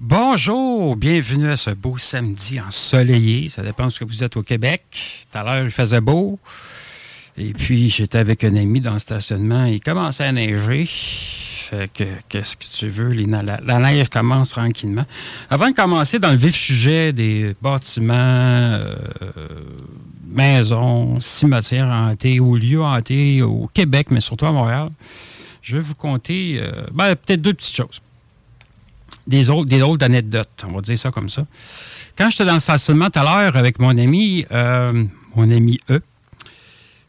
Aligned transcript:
Bonjour, 0.00 0.96
bienvenue 0.96 1.50
à 1.50 1.56
ce 1.56 1.70
beau 1.70 1.96
samedi 1.96 2.60
ensoleillé. 2.60 3.48
Ça 3.48 3.62
dépend 3.62 3.86
de 3.86 3.90
ce 3.90 4.00
que 4.00 4.04
vous 4.04 4.22
êtes 4.22 4.36
au 4.36 4.42
Québec. 4.42 4.82
Tout 5.30 5.38
à 5.38 5.42
l'heure, 5.42 5.64
il 5.64 5.70
faisait 5.70 6.00
beau. 6.00 6.38
Et 7.38 7.52
puis, 7.52 7.88
j'étais 7.88 8.18
avec 8.18 8.44
un 8.44 8.56
ami 8.56 8.80
dans 8.80 8.92
le 8.92 8.98
stationnement. 8.98 9.64
Il 9.64 9.80
commençait 9.80 10.24
à 10.24 10.32
neiger. 10.32 10.86
Fait 10.86 11.90
que, 11.92 12.04
qu'est-ce 12.28 12.56
que 12.56 12.64
tu 12.64 12.88
veux? 12.88 13.12
la 13.12 13.78
neige 13.78 14.08
commence 14.10 14.50
tranquillement. 14.50 15.06
Avant 15.48 15.68
de 15.68 15.74
commencer 15.74 16.18
dans 16.18 16.30
le 16.30 16.36
vif 16.36 16.54
sujet 16.54 17.12
des 17.12 17.56
bâtiments, 17.62 18.14
euh, 18.14 18.94
maisons, 20.28 21.18
cimetières 21.20 21.86
hantés 21.86 22.38
ou 22.38 22.56
lieux 22.56 22.82
hantés 22.82 23.40
au 23.40 23.70
Québec, 23.72 24.08
mais 24.10 24.20
surtout 24.20 24.46
à 24.46 24.52
Montréal, 24.52 24.90
je 25.64 25.76
vais 25.76 25.82
vous 25.82 25.94
conter 25.94 26.58
euh, 26.60 26.86
ben, 26.92 27.16
peut-être 27.16 27.40
deux 27.42 27.54
petites 27.54 27.74
choses 27.74 28.00
des 29.26 29.48
autres, 29.48 29.68
des 29.68 29.80
autres 29.80 30.04
anecdotes, 30.04 30.64
on 30.68 30.72
va 30.72 30.80
dire 30.82 30.98
ça 30.98 31.10
comme 31.10 31.30
ça. 31.30 31.46
Quand 32.16 32.28
j'étais 32.28 32.44
dans 32.44 32.52
le 32.54 32.58
stationnement 32.60 33.08
tout 33.08 33.18
à 33.20 33.22
l'heure 33.24 33.56
avec 33.56 33.78
mon 33.78 33.96
ami, 33.96 34.44
euh, 34.52 35.04
mon 35.34 35.50
ami 35.50 35.80
E, 35.90 36.00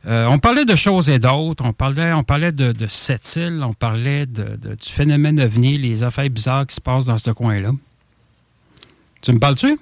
euh, 0.07 0.25
on 0.27 0.39
parlait 0.39 0.63
de 0.65 0.75
choses 0.75 1.09
et 1.09 1.19
d'autres. 1.19 1.65
On 1.65 1.73
parlait, 1.73 2.13
on 2.13 2.23
parlait 2.23 2.51
de, 2.53 2.71
de 2.71 2.85
cette 2.85 3.35
île, 3.35 3.61
on 3.65 3.73
parlait 3.73 4.25
de, 4.27 4.44
de- 4.55 4.75
du 4.75 4.89
phénomène 4.89 5.41
ovni, 5.41 5.77
les 5.77 6.03
affaires 6.03 6.29
bizarres 6.29 6.65
qui 6.67 6.75
se 6.75 6.81
passent 6.81 7.05
dans 7.05 7.17
ce 7.17 7.31
coin-là. 7.31 7.71
Tu 9.21 9.33
me 9.33 9.39
parles-tu? 9.39 9.77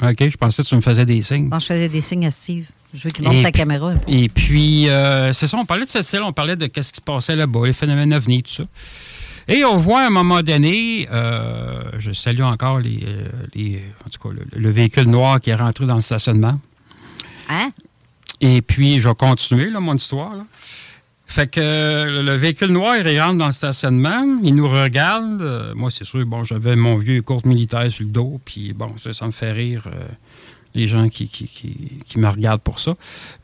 OK, 0.00 0.16
je 0.30 0.36
pensais 0.36 0.62
que 0.62 0.68
tu 0.68 0.76
me 0.76 0.80
faisais 0.80 1.04
des 1.04 1.20
signes. 1.22 1.48
Bon, 1.48 1.58
je 1.58 1.66
faisais 1.66 1.88
des 1.88 2.00
signes 2.00 2.26
à 2.26 2.30
Steve. 2.30 2.66
Je 2.94 3.04
veux 3.04 3.10
qu'il 3.10 3.24
monte 3.24 3.42
la 3.42 3.52
caméra. 3.52 3.94
Et 4.08 4.28
puis, 4.28 4.88
euh, 4.88 5.32
c'est 5.32 5.46
ça, 5.46 5.56
on 5.56 5.64
parlait 5.64 5.86
de 5.86 5.90
île, 6.16 6.22
on 6.22 6.32
parlait 6.32 6.56
de 6.56 6.64
ce 6.64 6.68
qui 6.92 6.96
se 6.96 7.00
passait 7.00 7.36
là-bas, 7.36 7.66
les 7.66 7.72
phénomènes 7.72 8.12
ovnis, 8.12 8.42
tout 8.42 8.52
ça. 8.52 8.64
Et 9.48 9.64
on 9.64 9.76
voit 9.76 10.02
à 10.02 10.06
un 10.06 10.10
moment 10.10 10.42
donné, 10.42 11.08
euh, 11.10 11.82
je 11.98 12.12
salue 12.12 12.42
encore 12.42 12.78
les, 12.80 13.00
euh, 13.06 13.28
les- 13.54 13.82
en 14.06 14.10
tout 14.10 14.28
cas, 14.28 14.34
le, 14.34 14.44
le 14.60 14.70
véhicule 14.70 15.08
noir 15.08 15.40
qui 15.40 15.50
est 15.50 15.54
rentré 15.54 15.86
dans 15.86 15.96
le 15.96 16.00
stationnement. 16.00 16.60
Hein? 17.48 17.70
Et 18.40 18.62
puis, 18.62 19.00
je 19.00 19.08
vais 19.08 19.14
continuer, 19.14 19.70
là, 19.70 19.80
mon 19.80 19.96
histoire. 19.96 20.36
là. 20.36 20.44
Fait 21.26 21.46
que 21.50 21.60
le 21.60 22.36
véhicule 22.36 22.72
noir, 22.72 22.96
il 22.98 23.20
rentre 23.20 23.38
dans 23.38 23.46
le 23.46 23.52
stationnement, 23.52 24.22
il 24.42 24.54
nous 24.54 24.68
regarde. 24.68 25.40
Euh, 25.40 25.72
moi, 25.74 25.90
c'est 25.90 26.04
sûr, 26.04 26.24
bon, 26.26 26.44
j'avais 26.44 26.76
mon 26.76 26.96
vieux 26.96 27.22
courte 27.22 27.46
militaire 27.46 27.90
sur 27.90 28.04
le 28.04 28.10
dos, 28.12 28.38
puis 28.44 28.74
bon, 28.74 28.96
ça, 28.98 29.14
ça 29.14 29.24
me 29.26 29.32
fait 29.32 29.50
rire 29.52 29.84
euh, 29.86 30.04
les 30.74 30.88
gens 30.88 31.08
qui, 31.08 31.28
me 32.16 32.28
regardent 32.28 32.62
pour 32.62 32.80
ça. 32.80 32.94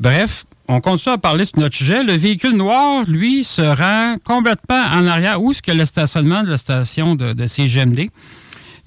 Bref, 0.01 0.45
on 0.69 0.81
continue 0.81 1.15
à 1.15 1.19
parler 1.19 1.45
sur 1.45 1.59
notre 1.59 1.77
sujet. 1.77 2.03
Le 2.03 2.13
véhicule 2.13 2.57
noir, 2.57 3.05
lui, 3.07 3.45
se 3.45 3.63
rend 3.63 4.17
complètement 4.25 4.85
en 4.93 5.07
arrière. 5.07 5.43
Où 5.43 5.51
est-ce 5.51 5.63
que 5.63 5.73
le 5.73 5.85
stationnement 5.85 6.43
de 6.43 6.49
la 6.49 6.59
station 6.59 7.15
de, 7.15 7.33
de 7.33 7.47
CGMD? 7.47 8.11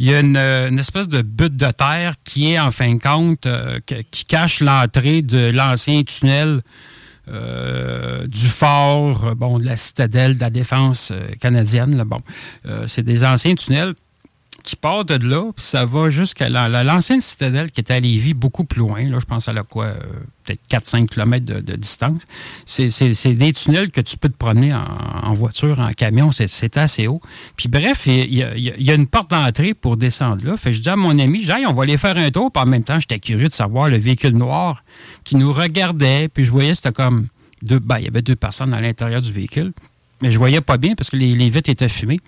Il 0.01 0.07
y 0.07 0.15
a 0.15 0.19
une, 0.19 0.79
espèce 0.79 1.07
de 1.07 1.21
butte 1.21 1.55
de 1.55 1.69
terre 1.69 2.15
qui 2.23 2.51
est, 2.51 2.59
en 2.59 2.71
fin 2.71 2.95
de 2.95 2.99
compte, 2.99 3.45
euh, 3.45 3.79
qui 3.85 4.25
cache 4.25 4.59
l'entrée 4.59 5.21
de 5.21 5.51
l'ancien 5.51 6.01
tunnel 6.01 6.61
euh, 7.27 8.25
du 8.25 8.47
fort, 8.47 9.27
euh, 9.27 9.35
bon, 9.35 9.59
de 9.59 9.65
la 9.67 9.77
citadelle 9.77 10.37
de 10.37 10.41
la 10.41 10.49
défense 10.49 11.13
canadienne. 11.39 12.03
bon, 12.03 12.19
c'est 12.87 13.03
des 13.03 13.23
anciens 13.23 13.53
tunnels 13.53 13.93
qui 14.63 14.75
partent 14.75 15.09
de 15.09 15.27
là, 15.27 15.51
puis 15.55 15.65
ça 15.65 15.85
va 15.85 16.09
jusqu'à 16.09 16.49
la- 16.49 16.67
la- 16.69 16.83
l'ancienne 16.83 17.19
citadelle 17.19 17.71
qui 17.71 17.79
était 17.81 17.93
à 17.95 17.99
Lévis, 17.99 18.33
beaucoup 18.33 18.63
plus 18.63 18.79
loin. 18.79 19.01
Là, 19.07 19.17
je 19.19 19.25
pense 19.25 19.47
à 19.47 19.53
la 19.53 19.63
quoi, 19.63 19.85
euh, 19.85 19.95
peut-être 20.43 20.61
4-5 20.69 21.07
km 21.09 21.45
de, 21.45 21.75
distance. 21.75 22.21
C'est 22.65 23.33
des 23.33 23.53
tunnels 23.53 23.91
que 23.91 24.01
tu 24.01 24.17
peux 24.17 24.29
te 24.29 24.37
promener 24.37 24.73
en, 24.73 25.33
voiture, 25.33 25.79
en 25.79 25.91
camion, 25.93 26.31
c'est- 26.31 26.77
assez 26.77 27.07
haut. 27.07 27.21
Puis 27.55 27.67
bref, 27.69 28.03
il 28.07 28.33
y, 28.33 28.43
a- 28.43 28.95
une 28.95 29.07
porte 29.07 29.31
d'entrée 29.31 29.73
pour 29.73 29.97
descendre 29.97 30.45
là. 30.45 30.57
Fait 30.57 30.73
je 30.73 30.81
dis 30.81 30.89
à 30.89 30.95
mon 30.95 31.17
ami, 31.19 31.41
j'ai 31.43 31.65
on 31.65 31.73
va 31.73 31.83
aller 31.83 31.97
faire 31.97 32.17
un 32.17 32.29
tour. 32.31 32.51
Puis 32.51 32.61
en 32.63 32.65
même 32.65 32.83
temps, 32.83 32.99
j'étais 32.99 33.19
curieux 33.19 33.47
de 33.47 33.53
savoir 33.53 33.89
le 33.89 33.97
véhicule 33.97 34.35
noir 34.35 34.83
qui 35.23 35.35
nous 35.35 35.51
regardait. 35.51 36.27
Puis 36.29 36.45
je 36.45 36.51
voyais, 36.51 36.75
c'était 36.75 36.91
comme 36.91 37.27
deux, 37.63 37.79
ben, 37.79 37.97
il 37.99 38.05
y 38.05 38.07
avait 38.07 38.21
deux 38.21 38.35
personnes 38.35 38.73
à 38.73 38.81
l'intérieur 38.81 39.21
du 39.21 39.31
véhicule. 39.31 39.73
Mais 40.21 40.31
je 40.31 40.37
voyais 40.37 40.61
pas 40.61 40.77
bien 40.77 40.93
parce 40.95 41.09
que 41.09 41.17
les, 41.17 41.33
les 41.33 41.49
vitres 41.49 41.69
étaient 41.69 41.89
fumées. 41.89 42.19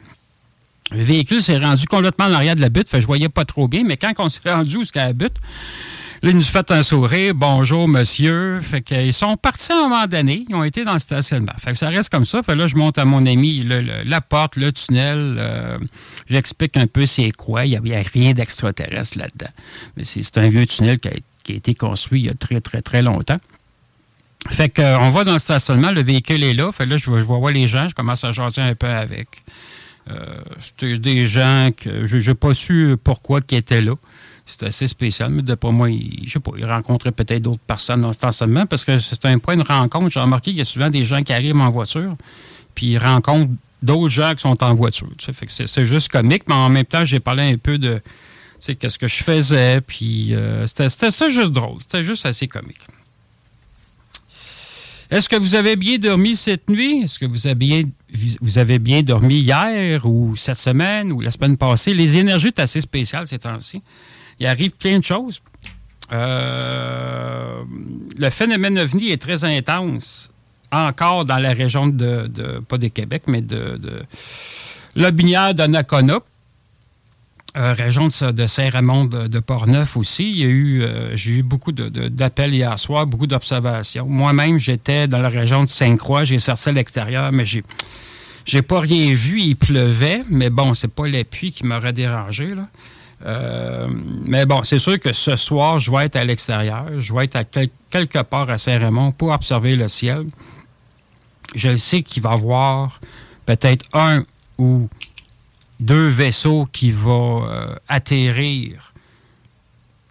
Le 0.91 1.03
véhicule 1.03 1.41
s'est 1.41 1.57
rendu 1.57 1.85
complètement 1.85 2.25
en 2.25 2.33
arrière 2.33 2.55
de 2.55 2.61
la 2.61 2.69
butte, 2.69 2.89
fait 2.89 3.01
je 3.01 3.07
voyais 3.07 3.29
pas 3.29 3.45
trop 3.45 3.67
bien, 3.67 3.83
mais 3.85 3.97
quand 3.97 4.13
on 4.17 4.29
s'est 4.29 4.41
rendu 4.45 4.71
jusqu'à 4.79 5.05
la 5.05 5.13
butte, 5.13 5.37
là, 6.21 6.29
ils 6.29 6.35
nous 6.35 6.41
fait 6.41 6.69
un 6.71 6.83
sourire, 6.83 7.33
bonjour 7.33 7.87
monsieur. 7.87 8.59
Fait 8.61 8.81
qu'ils 8.81 9.13
sont 9.13 9.35
partis 9.37 9.71
à 9.71 9.77
un 9.77 9.87
moment 9.87 10.05
donné, 10.07 10.45
ils 10.47 10.55
ont 10.55 10.63
été 10.63 10.83
dans 10.83 10.93
le 10.93 10.99
stationnement. 10.99 11.53
Fait 11.57 11.71
que 11.71 11.77
ça 11.77 11.89
reste 11.89 12.09
comme 12.09 12.25
ça. 12.25 12.43
Fait 12.43 12.55
là, 12.55 12.67
je 12.67 12.75
monte 12.75 12.97
à 12.97 13.05
mon 13.05 13.25
ami 13.25 13.65
la 14.05 14.21
porte, 14.21 14.55
le 14.55 14.71
tunnel, 14.71 15.35
euh, 15.37 15.77
j'explique 16.29 16.77
un 16.77 16.87
peu 16.87 17.05
c'est 17.05 17.31
quoi. 17.31 17.65
Il 17.65 17.81
n'y 17.81 17.95
a, 17.95 18.01
rien 18.01 18.33
d'extraterrestre 18.33 19.17
là-dedans. 19.17 19.51
Mais 19.97 20.03
c'est 20.03 20.37
un 20.37 20.47
vieux 20.49 20.65
tunnel 20.65 20.99
qui 20.99 21.09
a, 21.09 21.55
été 21.55 21.73
construit 21.73 22.21
il 22.21 22.25
y 22.25 22.29
a 22.29 22.33
très, 22.33 22.61
très, 22.61 22.81
très 22.81 23.01
longtemps. 23.01 23.39
Fait 24.49 24.69
qu'on 24.69 25.09
va 25.09 25.23
dans 25.23 25.33
le 25.33 25.39
stationnement, 25.39 25.91
le 25.91 26.03
véhicule 26.03 26.43
est 26.43 26.53
là. 26.53 26.71
Fait 26.71 26.85
là, 26.85 26.97
je 26.97 27.09
vois 27.09 27.51
les 27.51 27.67
gens, 27.67 27.87
je 27.87 27.95
commence 27.95 28.23
à 28.25 28.31
jaser 28.31 28.61
un 28.61 28.75
peu 28.75 28.87
avec. 28.87 29.27
Euh, 30.09 30.41
C'était 30.61 30.97
des 30.97 31.25
gens 31.25 31.69
que 31.75 32.05
je 32.05 32.17
n'ai 32.17 32.35
pas 32.35 32.53
su 32.53 32.95
pourquoi 33.03 33.41
qui 33.41 33.55
étaient 33.55 33.81
là. 33.81 33.93
C'était 34.45 34.65
assez 34.65 34.87
spécial, 34.87 35.29
mais 35.29 35.41
d'après 35.41 35.71
moi, 35.71 35.89
ils, 35.89 36.23
je 36.25 36.31
sais 36.33 36.39
pas, 36.39 36.51
ils 36.57 36.65
rencontraient 36.65 37.13
peut-être 37.13 37.41
d'autres 37.41 37.61
personnes 37.65 38.01
dans 38.01 38.11
stationnement 38.11 38.65
parce 38.65 38.83
que 38.83 38.99
c'est 38.99 39.25
un 39.25 39.39
point 39.39 39.55
de 39.55 39.63
rencontre. 39.63 40.09
J'ai 40.09 40.19
remarqué 40.19 40.51
qu'il 40.51 40.57
y 40.57 40.61
a 40.61 40.65
souvent 40.65 40.89
des 40.89 41.05
gens 41.05 41.23
qui 41.23 41.31
arrivent 41.31 41.55
en 41.55 41.71
voiture, 41.71 42.17
puis 42.75 42.87
ils 42.87 42.97
rencontrent 42.97 43.51
d'autres 43.81 44.09
gens 44.09 44.33
qui 44.33 44.41
sont 44.41 44.61
en 44.61 44.73
voiture. 44.73 45.07
C'est 45.47 45.85
juste 45.85 46.09
comique, 46.09 46.43
mais 46.47 46.55
en 46.55 46.69
même 46.69 46.85
temps, 46.85 47.05
j'ai 47.05 47.21
parlé 47.21 47.43
un 47.43 47.57
peu 47.57 47.77
de 47.77 48.01
qu'est-ce 48.59 48.99
que 48.99 49.07
je 49.07 49.23
faisais, 49.23 49.81
puis 49.81 50.33
euh, 50.33 50.67
c'était 50.67 51.29
juste 51.29 51.51
drôle. 51.51 51.79
C'était 51.81 52.03
juste 52.03 52.25
assez 52.25 52.47
comique. 52.47 52.81
Est-ce 55.13 55.29
que 55.29 55.35
vous 55.35 55.53
avez 55.53 55.75
bien 55.75 55.99
dormi 55.99 56.35
cette 56.35 56.67
nuit? 56.71 57.03
Est-ce 57.03 57.19
que 57.19 57.27
vous 57.27 57.45
avez, 57.45 57.53
bien, 57.53 57.83
vous 58.41 58.57
avez 58.57 58.79
bien 58.79 59.03
dormi 59.03 59.41
hier 59.41 60.03
ou 60.07 60.35
cette 60.35 60.57
semaine 60.57 61.11
ou 61.11 61.21
la 61.21 61.29
semaine 61.29 61.55
passée? 61.55 61.93
Les 61.93 62.17
énergies 62.17 62.47
sont 62.47 62.63
assez 62.63 62.81
spéciales 62.81 63.27
ces 63.27 63.37
temps-ci. 63.37 63.83
Il 64.39 64.47
arrive 64.47 64.71
plein 64.71 64.97
de 64.97 65.03
choses. 65.03 65.39
Euh, 66.11 67.61
le 68.17 68.29
phénomène 68.31 68.79
ovni 68.79 69.11
est 69.11 69.21
très 69.21 69.43
intense 69.43 70.31
encore 70.71 71.25
dans 71.25 71.37
la 71.37 71.53
région 71.53 71.85
de, 71.85 72.27
pas 72.67 72.79
de 72.79 72.87
Québec, 72.87 73.21
mais 73.27 73.41
de, 73.41 73.77
de 73.77 74.01
Lobinière 74.95 75.53
de 75.53 75.67
Nakona. 75.67 76.21
Euh, 77.55 77.71
région 77.73 78.07
de, 78.07 78.47
Saint-Raymond 78.47 79.05
de, 79.05 79.39
Portneuf 79.39 79.95
aussi. 79.95 80.39
Il 80.39 80.81
euh, 80.81 81.15
j'ai 81.15 81.33
eu 81.33 81.43
beaucoup 81.43 81.71
d'appels 81.71 82.51
hier 82.51 82.79
soir, 82.79 83.05
beaucoup 83.05 83.27
d'observations. 83.27 84.07
Moi-même, 84.07 84.57
j'étais 84.57 85.07
dans 85.07 85.19
la 85.19 85.29
région 85.29 85.63
de 85.63 85.69
Sainte-Croix, 85.69 86.23
j'ai 86.23 86.39
sorti 86.39 86.69
à 86.69 86.71
l'extérieur, 86.71 87.31
mais 87.31 87.45
j'ai 87.45 87.63
j'ai 88.45 88.63
pas 88.63 88.79
rien 88.79 89.13
vu. 89.13 89.39
Il 89.39 89.55
pleuvait, 89.55 90.21
mais 90.29 90.49
bon, 90.49 90.73
c'est 90.73 90.87
pas 90.87 91.07
les 91.07 91.23
pluies 91.23 91.51
qui 91.51 91.63
m'auraient 91.63 91.93
dérangé. 91.93 92.55
Là. 92.55 92.67
Euh, 93.25 93.87
mais 94.25 94.47
bon, 94.47 94.63
c'est 94.63 94.79
sûr 94.79 94.99
que 94.99 95.13
ce 95.13 95.35
soir, 95.35 95.79
je 95.79 95.91
vais 95.91 96.05
être 96.05 96.15
à 96.15 96.23
l'extérieur. 96.23 96.87
Je 96.99 97.13
vais 97.13 97.25
être 97.25 97.35
à 97.35 97.43
quelque 97.43 98.23
part 98.23 98.49
à 98.49 98.57
Saint-Raymond 98.57 99.11
pour 99.11 99.29
observer 99.29 99.75
le 99.75 99.87
ciel. 99.87 100.25
Je 101.53 101.75
sais 101.75 102.01
qu'il 102.01 102.23
va 102.23 102.31
y 102.31 102.33
avoir 102.33 102.99
peut-être 103.45 103.85
un 103.93 104.23
ou 104.57 104.89
deux 105.85 106.07
vaisseaux 106.07 106.67
qui 106.71 106.91
vont 106.91 107.45
euh, 107.45 107.75
atterrir 107.87 108.93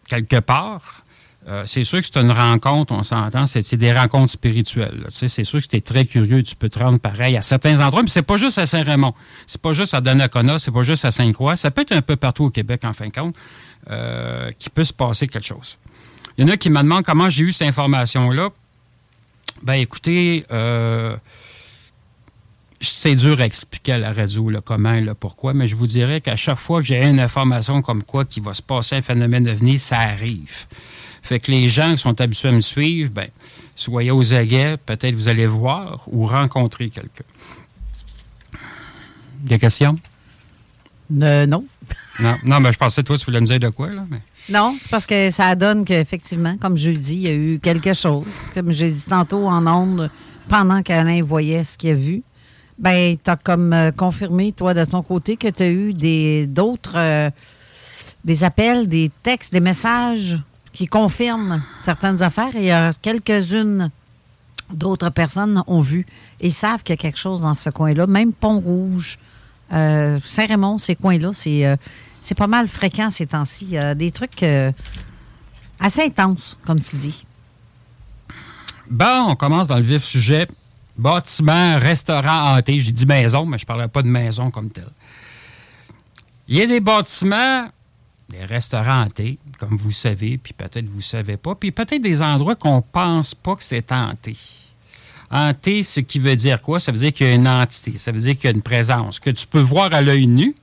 quelque 0.07 0.41
part. 0.41 1.05
Euh, 1.49 1.65
c'est 1.67 1.83
sûr 1.83 2.01
que 2.01 2.07
c'est 2.07 2.21
une 2.21 2.31
rencontre, 2.31 2.93
on 2.93 3.03
s'entend, 3.03 3.47
c'est, 3.47 3.75
des 3.75 3.93
rencontres 3.93 4.31
spirituelles. 4.31 5.07
c'est 5.09 5.43
sûr 5.43 5.61
que 5.61 5.67
tu 5.67 5.77
es 5.77 5.81
très 5.81 6.05
curieux, 6.05 6.43
tu 6.45 6.55
peux 6.55 6.69
te 6.69 6.79
rendre 6.79 7.01
pareil 7.01 7.37
à 7.37 7.43
certains 7.43 7.81
endroits, 7.81 8.03
mais 8.05 8.11
c'est 8.11 8.23
pas 8.23 8.37
juste 8.37 8.59
à 8.59 8.67
Saint-Raymond, 8.67 9.13
c'est 9.49 9.61
pas 9.61 9.73
juste 9.73 9.93
à 9.93 10.01
Donnacona, 10.01 10.61
c'est 10.61 10.71
pas 10.71 10.85
juste 10.85 11.05
à 11.05 11.11
Sainte-Croix, 11.11 11.57
ça 11.57 11.73
peut 11.73 11.83
être 11.83 11.93
un 11.93 12.03
peu 12.03 12.15
partout 12.15 12.45
au 12.45 12.51
Québec, 12.51 12.85
en 12.85 12.93
fin 12.93 13.09
de 13.09 13.13
compte, 13.13 13.35
euh, 13.91 14.53
qu'il 14.57 14.71
peut 14.71 14.85
se 14.85 14.93
passer 14.93 15.27
quelque 15.27 15.47
chose. 15.47 15.79
Il 16.39 16.47
y 16.47 16.49
en 16.49 16.53
a 16.53 16.57
qui 16.57 16.71
me 16.71 16.81
demandent 16.81 17.05
comment 17.05 17.29
j'ai 17.29 17.43
eu 17.43 17.51
cette 17.51 17.67
information-là. 17.67 18.51
Ben 19.65 19.75
écoutez, 19.75 20.45
c'est 22.83 23.15
dur 23.15 23.41
à 23.41 23.45
expliquer 23.45 23.93
à 23.93 23.99
la 23.99 24.13
radio 24.13 24.51
le 24.51 24.61
comment 24.61 24.93
et 24.93 25.01
le 25.01 25.15
pourquoi, 25.15 25.55
mais 25.55 25.69
je 25.69 25.77
vous 25.77 25.87
dirais 25.87 26.21
qu'à 26.21 26.37
chaque 26.37 26.59
fois 26.59 26.81
que 26.81 26.87
j'ai 26.87 27.03
une 27.05 27.21
information 27.21 27.83
comme 27.83 28.03
quoi 28.03 28.25
qu'il 28.25 28.43
va 28.43 28.55
se 28.55 28.63
passer 28.63 28.97
un 28.97 29.03
phénomène 29.03 29.45
de 29.45 29.53
venir, 29.53 29.79
ça 29.79 29.99
arrive. 29.99 30.67
Fait 31.23 31.39
que 31.39 31.51
les 31.51 31.69
gens 31.69 31.93
qui 31.93 31.99
sont 31.99 32.21
habitués 32.21 32.49
à 32.49 32.53
me 32.53 32.61
suivre, 32.61 33.11
ben, 33.11 33.29
soyez 33.77 34.11
aux 34.11 34.35
aguets, 34.35 34.77
peut-être 34.77 35.15
vous 35.15 35.29
allez 35.29 35.47
voir 35.47 36.03
ou 36.09 36.27
rencontrer 36.27 36.91
quelqu'un. 36.91 37.25
Des 39.39 39.59
questions? 39.59 39.97
Euh, 41.21 41.47
non. 41.47 41.65
non. 42.21 42.37
Non, 42.45 42.61
mais 42.61 42.73
je 42.73 42.79
pensais, 42.79 43.03
toi, 43.03 43.17
tu 43.17 43.25
voulais 43.25 43.41
me 43.41 43.47
dire 43.47 43.61
de 43.61 43.69
quoi, 43.69 43.91
là? 43.91 44.05
Non, 44.49 44.77
c'est 44.81 44.91
parce 44.91 45.07
que 45.07 45.31
ça 45.31 45.55
donne 45.55 45.85
qu'effectivement, 45.85 46.57
comme 46.57 46.77
je 46.77 46.91
dis, 46.91 47.15
il 47.15 47.23
y 47.23 47.29
a 47.29 47.35
eu 47.35 47.61
quelque 47.61 47.95
chose. 47.95 48.27
Comme 48.55 48.73
j'ai 48.73 48.91
dit 48.91 49.05
tantôt 49.09 49.47
en 49.47 49.67
ondes, 49.67 50.11
pendant 50.49 50.83
qu'Alain 50.83 51.23
voyait 51.23 51.63
ce 51.63 51.79
qu'il 51.79 51.91
a 51.91 51.95
vu, 51.95 52.23
ben, 52.79 53.17
tu 53.23 53.31
as 53.31 53.37
comme 53.37 53.73
euh, 53.73 53.91
confirmé, 53.91 54.53
toi, 54.53 54.75
de 54.75 54.85
ton 54.85 55.03
côté, 55.03 55.37
que 55.37 55.49
tu 55.49 55.63
as 55.63 55.71
eu 55.71 55.93
des 55.93 56.47
d'autres 56.47 56.97
euh, 56.97 57.31
des 58.25 58.45
appels, 58.45 58.89
des 58.89 59.11
textes, 59.23 59.53
des 59.53 59.61
messages 59.61 60.39
qui 60.73 60.87
confirment 60.87 61.63
certaines 61.83 62.23
affaires. 62.23 62.55
Et 62.57 62.73
a 62.73 62.93
quelques-unes 63.03 63.91
d'autres 64.73 65.11
personnes 65.11 65.63
ont 65.67 65.81
vu 65.81 66.07
et 66.41 66.51
savent 66.51 66.83
qu'il 66.83 66.95
y 66.95 66.99
a 66.99 67.03
quelque 67.03 67.19
chose 67.19 67.43
dans 67.43 67.55
ce 67.55 67.69
coin-là. 67.69 68.07
Même 68.07 68.33
Pont-Rouge, 68.33 69.19
euh, 69.73 70.19
Saint-Raymond, 70.25 70.79
ces 70.79 70.97
coins-là, 70.97 71.31
c'est 71.33 71.79
c'est 72.23 72.37
pas 72.37 72.47
mal 72.47 72.69
fréquent 72.69 73.11
ces 73.11 73.27
temps-ci. 73.27 73.75
Des 73.97 74.13
trucs 74.13 74.45
assez 75.81 76.03
intenses, 76.03 76.57
comme 76.65 76.81
tu 76.81 76.97
dis. 76.97 77.27
Bon, 78.89 79.27
on 79.29 79.35
commence 79.35 79.67
dans 79.67 79.77
le 79.77 79.83
vif 79.83 80.05
sujet. 80.05 80.47
Bâtiment, 80.97 81.79
restaurant 81.79 82.55
hanté. 82.55 82.79
J'ai 82.81 82.93
dit 82.93 83.07
maison, 83.07 83.47
mais 83.47 83.59
je 83.59 83.65
ne 83.65 83.67
parlais 83.67 83.89
pas 83.89 84.03
de 84.03 84.09
maison 84.09 84.51
comme 84.51 84.71
tel. 84.71 84.89
Il 86.49 86.59
y 86.59 86.63
a 86.63 86.67
des 86.67 86.81
bâtiments, 86.81 87.69
des 88.29 88.45
restaurants 88.45 89.03
hantés, 89.03 89.39
comme 89.59 89.77
vous 89.77 89.93
savez, 89.93 90.39
puis 90.39 90.53
peut-être 90.53 90.89
vous 90.89 90.99
ne 90.99 91.03
savez 91.03 91.37
pas, 91.37 91.55
puis 91.55 91.71
peut-être 91.71 92.03
des 92.03 92.21
endroits 92.21 92.57
qu'on 92.57 92.77
ne 92.77 92.83
pense 92.93 93.35
pas 93.35 93.57
que 93.57 93.63
c'est 93.63 93.91
hanté. 93.93 94.37
Hanté, 95.31 95.83
ce 95.83 96.01
qui 96.01 96.19
veut 96.19 96.37
dire 96.37 96.61
quoi? 96.61 96.79
Ça 96.79 96.93
veut 96.93 96.99
dire 96.99 97.13
qu'il 97.13 97.27
y 97.27 97.31
a 97.31 97.35
une 97.35 97.49
entité, 97.49 97.97
ça 97.97 98.13
veut 98.13 98.21
dire 98.21 98.37
qu'il 98.37 98.45
y 98.45 98.49
a 98.49 98.51
une 98.51 98.63
présence, 98.63 99.19
que 99.19 99.31
tu 99.31 99.47
peux 99.47 99.61
voir 99.61 99.95
à 99.95 100.03
l'œil 100.03 100.27
nu, 100.27 100.55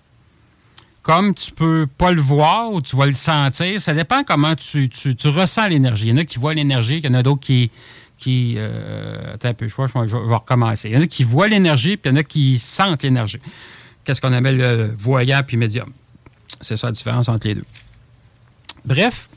comme 1.02 1.34
tu 1.34 1.52
peux 1.52 1.88
pas 1.98 2.12
le 2.12 2.22
voir 2.22 2.72
ou 2.72 2.82
tu 2.82 2.96
vas 2.96 3.08
le 3.08 3.14
sentir. 3.14 3.82
Ça 3.82 3.96
dépend 3.96 4.24
comment 4.24 4.54
tu, 4.56 4.90
tu 4.90 5.28
ressens 5.28 5.68
l'énergie. 5.68 6.08
Il 6.08 6.10
y 6.10 6.14
en 6.14 6.18
a 6.18 6.26
qui 6.26 6.38
voient 6.38 6.54
l'énergie, 6.54 6.98
il 6.98 7.06
y 7.06 7.08
en 7.08 7.16
a 7.16 7.24
d'autres 7.24 7.42
qui, 7.42 7.72
qui. 8.20 8.56
Euh, 8.58 9.34
attends 9.34 9.50
un 9.50 9.54
peu, 9.54 9.68
je, 9.68 9.74
crois, 9.74 9.88
je, 9.88 10.16
vais, 10.16 10.36
recommencer. 10.36 10.90
Il 10.90 10.96
y 10.96 10.98
en 10.98 11.02
a 11.02 11.08
qui 11.08 11.24
voient 11.24 11.48
l'énergie, 11.48 11.98
puis 11.98 12.12
il 12.12 12.14
y 12.14 12.18
en 12.18 12.20
a 12.20 12.24
qui 12.24 12.60
sentent 12.60 13.04
l'énergie. 13.04 13.40
Qu'est-ce 14.04 14.22
qu'on 14.22 14.34
appelle 14.34 14.58
le 14.58 14.96
voyant 14.98 15.42
puis 15.46 15.58
médium? 15.58 15.92
C'est 16.62 16.78
ça 16.78 16.88
la 16.88 16.94
différence 16.94 17.30
entre 17.30 17.48
les 17.48 17.56
deux. 17.56 17.66
Bref, 18.86 19.30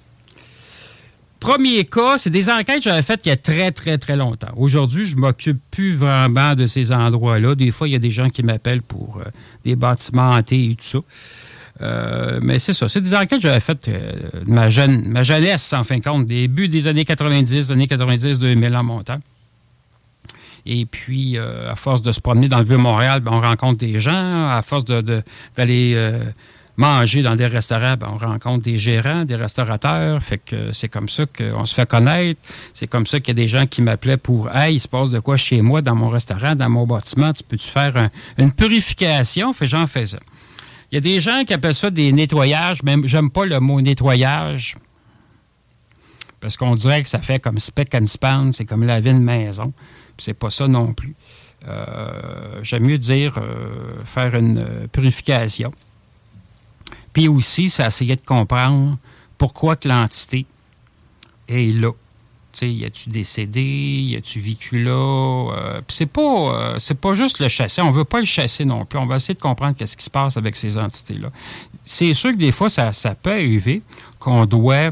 premier 1.41 1.85
cas, 1.85 2.19
c'est 2.19 2.31
des 2.31 2.49
enquêtes 2.49 2.77
que 2.77 2.83
j'avais 2.83 3.03
faites 3.03 3.25
il 3.27 3.29
y 3.29 3.33
a 3.33 3.37
très, 3.37 3.73
très, 3.73 3.99
très 3.99 4.17
longtemps. 4.17 4.53
Aujourd'hui, 4.57 5.05
je 5.05 5.17
ne 5.17 5.21
m'occupe 5.21 5.61
plus 5.71 5.95
vraiment 5.95 6.55
de 6.55 6.67
ces 6.67 6.93
endroits-là. 6.93 7.55
Des 7.55 7.71
fois, 7.71 7.89
il 7.89 7.93
y 7.93 7.97
a 7.97 8.01
des 8.01 8.11
gens 8.11 8.31
qui 8.31 8.43
m'appellent 8.43 8.83
pour 8.83 9.19
euh, 9.19 9.31
des 9.65 9.77
bâtiments 9.77 10.31
hantés 10.31 10.71
et 10.71 10.75
tout 10.75 10.85
ça. 10.85 10.99
Euh, 11.83 12.39
mais 12.43 12.59
c'est 12.59 12.73
ça. 12.73 12.89
C'est 12.89 13.01
des 13.01 13.15
enquêtes 13.15 13.41
que 13.41 13.41
j'avais 13.41 13.61
faites 13.61 13.89
euh, 13.89 14.13
ma, 14.47 14.69
jeune, 14.69 15.09
ma 15.09 15.23
jeunesse, 15.23 15.73
en 15.73 15.85
fin 15.85 15.99
de 15.99 16.05
compte, 16.05 16.27
début 16.27 16.69
des 16.69 16.87
années 16.87 17.05
90, 17.05 17.71
années 17.71 17.87
90-2000 17.87 18.77
en 18.77 18.85
montant. 18.85 19.19
Et 20.65 20.87
puis, 20.87 21.39
euh, 21.39 21.73
à 21.73 21.75
force 21.75 22.03
de 22.03 22.13
se 22.13 22.21
promener 22.21 22.47
dans 22.47 22.61
le 22.61 22.65
Vieux-Montréal, 22.65 23.21
ben, 23.21 23.33
on 23.33 23.41
rencontre 23.41 23.79
des 23.79 24.01
gens. 24.01 24.49
À 24.51 24.63
force 24.63 24.85
d'aller 24.85 26.21
manger 26.77 27.23
dans 27.23 27.35
des 27.35 27.47
restaurants, 27.47 27.97
ben, 27.99 28.09
on 28.13 28.19
rencontre 28.19 28.63
des 28.63 28.79
gérants, 28.79 29.25
des 29.25 29.35
restaurateurs. 29.35 30.23
Fait 30.23 30.39
que 30.39 30.73
c'est 30.73 30.89
comme 30.89 31.09
ça 31.09 31.25
qu'on 31.27 31.67
se 31.67 31.75
fait 31.75 31.89
connaître. 31.89 32.41
C'est 32.75 32.87
comme 32.87 33.09
ça 33.09 33.19
qu'il 33.19 33.37
y 33.37 33.41
a 33.41 33.43
des 33.43 33.49
gens 33.49 33.67
qui 33.67 33.83
m'appelaient 33.83 34.17
pour 34.17 34.55
Hey, 34.55 34.77
il 34.77 34.81
se 34.81 34.89
passe 34.89 35.11
de 35.11 35.19
quoi 35.19 35.37
chez 35.37 35.63
moi, 35.63 35.83
dans 35.83 35.97
mon 35.97 36.09
restaurant, 36.09 36.55
dans 36.55 36.71
mon 36.71 36.87
bâtiment? 36.87 37.33
Tu 37.33 37.43
peux-tu 37.43 37.69
faire 37.69 38.09
une 38.39 38.53
purification? 38.53 39.53
Fait 39.53 39.67
j'en 39.67 39.89
fais 39.89 40.07
ça. 40.07 40.19
Il 40.93 40.97
y 40.97 40.99
a 40.99 41.01
des 41.01 41.21
gens 41.21 41.45
qui 41.45 41.55
appellent 41.55 41.75
ça 41.75 41.91
des 41.91 42.13
nettoyages, 42.13 42.83
mais 42.83 42.97
j'aime 43.05 43.31
pas 43.31 43.47
le 43.47 43.59
mot 43.61 43.81
nettoyage. 43.81 44.77
Parce 46.39 46.59
qu'on 46.59 46.75
dirait 46.75 47.03
que 47.03 47.09
ça 47.09 47.21
fait 47.21 47.41
comme 47.41 47.59
speck 47.59 47.95
and 47.95 48.05
span, 48.05 48.53
c'est 48.53 48.67
comme 48.67 48.85
laver 48.85 49.11
une 49.11 49.23
maison. 49.23 49.73
C'est 50.19 50.35
pas 50.35 50.51
ça 50.51 50.69
non 50.69 50.93
plus. 50.93 51.15
Euh, 51.67 52.61
j'aime 52.63 52.83
mieux 52.83 52.99
dire 52.99 53.39
euh, 53.39 54.05
faire 54.05 54.35
une 54.35 54.59
euh, 54.59 54.87
purification. 54.87 55.73
Puis 57.15 57.27
aussi, 57.27 57.71
c'est 57.71 57.87
essayer 57.87 58.17
de 58.17 58.27
comprendre 58.27 58.99
pourquoi 59.39 59.77
que 59.77 59.89
l'entité 59.89 60.45
est 61.49 61.73
là 61.73 61.91
sais, 62.59 62.71
y 62.71 62.85
a-tu 62.85 63.09
décédé, 63.09 63.63
y 63.63 64.17
a-tu 64.17 64.41
vécu 64.41 64.83
là? 64.83 64.91
Euh, 64.91 65.81
c'est 65.89 66.07
pas, 66.07 66.21
euh, 66.21 66.79
c'est 66.79 66.99
pas 66.99 67.15
juste 67.15 67.39
le 67.39 67.49
chasser. 67.49 67.81
On 67.83 67.91
veut 67.91 68.05
pas 68.05 68.21
le 68.21 68.27
chasser 68.27 68.65
non 68.65 68.85
plus. 68.85 68.99
On 68.99 69.07
va 69.07 69.17
essayer 69.17 69.35
de 69.35 69.41
comprendre 69.41 69.77
qu'est-ce 69.77 69.97
qui 69.97 70.05
se 70.05 70.11
passe 70.11 70.37
avec 70.37 70.57
ces 70.57 70.77
entités-là. 70.77 71.31
C'est 71.85 72.15
sûr 72.15 72.33
que 72.33 72.37
des 72.37 72.53
fois, 72.53 72.69
ça, 72.69 72.93
peut 73.15 73.31
arriver 73.31 73.83
qu'on 74.19 74.47
doit 74.47 74.91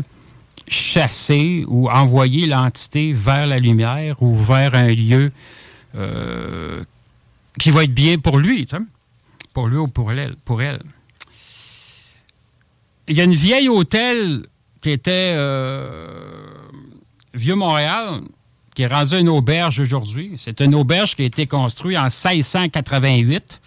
chasser 0.68 1.64
ou 1.68 1.90
envoyer 1.90 2.46
l'entité 2.46 3.12
vers 3.12 3.46
la 3.46 3.58
lumière 3.58 4.22
ou 4.22 4.36
vers 4.36 4.74
un 4.74 4.88
lieu 4.88 5.32
euh, 5.96 6.82
qui 7.58 7.70
va 7.70 7.84
être 7.84 7.94
bien 7.94 8.18
pour 8.18 8.38
lui, 8.38 8.66
pour 9.52 9.68
lui 9.68 9.76
ou 9.76 9.88
pour 9.88 10.12
elle. 10.12 10.36
Pour 10.44 10.62
elle. 10.62 10.80
Il 13.08 13.16
y 13.16 13.20
a 13.20 13.24
une 13.24 13.34
vieille 13.34 13.68
hôtel 13.68 14.46
qui 14.80 14.90
était 14.90 15.34
Vieux-Montréal, 17.34 18.22
qui 18.74 18.82
est 18.82 18.86
rendu 18.86 19.18
une 19.18 19.28
auberge 19.28 19.80
aujourd'hui. 19.80 20.32
C'est 20.36 20.60
une 20.60 20.74
auberge 20.74 21.14
qui 21.14 21.22
a 21.22 21.24
été 21.24 21.46
construite 21.46 21.96
en 21.96 22.04
1688. 22.04 23.60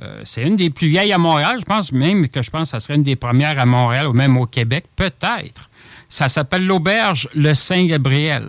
Euh, 0.00 0.22
c'est 0.24 0.42
une 0.42 0.56
des 0.56 0.70
plus 0.70 0.88
vieilles 0.88 1.12
à 1.12 1.18
Montréal. 1.18 1.58
Je 1.60 1.64
pense 1.64 1.92
même 1.92 2.28
que 2.28 2.42
je 2.42 2.50
pense 2.50 2.62
que 2.62 2.68
ça 2.76 2.80
serait 2.80 2.94
une 2.94 3.02
des 3.02 3.16
premières 3.16 3.58
à 3.58 3.66
Montréal 3.66 4.08
ou 4.08 4.12
même 4.12 4.36
au 4.36 4.46
Québec, 4.46 4.84
peut-être. 4.96 5.70
Ça 6.08 6.28
s'appelle 6.28 6.66
l'auberge 6.66 7.28
Le 7.34 7.54
Saint-Gabriel. 7.54 8.48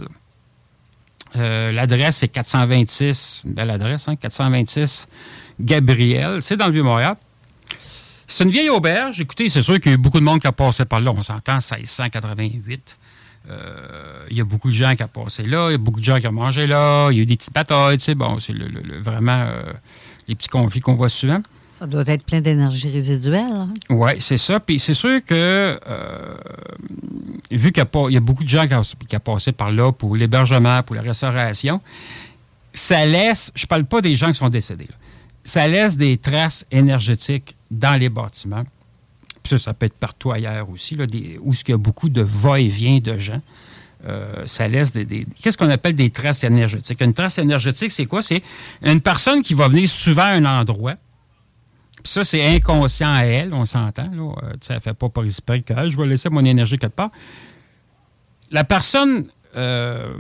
Euh, 1.36 1.72
l'adresse 1.72 2.22
est 2.24 2.28
426, 2.28 3.44
belle 3.46 3.72
adresse, 3.72 4.08
hein, 4.08 4.16
426 4.16 5.08
Gabriel. 5.60 6.44
C'est 6.44 6.58
dans 6.58 6.68
le 6.68 6.74
Vieux-Montréal. 6.74 7.16
C'est 8.28 8.44
une 8.44 8.50
vieille 8.50 8.70
auberge. 8.70 9.22
Écoutez, 9.22 9.50
c'est 9.50 9.62
sûr 9.62 9.80
qu'il 9.80 9.92
y 9.92 9.94
a 9.94 9.96
eu 9.96 9.98
beaucoup 9.98 10.20
de 10.20 10.26
monde 10.26 10.40
qui 10.40 10.48
a 10.48 10.52
passé 10.52 10.86
par 10.86 11.00
là. 11.00 11.12
On 11.12 11.22
s'entend 11.22 11.54
1688. 11.54 12.98
Euh, 13.50 14.26
il 14.30 14.38
y 14.38 14.42
a 14.42 14.46
beaucoup 14.46 14.70
de 14.70 14.74
gens 14.74 14.96
qui 14.96 15.04
ont 15.04 15.08
passé 15.08 15.44
là. 15.44 15.70
Il 15.70 15.74
y 15.74 15.76
a 15.76 15.78
beaucoup 15.78 16.00
de 16.00 16.06
gens 16.06 16.20
qui 16.20 16.28
ont 16.28 16.32
mangé 16.32 16.68
là. 16.68 17.10
Il 17.12 17.18
y 17.18 17.20
a 17.20 17.24
eu 17.24 17.26
des 17.26 17.36
petites 17.36 17.54
batailles. 17.54 17.98
Tu 17.98 18.06
sais, 18.06 18.16
bon, 18.16 18.40
c'est 18.40 18.54
vraiment 19.04 19.46
les 20.28 20.36
petits 20.36 20.50
conflits 20.50 20.82
qu'on 20.82 20.96
voit 20.96 21.10
souvent. 21.10 21.42
Ça 21.78 21.88
doit 21.88 22.04
être 22.06 22.24
plein 22.24 22.40
d'énergie 22.40 22.90
résiduelle. 22.90 23.52
Hein? 23.52 23.74
Oui, 23.90 24.12
c'est 24.20 24.38
ça. 24.38 24.60
Puis 24.60 24.80
c'est 24.80 24.94
sûr 24.94 25.24
que, 25.24 25.34
euh, 25.88 26.36
vu 27.52 27.72
qu'il 27.72 27.84
y, 28.10 28.18
a 28.18 28.20
beaucoup 28.20 28.44
de 28.44 28.50
gens 28.50 28.68
qui 28.68 28.76
ont, 28.76 29.20
passé 29.20 29.52
par 29.52 29.72
là 29.72 29.92
pour 29.92 30.16
l'hébergement, 30.16 30.82
pour 30.84 30.96
la 30.96 31.02
restauration, 31.02 31.82
ça 32.74 33.06
laisse, 33.06 33.52
je 33.56 33.66
ne 33.66 33.68
parle 33.68 33.86
pas 33.86 34.02
des 34.02 34.16
gens 34.16 34.28
qui 34.28 34.36
sont 34.36 34.50
décédés, 34.50 34.88
ça 35.44 35.68
laisse 35.68 35.98
des 35.98 36.18
traces 36.18 36.66
énergétiques 36.72 37.56
dans 37.70 38.00
les 38.00 38.10
bâtiments. 38.10 38.64
Puis 39.44 39.52
ça, 39.52 39.60
ça 39.60 39.74
peut 39.74 39.86
être 39.86 39.98
partout 39.98 40.32
ailleurs 40.32 40.70
aussi, 40.70 40.96
là, 40.96 41.06
où 41.42 41.54
il 41.54 41.70
y 41.70 41.74
a 41.74 41.78
beaucoup 41.78 42.10
de 42.10 42.22
va-et-vient 42.22 43.00
de 43.00 43.18
gens. 43.20 43.42
Euh, 44.06 44.46
ça 44.46 44.68
laisse 44.68 44.92
des. 44.92 45.26
Qu'est-ce 45.42 45.58
qu'on 45.58 45.70
appelle 45.70 45.96
des 45.96 46.10
traces 46.10 46.44
énergétiques? 46.44 47.00
Une 47.02 47.14
trace 47.14 47.38
énergétique, 47.38 47.92
c'est 47.92 48.06
quoi? 48.06 48.22
C'est 48.22 48.42
une 48.82 49.02
personne 49.02 49.42
qui 49.42 49.54
va 49.54 49.68
venir 49.68 49.88
souvent 49.88 50.24
à 50.24 50.32
un 50.32 50.46
endroit. 50.46 50.96
Puis 52.04 52.12
ça, 52.12 52.26
c'est 52.26 52.46
inconscient 52.56 53.14
à 53.14 53.22
elle, 53.24 53.54
on 53.54 53.64
s'entend. 53.64 54.10
Là. 54.12 54.34
Euh, 54.44 54.54
ça 54.60 54.76
ne 54.76 54.80
fait 54.80 54.94
pas 54.94 55.08
par 55.08 55.24
esprit 55.24 55.64
que 55.64 55.74
je 55.90 55.96
vais 55.96 56.06
laisser 56.06 56.30
mon 56.30 56.44
énergie 56.44 56.78
quelque 56.78 56.96
part. 56.96 57.12
La 58.52 58.66
personne, 58.66 59.28
euh, 59.56 60.14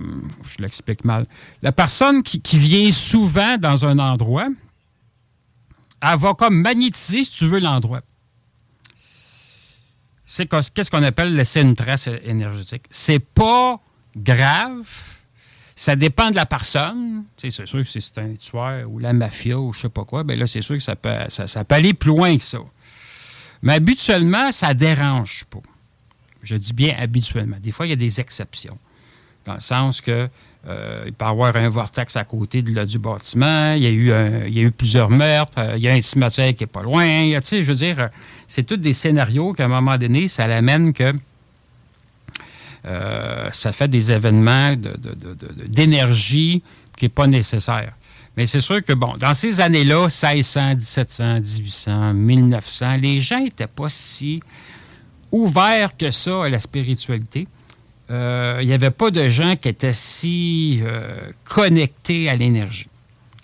je 0.43 0.61
l'explique 0.61 1.03
mal, 1.03 1.25
la 1.61 1.73
personne 1.73 2.23
qui, 2.23 2.57
vient 2.57 2.89
souvent 2.91 3.57
dans 3.57 3.83
un 3.85 3.99
endroit, 3.99 4.47
elle 6.01 6.19
va 6.19 6.33
comme 6.33 6.55
magnétiser, 6.55 7.25
si 7.25 7.31
tu 7.31 7.47
veux, 7.47 7.59
l'endroit 7.59 8.01
c'est 10.35 10.47
qu'est-ce 10.47 10.89
qu'on 10.89 11.03
appelle 11.03 11.35
laisser 11.35 11.61
une 11.61 11.75
trace 11.75 12.09
énergétique? 12.23 12.85
C'est 12.89 13.19
pas 13.19 13.79
grave. 14.15 14.87
Ça 15.75 15.95
dépend 15.95 16.31
de 16.31 16.35
la 16.35 16.47
personne. 16.47 17.25
c'est 17.37 17.51
sûr 17.51 17.67
que 17.67 17.83
si 17.83 18.01
c'est 18.01 18.17
un 18.17 18.33
tueur 18.33 18.89
ou 18.89 18.97
la 18.97 19.13
mafia 19.13 19.59
ou 19.59 19.73
je 19.73 19.81
sais 19.81 19.89
pas 19.89 20.03
quoi, 20.05 20.23
bien 20.23 20.35
là, 20.35 20.47
c'est 20.47 20.63
sûr 20.63 20.73
que 20.75 20.81
ça 20.81 20.95
peut, 20.95 21.13
ça, 21.29 21.63
peut 21.63 21.75
aller 21.75 21.93
plus 21.93 22.09
loin 22.09 22.35
que 22.35 22.43
ça. 22.43 22.57
Mais 23.61 23.73
habituellement, 23.73 24.51
ça 24.51 24.73
dérange 24.73 25.45
pas. 25.51 25.61
Je 26.41 26.55
dis 26.55 26.73
bien 26.73 26.95
habituellement. 26.97 27.57
Des 27.61 27.69
fois, 27.69 27.85
il 27.85 27.89
y 27.89 27.93
a 27.93 27.95
des 27.95 28.19
exceptions. 28.19 28.79
Dans 29.45 29.53
le 29.53 29.59
sens 29.59 30.01
que 30.01 30.27
euh, 30.65 31.03
il 31.05 31.13
peut 31.13 31.25
y 31.25 31.27
avoir 31.27 31.55
un 31.57 31.67
vortex 31.67 32.15
à 32.15 32.23
côté 32.23 32.61
du 32.61 32.99
bâtiment. 32.99 33.73
Il 33.73 33.83
y, 33.83 33.87
a 33.87 33.89
eu 33.89 34.65
eu 34.65 34.71
plusieurs 34.71 35.09
meurtres. 35.09 35.57
Euh, 35.57 35.73
il 35.75 35.83
y 35.83 35.89
a 35.89 35.93
un 35.93 36.01
cimetière 36.01 36.55
qui 36.55 36.63
n'est 36.63 36.67
pas 36.67 36.83
loin. 36.83 37.03
Tu 37.05 37.39
sais, 37.43 37.61
je 37.61 37.67
veux 37.67 37.75
dire, 37.75 38.09
c'est 38.47 38.63
tous 38.63 38.77
des 38.77 38.93
scénarios 38.93 39.53
qu'à 39.53 39.65
un 39.65 39.67
moment 39.67 39.97
donné, 39.97 40.29
ça 40.29 40.47
l'amène 40.47 40.93
que 40.93 41.13
euh, 42.85 43.49
ça 43.51 43.71
fait 43.73 43.89
des 43.89 44.11
événements 44.11 44.75
d'énergie 45.67 46.63
qui 46.97 47.05
n'est 47.05 47.09
pas 47.09 47.27
nécessaire. 47.27 47.93
Mais 48.37 48.47
c'est 48.47 48.61
sûr 48.61 48.81
que, 48.81 48.93
bon, 48.93 49.15
dans 49.17 49.33
ces 49.33 49.59
années-là, 49.59 50.03
1600, 50.03 50.75
1700, 50.75 51.39
1800, 51.41 52.13
1900, 52.13 52.97
les 53.01 53.19
gens 53.19 53.39
n'étaient 53.39 53.67
pas 53.67 53.89
si 53.89 54.41
ouverts 55.31 55.95
que 55.97 56.09
ça 56.09 56.45
à 56.45 56.49
la 56.49 56.59
spiritualité. 56.59 57.47
Euh, 58.11 58.59
il 58.61 58.67
n'y 58.67 58.73
avait 58.73 58.91
pas 58.91 59.11
de 59.11 59.29
gens 59.29 59.55
qui 59.55 59.69
étaient 59.69 59.93
si 59.93 60.81
euh, 60.83 61.31
connectés 61.45 62.29
à 62.29 62.35
l'énergie, 62.35 62.87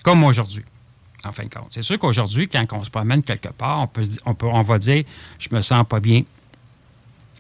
comme 0.04 0.24
aujourd'hui 0.24 0.64
en 1.26 1.32
fin 1.32 1.44
de 1.44 1.50
compte. 1.50 1.68
C'est 1.70 1.82
sûr 1.82 2.00
qu'aujourd'hui, 2.00 2.48
quand 2.48 2.66
on 2.72 2.84
se 2.84 2.90
promène 2.90 3.24
quelque 3.24 3.50
part, 3.50 3.82
on, 3.82 3.88
peut, 3.88 4.04
on, 4.26 4.34
peut, 4.34 4.48
va 4.66 4.80
dire 4.80 5.04
je 5.38 5.50
me 5.52 5.62
sens 5.62 5.86
pas 5.88 6.00
bien. 6.00 6.24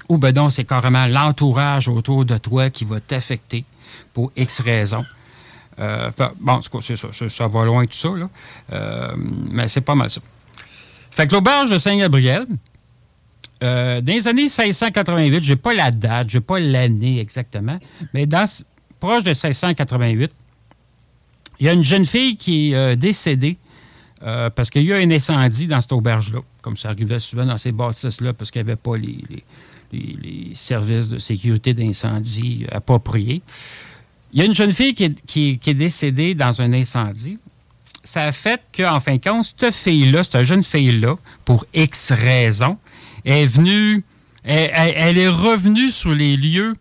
Ou 0.10 0.18
ben 0.18 0.32
donc, 0.32 0.52
c'est 0.52 0.66
carrément 0.66 1.06
l'entourage 1.08 1.88
autour 1.88 2.26
de 2.26 2.38
toi 2.38 2.70
qui 2.70 2.84
va 2.84 3.00
t'affecter 3.00 3.64
pour 4.14 4.32
X 4.36 4.62
raisons. 4.62 5.06
Euh, 5.80 6.12
bon, 6.40 6.62
c'est 6.82 6.98
ça, 6.98 7.08
ça, 7.30 7.48
va 7.48 7.64
loin 7.64 7.86
tout 7.86 7.94
ça, 7.94 8.10
là. 8.10 9.14
Mais 9.52 9.68
c'est 9.68 9.82
pas 9.82 9.96
mal 9.96 10.10
ça. 10.10 10.20
Fait 11.12 11.28
que 11.28 11.34
l'auberge 11.34 11.72
de 11.72 11.78
Saint-Gabriel, 11.78 12.48
euh, 13.63 14.01
dans 14.01 14.13
les 14.13 14.28
années 14.28 14.44
1688, 14.44 15.44
je 15.44 15.50
n'ai 15.50 15.56
pas 15.56 15.74
la 15.74 15.92
date, 15.92 16.30
je 16.30 16.38
n'ai 16.38 16.42
pas 16.42 16.60
l'année 16.60 17.20
exactement, 17.20 17.78
mais 18.13 18.25
dans, 18.25 18.46
proche 19.00 19.24
de 19.24 19.30
1688, 19.30 20.32
il 21.60 21.66
y 21.66 21.70
a 21.70 21.74
une 21.74 21.84
jeune 21.84 22.06
fille 22.06 22.38
qui 22.38 22.74
est 22.74 22.96
décédée 22.96 23.58
euh, 24.22 24.50
parce 24.50 24.70
qu'il 24.70 24.86
y 24.86 24.92
a 24.92 24.98
un 24.98 25.12
incendie 25.12 25.68
dans 25.68 25.80
cette 25.80 25.94
auberge-là, 25.94 26.39
comme 26.62 26.75
ça 26.75 26.89
arrivait 26.89 27.20
souvent 27.20 27.46
dans 27.46 27.58
ces 27.58 27.72
bâtisses-là, 27.72 28.34
parce 28.34 28.51
qu'il 28.51 28.62
n'y 28.63 28.70
avait 28.70 28.75
pas 28.75 28.98
les, 28.98 29.44
services 30.54 31.08
de 31.10 31.18
sécurité 31.18 31.74
d'incendie 31.74 32.66
appropriés. 32.72 33.42
Il 34.34 34.39
y 34.39 34.42
a 34.44 34.46
une 34.46 34.54
jeune 34.54 34.74
fille 34.74 34.94
qui 34.94 35.60
est, 35.66 35.74
décédée 35.74 36.36
dans 36.36 36.62
un 36.62 36.74
incendie. 36.74 37.39
Ça 38.04 38.25
a 38.25 38.32
fait 38.32 38.62
qu'en 38.75 39.00
fin 39.00 39.16
de 39.16 39.22
compte, 39.22 39.46
cette 39.58 39.74
fille-là, 39.74 40.24
cette 40.24 40.44
jeune 40.44 40.63
fille-là, 40.63 41.16
pour 41.46 41.66
X 41.74 42.12
raisons, 42.12 42.78
est 43.26 43.46
venue, 43.46 44.04
elle, 44.44 45.18
est 45.18 45.28
revenue 45.28 45.90
sur 45.90 46.14
les 46.14 46.38
lieux 46.38 46.74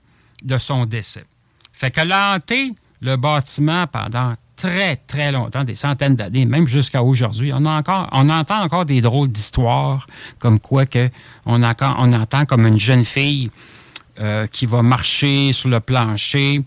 de 0.42 0.59
son 0.59 0.87
décès. 0.87 1.25
Fait 1.73 1.90
qu'elle 1.90 2.12
a 2.12 2.35
hanté 2.35 2.73
le 3.00 3.16
bâtiment 3.16 3.87
pendant 3.87 4.35
très, 4.57 4.97
très 4.97 5.30
longtemps, 5.30 5.64
des 5.64 5.75
centaines 5.75 6.16
d'années, 6.16 6.45
même 6.45 6.66
jusqu'à 6.66 7.02
aujourd'hui. 7.02 7.52
On, 7.52 7.64
entend 7.64 8.62
encore 8.62 8.85
des 8.85 9.00
drôles 9.00 9.28
d'histoires, 9.28 10.07
comme 10.38 10.59
quoi 10.59 10.87
que 10.87 11.09
on, 11.47 11.62
on 11.62 12.12
entend 12.12 12.45
comme 12.45 12.66
une 12.66 12.80
jeune 12.80 13.04
fille 13.04 13.50
euh, 14.21 14.49
qui 14.49 14.66
va 14.66 14.83
marcher 14.83 15.52
sur 15.52 15.68
le 15.68 15.78
plancher. 15.78 16.62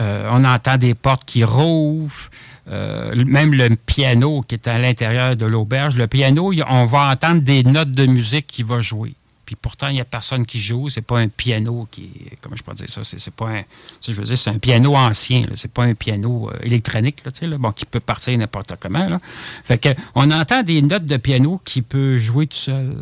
Euh, 0.00 0.28
on 0.32 0.44
entend 0.44 0.76
des 0.76 0.94
portes 0.94 1.24
qui 1.24 1.44
rouvrent. 1.44 2.30
Euh, 2.70 3.24
même 3.24 3.52
le 3.52 3.74
piano 3.74 4.42
qui 4.46 4.54
est 4.54 4.68
à 4.68 4.78
l'intérieur 4.78 5.36
de 5.36 5.46
l'auberge. 5.46 5.96
Le 5.96 6.06
piano, 6.06 6.52
on 6.68 6.84
va 6.84 7.10
entendre 7.10 7.42
des 7.42 7.64
notes 7.64 7.90
de 7.90 8.06
musique 8.06 8.46
qui 8.46 8.62
vont 8.62 8.80
jouer. 8.80 9.14
Puis 9.44 9.56
pourtant, 9.60 9.88
il 9.88 9.94
n'y 9.94 10.00
a 10.00 10.04
personne 10.04 10.46
qui 10.46 10.60
joue. 10.60 10.88
C'est 10.88 11.02
pas 11.02 11.18
un 11.18 11.26
piano 11.26 11.88
qui 11.90 12.08
Comment 12.40 12.54
je 12.54 12.62
peux 12.62 12.72
dire 12.74 12.88
ça? 12.88 13.02
C'est 13.02 13.34
pas 13.34 13.48
un. 13.48 13.62
Je 14.06 14.12
veux 14.12 14.22
dire, 14.22 14.38
c'est 14.38 14.50
un 14.50 14.58
piano 14.58 14.94
ancien. 14.94 15.44
C'est 15.56 15.72
pas 15.72 15.82
un 15.82 15.94
piano 15.94 16.48
euh, 16.48 16.58
électronique, 16.62 17.16
bon, 17.58 17.72
qui 17.72 17.84
peut 17.84 17.98
partir 17.98 18.38
n'importe 18.38 18.72
comment. 18.78 19.18
Fait 19.64 19.78
que, 19.78 19.88
on 20.14 20.30
entend 20.30 20.62
des 20.62 20.82
notes 20.82 21.06
de 21.06 21.16
piano 21.16 21.60
qui 21.64 21.82
peut 21.82 22.18
jouer 22.18 22.46
tout 22.46 22.56
seul 22.56 22.96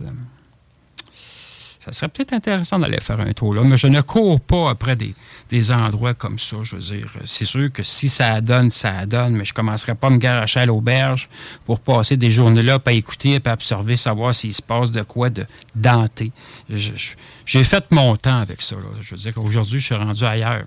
ça 1.89 2.01
serait 2.01 2.09
peut-être 2.09 2.33
intéressant 2.33 2.79
d'aller 2.79 3.01
faire 3.01 3.21
un 3.21 3.33
tour 3.33 3.55
là, 3.55 3.63
mais 3.63 3.77
je 3.77 3.87
ne 3.87 4.01
cours 4.01 4.41
pas 4.41 4.71
après 4.71 4.97
des, 4.97 5.71
endroits 5.71 6.15
comme 6.15 6.39
ça. 6.39 6.57
Je 6.63 6.77
veux 6.77 6.83
dire, 6.83 7.11
c'est 7.25 7.45
sûr 7.45 7.73
que 7.73 7.83
si 7.83 8.09
ça 8.09 8.41
donne, 8.41 8.71
ça 8.71 9.07
donne, 9.07 9.35
mais 9.35 9.45
je 9.45 9.53
ne 9.53 9.55
commencerai 9.55 9.95
pas 9.95 10.09
à 10.09 10.11
me 10.11 10.19
garer 10.19 10.47
à 10.55 10.67
l'auberge 10.67 11.29
pour 11.65 11.81
passer 11.81 12.17
des 12.17 12.31
journées 12.31 12.63
là, 12.63 12.79
pas 12.79 12.93
écouter, 12.93 13.41
pas 13.41 13.55
observer, 13.55 13.97
savoir 13.97 14.35
s'il 14.35 14.53
se 14.53 14.63
passe 14.63 14.91
de 14.91 15.03
quoi 15.03 15.31
de 15.31 15.47
denté. 15.75 16.33
J'ai 16.69 17.65
fait 17.65 17.91
mon 17.91 18.17
temps 18.17 18.39
avec 18.39 18.63
ça. 18.63 18.77
Je 19.01 19.11
veux 19.11 19.17
dire 19.17 19.35
qu'aujourd'hui, 19.35 19.81
je 19.81 19.87
suis 19.87 19.95
rendu 19.95 20.25
ailleurs. 20.25 20.65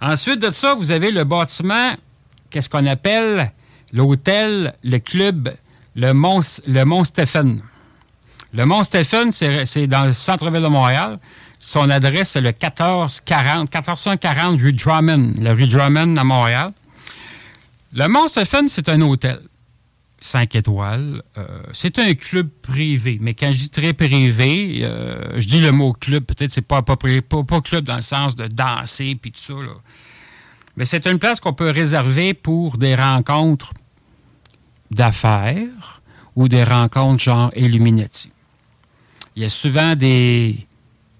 Ensuite 0.00 0.40
de 0.40 0.50
ça, 0.50 0.74
vous 0.74 0.90
avez 0.90 1.10
le 1.10 1.24
bâtiment, 1.24 1.92
qu'est-ce 2.50 2.70
qu'on 2.70 2.86
appelle 2.86 3.52
l'hôtel, 3.92 4.74
le 4.84 4.98
club, 4.98 5.52
le 5.96 6.12
Mont, 6.12 6.40
le 6.66 6.84
Mont 6.84 7.04
Stéphane. 7.04 7.60
Le 8.54 8.64
Mont 8.64 8.82
Stéphane, 8.82 9.30
c'est 9.30 9.86
dans 9.86 10.06
le 10.06 10.12
centre-ville 10.12 10.62
de 10.62 10.68
Montréal. 10.68 11.18
Son 11.60 11.90
adresse, 11.90 12.30
c'est 12.30 12.40
le 12.40 12.48
1440, 12.48 13.74
1440 13.74 14.60
rue 14.60 14.72
Drummond, 14.72 15.34
la 15.40 15.52
rue 15.52 15.66
Drummond 15.66 16.16
à 16.16 16.24
Montréal. 16.24 16.72
Le 17.92 18.06
Mont 18.08 18.28
Stéphane, 18.28 18.68
c'est 18.68 18.88
un 18.88 19.00
hôtel. 19.02 19.40
5 20.20 20.54
étoiles. 20.56 21.22
Euh, 21.36 21.62
c'est 21.72 21.98
un 21.98 22.14
club 22.14 22.48
privé. 22.62 23.18
Mais 23.20 23.34
quand 23.34 23.52
je 23.52 23.58
dis 23.58 23.70
très 23.70 23.92
privé, 23.92 24.80
euh, 24.82 25.34
je 25.36 25.46
dis 25.46 25.60
le 25.60 25.70
mot 25.70 25.92
club, 25.92 26.24
peut-être 26.24 26.50
c'est 26.50 26.66
pas, 26.66 26.82
pas, 26.82 26.96
pas, 26.96 27.60
club 27.60 27.84
dans 27.84 27.96
le 27.96 28.00
sens 28.00 28.34
de 28.34 28.48
danser 28.48 29.16
puis 29.20 29.30
tout 29.30 29.40
ça. 29.40 29.54
Mais 30.76 30.84
c'est 30.84 31.06
une 31.06 31.20
place 31.20 31.38
qu'on 31.38 31.52
peut 31.52 31.70
réserver 31.70 32.34
pour 32.34 32.78
des 32.78 32.96
rencontres 32.96 33.74
d'affaires 34.90 36.02
ou 36.34 36.48
des 36.48 36.64
rencontres 36.64 37.22
genre 37.22 37.52
Illuminati 37.54 38.32
il 39.38 39.42
y 39.42 39.44
a 39.44 39.50
souvent 39.50 39.94
des 39.94 40.66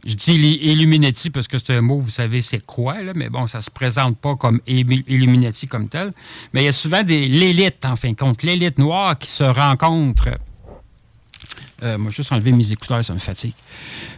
je 0.04 0.14
dis 0.14 0.32
Illuminati 0.62 1.30
parce 1.30 1.46
que 1.46 1.58
c'est 1.58 1.74
un 1.74 1.82
mot, 1.82 2.00
vous 2.00 2.10
savez, 2.10 2.40
c'est 2.40 2.64
quoi, 2.64 3.02
là, 3.02 3.12
mais 3.14 3.28
bon, 3.28 3.46
ça 3.46 3.58
ne 3.58 3.62
se 3.62 3.70
présente 3.70 4.16
pas 4.18 4.36
comme 4.36 4.60
Illuminati 4.66 5.68
comme 5.68 5.88
tel. 5.88 6.12
Mais 6.52 6.62
il 6.62 6.64
y 6.64 6.68
a 6.68 6.72
souvent 6.72 7.02
l'élite, 7.06 7.84
en 7.84 7.94
fin 7.94 8.10
de 8.10 8.16
compte, 8.16 8.42
l'élite 8.42 8.78
noire 8.78 9.18
qui 9.18 9.28
se 9.28 9.44
rencontre. 9.44 10.30
Euh, 11.82 11.98
moi, 11.98 12.10
juste 12.10 12.32
enlever 12.32 12.52
mes 12.52 12.72
écouteurs, 12.72 13.04
ça 13.04 13.12
me 13.12 13.18
fatigue. 13.18 13.54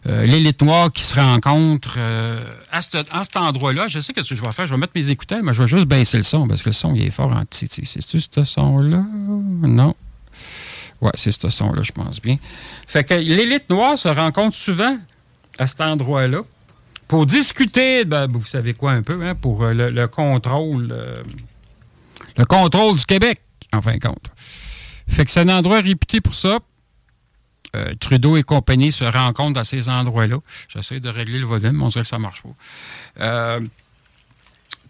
Euh, 0.07 0.25
l'élite 0.25 0.63
noire 0.63 0.93
qui 0.93 1.03
se 1.03 1.19
rencontre 1.19 1.97
euh, 1.99 2.43
à, 2.71 2.81
cet 2.83 3.37
endroit-là. 3.37 3.89
Je 3.89 4.01
sais 4.01 4.13
ce 4.17 4.23
que 4.23 4.35
je 4.35 4.43
vais 4.43 4.53
faire. 4.53 4.67
Je 4.67 4.73
vais 4.73 4.81
mettre 4.81 4.93
mes 4.95 5.11
écouteurs, 5.11 5.43
mais 5.43 5.53
je 5.53 5.63
vais 5.63 5.69
juste 5.69 5.87
baisser 5.87 6.19
le 6.19 6.23
son 6.23 6.47
parce 6.47 6.63
que 6.63 6.71
le 6.71 6.75
son, 6.75 6.95
il 6.95 7.07
est 7.07 7.11
fort 7.11 7.33
en 7.33 7.43
C'est-tu 7.51 8.21
ce 8.21 8.45
son-là? 8.45 9.05
Non. 9.63 9.95
Ouais, 11.01 11.11
c'est 11.15 11.33
ce 11.33 11.49
son-là, 11.49 11.83
je 11.83 11.93
pense 11.93 12.21
bien. 12.21 12.37
Fait 12.87 13.05
que 13.05 13.15
l'élite 13.15 13.71
noire 13.71 13.99
se 13.99 14.09
rencontre 14.09 14.55
souvent 14.55 14.99
à 15.59 15.67
cet 15.67 15.81
endroit-là 15.81 16.43
pour 17.09 17.27
discuter, 17.27 18.05
ben, 18.05 18.27
vous 18.27 18.45
savez 18.45 18.75
quoi 18.75 18.93
un 18.93 19.03
peu, 19.03 19.21
hein, 19.23 19.35
pour 19.35 19.65
euh, 19.65 19.73
le, 19.75 20.09
contrôle 20.09 20.91
euh, 20.93 21.23
le 22.37 22.45
contrôle 22.45 22.97
du 22.97 23.05
Québec, 23.05 23.41
en 23.73 23.83
fin 23.83 23.97
de 23.97 24.01
compte. 24.01 24.31
Fait 25.09 25.25
que 25.25 25.31
c'est 25.31 25.41
un 25.41 25.49
endroit 25.49 25.81
réputé 25.81 26.21
pour 26.21 26.35
ça. 26.35 26.61
Euh, 27.75 27.95
Trudeau 27.99 28.37
et 28.37 28.43
compagnie 28.43 28.93
se 28.93 29.05
rencontrent 29.05 29.55
dans 29.55 29.65
ces 29.65 29.89
endroits-là. 29.89 30.39
J'essaie 30.69 31.01
de 31.01 31.09
régler 31.09 31.39
le 31.39 31.47
volume, 31.47 31.79
mais 31.79 31.85
on 31.85 31.89
dirait 31.89 32.03
que 32.03 32.09
ça 32.09 32.19
marche 32.19 32.43
pas. 32.43 33.59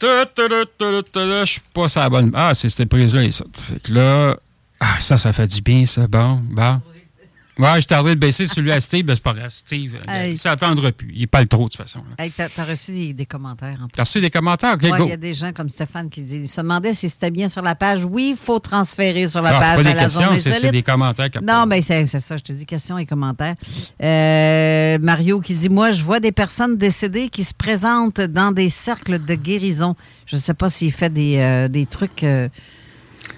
Je 0.02 1.44
suis 1.46 1.60
pas 1.72 1.88
ça 1.88 2.08
bonne. 2.08 2.30
Ah, 2.34 2.54
c'est 2.54 2.68
cette 2.68 2.88
prise-là. 2.88 3.30
Ça. 3.30 3.44
Fait 3.52 3.80
que 3.80 3.92
là, 3.92 4.36
ah, 4.80 4.98
ça, 4.98 5.18
ça 5.18 5.32
fait 5.32 5.46
du 5.46 5.60
bien, 5.60 5.84
ça. 5.84 6.06
Bon, 6.06 6.42
bon. 6.50 6.80
Ouais, 7.58 7.78
je 7.78 7.86
tardé 7.86 8.14
de 8.14 8.20
baisser 8.20 8.46
celui 8.46 8.72
à 8.72 8.80
Steve, 8.80 9.04
c'est 9.08 9.22
pas 9.22 9.34
grave. 9.34 9.50
Steve, 9.50 9.98
il 10.26 10.38
s'attendra 10.38 10.92
plus. 10.92 11.12
Il 11.14 11.28
parle 11.28 11.46
trop, 11.46 11.64
de 11.64 11.68
toute 11.68 11.76
façon. 11.76 12.00
Hey, 12.18 12.30
tu 12.30 12.40
as, 12.40 12.64
reçu 12.64 13.12
des, 13.12 13.26
commentaires. 13.26 13.78
Tu 13.92 14.00
as 14.00 14.04
reçu 14.04 14.20
des 14.22 14.30
commentaires? 14.30 14.74
OK, 14.74 14.82
Il 14.82 15.08
y 15.08 15.12
a 15.12 15.16
des 15.18 15.34
gens 15.34 15.52
comme 15.52 15.68
Stéphane 15.68 16.08
qui 16.08 16.22
disent, 16.22 16.50
se 16.50 16.62
demandaient 16.62 16.94
si 16.94 17.10
c'était 17.10 17.30
bien 17.30 17.50
sur 17.50 17.60
la 17.60 17.74
page. 17.74 18.02
Oui, 18.04 18.30
il 18.30 18.36
faut 18.42 18.60
transférer 18.60 19.28
sur 19.28 19.42
la 19.42 19.50
page 19.50 19.82
pas 19.82 19.90
à 19.90 19.94
la 19.94 20.02
questions, 20.04 20.30
C'est 20.38 20.70
des 20.70 20.82
commentaires. 20.82 21.28
Non, 21.42 21.66
mais 21.66 21.82
c'est 21.82 22.06
ça. 22.06 22.36
Je 22.38 22.42
te 22.42 22.52
dis 22.52 22.64
questions 22.64 22.96
et 22.96 23.04
commentaires. 23.04 23.56
Euh, 24.02 24.98
Mario 24.98 25.40
qui 25.40 25.54
dit, 25.54 25.68
moi, 25.68 25.92
je 25.92 26.02
vois 26.02 26.20
des 26.20 26.32
personnes 26.32 26.78
décédées 26.78 27.28
qui 27.28 27.44
se 27.44 27.52
présentent 27.52 28.22
dans 28.22 28.52
des 28.52 28.70
cercles 28.70 29.22
de 29.22 29.34
guérison. 29.34 29.96
Je 30.24 30.36
ne 30.36 30.40
sais 30.40 30.54
pas 30.54 30.70
s'il 30.70 30.92
fait 30.92 31.12
des, 31.12 31.38
euh, 31.40 31.68
des 31.68 31.84
trucs... 31.84 32.24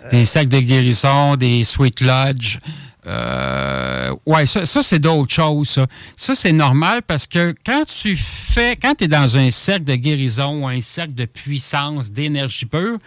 Euh, 0.04 0.11
des 0.11 0.25
cercles 0.25 0.49
de 0.49 0.61
guérison, 0.61 1.37
des 1.37 1.64
sweet 1.64 2.00
lodge. 2.00 2.58
Euh, 3.04 4.14
ouais, 4.26 4.46
ça, 4.46 4.64
c'est 4.64 4.99
d'autres 4.99 5.32
choses. 5.32 5.68
Ça, 5.70 5.87
ça 6.16 6.34
c'est 6.34 6.52
normal 6.52 7.02
parce 7.02 7.26
que 7.26 7.52
quand 7.66 7.84
tu 7.84 8.16
fais, 8.16 8.76
quand 8.76 8.94
tu 8.94 9.04
es 9.04 9.08
dans 9.08 9.37
un 9.37 9.50
cercle 9.50 9.84
de 9.84 9.96
guérison 9.96 10.62
ou 10.62 10.68
un 10.68 10.80
cercle 10.80 11.14
de 11.14 11.25
puissance, 11.25 12.11
d'énergie 12.11 12.66
pure, 12.66 12.99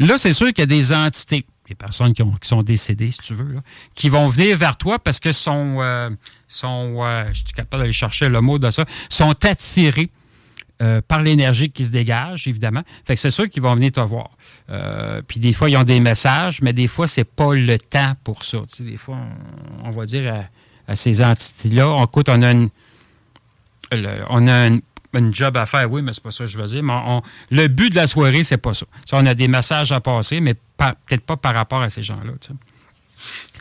là, 0.00 0.18
c'est 0.18 0.32
sûr 0.32 0.48
qu'il 0.48 0.58
y 0.58 0.62
a 0.62 0.66
des 0.66 0.92
entités, 0.92 1.46
des 1.68 1.74
personnes 1.76 2.14
qui, 2.14 2.22
sont 2.42 2.62
décédées, 2.62 3.12
si 3.12 3.18
tu 3.18 3.34
veux, 3.34 3.56
qui 3.94 4.08
vont 4.08 4.26
venir 4.26 4.56
vers 4.56 4.76
toi 4.76 4.98
parce 4.98 5.20
que 5.20 5.32
sont, 5.32 5.76
euh, 5.80 6.10
sont 6.48 7.04
je 7.32 7.34
suis 7.34 7.52
capable 7.54 7.82
d'aller 7.82 7.92
chercher 7.92 8.28
le 8.28 8.40
mot 8.40 8.58
de 8.58 8.70
ça, 8.70 8.84
sont 9.08 9.34
attirés 9.44 10.10
euh, 10.80 11.00
par 11.06 11.22
l'énergie 11.22 11.70
qui 11.70 11.84
se 11.84 11.90
dégage, 11.90 12.46
évidemment. 12.46 12.82
Fait 13.04 13.14
que 13.14 13.20
c'est 13.20 13.32
sûr 13.32 13.48
qu'ils 13.48 13.62
vont 13.62 13.74
venir 13.74 13.90
te 13.90 14.00
voir. 14.00 14.30
Euh, 14.70 15.22
puis 15.26 15.40
des 15.40 15.52
fois, 15.52 15.68
ils 15.68 15.76
ont 15.76 15.82
des 15.82 15.98
messages, 15.98 16.62
mais 16.62 16.72
des 16.72 16.86
fois, 16.86 17.08
c'est 17.08 17.24
pas 17.24 17.52
le 17.54 17.78
temps 17.80 18.12
pour 18.22 18.44
ça. 18.44 18.58
Tu 18.58 18.76
sais, 18.76 18.84
des 18.84 18.96
fois, 18.96 19.18
on, 19.84 19.90
va 19.90 20.06
dire 20.06 20.46
à, 20.86 20.94
ces 20.94 21.20
entités-là, 21.20 22.04
écoute, 22.04 22.28
on 22.28 22.42
a 22.42 22.52
une, 22.52 22.70
on 24.30 24.46
a 24.46 24.66
une, 24.68 25.34
job 25.34 25.56
à 25.56 25.66
faire, 25.66 25.90
oui, 25.90 26.00
mais 26.00 26.12
c'est 26.12 26.22
pas 26.22 26.30
ça 26.30 26.44
que 26.44 26.50
je 26.50 26.56
veux 26.56 26.66
dire. 26.66 26.82
Mais 26.84 26.94
le 27.50 27.66
but 27.66 27.90
de 27.90 27.96
la 27.96 28.06
soirée, 28.06 28.44
c'est 28.44 28.58
pas 28.58 28.72
ça. 28.72 28.86
on 29.12 29.26
a 29.26 29.34
des 29.34 29.48
messages 29.48 29.90
à 29.90 30.00
passer, 30.00 30.40
mais 30.40 30.54
peut-être 30.54 31.22
pas 31.26 31.36
par 31.36 31.54
rapport 31.54 31.82
à 31.82 31.90
ces 31.90 32.04
gens-là. 32.04 32.34
Tu 32.40 32.48
sais. 32.48 32.54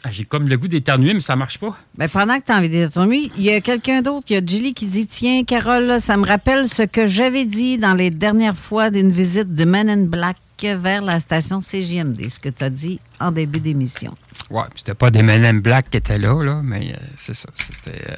Ah, 0.07 0.09
j'ai 0.09 0.23
comme 0.23 0.47
le 0.47 0.57
goût 0.57 0.69
d'éternuer, 0.69 1.13
mais 1.13 1.19
ça 1.19 1.35
marche 1.35 1.57
pas. 1.57 1.77
Ben, 1.97 2.07
pendant 2.07 2.39
que 2.39 2.45
tu 2.45 2.51
as 2.53 2.57
envie 2.57 2.69
d'éternuer, 2.69 3.29
il 3.37 3.43
y 3.43 3.51
a 3.51 3.59
quelqu'un 3.59 4.01
d'autre. 4.01 4.27
Il 4.29 4.35
y 4.35 4.37
a 4.37 4.41
Julie 4.45 4.73
qui 4.73 4.85
dit 4.85 5.05
Tiens, 5.05 5.43
Carole, 5.43 5.99
ça 5.99 6.15
me 6.15 6.25
rappelle 6.25 6.69
ce 6.69 6.83
que 6.83 7.07
j'avais 7.07 7.43
dit 7.43 7.77
dans 7.77 7.93
les 7.93 8.09
dernières 8.09 8.55
fois 8.55 8.89
d'une 8.89 9.11
visite 9.11 9.53
de 9.53 9.65
Men 9.65 9.89
in 9.89 10.05
Black 10.05 10.37
vers 10.65 11.01
la 11.01 11.19
station 11.19 11.61
CGMD, 11.61 12.29
ce 12.29 12.39
que 12.39 12.49
tu 12.49 12.63
as 12.63 12.69
dit 12.69 12.99
en 13.19 13.31
début 13.31 13.59
d'émission. 13.59 14.15
Oui, 14.49 14.63
c'était 14.75 14.93
pas 14.93 15.11
des 15.11 15.19
in 15.19 15.53
Black 15.55 15.89
qui 15.89 15.97
étaient 15.97 16.17
là, 16.17 16.41
là 16.43 16.61
mais 16.63 16.93
euh, 16.93 17.05
c'est 17.17 17.33
ça. 17.33 17.49
Euh, 17.87 18.15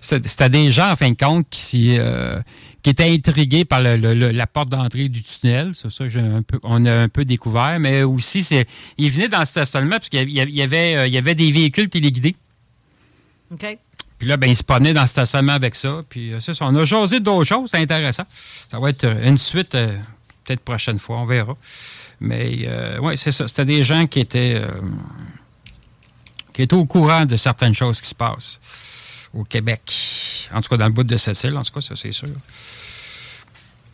c'était, 0.00 0.48
des 0.48 0.72
gens, 0.72 0.90
en 0.90 0.96
fin 0.96 1.10
de 1.10 1.16
compte, 1.16 1.46
qui. 1.50 1.98
Euh, 1.98 2.40
qui 2.82 2.90
était 2.90 3.10
intrigué 3.10 3.64
par 3.64 3.80
la 3.82 4.46
porte 4.46 4.70
d'entrée 4.70 5.08
du 5.08 5.22
tunnel. 5.22 5.72
C'est 5.74 5.90
ça 5.90 6.04
qu'on 6.62 6.86
a 6.86 6.94
un 6.94 7.08
peu 7.08 7.24
découvert. 7.24 7.78
Mais 7.78 8.02
aussi, 8.02 8.42
c'est, 8.42 8.66
il 8.96 9.10
venait 9.10 9.28
dans 9.28 9.44
ce 9.44 9.50
stationnement 9.50 9.96
parce 9.96 10.08
qu'il 10.08 10.30
y 10.30 10.62
avait, 10.62 10.96
euh, 10.96 11.06
il 11.06 11.12
y 11.12 11.18
avait 11.18 11.34
des 11.34 11.52
véhicules 11.52 11.88
téléguidés. 11.88 12.36
OK. 13.52 13.78
Puis 14.18 14.28
là, 14.28 14.36
ben, 14.36 14.48
il 14.48 14.56
se 14.56 14.62
promenait 14.62 14.92
dans 14.92 15.02
le 15.02 15.06
stationnement 15.06 15.52
avec 15.52 15.74
ça. 15.74 16.02
Puis 16.08 16.32
c'est 16.40 16.54
ça. 16.54 16.66
On 16.66 16.76
a 16.76 16.84
jasé 16.84 17.20
d'autres 17.20 17.44
choses. 17.44 17.70
C'est 17.70 17.78
intéressant. 17.78 18.24
Ça 18.68 18.78
va 18.78 18.90
être 18.90 19.06
une 19.24 19.38
suite, 19.38 19.76
peut-être 20.50 20.64
prochaine 20.64 20.98
fois. 20.98 21.18
On 21.18 21.26
verra. 21.26 21.56
Mais 22.20 22.68
oui, 23.00 23.16
c'est 23.16 23.32
ça. 23.32 23.46
C'était 23.46 23.64
des 23.64 23.82
gens 23.84 24.06
qui 24.06 24.20
étaient, 24.20 24.60
qui 26.52 26.62
étaient 26.62 26.74
au 26.76 26.86
courant 26.86 27.24
de 27.24 27.36
certaines 27.36 27.74
choses 27.74 28.00
qui 28.00 28.08
se 28.08 28.14
passent 28.14 28.60
au 29.32 29.44
Québec. 29.44 29.80
En 30.52 30.60
tout 30.60 30.68
cas, 30.68 30.76
dans 30.76 30.86
le 30.86 30.92
bout 30.92 31.04
de 31.04 31.16
Cécile, 31.16 31.56
en 31.56 31.62
tout 31.62 31.72
cas, 31.72 31.80
ça, 31.80 31.94
c'est 31.96 32.12
sûr. 32.12 32.28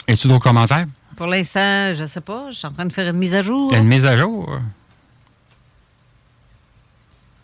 Es-tu 0.08 0.28
d'autres 0.28 0.42
commentaires? 0.44 0.86
Pour 1.16 1.26
l'instant, 1.26 1.94
je 1.94 2.02
ne 2.02 2.06
sais 2.06 2.20
pas. 2.20 2.50
Je 2.50 2.56
suis 2.56 2.66
en 2.66 2.72
train 2.72 2.86
de 2.86 2.92
faire 2.92 3.08
une 3.08 3.18
mise 3.18 3.34
à 3.34 3.42
jour. 3.42 3.72
Une 3.72 3.84
mise 3.84 4.06
à 4.06 4.16
jour? 4.16 4.60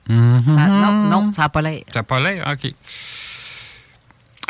non, 0.09 1.09
non, 1.09 1.33
ça 1.33 1.43
n'a 1.43 1.49
pas 1.49 1.63
l'air. 1.63 1.83
Ça 1.93 2.01
n'a 2.01 2.03
pas 2.03 2.21
l'air? 2.21 2.47
OK. 2.53 2.73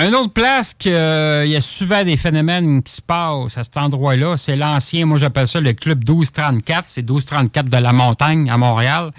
Une 0.03 0.17
autre 0.17 0.33
place 0.33 0.75
qu'il 0.75 0.91
euh, 0.91 1.47
y 1.47 1.55
a 1.55 1.61
souvent 1.61 2.03
des 2.03 2.17
phénomènes 2.17 2.83
qui 2.83 2.93
se 2.93 3.01
passent 3.01 3.57
à 3.57 3.62
cet 3.62 3.77
endroit-là, 3.77 4.37
c'est 4.37 4.57
l'ancien, 4.57 5.07
moi 5.07 5.17
j'appelle 5.17 5.47
ça 5.47 5.61
le 5.61 5.75
club 5.75 5.99
1234. 5.99 6.87
C'est 6.88 7.03
1234 7.03 7.69
de 7.69 7.77
la 7.77 7.93
montagne 7.93 8.51
à 8.51 8.57
Montréal. 8.57 9.12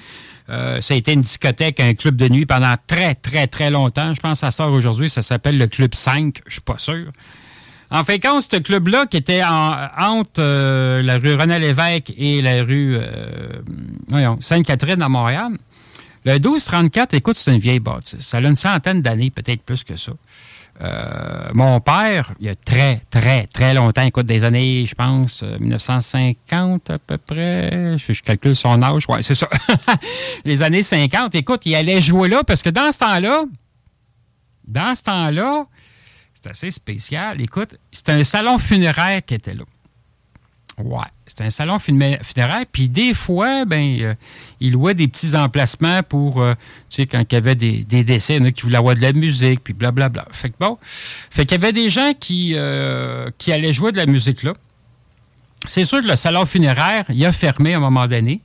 Euh, 0.50 0.82
ça 0.82 0.94
a 0.94 0.98
été 0.98 1.14
une 1.14 1.22
discothèque, 1.22 1.80
un 1.80 1.94
club 1.94 2.18
de 2.18 2.28
nuit 2.28 2.46
pendant 2.46 2.76
très, 2.86 3.16
très, 3.16 3.48
très 3.48 3.72
longtemps. 3.72 4.14
Je 4.14 4.20
pense 4.20 4.34
que 4.34 4.38
ça 4.40 4.52
sort 4.52 4.74
aujourd'hui. 4.74 5.10
Ça 5.10 5.22
s'appelle 5.22 5.58
le 5.58 5.68
Club 5.68 5.96
5. 5.96 6.42
Je 6.48 6.52
suis 6.52 6.62
pas 6.62 6.78
sûr. 6.78 7.12
En 7.90 8.04
fait, 8.04 8.20
quand 8.20 8.42
ce 8.42 8.58
club-là, 8.58 9.06
qui 9.06 9.16
était 9.16 9.42
entre 9.42 10.40
euh, 10.40 11.02
la 11.02 11.18
rue 11.18 11.36
René 11.36 11.60
Lévesque 11.60 12.12
et 12.18 12.42
la 12.42 12.62
rue 12.62 12.98
Sainte-Catherine 14.42 15.02
à 15.02 15.08
Montréal, 15.08 15.52
le 16.26 16.34
1234, 16.34 17.14
écoute, 17.14 17.38
c'est 17.38 17.54
une 17.54 17.60
vieille 17.60 17.80
bâtisse. 17.80 18.20
Ça 18.20 18.38
a 18.38 18.42
une 18.42 18.58
centaine 18.58 19.02
d'années, 19.02 19.32
peut-être 19.32 19.62
plus 19.62 19.86
que 19.86 19.96
ça. 19.96 20.12
Euh, 20.82 21.50
mon 21.54 21.80
père, 21.80 22.34
il 22.40 22.48
y 22.48 22.50
a 22.50 22.56
très, 22.56 23.02
très, 23.10 23.48
très 23.48 23.74
longtemps, 23.74 24.02
écoute, 24.02 24.26
des 24.26 24.44
années, 24.44 24.86
je 24.86 24.96
pense, 24.96 25.44
1950 25.44 26.90
euh, 26.90 26.96
à 26.96 27.00
peu 27.00 27.18
près, 27.18 27.98
je, 27.98 28.22
calcule 28.22 28.56
son 28.56 28.82
âge, 28.82 29.04
ouais, 29.08 29.22
c'est 29.22 29.36
ça. 29.36 29.48
Les 30.46 30.64
années 30.64 30.82
50, 30.82 31.36
écoute, 31.36 31.62
il 31.66 31.76
allait 31.76 32.02
jouer 32.02 32.28
là 32.28 32.44
parce 32.44 32.64
que 32.64 32.70
dans 32.70 32.92
ce 32.92 33.00
temps-là, 33.00 33.44
dans 34.68 34.96
ce 34.96 35.04
temps-là, 35.04 35.66
c'est 36.34 36.50
assez 36.50 36.72
spécial. 36.72 37.40
Écoute, 37.42 37.78
c'était 37.92 38.14
un 38.14 38.24
salon 38.24 38.58
funéraire 38.58 39.24
qui 39.24 39.36
était 39.36 39.54
là. 39.54 39.64
Ouais, 40.80 41.06
c'était 41.28 41.44
un 41.44 41.50
salon 41.52 41.78
funéraire. 41.78 42.66
Puis 42.72 42.88
des 42.88 43.14
fois, 43.14 43.66
ben, 43.66 43.98
euh, 44.02 44.16
il 44.60 44.72
louait 44.72 44.96
des 44.96 45.08
petits 45.08 45.36
emplacements 45.36 46.02
pour, 46.02 46.42
euh, 46.42 46.54
tu 46.90 47.02
sais, 47.02 47.06
quand 47.06 47.24
il 47.30 47.34
y 47.34 47.38
avait 47.38 47.56
des, 47.56 47.84
décès, 47.84 48.38
il 48.38 48.48
y 48.48 48.54
qui 48.54 48.64
voulaient 48.64 48.78
avoir 48.78 48.96
de 48.96 49.02
la 49.02 49.14
musique, 49.14 49.64
puis 49.64 49.74
blablabla. 49.74 50.26
Fait 50.32 50.50
que 50.50 50.56
bon, 50.60 50.80
fait 50.82 51.46
qu'il 51.46 51.62
y 51.62 51.64
avait 51.64 51.74
des 51.74 51.90
gens 51.90 52.14
qui, 52.20 52.54
euh, 52.56 53.30
qui 53.38 53.54
allaient 53.54 53.74
jouer 53.74 53.92
de 53.92 53.98
la 53.98 54.08
musique 54.08 54.42
là. 54.42 54.54
C'est 55.66 55.86
sûr 55.86 56.02
que 56.02 56.08
le 56.08 56.16
salon 56.16 56.46
funéraire, 56.46 57.06
il 57.10 57.24
a 57.24 57.32
fermé 57.32 57.74
à 57.74 57.78
un 57.78 57.80
moment 57.80 58.08
donné 58.08 58.42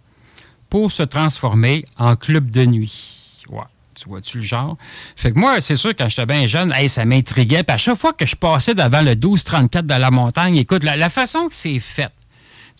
pour 0.70 0.92
se 0.92 1.02
transformer 1.02 1.84
en 1.96 2.14
club 2.14 2.50
de 2.50 2.64
nuit. 2.64 3.42
Ouais. 3.48 3.62
Tu 4.00 4.08
vois-tu 4.08 4.36
le 4.36 4.44
genre? 4.44 4.76
Fait 5.16 5.32
que 5.32 5.38
moi, 5.38 5.60
c'est 5.60 5.74
sûr, 5.74 5.90
quand 5.90 6.08
j'étais 6.08 6.26
bien 6.26 6.46
jeune, 6.46 6.72
ça 6.86 7.04
m'intriguait. 7.04 7.64
Puis 7.64 7.74
à 7.74 7.78
chaque 7.78 7.98
fois 7.98 8.12
que 8.12 8.24
je 8.24 8.36
passais 8.36 8.74
devant 8.74 9.00
le 9.00 9.16
1234 9.16 9.86
de 9.86 9.94
la 9.94 10.12
montagne, 10.12 10.56
écoute, 10.58 10.84
la 10.84 11.10
façon 11.10 11.48
que 11.48 11.54
c'est 11.54 11.80
fait, 11.80 12.12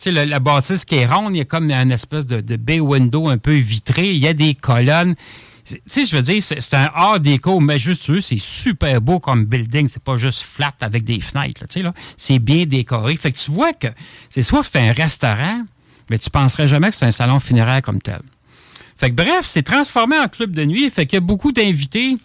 sais, 0.02 0.12
la 0.12 0.38
bâtisse 0.38 0.84
qui 0.84 0.96
est 0.96 1.06
ronde, 1.06 1.34
il 1.34 1.38
y 1.38 1.40
a 1.40 1.44
comme 1.44 1.70
une 1.70 1.92
espèce 1.92 2.26
de, 2.26 2.56
bay 2.56 2.80
window 2.80 3.28
un 3.28 3.38
peu 3.38 3.54
vitré. 3.54 4.10
Il 4.10 4.18
y 4.18 4.28
a 4.28 4.34
des 4.34 4.54
colonnes. 4.54 5.14
Tu 5.64 5.80
sais, 5.86 6.04
je 6.06 6.16
veux 6.16 6.22
dire, 6.22 6.42
c'est 6.42 6.74
un 6.74 6.90
art 6.94 7.20
déco 7.20 7.60
majestueux. 7.60 8.20
C'est 8.20 8.38
super 8.38 9.00
beau 9.00 9.20
comme 9.20 9.44
building. 9.44 9.88
C'est 9.88 10.02
pas 10.02 10.16
juste 10.16 10.42
flat 10.42 10.74
avec 10.80 11.04
des 11.04 11.20
fenêtres. 11.20 11.66
Tu 11.68 11.82
sais. 11.82 11.88
C'est 12.16 12.38
bien 12.38 12.64
décoré. 12.64 13.16
Fait 13.16 13.32
que 13.32 13.38
tu 13.38 13.50
vois 13.50 13.72
que 13.72 13.88
c'est 14.30 14.42
soit 14.42 14.62
c'est 14.62 14.78
un 14.78 14.92
restaurant, 14.92 15.62
mais 16.08 16.18
tu 16.18 16.30
penserais 16.30 16.68
jamais 16.68 16.88
que 16.88 16.94
c'est 16.94 17.06
un 17.06 17.10
salon 17.10 17.40
funéraire 17.40 17.82
comme 17.82 18.00
tel. 18.00 18.20
Fait 18.96 19.10
que 19.10 19.14
bref, 19.14 19.42
c'est 19.42 19.62
transformé 19.62 20.18
en 20.18 20.28
club 20.28 20.52
de 20.52 20.64
nuit. 20.64 20.88
Fait 20.90 21.06
qu'il 21.06 21.16
y 21.16 21.18
a 21.18 21.20
beaucoup 21.20 21.52
d'invités 21.52 22.16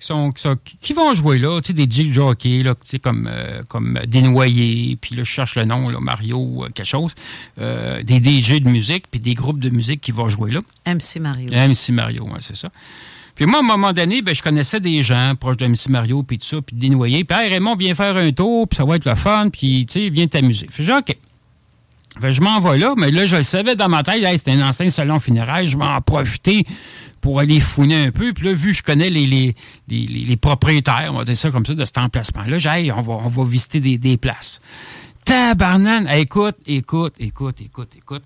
qui, 0.00 0.06
sont, 0.06 0.32
qui, 0.32 0.92
vont 0.92 1.14
jouer 1.14 1.38
là, 1.38 1.60
tu 1.60 1.68
sais, 1.68 1.72
des 1.72 1.86
Jill 1.88 2.12
Jockey, 2.12 2.62
là, 2.62 2.74
tu 2.74 2.80
sais, 2.84 2.98
comme, 2.98 3.28
euh, 3.30 3.62
comme 3.68 3.98
Desnoyers, 4.06 4.96
puis 5.00 5.14
là, 5.14 5.22
je 5.22 5.30
cherche 5.30 5.56
le 5.56 5.64
nom, 5.64 5.88
là, 5.88 6.00
Mario, 6.00 6.64
quelque 6.74 6.86
chose, 6.86 7.14
des 7.56 8.16
DJ 8.22 8.62
de 8.62 8.68
musique, 8.68 9.04
puis 9.10 9.20
des 9.20 9.34
groupes 9.34 9.60
de 9.60 9.70
musique 9.70 10.00
qui 10.00 10.12
vont 10.12 10.28
jouer 10.28 10.50
là. 10.50 10.60
MC 10.86 11.20
Mario. 11.20 11.48
MC 11.52 11.90
Mario, 11.90 12.28
c'est 12.40 12.56
ça. 12.56 12.70
Puis 13.40 13.46
moi, 13.46 13.60
à 13.60 13.60
un 13.60 13.66
moment 13.66 13.92
donné, 13.92 14.20
ben, 14.20 14.34
je 14.34 14.42
connaissais 14.42 14.80
des 14.80 15.02
gens 15.02 15.34
proches 15.34 15.56
de 15.56 15.66
MC 15.66 15.88
Mario, 15.88 16.22
puis 16.22 16.38
tout 16.38 16.46
ça, 16.46 16.60
puis 16.60 16.76
Desnoyers. 16.76 17.24
Puis, 17.24 17.38
hey, 17.38 17.48
Raymond, 17.48 17.74
viens 17.74 17.94
faire 17.94 18.14
un 18.16 18.30
tour, 18.32 18.68
puis 18.68 18.76
ça 18.76 18.84
va 18.84 18.96
être 18.96 19.06
le 19.06 19.14
fun, 19.14 19.48
puis, 19.50 19.86
tu 19.86 19.98
sais, 19.98 20.10
viens 20.10 20.26
t'amuser. 20.26 20.66
Fait 20.70 20.84
que, 20.84 20.98
OK. 20.98 21.16
Je 22.22 22.40
m'en 22.40 22.60
vais 22.60 22.78
là, 22.78 22.94
mais 22.96 23.10
là, 23.10 23.26
je 23.26 23.36
le 23.36 23.42
savais 23.42 23.76
dans 23.76 23.88
ma 23.88 24.02
tête, 24.02 24.24
c'était 24.38 24.52
un 24.52 24.68
ancien 24.68 24.90
salon 24.90 25.20
funéraire, 25.20 25.66
je 25.66 25.76
vais 25.76 25.84
en 25.84 26.00
profiter 26.00 26.66
pour 27.20 27.40
aller 27.40 27.60
fouiner 27.60 28.06
un 28.06 28.10
peu. 28.10 28.32
Puis 28.32 28.46
là, 28.46 28.52
vu 28.52 28.72
que 28.72 28.78
je 28.78 28.82
connais 28.82 29.10
les, 29.10 29.26
les, 29.26 29.54
les, 29.88 30.36
propriétaires, 30.36 31.10
on 31.12 31.18
va 31.18 31.24
dire 31.24 31.36
ça 31.36 31.50
comme 31.50 31.66
ça, 31.66 31.74
de 31.74 31.84
cet 31.84 31.98
emplacement-là, 31.98 32.58
j'ai 32.58 32.92
on 32.92 33.00
va, 33.00 33.14
on 33.14 33.28
va 33.28 33.44
visiter 33.44 33.80
des, 33.80 33.98
des 33.98 34.16
places. 34.16 34.60
Tabarnan, 35.24 36.06
écoute, 36.08 36.56
écoute, 36.66 37.14
écoute, 37.18 37.60
écoute, 37.60 37.90
écoute. 37.96 38.22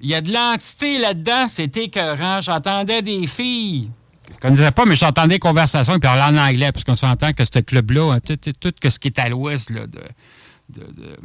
Il 0.00 0.10
y 0.10 0.14
a 0.14 0.20
de 0.20 0.30
l'entité 0.30 0.98
là-dedans, 0.98 1.48
c'était 1.48 1.84
écœurant. 1.84 2.40
J'entendais 2.42 3.00
des 3.00 3.26
filles 3.26 3.88
je 4.28 4.34
ne 4.34 4.38
connaissais 4.40 4.70
pas, 4.72 4.84
mais 4.84 4.96
j'entendais 4.96 5.34
des 5.34 5.38
conversations, 5.38 5.98
puis 5.98 6.08
en 6.08 6.36
anglais, 6.36 6.72
parce 6.72 6.84
qu'on 6.84 6.94
s'entend 6.94 7.32
que 7.32 7.44
ce 7.44 7.60
club-là, 7.60 8.14
hein, 8.14 8.18
tout, 8.20 8.72
ce 8.82 8.98
qui 8.98 9.08
est 9.08 9.18
à 9.18 9.28
l'ouest 9.28 9.70
de, 9.70 9.86
de, 9.86 11.16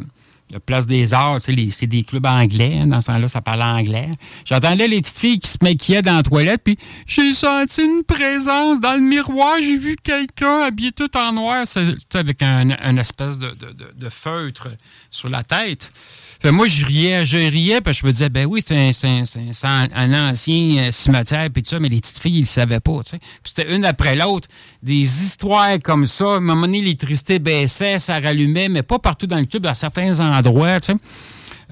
Place 0.59 0.85
des 0.85 1.13
Arts, 1.13 1.39
c'est 1.41 1.87
des 1.87 2.03
clubs 2.03 2.25
anglais. 2.25 2.79
Hein, 2.81 2.87
dans 2.87 3.01
ce 3.01 3.07
temps-là, 3.07 3.27
ça 3.27 3.41
parlait 3.41 3.63
anglais. 3.63 4.09
J'entendais 4.45 4.87
les 4.87 5.01
petites 5.01 5.19
filles 5.19 5.39
qui 5.39 5.49
se 5.49 5.57
maquillaient 5.61 6.01
dans 6.01 6.17
la 6.17 6.23
toilette, 6.23 6.61
puis 6.63 6.77
j'ai 7.05 7.33
senti 7.33 7.83
une 7.83 8.03
présence 8.03 8.79
dans 8.79 8.93
le 8.93 9.01
miroir. 9.01 9.55
J'ai 9.61 9.77
vu 9.77 9.95
quelqu'un 9.95 10.61
habillé 10.61 10.91
tout 10.91 11.15
en 11.17 11.33
noir, 11.33 11.63
avec 12.13 12.41
un 12.41 12.97
espèce 12.97 13.37
de, 13.39 14.09
feutre 14.09 14.69
sur 15.09 15.29
la 15.29 15.43
tête 15.43 15.91
moi, 16.49 16.67
je 16.67 16.85
riais, 16.85 17.25
je 17.25 17.37
riais, 17.37 17.81
parce 17.81 17.97
que 17.97 18.01
je 18.01 18.07
me 18.07 18.11
disais, 18.11 18.29
ben 18.29 18.47
oui, 18.47 18.63
c'est 18.65 18.75
un, 18.75 20.29
ancien 20.29 20.77
euh, 20.77 20.91
cimetière, 20.91 21.49
puis 21.53 21.61
tout 21.61 21.69
ça, 21.69 21.79
mais 21.79 21.89
les 21.89 21.99
petites 21.99 22.17
filles, 22.17 22.39
ils 22.39 22.41
ne 22.41 22.47
savaient 22.47 22.79
pas, 22.79 23.03
tu 23.03 23.11
sais. 23.11 23.19
C'était 23.43 23.75
une 23.75 23.85
après 23.85 24.15
l'autre, 24.15 24.47
des 24.81 25.01
histoires 25.01 25.77
comme 25.83 26.07
ça. 26.07 26.25
À 26.25 26.37
un 26.37 26.39
moment 26.39 26.61
donné, 26.61 26.81
l'électricité 26.81 27.37
baissait, 27.37 27.99
ça 27.99 28.19
rallumait, 28.19 28.69
mais 28.69 28.81
pas 28.81 28.97
partout 28.97 29.27
dans 29.27 29.37
le 29.37 29.45
club, 29.45 29.67
à 29.67 29.75
certains 29.75 30.19
endroits, 30.19 30.79
tu 30.79 30.93
sais. 30.93 30.99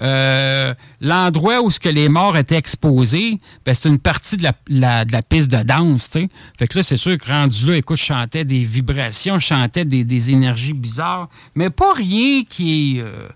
Euh, 0.01 0.73
l'endroit 1.01 1.61
où 1.61 1.69
ce 1.69 1.79
que 1.79 1.89
les 1.89 2.07
morts 2.07 2.37
étaient 2.37 2.55
exposés, 2.55 3.39
ben, 3.65 3.73
c'est 3.73 3.89
une 3.89 3.99
partie 3.99 4.37
de 4.37 4.47
la, 4.69 5.05
piste 5.27 5.49
de 5.49 5.61
danse. 5.63 6.09
sais. 6.11 6.29
Fait 6.57 6.67
que 6.67 6.77
là, 6.77 6.83
c'est 6.83 6.95
sûr 6.95 7.17
que 7.17 7.27
rendu 7.27 7.65
là, 7.65 7.75
écoute, 7.75 7.97
je 7.97 8.05
chantais 8.05 8.45
des 8.45 8.63
vibrations, 8.63 9.39
je 9.39 9.47
chantais 9.47 9.83
des, 9.83 10.03
des 10.03 10.31
énergies 10.31 10.73
bizarres, 10.73 11.27
mais 11.55 11.69
pas 11.69 11.93
rien 11.93 12.43
qui 12.47 12.97
est. 12.97 13.01
Euh, 13.01 13.27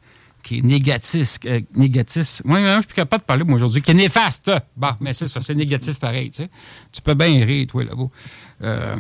qui 0.44 0.60
est 0.60 0.62
négatif. 0.62 1.40
Euh, 1.46 1.62
négatif. 1.76 2.42
Moi, 2.46 2.60
je 2.64 2.74
suis 2.74 2.88
plus 2.88 2.96
capable 2.96 3.22
de 3.22 3.26
parler, 3.26 3.44
aujourd'hui, 3.48 3.82
qui 3.82 3.92
est 3.92 3.96
néfaste. 3.96 4.52
Bon, 4.76 4.92
mais 5.00 5.14
c'est 5.14 5.28
ça, 5.28 5.42
c'est 5.42 5.56
négatif 5.56 5.98
pareil, 5.98 6.30
tu. 6.30 6.44
Tu 6.92 7.02
peux 7.02 7.14
bien 7.16 7.44
rire, 7.44 7.66
toi, 7.68 7.84
là-bas. 7.84 8.10
Euh, 8.64 8.96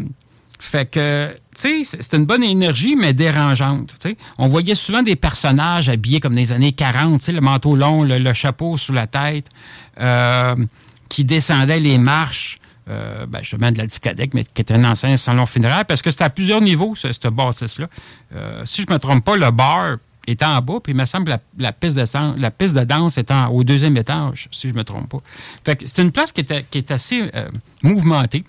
fait 0.59 0.89
que, 0.89 1.35
tu 1.55 1.83
sais, 1.83 1.97
c'est 1.99 2.15
une 2.15 2.25
bonne 2.25 2.43
énergie, 2.43 2.95
mais 2.95 3.13
dérangeante. 3.13 4.07
On 4.37 4.47
voyait 4.47 4.75
souvent 4.75 5.03
des 5.03 5.17
personnages 5.17 5.89
habillés 5.89 6.21
comme 6.21 6.33
dans 6.33 6.39
les 6.39 6.53
années 6.53 6.71
40, 6.71 7.19
tu 7.19 7.25
sais, 7.25 7.31
le 7.33 7.41
manteau 7.41 7.75
long, 7.75 8.03
le, 8.03 8.33
chapeau 8.33 8.77
sous 8.77 8.93
la 8.93 9.05
tête, 9.05 9.47
euh, 9.99 10.55
qui 11.09 11.25
descendaient 11.25 11.81
les 11.81 11.97
marches. 11.97 12.59
Euh, 12.89 13.25
ben, 13.27 13.39
justement 13.39 13.71
de 13.71 13.77
la 13.77 13.87
discothèque, 13.87 14.33
mais 14.33 14.43
qui 14.43 14.61
était 14.61 14.73
un 14.73 14.83
ancien 14.83 15.15
salon 15.15 15.45
funéraire, 15.45 15.85
parce 15.85 16.01
que 16.01 16.11
c'était 16.11 16.25
à 16.25 16.29
plusieurs 16.29 16.59
niveaux, 16.59 16.95
ce, 16.97 17.29
bâtisse-là. 17.29 17.87
si 18.65 18.81
je 18.81 18.87
ne 18.89 18.93
me 18.93 18.99
trompe 18.99 19.23
pas, 19.23 19.37
le 19.37 19.49
bar 19.51 19.99
était 20.27 20.45
en 20.45 20.61
bas, 20.61 20.79
puis 20.81 20.93
il 20.93 20.95
me 20.95 21.05
semble 21.05 21.25
que 21.25 21.37
la, 21.57 21.71
piste, 21.73 21.97
de, 21.97 22.39
la 22.41 22.49
de 22.49 22.87
danse 22.87 23.17
était 23.17 23.33
au 23.51 23.63
deuxième 23.63 23.97
étage, 23.97 24.47
si 24.51 24.67
je 24.67 24.73
ne 24.73 24.79
me 24.79 24.83
trompe 24.83 25.09
pas. 25.09 25.21
Fait 25.65 25.81
c'est 25.85 26.01
une 26.01 26.11
place 26.11 26.31
qui 26.31 26.41
est, 26.41 26.69
qui 26.69 26.77
est 26.77 26.91
assez 26.91 27.29
euh, 27.35 27.49
mouvementée. 27.81 28.43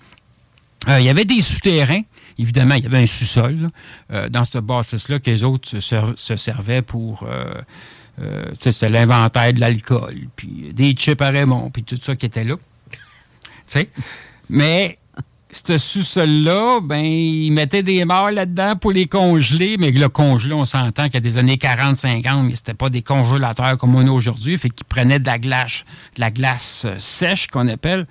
Euh, 0.87 0.99
il 0.99 1.05
y 1.05 1.09
avait 1.09 1.25
des 1.25 1.41
souterrains. 1.41 2.01
Évidemment, 2.37 2.75
il 2.75 2.83
y 2.83 2.87
avait 2.87 2.99
un 3.01 3.05
sous-sol 3.05 3.69
euh, 4.11 4.29
dans 4.29 4.45
ce 4.45 4.57
bâtisse-là 4.57 5.19
que 5.19 5.29
les 5.29 5.43
autres 5.43 5.79
se, 5.79 6.35
servaient 6.35 6.81
pour... 6.81 7.27
c'est 8.59 8.89
l'inventaire 8.89 9.53
de 9.53 9.59
l'alcool, 9.59 10.27
puis 10.35 10.71
des 10.73 10.93
chips 10.93 11.21
à 11.21 11.29
Raymond, 11.29 11.69
puis 11.71 11.83
tout 11.83 11.99
ça 12.01 12.15
qui 12.15 12.25
était 12.25 12.43
là. 12.43 12.55
Mais 14.49 14.97
ce 15.55 15.77
sous-sol-là, 15.77 16.79
ben, 16.81 17.03
ils 17.03 17.51
mettaient 17.51 17.83
des 17.83 18.03
morts 18.05 18.31
là-dedans 18.31 18.75
pour 18.75 18.91
les 18.91 19.07
congeler, 19.07 19.77
mais 19.79 19.91
le 19.91 20.09
congelé, 20.09 20.53
on 20.53 20.65
s'entend 20.65 21.05
qu'il 21.05 21.15
y 21.15 21.17
a 21.17 21.21
des 21.21 21.37
années 21.37 21.55
40-50, 21.55 22.43
mais 22.43 22.55
c'était 22.55 22.73
pas 22.73 22.89
des 22.89 23.01
congélateurs 23.01 23.77
comme 23.77 23.95
on 23.95 24.05
a 24.05 24.11
aujourd'hui, 24.11 24.57
fait 24.57 24.69
qu'ils 24.69 24.85
prenaient 24.85 25.19
de 25.19 25.25
la 25.25 25.39
glace, 25.39 25.85
la 26.17 26.31
glace 26.31 26.83
euh, 26.85 26.95
sèche 26.97 27.47
qu'on 27.47 27.67
appelle, 27.67 28.05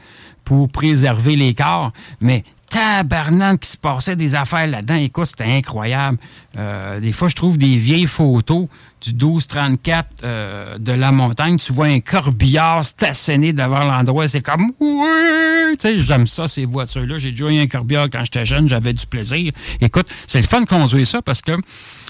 pour 0.45 0.69
préserver 0.69 1.37
les 1.37 1.55
corps. 1.55 1.93
Mais 2.21 2.45
tabarnak 2.71 3.61
qui 3.61 3.71
se 3.71 3.77
passait 3.77 4.17
des 4.17 4.35
affaires 4.35 4.67
là-dedans. 4.67 4.97
Écoute, 4.97 5.27
c'était 5.27 5.45
incroyable. 5.45 6.19
Euh, 6.57 6.99
des 6.99 7.13
fois, 7.13 7.29
je 7.29 7.35
trouve 7.35 7.59
des 7.59 7.77
vieilles 7.77 8.07
photos 8.07 8.69
du 9.05 9.13
1234 9.13 10.09
euh, 10.25 10.79
de 10.79 10.93
la 10.93 11.13
montagne. 11.13 11.57
Tu 11.59 11.73
vois 11.73 11.87
un 11.87 12.01
corbillard 12.01 12.85
stationné 12.85 13.53
devant 13.53 13.85
l'endroit. 13.85 14.27
C'est 14.29 14.41
comme, 14.41 14.73
oui! 14.81 15.77
Tu 15.77 15.77
sais, 15.81 16.01
j'aime 16.01 16.27
ça, 16.27 16.49
ces 16.49 16.65
voitures-là. 16.65 17.19
J'ai 17.19 17.31
déjà 17.31 17.51
eu 17.51 17.59
un 17.59 17.67
corbillard 17.67 18.09
quand 18.11 18.25
j'étais 18.25 18.47
jeune. 18.47 18.69
J'avais 18.69 18.93
du 18.93 19.07
plaisir. 19.07 19.53
Écoute, 19.81 20.09
c'est 20.27 20.41
le 20.41 20.47
fun 20.47 20.63
de 20.63 20.67
conduire 20.67 21.07
ça 21.07 21.23
parce 21.23 21.43
que 21.43 21.53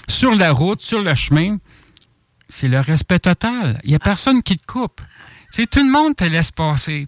sur 0.07 0.35
la 0.35 0.51
route, 0.51 0.81
sur 0.81 1.01
le 1.01 1.13
chemin, 1.15 1.57
c'est 2.47 2.67
le 2.67 2.79
respect 2.79 3.19
total. 3.19 3.79
Il 3.83 3.89
n'y 3.89 3.95
a 3.95 3.99
personne 3.99 4.43
qui 4.43 4.57
te 4.57 4.65
coupe 4.65 5.01
tout 5.51 5.79
le 5.79 5.91
monde 5.91 6.15
te 6.15 6.23
laisse 6.23 6.51
passer. 6.51 7.05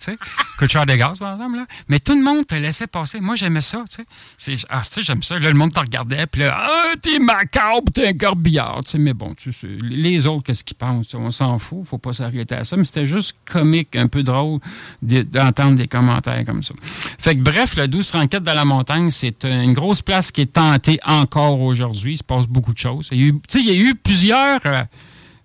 Cher 0.68 0.86
de 0.86 0.96
gaz, 0.96 1.20
par 1.20 1.34
exemple, 1.34 1.58
là. 1.58 1.66
Mais 1.88 2.00
tout 2.00 2.16
le 2.16 2.24
monde 2.24 2.46
te 2.48 2.56
laissait 2.56 2.88
passer. 2.88 3.20
Moi, 3.20 3.36
j'aimais 3.36 3.62
ça. 3.62 3.84
Tu 3.90 4.04
sais. 4.38 4.56
Ah, 4.70 4.82
j'aime 5.02 5.24
ça. 5.24 5.40
Là, 5.40 5.50
le 5.50 5.56
monde 5.56 5.74
te 5.74 5.80
regardait. 5.80 6.26
Puis 6.28 6.42
là, 6.42 6.58
ah, 6.68 6.94
t'es 7.02 7.20
macabre, 7.20 7.92
t'es 7.94 8.08
un 8.08 8.14
corbillard. 8.14 8.82
Mais 8.98 9.14
bon, 9.14 9.36
les 9.82 10.26
autres, 10.26 10.44
qu'est-ce 10.44 10.64
qu'ils 10.64 10.78
pensent? 10.78 11.14
On 11.14 11.32
s'en 11.32 11.60
fout. 11.60 11.86
Faut 11.86 11.98
pas 11.98 12.14
s'arrêter 12.14 12.56
à 12.56 12.64
ça. 12.64 12.76
Mais 12.78 12.86
c'était 12.86 13.06
juste 13.06 13.36
comique, 13.46 13.96
un 13.96 14.08
peu 14.08 14.24
drôle 14.24 14.60
d'entendre 15.02 15.76
des 15.76 15.88
commentaires 15.88 16.44
comme 16.46 16.64
ça. 16.64 16.74
Fait 17.20 17.36
que 17.36 17.42
bref, 17.42 17.76
le 17.76 17.84
1234 17.84 18.44
de 18.44 18.52
la 18.52 18.66
montagne, 18.66 19.12
c'est 19.12 19.46
une 19.46 19.74
grosse 19.74 20.02
place 20.02 20.32
qui 20.32 20.42
est 20.42 20.54
tentée 20.54 21.00
encore 21.06 21.62
aujourd'hui. 21.62 22.14
Il 22.14 22.18
se 22.18 22.24
passe 22.24 22.48
beaucoup 22.48 22.74
de 22.74 22.78
choses. 22.78 23.10
Il 23.12 23.20
y 23.20 23.24
a 23.24 23.28
eu, 23.28 23.36
il 23.56 23.66
y 23.66 23.72
a 23.72 23.76
eu 23.76 23.96
plusieurs. 23.96 24.60
Euh, 24.66 24.84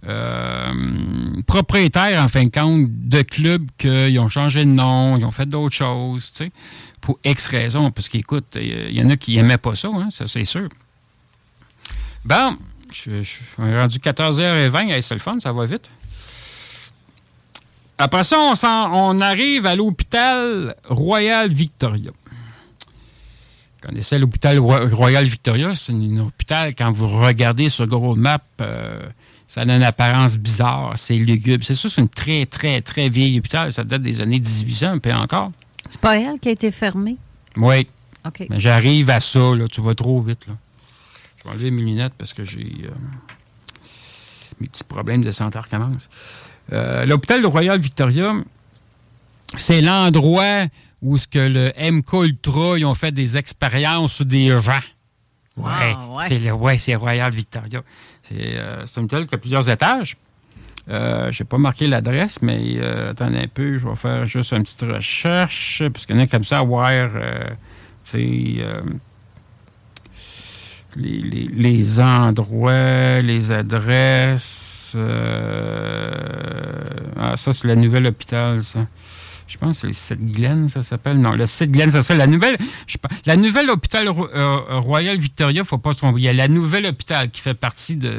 euh, 0.09 0.73
propriétaires, 1.47 2.23
en 2.23 2.29
fin 2.29 2.45
de 2.45 2.51
compte, 2.51 2.87
de 2.91 3.23
clubs 3.23 3.67
qui 3.79 4.19
ont 4.19 4.29
changé 4.29 4.65
de 4.65 4.71
nom, 4.71 5.17
ils 5.17 5.25
ont 5.25 5.31
fait 5.31 5.47
d'autres 5.47 5.77
choses, 5.77 6.33
tu 6.33 6.45
sais, 6.45 6.53
pour 7.01 7.19
X 7.25 7.47
raisons. 7.47 7.91
Parce 7.91 8.09
qu'écoute, 8.09 8.57
il 8.57 8.97
y 8.97 9.03
en 9.03 9.11
a 9.11 9.17
qui 9.17 9.37
n'aimaient 9.37 9.59
pas 9.59 9.77
ça, 9.77 9.89
hein, 9.89 10.09
ça 10.11 10.27
c'est 10.27 10.45
sûr. 10.45 10.69
Bon, 12.25 12.57
je, 12.93 13.23
suis 13.23 13.45
rendu 13.59 13.99
14h20, 13.99 15.01
c'est 15.01 15.15
le 15.15 15.41
ça 15.41 15.53
va 15.53 15.67
vite. 15.67 15.89
Après 17.99 18.25
ça, 18.25 18.39
on, 18.41 18.55
on 18.65 19.21
arrive 19.21 19.67
à 19.67 19.77
l'hôpital 19.77 20.75
Royal 20.89 21.53
Victoria. 21.53 22.11
Vous 22.11 23.89
connaissez 23.89 24.19
l'hôpital 24.19 24.59
Royal 24.59 25.25
Victoria, 25.25 25.75
c'est 25.75 25.93
un 25.93 26.19
hôpital, 26.19 26.75
quand 26.75 26.91
vous 26.93 27.09
regardez 27.09 27.69
sur 27.69 27.87
Google 27.87 28.21
Maps, 28.21 28.39
euh, 28.61 29.01
ça 29.53 29.61
a 29.61 29.65
une 29.65 29.83
apparence 29.83 30.39
bizarre, 30.39 30.95
c'est 30.97 31.17
lugubre. 31.17 31.63
C'est 31.63 31.75
sûr, 31.75 31.91
c'est 31.91 32.01
une 32.01 32.09
très, 32.09 32.47
très, 32.47 32.81
très 32.81 33.11
vieille 33.11 33.39
hôpital. 33.39 33.71
Ça 33.71 33.85
date 33.85 34.01
des 34.01 34.23
années 34.23 34.41
1800, 34.41 34.99
peu 35.01 35.13
encore. 35.13 35.53
C'est 35.91 36.01
pas 36.01 36.19
elle 36.19 36.41
qui 36.41 36.49
a 36.49 36.53
été 36.53 36.73
fermée? 36.73 37.19
Oui. 37.59 37.87
OK. 38.27 38.47
Mais 38.49 38.59
j'arrive 38.59 39.11
à 39.11 39.21
ça, 39.21 39.55
là. 39.55 39.67
Tu 39.71 39.83
vas 39.83 39.95
trop 39.95 40.23
vite, 40.23 40.47
là. 40.47 40.55
Je 41.37 41.45
vais 41.45 41.51
enlever 41.51 41.71
mes 41.71 41.83
lunettes 41.83 42.15
parce 42.17 42.33
que 42.33 42.45
j'ai 42.45 42.77
euh, 42.83 42.89
mes 44.59 44.69
petits 44.69 44.85
problèmes 44.85 45.23
de 45.23 45.33
santé 45.33 45.59
recommencent. 45.59 46.09
Euh, 46.73 47.05
L'hôpital 47.05 47.45
Royal 47.45 47.79
Victoria, 47.79 48.33
c'est 49.59 49.83
l'endroit 49.83 50.65
où 51.03 51.19
ce 51.19 51.29
que 51.29 51.39
le 51.39 51.73
MK 51.93 52.13
Ultra, 52.25 52.79
ils 52.79 52.87
ont 52.87 52.95
fait 52.95 53.13
des 53.13 53.37
expériences 53.37 54.15
sur 54.15 54.25
des 54.25 54.49
gens. 54.61 54.81
Ouais. 55.57 55.95
C'est 56.29 56.39
le, 56.39 56.53
ouais, 56.53 56.79
c'est 56.79 56.95
Royal 56.95 57.33
Victoria. 57.33 57.83
Euh, 58.33 58.83
c'est 58.87 59.01
un 59.01 59.05
hôtel 59.05 59.27
qui 59.27 59.35
a 59.35 59.39
plusieurs 59.39 59.69
étages. 59.69 60.17
Euh, 60.89 61.31
je 61.31 61.43
n'ai 61.43 61.47
pas 61.47 61.59
marqué 61.59 61.87
l'adresse, 61.87 62.43
mais 62.43 62.77
euh, 62.79 63.11
attendez 63.11 63.39
un 63.39 63.47
peu, 63.47 63.79
je 63.79 63.87
vais 63.87 63.95
faire 63.95 64.27
juste 64.27 64.53
une 64.53 64.65
petite 64.65 64.83
recherche, 64.83 65.83
parce 65.93 66.07
qu'il 66.07 66.17
y 66.17 66.19
en 66.19 66.23
a 66.23 66.27
comme 66.27 66.45
ça 66.45 66.59
à 66.59 66.63
voir, 66.63 66.91
les, 68.15 68.67
les, 70.97 72.01
endroits, 72.01 73.23
les 73.23 73.53
adresses. 73.53 74.97
ah, 77.17 77.37
ça, 77.37 77.53
c'est 77.53 77.67
le 77.69 77.77
nouvel 77.77 78.07
hôpital, 78.07 78.63
ça. 78.63 78.87
Je 79.53 79.59
pense 79.59 79.83
que 79.83 79.93
c'est 79.93 80.15
le 80.15 80.23
site 80.23 80.33
Glen, 80.33 80.69
ça 80.71 80.83
s'appelle. 80.83 81.19
Non, 81.19 81.33
le 81.33 81.47
site 81.47 81.71
Glen, 81.71 81.91
ça 81.91 82.01
serait 82.01 82.17
la 82.17 82.27
nouvelle. 82.27 82.57
la 83.27 83.37
nouvelle 83.37 83.69
hôpital 83.69 84.09
euh, 84.09 84.57
Royal 84.79 85.19
Victoria, 85.19 85.63
faut 85.63 85.77
pas 85.77 85.93
se 85.93 85.99
tromper. 85.99 86.21
Il 86.21 86.25
y 86.25 86.29
a 86.29 86.33
la 86.33 86.49
nouvelle 86.49 86.87
hôpital 86.87 87.31
qui 87.31 87.43
fait 87.43 87.53
partie 87.53 87.97
de, 87.97 88.13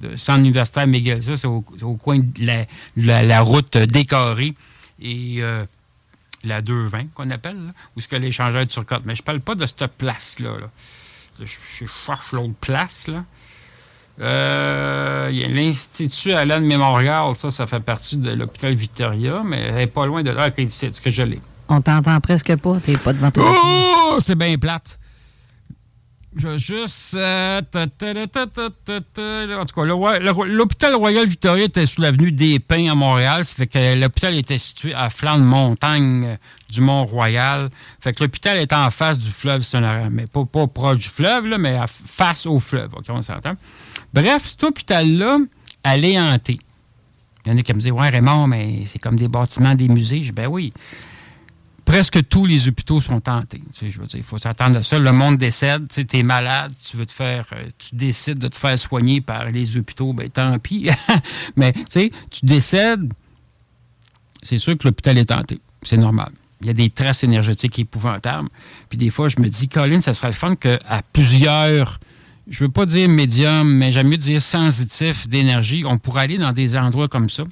de 0.00 0.14
Centre 0.14 0.38
universitaire 0.38 0.86
Miguel. 0.86 1.20
Ça, 1.20 1.36
c'est 1.36 1.48
au, 1.48 1.62
coin 1.62 2.20
de 2.20 2.66
la, 2.96 3.40
route 3.40 3.76
décorée 3.76 4.54
et 5.02 5.38
euh, 5.40 5.64
la 6.44 6.62
220 6.62 7.12
qu'on 7.12 7.28
appelle, 7.30 7.58
où 7.96 8.00
ce 8.00 8.06
que 8.06 8.14
l'échangeur 8.14 8.64
de 8.64 8.70
surcote. 8.70 9.02
Mais 9.04 9.16
je 9.16 9.22
parle 9.24 9.40
pas 9.40 9.56
de 9.56 9.66
cette 9.66 9.84
place-là. 9.98 10.52
Je, 11.40 11.46
cherche 12.06 12.32
l'autre 12.32 12.54
place. 12.60 13.08
Là. 13.08 13.24
Euh, 14.20 15.28
il 15.30 15.40
y 15.40 15.44
a 15.44 15.48
l'Institut 15.48 16.32
Alain 16.32 16.60
Mémorial, 16.60 17.36
ça, 17.36 17.50
ça 17.50 17.66
fait 17.66 17.80
partie 17.80 18.16
de 18.16 18.32
l'hôpital 18.32 18.74
Victoria, 18.74 19.42
mais 19.44 19.66
elle 19.68 19.74
n'est 19.74 19.86
pas 19.86 20.06
loin 20.06 20.22
de 20.22 20.30
là, 20.30 20.50
c'est 20.68 20.94
ce 20.94 21.00
que 21.00 21.10
je 21.10 21.22
l'ai. 21.22 21.40
On 21.68 21.80
t'entend 21.80 22.20
presque 22.20 22.56
pas, 22.56 22.80
t'es 22.80 22.96
pas 22.96 23.12
devant 23.12 23.30
toi. 23.30 23.54
Oh, 23.64 24.18
c'est 24.20 24.34
bien 24.34 24.56
plate. 24.56 24.98
Je 26.36 26.46
vais 26.46 26.58
juste. 26.58 27.14
Euh, 27.14 27.60
en 27.60 29.64
tout 29.64 29.74
cas, 29.74 29.84
l'hôpital 30.44 30.94
Royal 30.94 31.26
Victoria 31.26 31.64
était 31.64 31.86
sous 31.86 32.00
l'avenue 32.00 32.32
des 32.32 32.60
Pins 32.60 32.90
à 32.90 32.94
Montréal. 32.94 33.44
Ça 33.44 33.54
fait 33.54 33.66
que 33.66 33.94
l'hôpital 33.94 34.36
était 34.36 34.58
situé 34.58 34.94
à 34.94 35.10
flanc 35.10 35.38
de 35.38 35.42
montagne 35.42 36.38
du 36.70 36.80
Mont-Royal. 36.80 37.70
Fait 38.00 38.12
que 38.12 38.22
l'hôpital 38.22 38.56
est 38.58 38.72
en 38.72 38.90
face 38.90 39.18
du 39.18 39.30
fleuve 39.30 39.62
Saint-Laurent. 39.62 40.08
Mais 40.10 40.26
pas, 40.26 40.44
pas 40.44 40.66
proche 40.66 40.98
du 40.98 41.08
fleuve, 41.08 41.46
là, 41.46 41.58
mais 41.58 41.76
face 41.88 42.46
au 42.46 42.60
fleuve. 42.60 42.90
OK, 42.94 43.06
on 43.08 43.22
s'entend. 43.22 43.54
Bref, 44.14 44.44
cet 44.44 44.64
hôpital-là, 44.64 45.38
elle 45.82 46.04
est 46.04 46.18
hantée. 46.18 46.58
Il 47.44 47.52
y 47.52 47.54
en 47.54 47.58
a 47.58 47.62
qui 47.62 47.72
me 47.72 47.80
disent 47.80 47.92
Ouais, 47.92 48.08
Raymond, 48.08 48.46
mais 48.46 48.82
c'est 48.84 48.98
comme 48.98 49.16
des 49.16 49.28
bâtiments, 49.28 49.74
des 49.74 49.88
musées. 49.88 50.18
Je 50.22 50.26
dis 50.26 50.32
Ben 50.32 50.48
oui 50.48 50.72
presque 51.88 52.28
tous 52.28 52.44
les 52.44 52.68
hôpitaux 52.68 53.00
sont 53.00 53.18
tentés. 53.18 53.62
je 53.80 53.86
veux 53.98 54.06
dire, 54.06 54.18
il 54.18 54.22
faut 54.22 54.36
s'attendre 54.36 54.78
à 54.78 54.82
ça. 54.82 54.98
Le 54.98 55.10
monde 55.10 55.38
décède. 55.38 55.88
Tu 55.88 56.04
es 56.18 56.22
malade, 56.22 56.70
tu 56.86 56.98
veux 56.98 57.06
te 57.06 57.12
faire, 57.12 57.46
euh, 57.54 57.66
tu 57.78 57.94
décides 57.94 58.36
de 58.36 58.48
te 58.48 58.56
faire 58.56 58.78
soigner 58.78 59.22
par 59.22 59.46
les 59.46 59.78
hôpitaux, 59.78 60.12
ben 60.12 60.28
tant 60.28 60.58
pis. 60.58 60.90
Mais 61.56 61.72
tu 61.72 61.84
sais, 61.88 62.12
tu 62.30 62.44
décèdes, 62.44 63.10
c'est 64.42 64.58
sûr 64.58 64.76
que 64.76 64.86
l'hôpital 64.86 65.16
est 65.16 65.24
tenté. 65.24 65.60
C'est 65.82 65.96
normal. 65.96 66.30
Il 66.60 66.66
y 66.66 66.70
a 66.70 66.74
des 66.74 66.90
traces 66.90 67.24
énergétiques 67.24 67.78
épouvantables. 67.78 68.50
Puis 68.90 68.98
des 68.98 69.08
fois, 69.08 69.30
je 69.30 69.40
me 69.40 69.48
dis, 69.48 69.68
Colin, 69.68 70.00
ça 70.00 70.12
serait 70.12 70.28
le 70.28 70.34
fun 70.34 70.56
qu'à 70.56 70.78
plusieurs, 71.14 72.00
je 72.48 72.64
veux 72.64 72.70
pas 72.70 72.86
dire 72.86 73.08
médium, 73.08 73.68
mais 73.70 73.92
j'aime 73.92 74.08
mieux 74.08 74.16
dire 74.16 74.40
sensitif 74.40 75.28
d'énergie, 75.28 75.84
on 75.86 75.98
pourrait 75.98 76.22
aller 76.22 76.38
dans 76.38 76.52
des 76.52 76.76
endroits 76.76 77.08
comme 77.08 77.30
ça, 77.30 77.44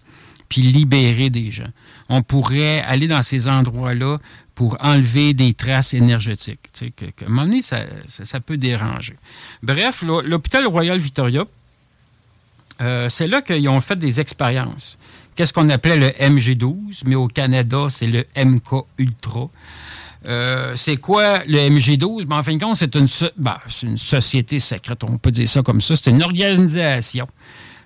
puis 0.48 0.62
libérer 0.62 1.30
des 1.30 1.50
gens 1.50 1.68
on 2.08 2.22
pourrait 2.22 2.82
aller 2.82 3.08
dans 3.08 3.22
ces 3.22 3.48
endroits-là 3.48 4.18
pour 4.54 4.76
enlever 4.80 5.34
des 5.34 5.54
traces 5.54 5.94
énergétiques. 5.94 6.60
À 6.80 7.24
un 7.24 7.28
moment 7.28 7.44
donné, 7.44 7.62
ça, 7.62 8.40
peut 8.40 8.56
déranger. 8.56 9.16
Bref, 9.62 10.02
l'hôpital 10.02 10.66
Royal 10.66 10.98
Victoria, 10.98 11.44
euh, 12.80 13.08
c'est 13.08 13.26
là 13.26 13.42
qu'ils 13.42 13.68
ont 13.68 13.80
fait 13.80 13.98
des 13.98 14.20
expériences. 14.20 14.98
Qu'est-ce 15.34 15.52
qu'on 15.52 15.68
appelait 15.68 15.96
le 15.96 16.08
MG12, 16.08 17.02
mais 17.04 17.14
au 17.14 17.28
Canada, 17.28 17.88
c'est 17.90 18.06
le 18.06 18.24
MK 18.36 18.84
Ultra. 18.98 19.50
Euh, 20.26 20.74
c'est 20.76 20.96
quoi 20.96 21.40
le 21.46 21.58
MG12? 21.58 22.24
Ben, 22.24 22.38
en 22.38 22.42
fin 22.42 22.54
de 22.54 22.62
compte, 22.62 22.76
c'est 22.76 22.94
une, 22.94 23.06
ben, 23.36 23.58
une, 23.82 23.96
société 23.96 24.58
secrète, 24.58 25.04
on 25.04 25.18
peut 25.18 25.30
dire 25.30 25.48
ça 25.48 25.62
comme 25.62 25.80
ça. 25.80 25.94
C'est 25.96 26.10
une 26.10 26.22
organisation 26.22 27.28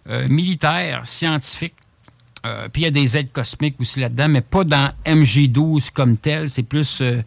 euh, 0.08 0.26
militaire, 0.28 1.06
scientifique, 1.06 1.74
euh, 2.46 2.68
puis 2.72 2.82
il 2.82 2.84
y 2.86 2.88
a 2.88 2.90
des 2.90 3.16
aides 3.18 3.32
cosmiques 3.32 3.76
aussi 3.80 4.00
là-dedans, 4.00 4.28
mais 4.28 4.40
pas 4.40 4.64
dans 4.64 4.90
MJ12 5.04 5.90
comme 5.92 6.16
tel. 6.16 6.48
C'est 6.48 6.62
plus 6.62 7.02
euh, 7.02 7.22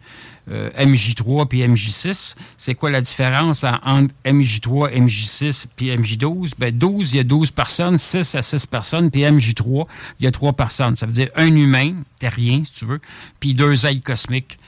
euh, 0.50 0.70
MJ3 0.70 1.46
puis 1.46 1.60
MJ6. 1.60 2.34
C'est 2.56 2.74
quoi 2.74 2.90
la 2.90 3.00
différence 3.00 3.64
entre 3.64 4.12
MJ3, 4.24 4.92
MJ6 4.92 5.66
puis 5.76 5.96
MJ12? 5.96 6.52
Ben 6.58 6.76
12, 6.76 7.12
il 7.12 7.16
y 7.18 7.20
a 7.20 7.24
12 7.24 7.52
personnes, 7.52 7.96
6 7.96 8.34
à 8.34 8.42
6 8.42 8.66
personnes, 8.66 9.10
puis 9.10 9.22
MJ3, 9.22 9.86
il 10.18 10.24
y 10.24 10.26
a 10.26 10.32
3 10.32 10.52
personnes. 10.54 10.96
Ça 10.96 11.06
veut 11.06 11.12
dire 11.12 11.30
un 11.36 11.54
humain, 11.54 11.94
terrien 12.18 12.62
si 12.64 12.72
tu 12.72 12.84
veux, 12.84 13.00
puis 13.38 13.54
deux 13.54 13.86
aides 13.86 14.02
cosmiques. 14.02 14.58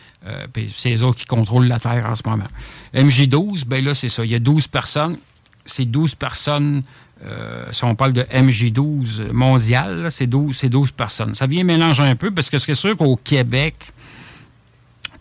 Puis 0.52 0.72
c'est 0.76 0.90
les 0.90 1.02
autres 1.02 1.18
qui 1.18 1.26
contrôlent 1.26 1.68
la 1.68 1.78
Terre 1.78 2.06
en 2.08 2.14
ce 2.14 2.22
moment. 2.26 2.48
MJ12, 2.94 3.64
ben 3.66 3.84
là, 3.84 3.94
c'est 3.94 4.08
ça. 4.08 4.24
Il 4.24 4.30
y 4.30 4.34
a 4.34 4.38
12 4.38 4.68
personnes. 4.68 5.16
C'est 5.64 5.84
12 5.84 6.14
personnes 6.14 6.82
euh, 7.24 7.64
si 7.72 7.82
on 7.84 7.94
parle 7.94 8.12
de 8.12 8.22
MJ12 8.22 9.32
mondial, 9.32 10.08
c'est 10.10 10.26
12, 10.26 10.64
12, 10.64 10.90
personnes. 10.90 11.34
Ça 11.34 11.46
vient 11.46 11.64
mélanger 11.64 12.02
un 12.02 12.16
peu 12.16 12.30
parce 12.30 12.50
que 12.50 12.58
c'est 12.58 12.74
sûr 12.74 12.94
qu'au 12.94 13.16
Québec, 13.16 13.74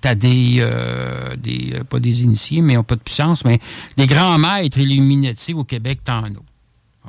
tu 0.02 0.08
as 0.08 0.16
des, 0.16 0.58
euh, 0.60 1.36
des, 1.38 1.74
euh, 1.74 1.84
pas 1.86 2.00
des 2.00 2.24
initiés, 2.24 2.62
mais 2.62 2.74
ils 2.74 2.76
n'ont 2.76 2.84
pas 2.84 2.96
de 2.96 3.02
puissance, 3.02 3.46
mais 3.46 3.60
les 3.96 4.08
grands 4.08 4.38
maîtres 4.38 4.78
Illuminati 4.78 5.54
au 5.54 5.64
Québec, 5.64 6.02
t'en 6.04 6.24
as. 6.26 6.55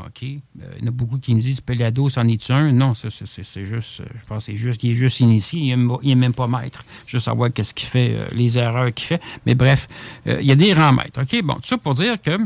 OK? 0.07 0.23
Il 0.23 0.41
y 0.81 0.85
en 0.85 0.89
a 0.89 0.91
beaucoup 0.91 1.19
qui 1.19 1.35
me 1.35 1.41
disent 1.41 1.61
Pelado, 1.61 2.09
c'en 2.09 2.27
est 2.29 2.51
un? 2.51 2.73
Non, 2.73 2.95
c'est 2.95 3.65
juste, 3.65 4.03
je 4.03 4.25
pense 4.29 4.45
c'est 4.45 4.57
juste 4.57 4.81
qu'il 4.81 4.91
est 4.91 4.95
juste 4.95 5.21
initié, 5.21 5.61
il 5.61 6.09
n'est 6.09 6.15
même 6.15 6.35
pas 6.35 6.47
maître. 6.47 6.85
Juste 7.07 7.25
savoir 7.25 7.53
qu'est-ce 7.53 7.75
qu'il 7.75 7.89
fait, 7.89 8.17
les 8.33 8.59
erreurs 8.59 8.93
qu'il 8.93 9.07
fait. 9.07 9.23
Mais 9.47 9.55
bref, 9.55 9.89
il 10.27 10.43
y 10.43 10.53
a 10.53 10.57
des 10.57 10.73
grands 10.73 10.93
maîtres. 10.93 11.23
OK? 11.23 11.43
Bon, 11.43 11.55
tout 11.55 11.65
ça 11.65 11.79
pour 11.79 11.95
dire 11.95 12.21
que 12.21 12.39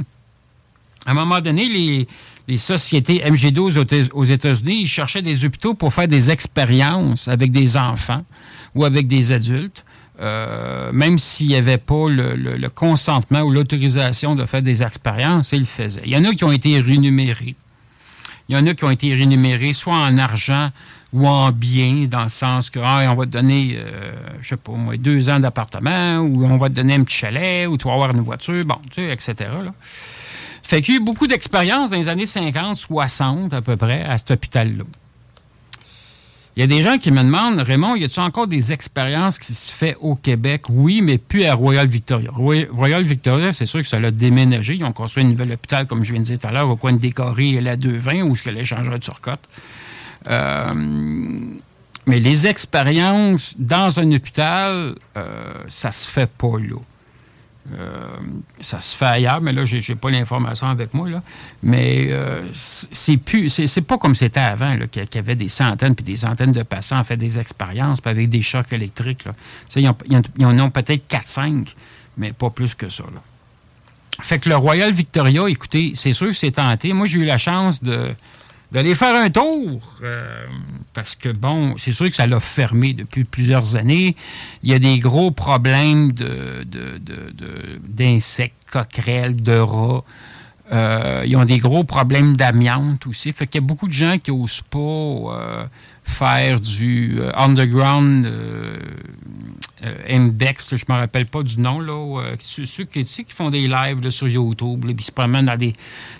à 1.06 1.12
un 1.12 1.14
moment 1.14 1.40
donné, 1.40 1.68
les, 1.68 2.06
les 2.46 2.58
sociétés 2.58 3.20
MG12 3.20 4.10
aux 4.12 4.24
États-Unis, 4.24 4.82
ils 4.82 4.88
cherchaient 4.88 5.22
des 5.22 5.44
hôpitaux 5.44 5.74
pour 5.74 5.94
faire 5.94 6.08
des 6.08 6.30
expériences 6.30 7.28
avec 7.28 7.52
des 7.52 7.76
enfants 7.76 8.24
ou 8.74 8.84
avec 8.84 9.08
des 9.08 9.32
adultes, 9.32 9.84
euh, 10.20 10.92
même 10.92 11.18
s'il 11.18 11.48
n'y 11.48 11.56
avait 11.56 11.78
pas 11.78 12.08
le, 12.08 12.68
consentement 12.68 13.40
ou 13.40 13.50
l'autorisation 13.50 14.34
de 14.34 14.44
faire 14.44 14.62
des 14.62 14.82
expériences, 14.82 15.52
ils 15.52 15.60
le 15.60 15.64
faisaient. 15.64 16.02
Il 16.04 16.12
y 16.12 16.16
en 16.16 16.24
a 16.24 16.34
qui 16.34 16.44
ont 16.44 16.52
été 16.52 16.78
rémunérés. 16.80 17.54
Il 18.48 18.56
y 18.56 18.58
en 18.58 18.66
a 18.66 18.74
qui 18.74 18.84
ont 18.84 18.90
été 18.90 19.14
rémunérés 19.14 19.72
soit 19.72 19.94
en 19.94 20.18
argent 20.18 20.70
ou 21.12 21.26
en 21.26 21.50
biens, 21.50 22.06
dans 22.08 22.24
le 22.24 22.28
sens 22.28 22.70
que 22.70 22.78
ah, 22.82 23.06
on 23.10 23.14
va 23.14 23.26
te 23.26 23.30
donner, 23.30 23.76
je 23.76 23.80
euh, 23.80 24.12
je 24.42 24.48
sais 24.48 24.56
pas 24.56 24.72
moi, 24.72 24.96
deux 24.96 25.28
ans 25.28 25.40
d'appartement, 25.40 26.18
ou 26.18 26.44
on 26.44 26.56
va 26.56 26.68
te 26.68 26.74
donner 26.74 26.94
un 26.94 27.02
petit 27.02 27.16
chalet, 27.16 27.66
ou 27.66 27.76
tu 27.76 27.88
vas 27.88 27.94
avoir 27.94 28.10
une 28.10 28.20
voiture, 28.20 28.64
bon, 28.64 28.78
tu 28.90 29.02
sais, 29.02 29.12
etc. 29.12 29.34
Là. 29.64 29.72
Fait 30.62 30.82
qu'il 30.82 30.94
y 30.94 30.96
a 30.98 31.00
eu 31.00 31.04
beaucoup 31.04 31.26
d'expérience 31.26 31.90
dans 31.90 31.96
les 31.96 32.06
années 32.06 32.26
50, 32.26 32.76
60 32.76 33.52
à 33.52 33.60
peu 33.60 33.76
près 33.76 34.04
à 34.04 34.18
cet 34.18 34.30
hôpital-là. 34.30 34.84
Il 36.56 36.60
y 36.60 36.62
a 36.64 36.66
des 36.66 36.82
gens 36.82 36.98
qui 36.98 37.12
me 37.12 37.22
demandent, 37.22 37.60
Raymond, 37.60 37.94
y 37.94 38.04
a-t-il 38.04 38.20
encore 38.20 38.48
des 38.48 38.72
expériences 38.72 39.38
qui 39.38 39.54
se 39.54 39.72
font 39.72 39.94
au 40.00 40.16
Québec? 40.16 40.64
Oui, 40.68 41.00
mais 41.00 41.16
plus 41.16 41.44
à 41.44 41.54
Royal 41.54 41.86
Victoria. 41.86 42.30
Royal 42.32 43.04
Victoria, 43.04 43.52
c'est 43.52 43.66
sûr 43.66 43.80
que 43.80 43.86
ça 43.86 44.00
l'a 44.00 44.10
déménagé. 44.10 44.74
Ils 44.74 44.84
ont 44.84 44.92
construit 44.92 45.24
un 45.24 45.28
nouvel 45.28 45.52
hôpital, 45.52 45.86
comme 45.86 46.04
je 46.04 46.12
viens 46.12 46.20
de 46.20 46.26
dire 46.26 46.38
tout 46.38 46.48
à 46.48 46.52
l'heure, 46.52 46.68
au 46.68 46.76
coin 46.76 46.92
de 46.92 46.98
Décoré 46.98 47.50
et 47.50 47.60
la 47.60 47.76
220, 47.76 48.22
où 48.22 48.34
ce 48.34 48.42
que 48.42 48.50
l'échangeur 48.50 48.98
de 48.98 49.04
surcote. 49.04 49.40
Euh, 50.28 50.72
mais 52.06 52.18
les 52.18 52.46
expériences 52.46 53.54
dans 53.58 54.00
un 54.00 54.10
hôpital, 54.10 54.94
euh, 55.16 55.52
ça 55.68 55.92
se 55.92 56.08
fait 56.08 56.28
pas 56.28 56.58
là. 56.58 56.76
Euh, 57.78 58.16
ça 58.58 58.80
se 58.80 58.96
fait 58.96 59.06
ailleurs, 59.06 59.40
mais 59.40 59.52
là, 59.52 59.64
je 59.64 59.76
n'ai 59.76 59.96
pas 59.96 60.10
l'information 60.10 60.66
avec 60.66 60.92
moi. 60.94 61.08
Là. 61.08 61.22
Mais 61.62 62.08
euh, 62.10 62.46
c'est 62.52 63.16
plus, 63.16 63.48
c'est 63.48 63.80
pas 63.82 63.98
comme 63.98 64.14
c'était 64.14 64.40
avant, 64.40 64.76
qu'il 64.90 65.06
y 65.14 65.18
avait 65.18 65.36
des 65.36 65.48
centaines 65.48 65.94
puis 65.94 66.04
des 66.04 66.16
centaines 66.16 66.52
de 66.52 66.62
patients, 66.62 67.02
fait 67.04 67.16
des 67.16 67.38
expériences, 67.38 67.98
avec 68.04 68.28
des 68.28 68.42
chocs 68.42 68.72
électriques. 68.72 69.24
Là. 69.24 69.32
ils, 69.76 70.44
en, 70.44 70.58
ont 70.58 70.70
peut-être 70.70 71.08
4-5, 71.08 71.68
mais 72.16 72.32
pas 72.32 72.50
plus 72.50 72.74
que 72.74 72.88
ça. 72.88 73.04
Fait 74.22 74.38
que 74.38 74.48
le 74.48 74.56
Royal 74.56 74.92
Victoria, 74.92 75.48
écoutez, 75.48 75.92
c'est 75.94 76.12
sûr 76.12 76.28
que 76.28 76.34
c'est 76.34 76.52
tenté. 76.52 76.92
Moi, 76.92 77.06
j'ai 77.06 77.18
eu 77.18 77.24
la 77.24 77.38
chance 77.38 77.82
de 77.82 78.08
d'aller 78.72 78.94
faire 78.94 79.16
un 79.16 79.30
tour. 79.30 79.80
Euh, 80.02 80.46
parce 80.92 81.16
que, 81.16 81.28
bon, 81.28 81.76
c'est 81.76 81.92
sûr 81.92 82.08
que 82.08 82.16
ça 82.16 82.26
l'a 82.26 82.40
fermé 82.40 82.92
depuis 82.92 83.24
plusieurs 83.24 83.76
années. 83.76 84.16
Il 84.62 84.70
y 84.70 84.74
a 84.74 84.78
des 84.78 84.98
gros 84.98 85.30
problèmes 85.30 86.12
d'insectes, 86.12 86.68
de, 88.68 88.72
de, 88.72 88.72
coquerelles, 88.72 89.42
de 89.42 89.58
rats. 89.58 90.04
Euh, 90.72 91.24
ils 91.26 91.36
ont 91.36 91.44
des 91.44 91.58
gros 91.58 91.84
problèmes 91.84 92.36
d'amiante 92.36 93.06
aussi. 93.06 93.32
Fait 93.32 93.46
qu'il 93.46 93.60
y 93.60 93.64
a 93.64 93.66
beaucoup 93.66 93.88
de 93.88 93.92
gens 93.92 94.18
qui 94.18 94.30
n'osent 94.30 94.62
pas 94.70 94.78
euh, 94.78 95.64
faire 96.10 96.60
du 96.60 97.18
underground 97.34 98.26
euh, 99.82 99.94
Index, 100.08 100.76
je 100.76 100.84
ne 100.86 100.94
me 100.94 101.00
rappelle 101.00 101.24
pas 101.24 101.42
du 101.42 101.58
nom, 101.58 101.80
là, 101.80 101.92
euh, 101.92 102.36
ceux, 102.38 102.84
qui, 102.84 103.24
font 103.28 103.48
des 103.48 103.66
lives 103.66 104.10
sur 104.10 104.28
YouTube, 104.28 104.84
puis 104.94 105.04
se 105.04 105.10
promènent 105.10 105.46
dans 105.46 105.56
des, 105.56 105.72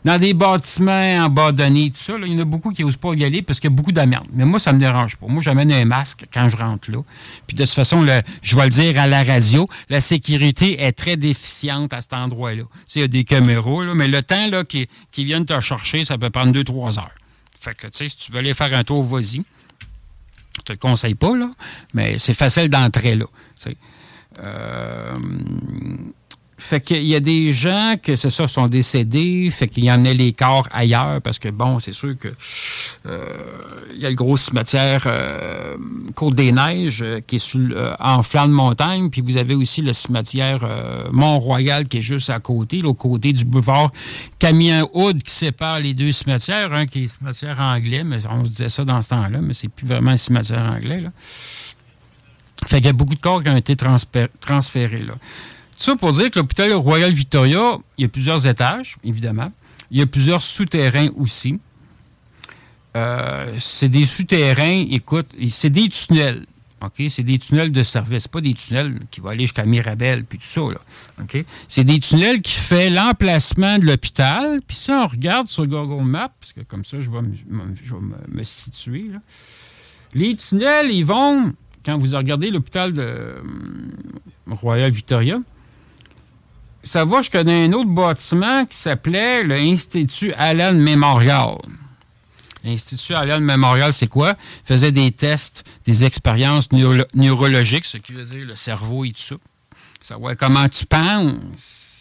dans 0.03 0.19
des 0.19 0.33
bâtiments 0.33 1.25
abandonnés, 1.25 1.91
tout 1.91 2.01
ça. 2.01 2.15
il 2.25 2.33
y 2.33 2.37
en 2.37 2.41
a 2.41 2.45
beaucoup 2.45 2.71
qui 2.71 2.85
n'osent 2.85 2.97
pas 2.97 3.13
y 3.13 3.25
aller 3.25 3.43
parce 3.43 3.61
qu'il 3.61 3.69
y 3.71 3.73
a 3.73 3.77
beaucoup 3.77 3.93
d'amiante. 3.93 4.29
Mais 4.33 4.47
moi, 4.47 4.59
ça 4.59 4.73
ne 4.73 4.79
me 4.79 4.81
dérange 4.81 5.17
pas. 5.17 5.27
Moi, 5.27 5.43
j'amène 5.43 5.71
un 5.73 5.85
masque 5.85 6.25
quand 6.33 6.49
je 6.49 6.57
rentre 6.57 6.91
là. 6.91 7.03
Puis 7.47 7.55
de 7.55 7.65
toute 7.65 7.75
façon, 7.75 8.03
je 8.43 8.57
vais 8.57 8.65
le 8.65 8.71
dire 8.71 8.99
à 8.99 9.07
la 9.07 9.23
radio, 9.23 9.69
la 9.91 10.01
sécurité 10.01 10.81
est 10.83 10.93
très 10.93 11.17
déficiente 11.17 11.93
à 11.93 12.01
cet 12.01 12.15
endroit-là. 12.15 12.63
Il 12.95 13.01
y 13.03 13.05
a 13.05 13.09
des 13.09 13.25
caméras, 13.25 13.95
mais 13.95 14.09
le 14.09 14.23
temps 14.23 14.49
là, 14.49 14.65
qui, 14.65 14.89
qui 15.13 15.25
viennent 15.25 15.47
te 15.47 15.61
chercher, 15.61 16.05
ça 16.05 16.17
peut 16.17 16.31
prendre 16.31 16.53
deux, 16.53 16.65
trois 16.65 16.99
heures. 16.99 17.15
Fait 17.61 17.75
que, 17.75 17.89
tu 17.89 17.99
sais, 17.99 18.09
si 18.09 18.17
tu 18.17 18.33
veux 18.33 18.39
aller 18.39 18.55
faire 18.55 18.73
un 18.73 18.85
tour, 18.85 19.05
vas-y. 19.05 19.43
Te 20.71 20.87
le 20.87 20.89
conseille 20.89 21.15
pas, 21.15 21.37
là, 21.37 21.51
mais 21.95 22.19
c'est 22.19 22.35
facile 22.35 22.69
d'entrer 22.69 23.17
là. 23.17 23.27
Euh, 24.43 25.15
fait 26.61 26.81
qu'il 26.81 27.05
y 27.05 27.15
a 27.15 27.21
des 27.21 27.53
gens 27.53 27.95
que 28.01 28.17
c'est 28.17 28.29
ça 28.29 28.47
sont 28.47 28.69
décédés, 28.69 29.51
fait 29.51 29.67
qu'il 29.67 29.85
y 29.85 29.91
en 29.91 30.05
a 30.05 30.13
les 30.13 30.35
corps 30.35 30.69
ailleurs 30.71 31.23
parce 31.23 31.39
que 31.39 31.49
bon, 31.49 31.81
c'est 31.81 31.95
sûr 31.95 32.17
que 32.19 32.29
euh, 33.07 33.27
il 33.95 34.01
y 34.01 34.07
a 34.07 34.11
le 34.11 34.15
gros 34.15 34.37
cimetière 34.37 35.05
euh, 35.07 35.77
Côte 36.15 36.35
des 36.35 36.53
Neiges 36.53 37.01
euh, 37.03 37.21
qui 37.27 37.37
est 37.37 37.57
en 37.99 38.23
flanc 38.23 38.47
de 38.47 38.53
montagne, 38.53 39.09
puis 39.09 39.23
vous 39.23 39.39
avez 39.39 39.55
aussi 39.55 39.81
le 39.81 39.95
cimetière 39.95 40.61
Mont-Royal 41.13 41.89
qui 41.89 41.99
est 41.99 42.03
juste 42.03 42.29
à 42.29 42.41
côté, 42.41 42.83
l'autre 42.83 42.99
côté 42.99 43.33
du 43.33 43.47
boulevard 43.47 43.91
Camien 44.39 44.87
Hood 44.93 45.23
qui 45.23 45.35
sépare 45.35 45.81
les 45.81 45.95
deux 45.95 46.13
cimetières, 46.13 46.75
un 46.75 46.85
qui 46.85 47.05
est 47.05 47.09
cimetière 47.09 47.59
anglais, 47.59 48.05
mais 48.05 48.19
on 48.31 48.45
se 48.45 48.51
disait 48.51 48.69
ça 48.69 48.85
dans 48.85 49.01
ce 49.01 49.09
temps-là, 49.09 49.41
mais 49.41 49.55
c'est 49.55 49.69
plus 49.69 49.87
vraiment 49.87 50.11
un 50.11 50.19
cimetière 50.19 50.73
anglais 50.77 51.01
là. 51.01 51.11
Fait 52.67 52.77
qu'il 52.77 52.87
y 52.87 52.91
a 52.91 52.93
beaucoup 52.93 53.15
de 53.15 53.21
corps 53.21 53.43
qui 53.43 53.49
ont 53.49 53.57
été 53.57 53.75
transférés 53.75 54.99
là 55.03 55.15
ça 55.83 55.97
pour 55.97 56.13
dire 56.13 56.31
que 56.31 56.39
l'hôpital 56.39 56.73
Royal 56.73 57.13
Victoria, 57.13 57.79
il 57.99 58.03
y 58.03 58.05
a 58.05 58.09
plusieurs 58.09 58.47
étages, 58.47 58.97
évidemment. 59.05 59.53
Il 59.91 59.99
y 59.99 60.03
a 60.03 60.07
plusieurs 60.07 60.43
souterrains 60.43 61.09
aussi. 61.17 61.59
Euh, 62.97 63.55
c'est 63.59 63.89
des 63.89 64.05
souterrains, 64.05 64.87
écoute, 64.91 65.29
c'est 65.49 65.71
des 65.71 65.89
tunnels. 65.89 66.47
OK? 66.83 67.03
C'est 67.09 67.23
des 67.23 67.39
tunnels 67.39 67.73
de 67.73 67.83
service, 67.83 68.27
pas 68.27 68.41
des 68.41 68.55
tunnels 68.55 68.99
qui 69.11 69.21
vont 69.21 69.29
aller 69.29 69.43
jusqu'à 69.43 69.67
Mirabel 69.67 70.25
puis 70.25 70.39
tout 70.39 70.47
ça. 70.47 70.61
Là, 70.61 70.81
OK? 71.23 71.45
C'est 71.69 71.85
des 71.85 72.01
tunnels 72.01 72.41
qui 72.41 72.53
font 72.53 72.91
l'emplacement 72.91 73.79
de 73.79 73.87
l'hôpital. 73.87 74.61
Puis 74.67 74.77
ça, 74.77 75.03
on 75.05 75.07
regarde 75.07 75.49
sur 75.49 75.67
Google 75.67 76.05
Maps, 76.05 76.33
parce 76.41 76.53
que 76.53 76.61
comme 76.61 76.85
ça, 76.85 77.01
je 77.01 77.11
vais 77.11 77.21
me, 77.23 78.43
situer. 78.43 79.07
Les 80.15 80.37
tunnels, 80.37 80.91
ils 80.91 81.05
vont, 81.05 81.53
quand 81.85 81.99
vous 81.99 82.17
regardez 82.17 82.51
l'hôpital 82.51 82.93
de 82.93 83.37
hum, 83.41 83.93
Royal 84.47 84.91
Victoria, 84.91 85.41
ça 86.83 87.05
va 87.05 87.21
je 87.21 87.31
connais 87.31 87.67
un 87.67 87.73
autre 87.73 87.91
bâtiment 87.91 88.65
qui 88.67 88.77
s'appelait 88.77 89.45
l'Institut 89.45 90.33
Allen 90.35 90.79
Memorial. 90.79 91.59
L'Institut 92.65 93.15
Allen 93.15 93.43
Memorial, 93.43 93.93
c'est 93.93 94.07
quoi? 94.07 94.35
Il 94.65 94.67
faisait 94.67 94.93
des 94.93 95.13
tests, 95.13 95.65
des 95.87 96.05
expériences 96.05 96.69
neurologiques, 96.73 97.87
ce 97.87 97.97
qui 97.97 98.13
veut 98.13 98.25
dire 98.25 98.47
le 98.47 98.57
cerveau 98.57 99.05
et 99.05 99.13
tout 99.13 99.23
ça. 99.23 99.37
Savoir 100.01 100.37
comment 100.37 100.69
tu 100.69 100.87
penses. 100.87 101.97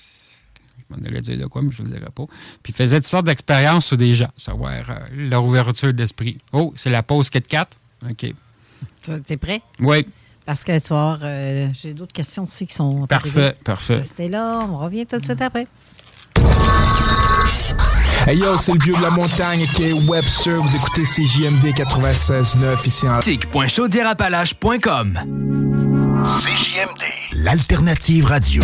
Je 0.78 0.96
m'en 0.96 1.02
allais 1.06 1.22
dire 1.22 1.38
de 1.38 1.46
quoi, 1.46 1.62
mais 1.62 1.72
je 1.72 1.82
ne 1.82 1.88
le 1.88 1.94
dirai 1.94 2.12
pas. 2.12 2.26
Puis 2.64 2.74
il 2.74 2.76
faisait 2.76 2.98
toutes 3.00 3.10
sortes 3.10 3.26
d'expériences 3.26 3.86
sur 3.86 3.98
des 3.98 4.16
gens, 4.16 4.30
savoir 4.38 4.90
euh, 4.90 4.96
leur 5.14 5.44
ouverture 5.46 5.94
d'esprit. 5.94 6.38
Oh, 6.52 6.74
c'est 6.76 6.90
la 6.90 7.04
pause 7.04 7.30
4-4. 7.30 7.68
OK. 8.10 8.34
T'es 9.26 9.38
prêt? 9.38 9.62
Oui. 9.80 10.06
Parce 10.50 10.64
que 10.64 10.80
tu 10.80 10.88
vois, 10.88 11.20
euh, 11.22 11.68
j'ai 11.80 11.94
d'autres 11.94 12.12
questions 12.12 12.46
aussi 12.46 12.66
qui 12.66 12.74
sont. 12.74 13.06
Parfait, 13.06 13.56
parfait. 13.64 13.98
Restez 13.98 14.30
là, 14.30 14.58
on 14.68 14.78
revient 14.78 15.06
tout 15.06 15.20
de 15.20 15.24
suite 15.24 15.44
après. 15.44 15.68
Hey 18.26 18.40
yo, 18.40 18.58
c'est 18.58 18.74
le 18.74 18.80
vieux 18.80 18.96
de 18.96 19.02
la 19.04 19.12
montagne 19.12 19.68
qui 19.76 19.84
est 19.84 19.94
Webster. 19.94 20.60
Vous 20.60 20.76
écoutez 20.76 21.04
CJMD 21.04 21.68
96.9 21.68 22.84
ici 22.84 23.08
en. 23.08 23.20
Tic.chaudièrapalache.com 23.20 25.20
CJMD. 26.24 27.44
L'alternative 27.44 28.26
radio. 28.26 28.64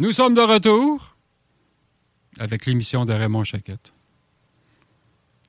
Nous 0.00 0.12
sommes 0.12 0.32
de 0.32 0.40
retour 0.40 1.14
avec 2.38 2.64
l'émission 2.64 3.04
de 3.04 3.12
Raymond 3.12 3.44
Chaquette. 3.44 3.92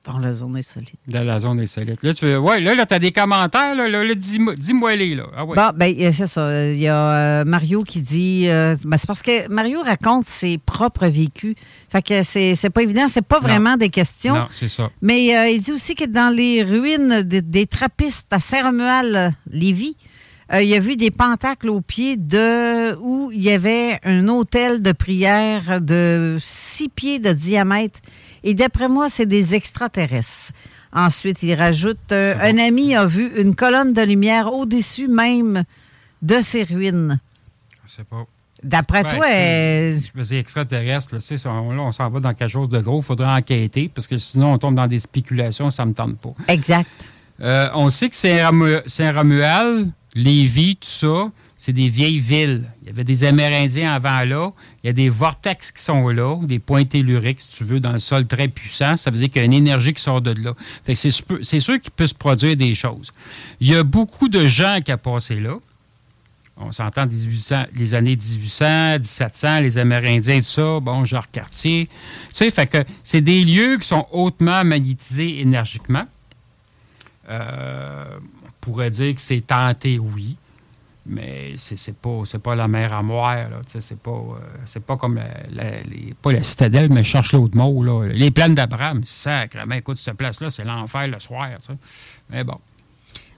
Dans 0.04 0.18
la 0.18 0.32
zone 0.32 0.58
insolite. 0.58 0.98
Dans 1.08 1.24
la 1.24 1.40
zone 1.40 1.58
insolite. 1.58 2.02
Là, 2.02 2.12
tu 2.12 2.26
veux, 2.26 2.38
ouais, 2.38 2.60
là, 2.60 2.74
là 2.74 2.84
tu 2.84 2.92
as 2.92 2.98
des 2.98 3.12
commentaires. 3.12 3.74
Là, 3.74 3.88
là, 3.88 4.14
dis-moi 4.14 4.96
les. 4.96 5.14
Là. 5.14 5.24
Ah, 5.34 5.46
ouais. 5.46 5.56
Bon, 5.56 5.70
ben, 5.74 6.12
c'est 6.12 6.26
ça. 6.26 6.66
Il 6.70 6.78
y 6.78 6.88
a 6.88 6.96
euh, 6.96 7.44
Mario 7.46 7.82
qui 7.82 8.02
dit. 8.02 8.44
Euh, 8.48 8.76
ben, 8.84 8.98
c'est 8.98 9.06
parce 9.06 9.22
que 9.22 9.48
Mario 9.48 9.80
raconte 9.82 10.26
ses 10.26 10.58
propres 10.58 11.06
vécus. 11.06 11.54
Fait 11.88 12.02
que 12.02 12.22
c'est, 12.22 12.68
pas 12.68 12.82
évident. 12.82 13.06
C'est 13.08 13.26
pas 13.26 13.40
vraiment 13.40 13.78
des 13.78 13.88
questions. 13.88 14.34
Non, 14.34 14.48
c'est 14.50 14.68
ça. 14.68 14.90
Mais 15.00 15.34
euh, 15.34 15.48
il 15.48 15.62
dit 15.62 15.72
aussi 15.72 15.94
que 15.94 16.04
dans 16.04 16.34
les 16.34 16.62
ruines 16.62 17.22
des, 17.22 17.66
trappistes 17.66 18.30
à 18.30 18.40
Saint-Romuald-Lévis, 18.40 19.96
euh, 20.52 20.62
il 20.62 20.74
a 20.74 20.80
vu 20.80 20.96
des 20.96 21.10
pentacles 21.10 21.68
au 21.70 21.80
pied 21.80 22.16
de 22.16 22.94
où 22.96 23.30
il 23.32 23.42
y 23.42 23.50
avait 23.50 24.00
un 24.04 24.28
hôtel 24.28 24.82
de 24.82 24.92
prière 24.92 25.80
de 25.80 26.36
six 26.40 26.88
pieds 26.88 27.18
de 27.18 27.32
diamètre. 27.32 28.00
Et 28.44 28.54
d'après 28.54 28.88
moi, 28.88 29.08
c'est 29.08 29.26
des 29.26 29.54
extraterrestres. 29.54 30.52
Ensuite, 30.92 31.42
il 31.42 31.54
rajoute 31.54 32.12
euh, 32.12 32.34
un 32.40 32.58
ami 32.58 32.94
a 32.94 33.06
vu 33.06 33.32
une 33.40 33.54
colonne 33.54 33.94
de 33.94 34.02
lumière 34.02 34.52
au-dessus 34.52 35.08
même 35.08 35.64
de 36.20 36.40
ces 36.40 36.64
ruines. 36.64 37.18
Je 37.86 37.92
sais 37.92 38.04
pas. 38.04 38.26
D'après 38.62 39.02
toi, 39.02 39.26
euh... 39.28 39.98
c'est 40.22 40.36
extraterrestre, 40.36 41.16
là, 41.16 41.20
on, 41.46 41.72
là, 41.72 41.82
on 41.82 41.92
s'en 41.92 42.08
va 42.10 42.20
dans 42.20 42.32
quelque 42.32 42.50
chose 42.50 42.68
de 42.68 42.78
gros. 42.78 43.00
Il 43.00 43.04
faudrait 43.04 43.32
enquêter 43.32 43.90
parce 43.92 44.06
que 44.06 44.18
sinon, 44.18 44.52
on 44.52 44.58
tombe 44.58 44.76
dans 44.76 44.86
des 44.86 45.00
spéculations, 45.00 45.70
ça 45.70 45.84
ne 45.84 45.90
me 45.90 45.94
tente 45.94 46.18
pas. 46.18 46.34
Exact. 46.46 46.88
Euh, 47.40 47.68
on 47.74 47.90
sait 47.90 48.08
que 48.08 48.14
Saint-Ramual, 48.14 49.86
Lévis, 50.14 50.76
tout 50.76 50.88
ça, 50.88 51.30
c'est 51.56 51.72
des 51.72 51.88
vieilles 51.88 52.18
villes. 52.18 52.64
Il 52.82 52.88
y 52.88 52.90
avait 52.90 53.04
des 53.04 53.22
Amérindiens 53.22 53.92
avant 53.92 54.24
là. 54.24 54.50
Il 54.82 54.88
y 54.88 54.90
a 54.90 54.92
des 54.92 55.08
vortex 55.08 55.70
qui 55.70 55.80
sont 55.80 56.08
là, 56.08 56.36
des 56.42 56.58
points 56.58 56.84
telluriques, 56.84 57.40
si 57.40 57.58
tu 57.58 57.64
veux, 57.64 57.78
dans 57.78 57.92
le 57.92 58.00
sol 58.00 58.26
très 58.26 58.48
puissant. 58.48 58.96
Ça 58.96 59.12
veut 59.12 59.18
dire 59.18 59.30
qu'il 59.30 59.36
y 59.36 59.42
a 59.42 59.44
une 59.44 59.52
énergie 59.52 59.94
qui 59.94 60.02
sort 60.02 60.20
de 60.20 60.32
là. 60.32 60.54
c'est 60.92 61.60
sûr 61.60 61.80
qu'il 61.80 61.92
peut 61.92 62.08
se 62.08 62.14
produire 62.14 62.56
des 62.56 62.74
choses. 62.74 63.12
Il 63.60 63.68
y 63.68 63.76
a 63.76 63.84
beaucoup 63.84 64.28
de 64.28 64.46
gens 64.46 64.80
qui 64.84 64.92
ont 64.92 64.98
passé 64.98 65.36
là. 65.36 65.54
On 66.56 66.72
s'entend 66.72 67.06
les 67.74 67.94
années 67.94 68.16
1800, 68.16 68.98
1700, 68.98 69.60
les 69.60 69.78
Amérindiens, 69.78 70.38
tout 70.38 70.44
ça, 70.44 70.80
bon, 70.80 71.04
genre 71.04 71.30
quartier. 71.30 71.86
Tu 71.86 72.34
sais, 72.34 72.50
fait 72.50 72.66
que 72.66 72.84
c'est 73.02 73.20
des 73.20 73.44
lieux 73.44 73.78
qui 73.78 73.86
sont 73.86 74.06
hautement 74.10 74.64
magnétisés 74.64 75.40
énergiquement. 75.40 76.06
Euh, 77.28 78.18
pourrait 78.62 78.90
dire 78.90 79.14
que 79.14 79.20
c'est 79.20 79.46
tenté, 79.46 79.98
oui. 79.98 80.36
Mais 81.04 81.54
c'est 81.56 81.96
pas, 81.96 82.22
pas 82.42 82.54
la 82.54 82.68
mer 82.68 82.92
à 82.92 83.02
moire. 83.02 83.48
C'est 83.66 83.98
pas, 83.98 84.10
euh, 84.10 84.38
c'est 84.64 84.84
pas 84.84 84.96
comme 84.96 85.16
la, 85.16 85.82
les, 85.82 86.14
pas 86.22 86.32
la 86.32 86.44
citadelle, 86.44 86.90
mais 86.92 87.02
je 87.02 87.08
cherche 87.08 87.32
l'autre 87.32 87.56
mot. 87.56 87.82
Là. 87.82 88.06
Les 88.06 88.30
plaines 88.30 88.54
d'Abraham, 88.54 89.02
sacrément. 89.04 89.74
Écoute, 89.74 89.98
cette 89.98 90.14
place-là, 90.14 90.48
c'est 90.50 90.64
l'enfer 90.64 91.08
le 91.08 91.18
soir. 91.18 91.48
Mais 92.30 92.44
bon. 92.44 92.58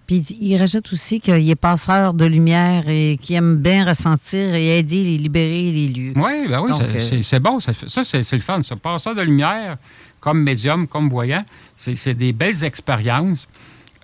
Puis 0.06 0.18
il 0.38 0.58
rajoute 0.58 0.92
aussi 0.92 1.18
qu'il 1.20 1.48
est 1.48 1.54
passeur 1.54 2.12
de 2.12 2.26
lumière 2.26 2.87
et 2.87 3.18
qu'il 3.20 3.37
aime 3.37 3.56
bien 3.56 3.87
ressentir 3.87 4.54
et 4.54 4.78
aider 4.78 4.98
et 4.98 5.16
libérer 5.16 5.72
les 5.72 5.88
lieux. 5.88 6.12
Oui, 6.16 6.46
ben 6.46 6.60
oui, 6.60 6.70
euh, 6.78 7.22
c'est 7.22 7.40
bon. 7.40 7.60
Ça, 7.60 7.72
ça 7.87 8.04
c'est 8.04 8.30
le 8.32 8.42
fun. 8.42 8.62
Ça. 8.62 8.76
Passeur 8.76 9.14
de 9.14 9.22
lumière, 9.22 9.78
comme 10.20 10.42
médium, 10.42 10.87
comme 10.87 11.08
voyant, 11.08 11.46
c'est 11.76 12.12
des 12.12 12.34
belles 12.34 12.62
expériences. 12.62 13.48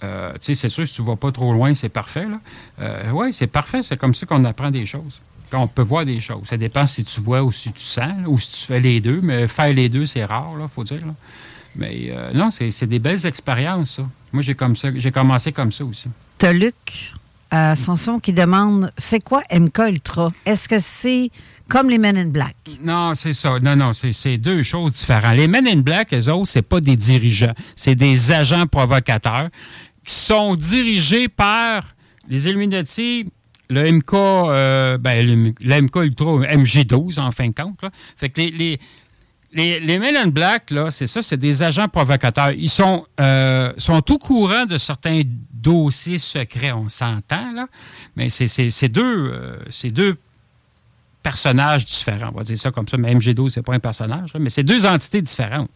Euh, 0.02 0.32
tu 0.34 0.38
sais, 0.40 0.54
c'est 0.54 0.68
sûr, 0.68 0.86
si 0.86 0.94
tu 0.94 1.02
ne 1.02 1.06
vas 1.06 1.16
pas 1.16 1.30
trop 1.32 1.52
loin, 1.52 1.74
c'est 1.74 1.88
parfait. 1.88 2.26
Euh, 2.80 3.11
oui, 3.12 3.32
c'est 3.32 3.46
parfait. 3.46 3.82
C'est 3.82 3.98
comme 3.98 4.14
ça 4.14 4.26
qu'on 4.26 4.44
apprend 4.44 4.70
des 4.70 4.86
choses. 4.86 5.20
On 5.53 5.66
peut 5.66 5.82
voir 5.82 6.05
des 6.05 6.20
choses. 6.20 6.42
Ça 6.48 6.57
dépend 6.57 6.86
si 6.86 7.05
tu 7.05 7.20
vois 7.20 7.42
ou 7.42 7.51
si 7.51 7.72
tu 7.72 7.82
sens, 7.82 8.14
ou 8.26 8.38
si 8.38 8.51
tu 8.53 8.66
fais 8.66 8.80
les 8.80 9.01
deux. 9.01 9.20
Mais 9.22 9.48
faire 9.48 9.72
les 9.74 9.88
deux, 9.88 10.07
c'est 10.07 10.24
rare, 10.24 10.53
il 10.61 10.68
faut 10.68 10.84
dire. 10.84 11.01
Mais 11.76 12.09
euh, 12.11 12.32
non, 12.32 12.51
c'est 12.51 12.86
des 12.86 12.98
belles 12.98 13.24
expériences, 13.26 13.96
ça. 13.96 14.03
Moi, 14.32 14.42
j'ai 14.42 14.55
comme 14.55 14.76
ça, 14.76 14.88
j'ai 14.94 15.11
commencé 15.11 15.53
comme 15.53 15.72
ça 15.72 15.84
aussi. 15.84 16.09
T'as 16.38 16.53
Luc 16.53 17.12
à 17.51 17.74
Sanson 17.74 18.20
qui 18.20 18.32
demande 18.32 18.92
c'est 18.96 19.20
quoi 19.20 19.42
MK 19.53 19.78
Ultra? 19.88 20.30
Est-ce 20.46 20.68
que 20.68 20.78
c'est 20.78 21.30
comme 21.68 21.90
les 21.90 21.98
Men 21.98 22.16
in 22.16 22.26
Black? 22.26 22.57
Non, 22.82 23.14
c'est 23.14 23.32
ça. 23.32 23.59
Non, 23.61 23.76
non, 23.76 23.92
c'est 23.92 24.38
deux 24.38 24.62
choses 24.62 24.92
différentes. 24.92 25.36
Les 25.36 25.48
Men 25.48 25.66
in 25.66 25.80
Black, 25.80 26.12
eux 26.14 26.28
autres, 26.28 26.48
c'est 26.48 26.62
pas 26.62 26.80
des 26.80 26.96
dirigeants. 26.96 27.55
C'est 27.76 27.94
des 27.94 28.32
agents 28.32 28.66
provocateurs 28.66 29.48
sont 30.11 30.54
dirigés 30.54 31.28
par 31.28 31.84
les 32.28 32.48
Illuminati. 32.48 33.26
le 33.68 33.92
MK, 33.92 34.14
euh, 34.14 34.98
ben, 34.98 35.26
le, 35.26 35.82
MK 35.82 35.96
Ultra 35.96 36.26
MG12 36.26 37.20
en 37.20 37.30
fin 37.30 37.48
de 37.48 37.54
compte. 37.54 37.80
Fait 38.16 38.28
que 38.28 38.40
les, 38.40 38.78
les, 39.52 39.80
les, 39.80 40.30
Black, 40.30 40.72
c'est 40.90 41.06
ça, 41.06 41.22
c'est 41.22 41.36
des 41.36 41.62
agents 41.62 41.88
provocateurs. 41.88 42.52
Ils 42.52 42.70
sont, 42.70 43.06
euh, 43.20 43.72
sont 43.78 44.12
au 44.12 44.18
courant 44.18 44.66
de 44.66 44.76
certains 44.78 45.22
dossiers 45.52 46.18
secrets, 46.18 46.72
on 46.72 46.88
s'entend, 46.88 47.66
mais 48.16 48.28
c'est 48.28 48.88
deux, 48.88 49.32
euh, 49.32 49.56
deux 49.84 50.16
personnages 51.22 51.84
différents, 51.84 52.30
on 52.34 52.38
va 52.38 52.44
dire 52.44 52.56
ça 52.56 52.70
comme 52.70 52.88
ça, 52.88 52.96
mais 52.96 53.14
MG12, 53.14 53.50
c'est 53.50 53.62
pas 53.62 53.74
un 53.74 53.80
personnage, 53.80 54.30
mais 54.38 54.50
c'est 54.50 54.62
deux 54.62 54.86
entités 54.86 55.20
différentes. 55.20 55.70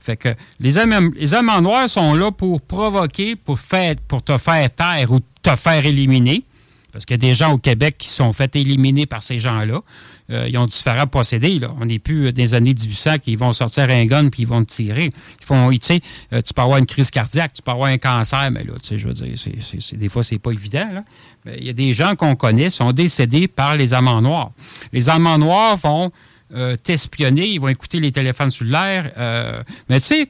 Fait 0.00 0.16
que 0.16 0.28
les 0.60 0.78
hommes, 0.78 1.12
les 1.16 1.88
sont 1.88 2.14
là 2.14 2.30
pour 2.30 2.60
provoquer, 2.60 3.36
pour, 3.36 3.58
faire, 3.58 3.96
pour 4.06 4.22
te 4.22 4.38
faire 4.38 4.70
taire 4.74 5.10
ou 5.12 5.20
te 5.42 5.54
faire 5.56 5.84
éliminer. 5.84 6.44
Parce 6.92 7.04
qu'il 7.04 7.14
y 7.14 7.20
a 7.26 7.28
des 7.28 7.34
gens 7.34 7.52
au 7.52 7.58
Québec 7.58 7.96
qui 7.98 8.08
sont 8.08 8.32
fait 8.32 8.56
éliminer 8.56 9.06
par 9.06 9.22
ces 9.22 9.38
gens-là. 9.38 9.82
Euh, 10.30 10.46
ils 10.48 10.58
ont 10.58 10.66
différents 10.66 11.06
procédés. 11.06 11.58
Là. 11.58 11.74
On 11.80 11.86
n'est 11.86 11.98
plus 11.98 12.32
des 12.32 12.54
années 12.54 12.74
1800 12.74 13.18
qui 13.18 13.36
vont 13.36 13.52
sortir 13.52 13.88
un 13.90 14.04
gun 14.04 14.28
puis 14.28 14.42
ils 14.42 14.48
vont 14.48 14.62
te 14.64 14.70
tirer. 14.70 15.10
Ils 15.40 15.44
font, 15.44 15.70
tu 15.70 15.78
sais, 15.82 16.00
euh, 16.32 16.40
tu 16.42 16.52
peux 16.54 16.62
avoir 16.62 16.78
une 16.78 16.86
crise 16.86 17.10
cardiaque, 17.10 17.52
tu 17.54 17.62
peux 17.62 17.70
avoir 17.70 17.88
un 17.88 17.98
cancer, 17.98 18.50
mais 18.50 18.64
là, 18.64 18.74
tu 18.82 18.88
sais, 18.88 18.98
je 18.98 19.06
veux 19.06 19.14
dire, 19.14 19.34
des 19.92 20.08
fois, 20.08 20.22
c'est 20.22 20.38
pas 20.38 20.50
évident. 20.50 20.88
Il 21.46 21.64
y 21.64 21.70
a 21.70 21.72
des 21.72 21.94
gens 21.94 22.14
qu'on 22.14 22.36
connaît 22.36 22.70
sont 22.70 22.92
décédés 22.92 23.48
par 23.48 23.76
les 23.76 23.94
amants 23.94 24.20
noirs. 24.20 24.50
Les 24.92 25.08
amants 25.08 25.38
noirs 25.38 25.76
vont 25.76 26.10
euh, 26.54 26.76
t'espionner, 26.76 27.46
ils 27.46 27.60
vont 27.60 27.68
écouter 27.68 28.00
les 28.00 28.12
téléphones 28.12 28.50
cellulaires. 28.50 29.12
Euh, 29.18 29.62
mais 29.88 30.00
tu 30.00 30.06
sais, 30.06 30.20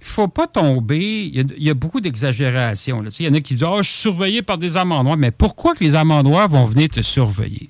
il 0.00 0.04
ne 0.04 0.12
faut 0.12 0.28
pas 0.28 0.46
tomber. 0.46 1.30
Il 1.32 1.54
y 1.58 1.70
a, 1.70 1.74
beaucoup 1.74 2.00
d'exagération. 2.00 3.04
Il 3.18 3.26
y 3.26 3.28
en 3.28 3.34
a 3.34 3.40
qui 3.40 3.54
disent 3.54 3.64
oh, 3.64 3.78
je 3.78 3.88
suis 3.88 4.00
surveillé 4.00 4.42
par 4.42 4.58
des 4.58 4.76
amants 4.76 5.02
noirs. 5.02 5.16
Mais 5.16 5.30
pourquoi 5.30 5.74
que 5.74 5.84
les 5.84 5.94
amants 5.94 6.22
noirs 6.22 6.48
vont 6.48 6.64
venir 6.64 6.88
te 6.88 7.02
surveiller? 7.02 7.68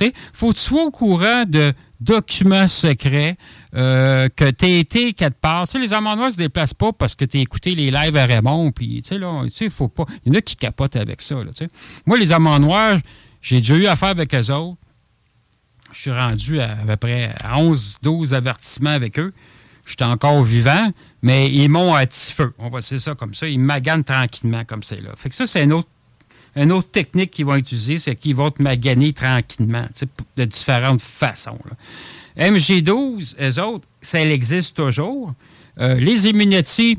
Il 0.00 0.12
faut 0.32 0.50
que 0.50 0.54
tu 0.54 0.60
sois 0.60 0.84
au 0.84 0.90
courant 0.90 1.44
de 1.46 1.72
documents 2.00 2.68
secrets, 2.68 3.36
euh, 3.74 4.28
que 4.34 4.50
tu 4.50 4.66
aies 4.66 4.80
été 4.80 5.12
quelque 5.12 5.40
part. 5.40 5.66
Les 5.74 5.92
amants 5.92 6.16
noirs 6.16 6.28
ne 6.28 6.32
se 6.32 6.38
déplacent 6.38 6.74
pas 6.74 6.92
parce 6.92 7.14
que 7.14 7.24
tu 7.24 7.38
as 7.38 7.40
écouté 7.40 7.74
les 7.74 7.90
lives 7.90 8.16
à 8.16 8.26
Raymond. 8.26 8.72
Puis, 8.72 9.02
tu 9.02 9.18
sais, 9.48 9.68
faut 9.68 9.88
pas. 9.88 10.06
Il 10.24 10.32
y 10.32 10.36
en 10.36 10.38
a 10.38 10.42
qui 10.42 10.56
capotent 10.56 10.96
avec 10.96 11.20
ça. 11.20 11.36
Moi, 12.06 12.18
les 12.18 12.32
amants 12.32 12.58
noirs, 12.58 12.98
j'ai 13.42 13.56
déjà 13.56 13.76
eu 13.76 13.86
affaire 13.86 14.10
avec 14.10 14.34
eux 14.34 14.50
autres 14.50 14.78
je 15.92 16.00
suis 16.00 16.10
rendu 16.10 16.60
à, 16.60 16.76
peu 16.86 16.96
près 16.96 17.34
11, 17.56 17.98
12 18.02 18.34
avertissements 18.34 18.90
avec 18.90 19.18
eux. 19.18 19.32
J'étais 19.86 20.04
encore 20.04 20.42
vivant, 20.42 20.92
mais 21.22 21.50
ils 21.50 21.68
m'ont 21.68 21.94
à 21.94 22.06
petit 22.06 22.32
feu. 22.32 22.52
On 22.58 22.68
va 22.68 22.80
dire 22.80 23.00
ça 23.00 23.14
comme 23.14 23.34
ça. 23.34 23.48
Ils 23.48 23.58
maganent 23.58 24.04
tranquillement 24.04 24.64
comme 24.64 24.82
c'est 24.82 25.00
là. 25.00 25.10
Fait 25.16 25.28
que 25.28 25.34
ça, 25.34 25.46
c'est 25.46 25.64
une 25.64 25.72
autre, 25.72 25.88
autre 26.56 26.90
technique 26.90 27.32
qu'ils 27.32 27.46
vont 27.46 27.56
utiliser, 27.56 27.96
c'est 27.96 28.14
qu'ils 28.14 28.36
vont 28.36 28.50
te 28.50 28.62
maganer 28.62 29.12
tranquillement, 29.12 29.88
de 30.36 30.44
différentes 30.44 31.00
façons. 31.00 31.58
MG12, 32.38 33.34
eux 33.40 33.62
autres, 33.62 33.88
ça 34.00 34.24
existe 34.24 34.76
toujours. 34.76 35.34
Euh, 35.80 35.94
les 35.94 36.26
Immunity 36.26 36.98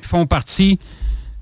font 0.00 0.26
partie 0.26 0.78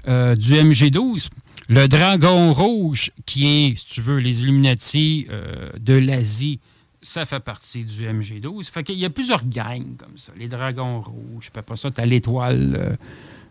euh, 0.09 0.34
du 0.36 0.52
MG12. 0.52 1.28
Le 1.68 1.88
dragon 1.88 2.52
rouge, 2.52 3.10
qui 3.24 3.46
est, 3.46 3.78
si 3.78 3.86
tu 3.86 4.00
veux, 4.00 4.18
les 4.18 4.42
Illuminati 4.42 5.26
euh, 5.30 5.70
de 5.80 5.94
l'Asie, 5.94 6.60
ça 7.02 7.26
fait 7.26 7.40
partie 7.40 7.84
du 7.84 8.06
MG12. 8.06 8.70
Fait 8.70 8.84
qu'il 8.84 8.98
y 8.98 9.04
a 9.04 9.10
plusieurs 9.10 9.44
gangs 9.44 9.96
comme 9.96 10.16
ça. 10.16 10.32
Les 10.36 10.48
dragons 10.48 11.00
rouges, 11.00 11.50
puis 11.50 11.58
après 11.58 11.76
ça, 11.76 11.90
tu 11.90 12.00
as 12.00 12.06
l'étoile, 12.06 12.76
euh, 12.78 12.96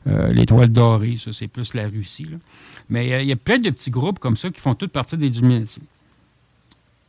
euh, 0.07 0.29
l'étoile 0.29 0.69
dorée, 0.69 1.17
ça, 1.17 1.33
c'est 1.33 1.49
plus 1.49 1.73
la 1.73 1.87
Russie. 1.87 2.27
Mais 2.89 3.23
il 3.23 3.27
y 3.27 3.33
a 3.33 3.35
plein 3.35 3.57
de 3.57 3.69
petits 3.69 3.91
groupes 3.91 4.19
comme 4.19 4.37
ça 4.37 4.49
qui 4.49 4.61
font 4.61 4.75
toutes 4.75 4.91
partie 4.91 5.17
des 5.17 5.37
Illuminati. 5.37 5.81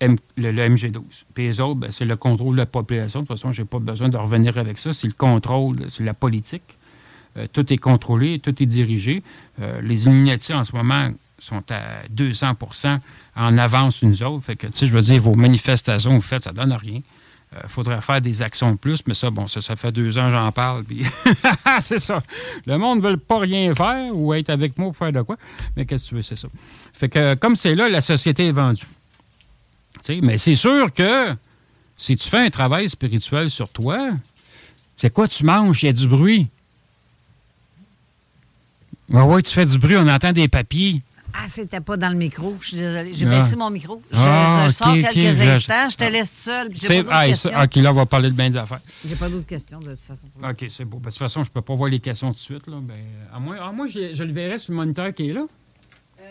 le, 0.01 0.11
MG12. 0.53 1.03
Puis 1.35 1.45
les 1.45 1.61
autres, 1.61 1.81
ben, 1.81 1.93
c'est 1.93 2.05
le 2.05 2.17
contrôle 2.17 2.57
de 2.57 2.61
la 2.61 2.67
population. 2.67 3.21
De 3.21 3.27
toute 3.27 3.37
façon, 3.37 3.53
je 3.53 3.63
n'ai 3.63 3.69
pas 3.69 3.79
besoin 3.79 4.09
de 4.09 4.17
revenir 4.17 4.59
avec 4.59 4.79
ça. 4.79 4.93
C'est 4.93 5.07
le 5.07 5.13
contrôle, 5.13 5.89
c'est 5.89 6.05
la 6.05 6.15
politique. 6.15 6.77
Euh, 7.37 7.47
tout 7.53 7.73
est 7.73 7.79
contrôlé, 7.79 8.39
tout 8.39 8.63
est 8.63 8.67
dirigé. 8.67 9.23
Euh, 9.61 9.81
les 9.83 10.05
Illuminati, 10.05 10.55
en 10.55 10.65
ce 10.65 10.75
moment, 10.75 11.11
sont 11.39 11.63
à 11.71 12.07
200% 12.15 12.99
en 13.37 13.59
avance 13.59 14.03
une 14.03 14.13
autres. 14.23 14.45
Fait 14.45 14.57
que, 14.57 14.67
tu 14.67 14.79
sais, 14.79 14.87
je 14.87 14.93
veux 14.93 15.03
dire, 15.03 15.23
vos 15.23 15.35
manifestations, 15.35 16.15
vous 16.15 16.23
faites, 16.23 16.45
ça 16.45 16.53
donne 16.53 16.73
rien. 16.73 17.01
Il 17.53 17.59
euh, 17.59 17.69
faudrait 17.69 18.01
faire 18.01 18.21
des 18.21 18.43
actions 18.43 18.73
de 18.73 18.77
plus, 18.77 19.01
mais 19.07 19.15
ça, 19.15 19.31
bon, 19.31 19.47
ça, 19.47 19.61
ça 19.61 19.77
fait 19.77 19.93
deux 19.93 20.19
ans 20.19 20.31
j'en 20.31 20.51
parle. 20.51 20.85
Puis 20.85 21.05
c'est 21.81 21.99
ça. 21.99 22.21
Le 22.67 22.77
monde 22.79 23.03
ne 23.03 23.09
veut 23.09 23.17
pas 23.17 23.39
rien 23.39 23.73
faire 23.75 24.17
ou 24.17 24.35
être 24.35 24.51
avec 24.51 24.77
moi 24.79 24.89
pour 24.89 24.97
faire 24.97 25.13
de 25.13 25.23
quoi. 25.23 25.37
Mais 25.77 25.85
qu'est-ce 25.85 26.05
que 26.05 26.09
tu 26.09 26.15
veux, 26.17 26.23
c'est 26.23 26.37
ça. 26.37 26.49
Fait 26.93 27.09
que, 27.09 27.35
comme 27.35 27.55
c'est 27.55 27.75
là, 27.75 27.89
la 27.89 28.01
société 28.01 28.47
est 28.47 28.53
vendue. 28.53 28.87
sais, 30.03 30.21
mais 30.23 30.39
c'est 30.39 30.57
sûr 30.57 30.93
que 30.93 31.35
si 31.97 32.17
tu 32.17 32.29
fais 32.29 32.39
un 32.47 32.51
travail 32.51 32.89
spirituel 32.89 33.49
sur 33.49 33.69
toi, 33.69 34.11
c'est 34.97 35.13
quoi 35.13 35.29
tu 35.29 35.45
manges? 35.45 35.83
Il 35.83 35.87
y 35.87 35.89
a 35.89 35.93
du 35.93 36.09
bruit. 36.09 36.49
Oui, 39.09 39.23
oui, 39.23 39.43
tu 39.43 39.53
fais 39.53 39.67
du 39.67 39.79
bruit, 39.79 39.97
on 39.97 40.09
entend 40.09 40.33
des 40.33 40.49
papiers. 40.49 41.01
Ah, 41.39 41.49
c'était 41.49 41.81
pas 41.81 41.97
dans 41.97 42.09
le 42.09 42.17
micro. 42.17 42.57
Je 42.61 42.69
suis 42.69 42.77
désolée. 42.77 43.13
J'ai 43.13 43.27
ah. 43.27 43.31
baissé 43.41 43.57
mon 43.57 43.69
micro. 43.69 44.03
Je, 44.11 44.17
ah, 44.19 44.69
sors 44.71 44.95
quelques 44.95 45.41
instants. 45.41 45.89
Je 45.91 45.97
te 45.97 46.05
laisse 46.05 46.33
seul. 46.33 46.69
J'ai 46.73 47.03
pas 47.03 47.11
ah, 47.13 47.27
questions. 47.27 47.51
OK, 47.51 47.75
là, 47.77 47.91
on 47.91 47.95
va 47.95 48.07
parler 48.07 48.31
de 48.31 48.35
bien 48.35 48.51
des 48.51 48.59
affaires. 48.59 48.81
J'ai 49.07 49.17
pas 49.17 49.29
d'autres 49.29 49.47
questions, 49.47 49.79
de 49.81 49.91
toute 49.91 49.99
façon. 49.99 50.27
OK, 50.43 50.67
c'est 50.69 50.85
beau. 50.85 50.99
Ben, 50.99 51.07
de 51.07 51.11
toute 51.11 51.19
façon, 51.19 51.45
je 51.45 51.51
peux 51.51 51.61
pas 51.61 51.75
voir 51.75 51.91
les 51.91 52.01
questions 52.01 52.29
tout 52.29 52.35
de 52.35 52.39
suite. 52.39 52.67
Là. 52.67 52.77
Ben, 52.81 52.97
à 53.35 53.39
moins, 53.39 53.57
à 53.57 53.71
moins 53.73 53.87
je, 53.87 54.15
je, 54.15 54.23
le 54.23 54.33
verrai 54.33 54.59
sur 54.59 54.73
le 54.73 54.79
moniteur 54.79 55.13
qui 55.13 55.29
est 55.29 55.33
là. 55.33 55.43
Euh, 56.21 56.25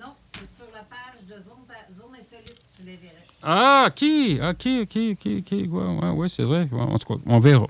non, 0.00 0.12
c'est 0.32 0.40
sur 0.54 0.66
la 0.74 0.80
page 0.80 1.26
de 1.26 1.42
Zone, 1.42 1.96
zone 1.96 2.14
Insolite. 2.14 2.56
Tu 2.76 2.82
les 2.84 2.96
verrais. 2.96 3.26
Ah, 3.42 3.86
OK. 3.88 4.02
OK, 4.50 4.66
OK, 4.82 4.96
OK. 5.12 5.32
OK. 5.38 5.50
Oui, 5.50 5.68
ouais, 5.68 6.10
ouais, 6.10 6.28
c'est 6.28 6.44
vrai. 6.44 6.68
en 6.72 6.98
tout 6.98 7.14
cas, 7.14 7.20
on 7.26 7.38
verra. 7.38 7.66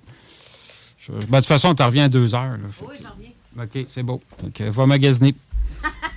Ben, 1.09 1.17
de 1.19 1.37
toute 1.37 1.47
façon, 1.47 1.75
tu 1.75 1.83
reviens 1.83 2.05
à 2.05 2.09
deux 2.09 2.35
heures. 2.35 2.57
Là, 2.57 2.59
oui, 2.89 2.97
j'en 3.01 3.11
reviens. 3.11 3.32
OK, 3.59 3.85
c'est 3.87 4.03
beau. 4.03 4.21
Donc, 4.43 4.61
va 4.61 4.87
magasiner. 4.87 5.35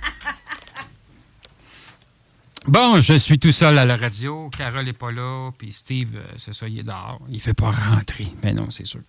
Bon, 2.68 3.00
je 3.00 3.12
suis 3.12 3.38
tout 3.38 3.52
seul 3.52 3.78
à 3.78 3.84
la 3.84 3.96
radio. 3.96 4.50
Carole 4.50 4.86
n'est 4.86 4.92
pas 4.92 5.12
là. 5.12 5.52
Puis 5.56 5.70
Steve, 5.70 6.16
euh, 6.16 6.24
c'est 6.36 6.52
ça, 6.52 6.66
il 6.66 6.80
est 6.80 6.82
dehors. 6.82 7.20
Il 7.28 7.36
ne 7.36 7.40
fait 7.40 7.54
pas 7.54 7.70
rentrer. 7.70 8.26
Mais 8.42 8.52
non, 8.52 8.66
c'est 8.70 8.86
sûr. 8.86 9.02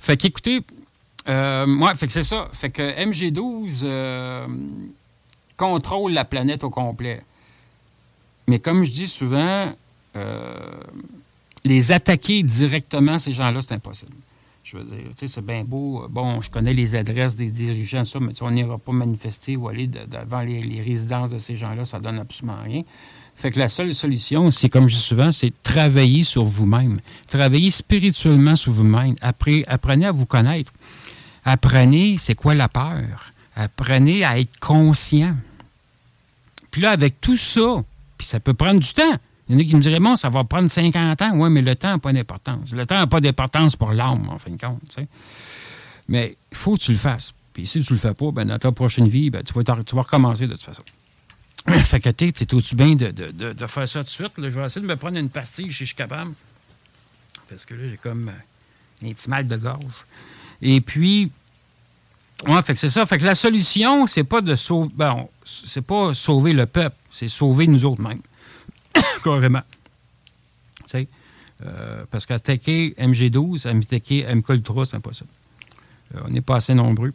Fait 0.00 0.16
qu'écoutez, 0.16 0.62
euh, 1.28 1.66
moi, 1.66 1.94
fait 1.94 2.06
que 2.06 2.12
c'est 2.12 2.24
ça. 2.24 2.48
Fait 2.54 2.70
que 2.70 2.80
MG12 2.80 3.80
euh, 3.82 4.46
contrôle 5.58 6.12
la 6.12 6.24
planète 6.24 6.64
au 6.64 6.70
complet. 6.70 7.22
Mais 8.48 8.58
comme 8.58 8.82
je 8.84 8.90
dis 8.90 9.08
souvent, 9.08 9.70
les 11.64 11.92
attaquer 11.92 12.42
directement, 12.42 13.18
ces 13.18 13.32
gens-là, 13.32 13.60
c'est 13.60 13.74
impossible. 13.74 14.12
Je 14.64 14.76
veux 14.76 14.84
dire, 14.84 15.10
c'est 15.16 15.44
bien 15.44 15.64
beau. 15.64 16.06
Bon, 16.08 16.40
je 16.40 16.48
connais 16.48 16.72
les 16.72 16.94
adresses 16.94 17.34
des 17.34 17.50
dirigeants, 17.50 18.04
ça, 18.04 18.20
mais 18.20 18.32
on 18.42 18.50
n'ira 18.50 18.78
pas 18.78 18.92
manifester 18.92 19.56
ou 19.56 19.68
aller 19.68 19.88
devant 19.88 20.40
les, 20.40 20.80
résidences 20.80 21.30
de 21.30 21.38
ces 21.38 21.56
gens-là, 21.56 21.84
ça 21.84 21.98
donne 21.98 22.18
absolument 22.18 22.58
rien. 22.64 22.82
Fait 23.34 23.50
que 23.50 23.58
la 23.58 23.68
seule 23.68 23.94
solution, 23.94 24.50
c'est 24.52 24.68
comme 24.68 24.88
je 24.88 24.94
dis 24.94 25.00
souvent, 25.00 25.32
c'est 25.32 25.52
travailler 25.62 26.22
sur 26.22 26.44
vous-même. 26.44 27.00
Travailler 27.28 27.70
spirituellement 27.72 28.54
sur 28.54 28.72
vous-même. 28.72 29.16
Apprenez 29.20 30.06
à 30.06 30.12
vous 30.12 30.26
connaître. 30.26 30.72
Apprenez 31.44 32.18
c'est 32.18 32.36
quoi 32.36 32.54
la 32.54 32.68
peur. 32.68 33.32
Apprenez 33.56 34.24
à 34.24 34.38
être 34.38 34.60
conscient. 34.60 35.34
Puis 36.70 36.82
là, 36.82 36.92
avec 36.92 37.20
tout 37.20 37.36
ça, 37.36 37.82
puis 38.16 38.26
ça 38.26 38.38
peut 38.38 38.54
prendre 38.54 38.80
du 38.80 38.94
temps. 38.94 39.16
Il 39.52 39.56
y 39.56 39.58
en 39.58 39.66
a 39.66 39.68
qui 39.68 39.76
me 39.76 39.82
diraient, 39.82 40.00
bon, 40.00 40.16
ça 40.16 40.30
va 40.30 40.44
prendre 40.44 40.70
50 40.70 41.20
ans. 41.20 41.32
Oui, 41.34 41.50
mais 41.50 41.60
le 41.60 41.76
temps 41.76 41.90
n'a 41.90 41.98
pas 41.98 42.10
d'importance. 42.10 42.72
Le 42.72 42.86
temps 42.86 42.94
n'a 42.94 43.06
pas 43.06 43.20
d'importance 43.20 43.76
pour 43.76 43.92
l'âme, 43.92 44.26
en 44.30 44.38
fin 44.38 44.50
de 44.50 44.56
compte. 44.58 44.96
Mais 46.08 46.38
il 46.50 46.56
faut 46.56 46.74
que 46.76 46.80
tu 46.80 46.92
le 46.92 46.98
fasses. 46.98 47.34
Puis 47.52 47.66
si 47.66 47.82
tu 47.82 47.92
le 47.92 47.98
fais 47.98 48.14
pas, 48.14 48.30
ben, 48.30 48.46
dans 48.46 48.58
ta 48.58 48.72
prochaine 48.72 49.08
vie, 49.08 49.28
ben, 49.28 49.42
tu, 49.42 49.52
vas 49.52 49.62
tu, 49.62 49.94
vas 49.94 50.02
recommencer 50.02 50.46
de 50.46 50.52
toute 50.52 50.62
façon. 50.62 50.82
fait 51.84 52.00
que 52.00 52.08
tu 52.08 52.28
es 52.28 52.54
aussi 52.54 52.74
bien 52.74 52.94
de, 52.94 53.66
faire 53.66 53.86
ça 53.86 54.00
tout 54.00 54.06
de 54.06 54.10
suite. 54.10 54.32
Je 54.38 54.48
vais 54.48 54.64
essayer 54.64 54.80
de 54.80 54.90
me 54.90 54.96
prendre 54.96 55.18
une 55.18 55.28
pastille 55.28 55.66
si 55.66 55.80
je 55.80 55.84
suis 55.84 55.94
capable. 55.94 56.32
Parce 57.50 57.66
que 57.66 57.74
là, 57.74 57.82
j'ai 57.90 57.98
comme 57.98 58.30
euh, 58.30 59.06
un 59.06 59.12
petit 59.12 59.28
mal 59.28 59.46
de 59.46 59.56
gorge. 59.56 60.06
Et 60.62 60.80
puis, 60.80 61.30
ouais, 62.46 62.60
c'est 62.74 62.88
ça. 62.88 63.04
Fait 63.04 63.18
que 63.18 63.24
la 63.26 63.34
solution, 63.34 64.06
c'est 64.06 64.24
pas 64.24 64.40
de 64.40 64.56
sauver. 64.56 64.90
Ben, 64.94 65.26
c'est 65.44 65.82
pas 65.82 66.14
sauver 66.14 66.54
le 66.54 66.64
peuple, 66.64 66.96
c'est 67.10 67.28
sauver 67.28 67.66
nous 67.66 67.84
autres 67.84 68.00
mêmes. 68.00 68.22
Carrément. 69.24 69.62
Tu 70.80 70.82
sais, 70.86 71.08
euh, 71.64 72.04
parce 72.10 72.26
qu'attaquer 72.26 72.94
MG12, 72.98 73.66
attaquer 73.66 74.24
MK3, 74.24 74.86
c'est 74.86 74.96
impossible. 74.96 75.30
Euh, 76.14 76.20
on 76.24 76.30
n'est 76.30 76.40
pas 76.40 76.56
assez 76.56 76.74
nombreux. 76.74 77.12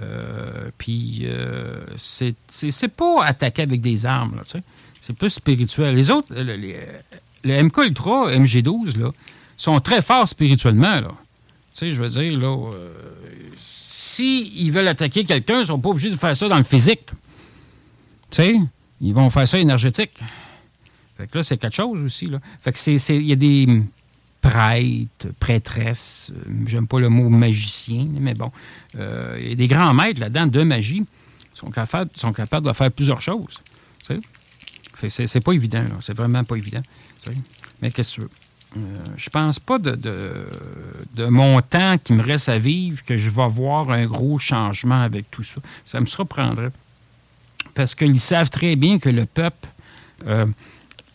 Euh, 0.00 0.70
puis, 0.76 1.26
c'est 1.96 2.34
pas 2.96 3.24
attaquer 3.24 3.62
avec 3.62 3.80
des 3.80 4.06
armes, 4.06 4.40
tu 4.44 4.52
sais. 4.52 4.62
C'est 5.00 5.16
plus 5.16 5.30
spirituel. 5.30 5.94
Les 5.94 6.10
autres, 6.10 6.34
le, 6.34 6.56
les, 6.56 7.62
MK 7.62 7.76
Ultra, 7.86 8.32
MG12, 8.32 8.98
là, 8.98 9.12
sont 9.56 9.78
très 9.78 10.02
forts 10.02 10.26
spirituellement, 10.26 11.00
là. 11.00 11.12
Tu 11.72 11.78
sais, 11.78 11.92
je 11.92 12.02
veux 12.02 12.08
dire, 12.08 12.38
là, 12.38 12.56
s'ils 13.56 14.72
veulent 14.72 14.88
attaquer 14.88 15.24
quelqu'un, 15.24 15.60
ils 15.60 15.66
sont 15.66 15.78
pas 15.78 15.90
obligés 15.90 16.10
de 16.10 16.16
faire 16.16 16.34
ça 16.34 16.48
dans 16.48 16.56
le 16.56 16.64
physique. 16.64 17.06
Tu 18.30 18.42
sais? 18.42 18.60
ils 19.00 19.14
vont 19.14 19.30
faire 19.30 19.46
ça 19.46 19.58
énergétique. 19.58 20.18
Fait 21.16 21.26
que 21.26 21.38
là, 21.38 21.42
c'est 21.42 21.56
quelque 21.56 21.74
chose 21.74 22.02
aussi. 22.02 22.26
Là. 22.26 22.40
Fait 22.62 22.72
que 22.72 22.78
c'est. 22.78 23.16
Il 23.16 23.26
y 23.26 23.32
a 23.32 23.36
des 23.36 23.82
prêtres, 24.40 25.28
prêtresses, 25.40 26.30
euh, 26.32 26.50
j'aime 26.66 26.86
pas 26.86 27.00
le 27.00 27.08
mot 27.08 27.28
magicien, 27.28 28.06
mais 28.20 28.34
bon. 28.34 28.52
Euh, 28.98 29.38
il 29.40 29.48
y 29.48 29.52
a 29.52 29.54
des 29.56 29.66
grands 29.66 29.92
maîtres 29.92 30.20
là-dedans 30.20 30.46
de 30.46 30.62
magie 30.62 31.04
sont 31.56 31.70
capables, 31.70 32.10
sont 32.14 32.32
capables 32.32 32.66
de 32.66 32.72
faire 32.72 32.92
plusieurs 32.92 33.20
choses. 33.20 33.60
C'est 35.08 35.40
pas 35.40 35.52
évident, 35.52 35.84
C'est 36.00 36.16
vraiment 36.16 36.44
pas 36.44 36.56
évident. 36.56 36.82
Mais 37.82 37.90
qu'est-ce 37.90 38.16
que 38.16 38.20
tu 38.20 38.20
veux? 38.22 38.30
Euh, 38.76 39.04
je 39.16 39.30
pense 39.30 39.58
pas 39.58 39.78
de, 39.78 39.94
de, 39.94 41.26
mon 41.26 41.60
temps 41.62 41.96
qui 41.98 42.12
me 42.12 42.22
reste 42.22 42.48
à 42.48 42.58
vivre 42.58 43.02
que 43.04 43.16
je 43.16 43.30
vais 43.30 43.48
voir 43.48 43.90
un 43.90 44.04
gros 44.04 44.38
changement 44.38 45.00
avec 45.00 45.30
tout 45.30 45.42
ça. 45.42 45.60
Ça 45.84 46.00
me 46.00 46.06
surprendrait. 46.06 46.70
Parce 47.74 47.94
qu'ils 47.94 48.20
savent 48.20 48.50
très 48.50 48.76
bien 48.76 48.98
que 48.98 49.08
le 49.08 49.24
peuple, 49.24 49.68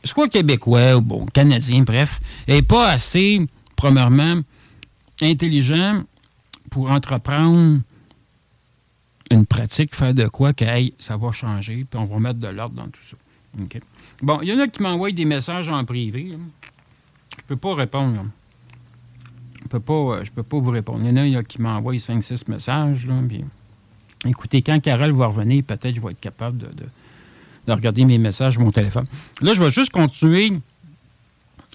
soit 0.03 0.27
québécois 0.29 0.95
ou 0.97 1.01
bon, 1.01 1.25
canadien, 1.27 1.83
bref, 1.83 2.19
n'est 2.47 2.61
pas 2.61 2.89
assez, 2.89 3.45
premièrement, 3.75 4.41
intelligent 5.21 6.03
pour 6.69 6.89
entreprendre 6.89 7.81
une 9.29 9.45
pratique, 9.45 9.95
faire 9.95 10.13
de 10.13 10.27
quoi 10.27 10.53
que 10.53 10.65
ça 10.99 11.17
va 11.17 11.31
changer, 11.31 11.85
puis 11.89 11.99
on 11.99 12.05
va 12.05 12.19
mettre 12.19 12.39
de 12.39 12.47
l'ordre 12.47 12.75
dans 12.75 12.87
tout 12.87 13.01
ça. 13.01 13.15
Bon, 14.21 14.39
il 14.41 14.49
y 14.49 14.53
en 14.53 14.59
a 14.59 14.67
qui 14.67 14.81
m'envoient 14.81 15.11
des 15.11 15.25
messages 15.25 15.69
en 15.69 15.83
privé. 15.85 16.31
Je 16.31 16.37
Je 17.37 17.43
peux 17.47 17.55
pas 17.55 17.75
répondre. 17.75 18.25
Je 19.63 19.67
peux 19.67 19.79
pas, 19.79 19.93
euh, 19.93 20.25
je 20.25 20.31
peux 20.31 20.43
pas 20.43 20.59
vous 20.59 20.69
répondre. 20.69 21.01
Il 21.05 21.17
y 21.17 21.35
en 21.35 21.39
a, 21.39 21.43
qui 21.43 21.61
m'envoient 21.61 21.95
5-6 21.95 22.49
messages. 22.49 23.07
Là, 23.07 23.15
écoutez, 24.25 24.61
quand 24.61 24.79
Carole 24.81 25.11
va 25.11 25.27
revenir, 25.27 25.63
peut-être 25.63 25.95
je 25.95 26.01
vais 26.01 26.11
être 26.11 26.19
capable 26.19 26.57
de, 26.57 26.67
regarder 27.67 28.05
mes 28.05 28.17
messages 28.17 28.57
mon 28.57 28.71
téléphone. 28.71 29.05
Là, 29.41 29.53
je 29.53 29.61
vais 29.61 29.71
juste 29.71 29.91
continuer 29.91 30.53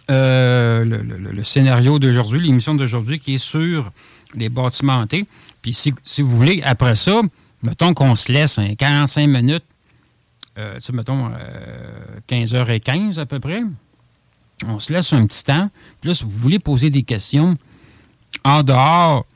euh, 0.08 0.84
le, 0.84 1.44
scénario 1.44 1.98
d'aujourd'hui, 1.98 2.40
l'émission 2.40 2.74
d'aujourd'hui 2.74 3.18
qui 3.18 3.34
est 3.34 3.38
sur 3.38 3.90
les 4.34 4.48
bâtiments 4.48 4.94
hantés. 4.94 5.26
Puis 5.62 5.74
si, 5.74 6.22
vous 6.22 6.36
voulez, 6.36 6.62
après 6.64 6.94
ça, 6.94 7.22
mettons 7.62 7.92
qu'on 7.92 8.14
se 8.14 8.30
laisse 8.30 8.58
un 8.58 8.74
45 8.74 9.26
minutes, 9.26 9.64
euh, 10.58 10.78
mettons 10.92 11.30
15h15 12.28 13.18
euh, 13.18 13.22
à 13.22 13.26
peu 13.26 13.40
près, 13.40 13.62
on 14.66 14.78
se 14.78 14.92
laisse 14.92 15.12
un 15.12 15.26
petit 15.26 15.42
temps. 15.42 15.70
Puis 16.00 16.08
là, 16.08 16.14
si 16.14 16.24
vous 16.24 16.30
voulez 16.30 16.60
poser 16.60 16.90
des 16.90 17.02
questions 17.02 17.56
en 18.44 18.62
dehors 18.62 19.26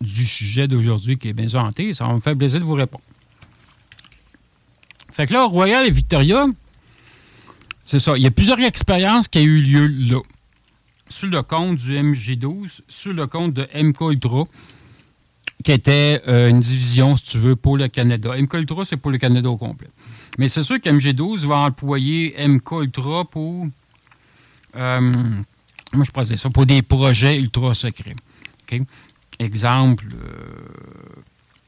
du 0.00 0.24
sujet 0.24 0.68
d'aujourd'hui 0.68 1.18
qui 1.18 1.28
est 1.28 1.32
bien 1.32 1.48
santé, 1.48 1.92
ça 1.92 2.06
va 2.06 2.14
me 2.14 2.20
faire 2.20 2.36
plaisir 2.36 2.60
de 2.60 2.64
vous 2.64 2.74
répondre. 2.74 3.02
Fait 5.18 5.26
que 5.26 5.32
là, 5.32 5.46
Royal 5.46 5.84
et 5.84 5.90
Victoria, 5.90 6.46
c'est 7.84 7.98
ça. 7.98 8.16
Il 8.16 8.22
y 8.22 8.26
a 8.28 8.30
plusieurs 8.30 8.60
expériences 8.60 9.26
qui 9.26 9.38
ont 9.38 9.42
eu 9.42 9.60
lieu 9.60 9.86
là. 9.88 10.20
Sur 11.08 11.28
le 11.28 11.42
compte 11.42 11.74
du 11.74 11.90
MG12, 11.90 12.82
sur 12.86 13.12
le 13.12 13.26
compte 13.26 13.52
de 13.52 13.66
MK 13.74 14.12
Ultra, 14.12 14.44
qui 15.64 15.72
était 15.72 16.22
euh, 16.28 16.50
une 16.50 16.60
division, 16.60 17.16
si 17.16 17.24
tu 17.24 17.38
veux, 17.38 17.56
pour 17.56 17.76
le 17.76 17.88
Canada. 17.88 18.40
MK 18.40 18.54
Ultra, 18.54 18.84
c'est 18.84 18.96
pour 18.96 19.10
le 19.10 19.18
Canada 19.18 19.50
au 19.50 19.56
complet. 19.56 19.88
Mais 20.38 20.48
c'est 20.48 20.62
sûr 20.62 20.76
qu'MG12 20.76 21.46
va 21.48 21.56
employer 21.56 22.36
MK 22.46 22.70
Ultra 22.82 23.24
pour. 23.24 23.66
Euh, 24.76 25.00
moi, 25.00 26.04
je 26.04 26.12
pensais 26.12 26.36
ça, 26.36 26.48
pour 26.48 26.64
des 26.64 26.82
projets 26.82 27.40
ultra 27.40 27.74
secrets. 27.74 28.14
Exemple, 29.40 30.06
euh, 30.12 31.22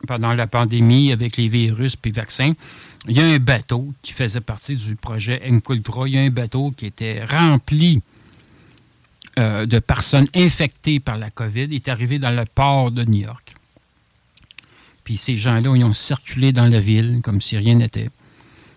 pendant 0.07 0.35
la 0.35 0.47
pandémie, 0.47 1.11
avec 1.11 1.37
les 1.37 1.49
virus 1.49 1.97
et 2.05 2.11
vaccins, 2.11 2.53
il 3.09 3.17
y 3.17 3.21
a 3.21 3.25
un 3.25 3.39
bateau 3.39 3.93
qui 4.03 4.13
faisait 4.13 4.41
partie 4.41 4.77
du 4.77 4.97
projet 4.97 5.41
MK 5.51 5.71
Ultra. 5.71 6.07
Il 6.07 6.15
y 6.15 6.19
a 6.19 6.23
un 6.23 6.31
bateau 6.31 6.71
qui 6.73 6.87
était 6.87 7.25
rempli 7.25 8.03
de 9.37 9.79
personnes 9.79 10.27
infectées 10.35 11.01
par 11.01 11.17
la 11.17 11.31
COVID. 11.31 11.65
Il 11.65 11.77
est 11.77 11.89
arrivé 11.89 12.19
dans 12.19 12.31
le 12.31 12.45
port 12.45 12.91
de 12.91 13.05
New 13.05 13.23
York. 13.23 13.55
Puis 15.03 15.17
ces 15.17 15.37
gens-là, 15.37 15.75
ils 15.75 15.85
ont 15.85 15.95
circulé 15.95 16.53
dans 16.53 16.67
la 16.67 16.79
ville 16.79 17.21
comme 17.23 17.41
si 17.41 17.57
rien 17.57 17.75
n'était. 17.75 18.11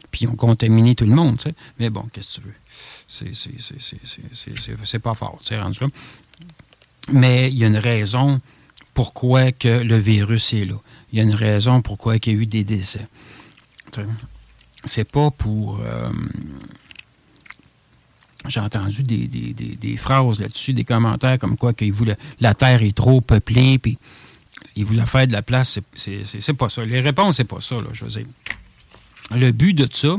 Puis 0.10 0.22
ils 0.24 0.30
ont 0.30 0.36
contaminé 0.36 0.96
tout 0.96 1.06
le 1.06 1.14
monde. 1.14 1.42
Mais 1.80 1.90
bon, 1.90 2.08
qu'est-ce 2.14 2.40
que 2.40 2.42
tu 2.42 2.48
veux? 2.48 2.54
C'est 4.86 5.00
pas 5.00 5.16
fort, 5.16 5.42
rendu 5.52 5.80
là. 5.82 5.88
Mais 7.12 7.50
il 7.50 7.58
y 7.58 7.66
a 7.66 7.68
une 7.68 7.78
raison 7.78 8.40
pourquoi 8.94 9.52
que 9.52 9.68
le 9.68 9.98
virus 9.98 10.54
est 10.54 10.66
là. 10.66 10.76
Il 11.12 11.18
y 11.18 11.20
a 11.20 11.24
une 11.24 11.36
raison 11.36 11.82
pourquoi 11.82 12.16
il 12.16 12.26
y 12.26 12.30
a 12.30 12.34
eu 12.34 12.46
des 12.46 12.64
décès. 12.64 13.06
C'est 14.86 15.10
pas 15.10 15.32
pour... 15.32 15.80
Euh, 15.82 16.10
j'ai 18.50 18.60
entendu 18.60 19.04
des, 19.04 19.28
des, 19.28 19.98
phrases 19.98 20.42
là-dessus, 20.42 20.74
des 20.74 20.84
commentaires 20.84 21.40
comme 21.40 21.56
quoi 21.56 21.72
la 22.42 22.54
Terre 22.54 22.84
est 22.84 22.96
trop 22.96 23.22
peuplée, 23.22 23.78
puis 23.78 23.98
il 24.76 24.84
voulait 24.84 25.06
faire 25.06 25.28
de 25.28 25.32
la 25.32 25.42
place. 25.42 25.80
C'est 25.96 26.54
pas 26.54 26.68
ça. 26.68 26.86
Les 26.86 27.00
réponses, 27.00 27.38
c'est 27.38 27.46
pas 27.46 27.62
ça, 27.62 27.76
là. 27.76 27.88
Le 29.32 29.52
but 29.52 29.74
de 29.74 29.88
ça, 29.90 30.18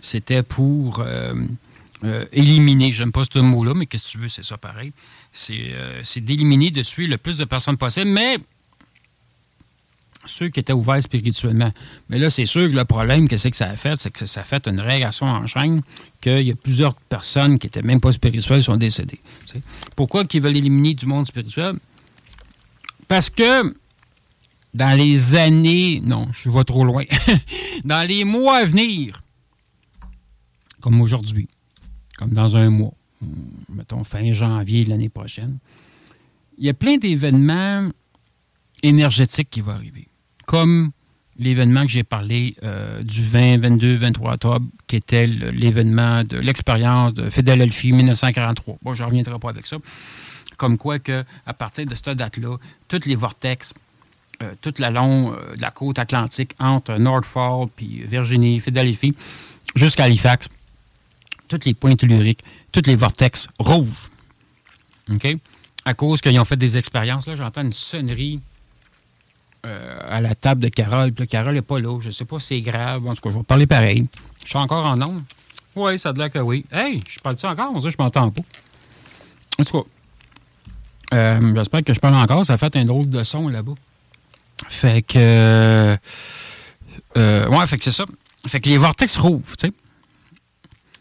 c'était 0.00 0.42
pour 0.42 1.00
euh, 1.00 1.34
euh, 2.04 2.24
éliminer, 2.32 2.92
j'aime 2.92 3.12
pas 3.12 3.22
ce 3.30 3.38
mot-là, 3.38 3.74
mais 3.74 3.86
qu'est-ce 3.86 4.08
que 4.08 4.12
tu 4.12 4.18
veux, 4.18 4.28
c'est 4.28 4.44
ça 4.44 4.56
pareil. 4.56 4.92
C'est 5.32 6.20
d'éliminer, 6.20 6.70
de 6.70 6.82
le 7.06 7.16
plus 7.16 7.38
de 7.38 7.44
personnes 7.44 7.76
possible, 7.76 8.10
mais 8.10 8.38
ceux 10.26 10.48
qui 10.48 10.60
étaient 10.60 10.72
ouverts 10.72 11.02
spirituellement. 11.02 11.72
Mais 12.08 12.18
là, 12.18 12.30
c'est 12.30 12.46
sûr 12.46 12.68
que 12.68 12.74
le 12.74 12.84
problème, 12.84 13.28
qu'est-ce 13.28 13.48
que 13.48 13.56
ça 13.56 13.70
a 13.70 13.76
fait, 13.76 14.00
c'est 14.00 14.10
que 14.10 14.26
ça 14.26 14.40
a 14.40 14.44
fait 14.44 14.66
une 14.68 14.80
réaction 14.80 15.26
en 15.26 15.46
chaîne, 15.46 15.82
qu'il 16.20 16.42
y 16.42 16.50
a 16.50 16.54
plusieurs 16.54 16.94
personnes 16.94 17.58
qui 17.58 17.66
n'étaient 17.66 17.82
même 17.82 18.00
pas 18.00 18.12
spirituelles 18.12 18.62
sont 18.62 18.76
décédées. 18.76 19.20
Pourquoi 19.96 20.24
qu'ils 20.24 20.42
veulent 20.42 20.56
éliminer 20.56 20.94
du 20.94 21.06
monde 21.06 21.26
spirituel? 21.26 21.76
Parce 23.08 23.30
que 23.30 23.74
dans 24.74 24.96
les 24.96 25.34
années, 25.34 26.00
non, 26.04 26.28
je 26.32 26.48
vais 26.48 26.64
trop 26.64 26.84
loin, 26.84 27.04
dans 27.84 28.06
les 28.06 28.24
mois 28.24 28.58
à 28.58 28.64
venir, 28.64 29.22
comme 30.80 31.00
aujourd'hui, 31.00 31.48
comme 32.16 32.30
dans 32.30 32.56
un 32.56 32.70
mois, 32.70 32.92
mettons 33.68 34.04
fin 34.04 34.32
janvier 34.32 34.84
de 34.84 34.90
l'année 34.90 35.08
prochaine, 35.08 35.58
il 36.58 36.66
y 36.66 36.68
a 36.68 36.74
plein 36.74 36.98
d'événements 36.98 37.88
énergétiques 38.82 39.50
qui 39.50 39.60
vont 39.60 39.72
arriver. 39.72 40.06
Comme 40.50 40.90
l'événement 41.38 41.86
que 41.86 41.92
j'ai 41.92 42.02
parlé 42.02 42.56
euh, 42.64 43.04
du 43.04 43.22
20, 43.22 43.58
22, 43.58 43.94
23 43.94 44.32
octobre, 44.32 44.66
qui 44.88 44.96
était 44.96 45.28
l'événement 45.28 46.24
de 46.24 46.38
l'expérience 46.38 47.14
de 47.14 47.30
Philadelphie 47.30 47.92
1943. 47.92 48.78
Bon, 48.82 48.94
je 48.94 49.04
ne 49.04 49.06
reviendrai 49.06 49.38
pas 49.38 49.50
avec 49.50 49.68
ça 49.68 49.76
comme 50.56 50.76
quoi 50.76 50.98
que 50.98 51.24
à 51.46 51.54
partir 51.54 51.86
de 51.86 51.94
cette 51.94 52.10
date-là, 52.10 52.56
tous 52.88 53.06
les 53.06 53.14
vortex, 53.14 53.72
euh, 54.42 54.52
toute 54.60 54.80
la 54.80 54.90
long 54.90 55.32
euh, 55.32 55.54
de 55.54 55.62
la 55.62 55.70
côte 55.70 56.00
atlantique 56.00 56.50
entre 56.58 56.98
Norfolk 56.98 57.70
puis 57.76 58.02
Virginie, 58.04 58.58
Philadelphie, 58.58 59.14
jusqu'à 59.76 60.04
Halifax, 60.04 60.48
toutes 61.46 61.64
les 61.64 61.74
pointes 61.74 62.00
telluriques, 62.00 62.42
tous 62.72 62.82
les 62.86 62.96
vortex 62.96 63.46
rouvrent. 63.60 64.10
OK? 65.10 65.36
À 65.84 65.94
cause 65.94 66.20
qu'ils 66.20 66.40
ont 66.40 66.44
fait 66.44 66.56
des 66.56 66.76
expériences, 66.76 67.28
là, 67.28 67.36
j'entends 67.36 67.62
une 67.62 67.72
sonnerie 67.72 68.40
euh, 69.66 69.98
à 70.08 70.20
la 70.20 70.34
table 70.34 70.62
de 70.62 70.68
Carole. 70.68 71.12
Puis 71.12 71.26
Carole 71.26 71.54
n'est 71.54 71.62
pas 71.62 71.78
là. 71.78 71.98
Je 72.00 72.08
ne 72.08 72.12
sais 72.12 72.24
pas 72.24 72.38
si 72.40 72.46
c'est 72.46 72.60
grave. 72.60 73.06
En 73.06 73.14
tout 73.14 73.20
cas, 73.20 73.30
je 73.30 73.36
vais 73.36 73.42
parler 73.42 73.66
pareil. 73.66 74.06
Je 74.42 74.48
suis 74.48 74.58
encore 74.58 74.84
en 74.86 74.96
nombre. 74.96 75.22
Oui, 75.76 75.98
ça 75.98 76.10
a 76.10 76.12
l'air 76.12 76.30
que 76.30 76.38
oui. 76.38 76.64
Hey, 76.72 77.02
je 77.08 77.20
parle 77.20 77.36
de 77.36 77.40
ça 77.40 77.50
encore? 77.50 77.70
On 77.74 77.78
dirait 77.78 77.92
que 77.92 77.96
je 77.98 78.02
m'entends 78.02 78.30
pas. 78.30 78.42
En 79.58 79.64
tout 79.64 79.82
cas, 79.82 79.88
euh, 81.12 81.54
j'espère 81.54 81.84
que 81.84 81.94
je 81.94 82.00
parle 82.00 82.14
encore. 82.14 82.44
Ça 82.46 82.56
fait 82.58 82.74
un 82.76 82.84
drôle 82.84 83.08
de 83.08 83.22
son 83.22 83.48
là-bas. 83.48 83.74
Fait 84.68 85.02
que. 85.02 85.96
Euh, 87.16 87.48
ouais, 87.48 87.66
fait 87.66 87.78
que 87.78 87.84
c'est 87.84 87.92
ça. 87.92 88.04
Fait 88.46 88.60
que 88.60 88.68
les 88.68 88.78
vortex 88.78 89.16
rouvrent, 89.16 89.56
tu 89.56 89.68
sais. 89.68 89.72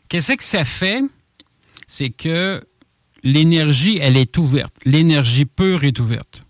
Qu'est-ce 0.10 0.34
que 0.34 0.43
ça 0.43 0.66
fait? 0.66 1.03
C'est 1.88 2.10
que 2.10 2.62
l'énergie, 3.24 3.99
elle 4.01 4.18
est 4.18 4.38
ouverte. 4.38 4.74
L'énergie 4.86 5.45
pure 5.45 5.84
est 5.84 5.99
ouverte. 5.99 6.43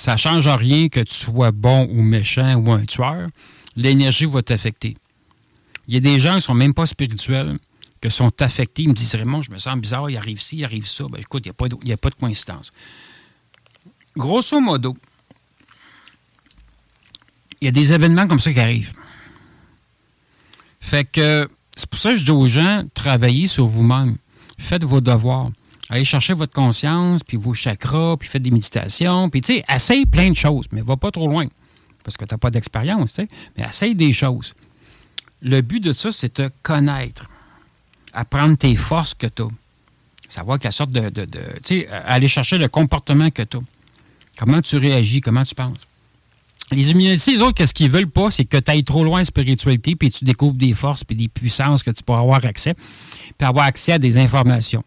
Ça 0.00 0.12
ne 0.12 0.16
change 0.16 0.48
rien 0.48 0.88
que 0.88 1.00
tu 1.00 1.12
sois 1.12 1.50
bon 1.50 1.86
ou 1.92 2.00
méchant 2.00 2.54
ou 2.54 2.72
un 2.72 2.86
tueur. 2.86 3.28
L'énergie 3.76 4.24
va 4.24 4.40
t'affecter. 4.40 4.96
Il 5.88 5.94
y 5.94 5.98
a 5.98 6.00
des 6.00 6.18
gens 6.18 6.30
qui 6.30 6.36
ne 6.36 6.40
sont 6.40 6.54
même 6.54 6.72
pas 6.72 6.86
spirituels, 6.86 7.58
que 8.00 8.08
sont 8.08 8.32
affectés, 8.40 8.84
ils 8.84 8.88
me 8.88 8.94
disent 8.94 9.14
Raymond, 9.14 9.42
je 9.42 9.50
me 9.50 9.58
sens 9.58 9.76
bizarre, 9.76 10.08
il 10.08 10.16
arrive 10.16 10.40
ci, 10.40 10.56
il 10.56 10.64
arrive 10.64 10.86
ça. 10.86 11.04
Ben, 11.10 11.20
écoute, 11.20 11.44
il 11.44 11.52
n'y 11.84 11.92
a, 11.92 11.96
pas 11.98 12.08
de 12.08 12.14
coïncidence. 12.14 12.72
Grosso 14.16 14.58
modo, 14.58 14.96
il 17.60 17.66
y 17.66 17.68
a 17.68 17.72
des 17.72 17.92
événements 17.92 18.26
comme 18.26 18.40
ça 18.40 18.54
qui 18.54 18.60
arrivent. 18.60 18.94
Fait 20.80 21.04
que 21.04 21.46
c'est 21.76 21.86
pour 21.86 22.00
ça 22.00 22.12
que 22.12 22.16
je 22.16 22.24
dis 22.24 22.30
aux 22.30 22.48
gens 22.48 22.84
travaillez 22.94 23.48
sur 23.48 23.66
vous-même. 23.66 24.16
Faites 24.56 24.84
vos 24.84 25.02
devoirs. 25.02 25.50
Allez 25.90 26.04
chercher 26.04 26.34
votre 26.34 26.52
conscience, 26.52 27.24
puis 27.24 27.36
vos 27.36 27.52
chakras, 27.52 28.16
puis 28.16 28.28
faites 28.28 28.42
des 28.42 28.52
méditations, 28.52 29.28
puis 29.28 29.40
tu 29.40 29.54
sais, 29.54 29.64
essaye 29.68 30.06
plein 30.06 30.30
de 30.30 30.36
choses, 30.36 30.66
mais 30.70 30.82
va 30.82 30.96
pas 30.96 31.10
trop 31.10 31.26
loin. 31.26 31.48
Parce 32.04 32.16
que 32.16 32.24
tu 32.24 32.32
n'as 32.32 32.38
pas 32.38 32.50
d'expérience, 32.50 33.14
tu 33.14 33.22
sais, 33.22 33.28
mais 33.58 33.64
essaye 33.68 33.96
des 33.96 34.12
choses. 34.12 34.54
le 35.42 35.60
but 35.62 35.80
de 35.80 35.92
ça, 35.92 36.12
c'est 36.12 36.34
te 36.34 36.48
connaître, 36.62 37.28
apprendre 38.12 38.56
tes 38.56 38.76
forces 38.76 39.14
que 39.14 39.26
tu 39.26 39.42
as, 39.42 39.48
savoir 40.28 40.60
quelle 40.60 40.72
sorte 40.72 40.92
de. 40.92 41.10
tu 41.10 41.80
sais, 41.80 41.88
aller 41.88 42.28
chercher 42.28 42.58
le 42.58 42.68
comportement 42.68 43.30
que 43.30 43.42
tu 43.42 43.56
as. 43.56 43.60
Comment 44.38 44.62
tu 44.62 44.76
réagis, 44.76 45.20
comment 45.20 45.42
tu 45.42 45.56
penses. 45.56 45.86
Les 46.70 46.92
immunités, 46.92 47.32
les 47.32 47.40
autres, 47.40 47.54
qu'est-ce 47.54 47.74
qu'ils 47.74 47.90
veulent 47.90 48.08
pas, 48.08 48.30
c'est 48.30 48.44
que 48.44 48.56
tu 48.56 48.70
ailles 48.70 48.84
trop 48.84 49.02
loin 49.02 49.22
en 49.22 49.24
spiritualité, 49.24 49.96
puis 49.96 50.12
tu 50.12 50.24
découvres 50.24 50.56
des 50.56 50.72
forces, 50.72 51.02
puis 51.02 51.16
des 51.16 51.26
puissances 51.26 51.82
que 51.82 51.90
tu 51.90 52.04
pourras 52.04 52.20
avoir 52.20 52.44
accès, 52.44 52.74
puis 53.36 53.46
avoir 53.46 53.66
accès 53.66 53.92
à 53.92 53.98
des 53.98 54.18
informations. 54.18 54.84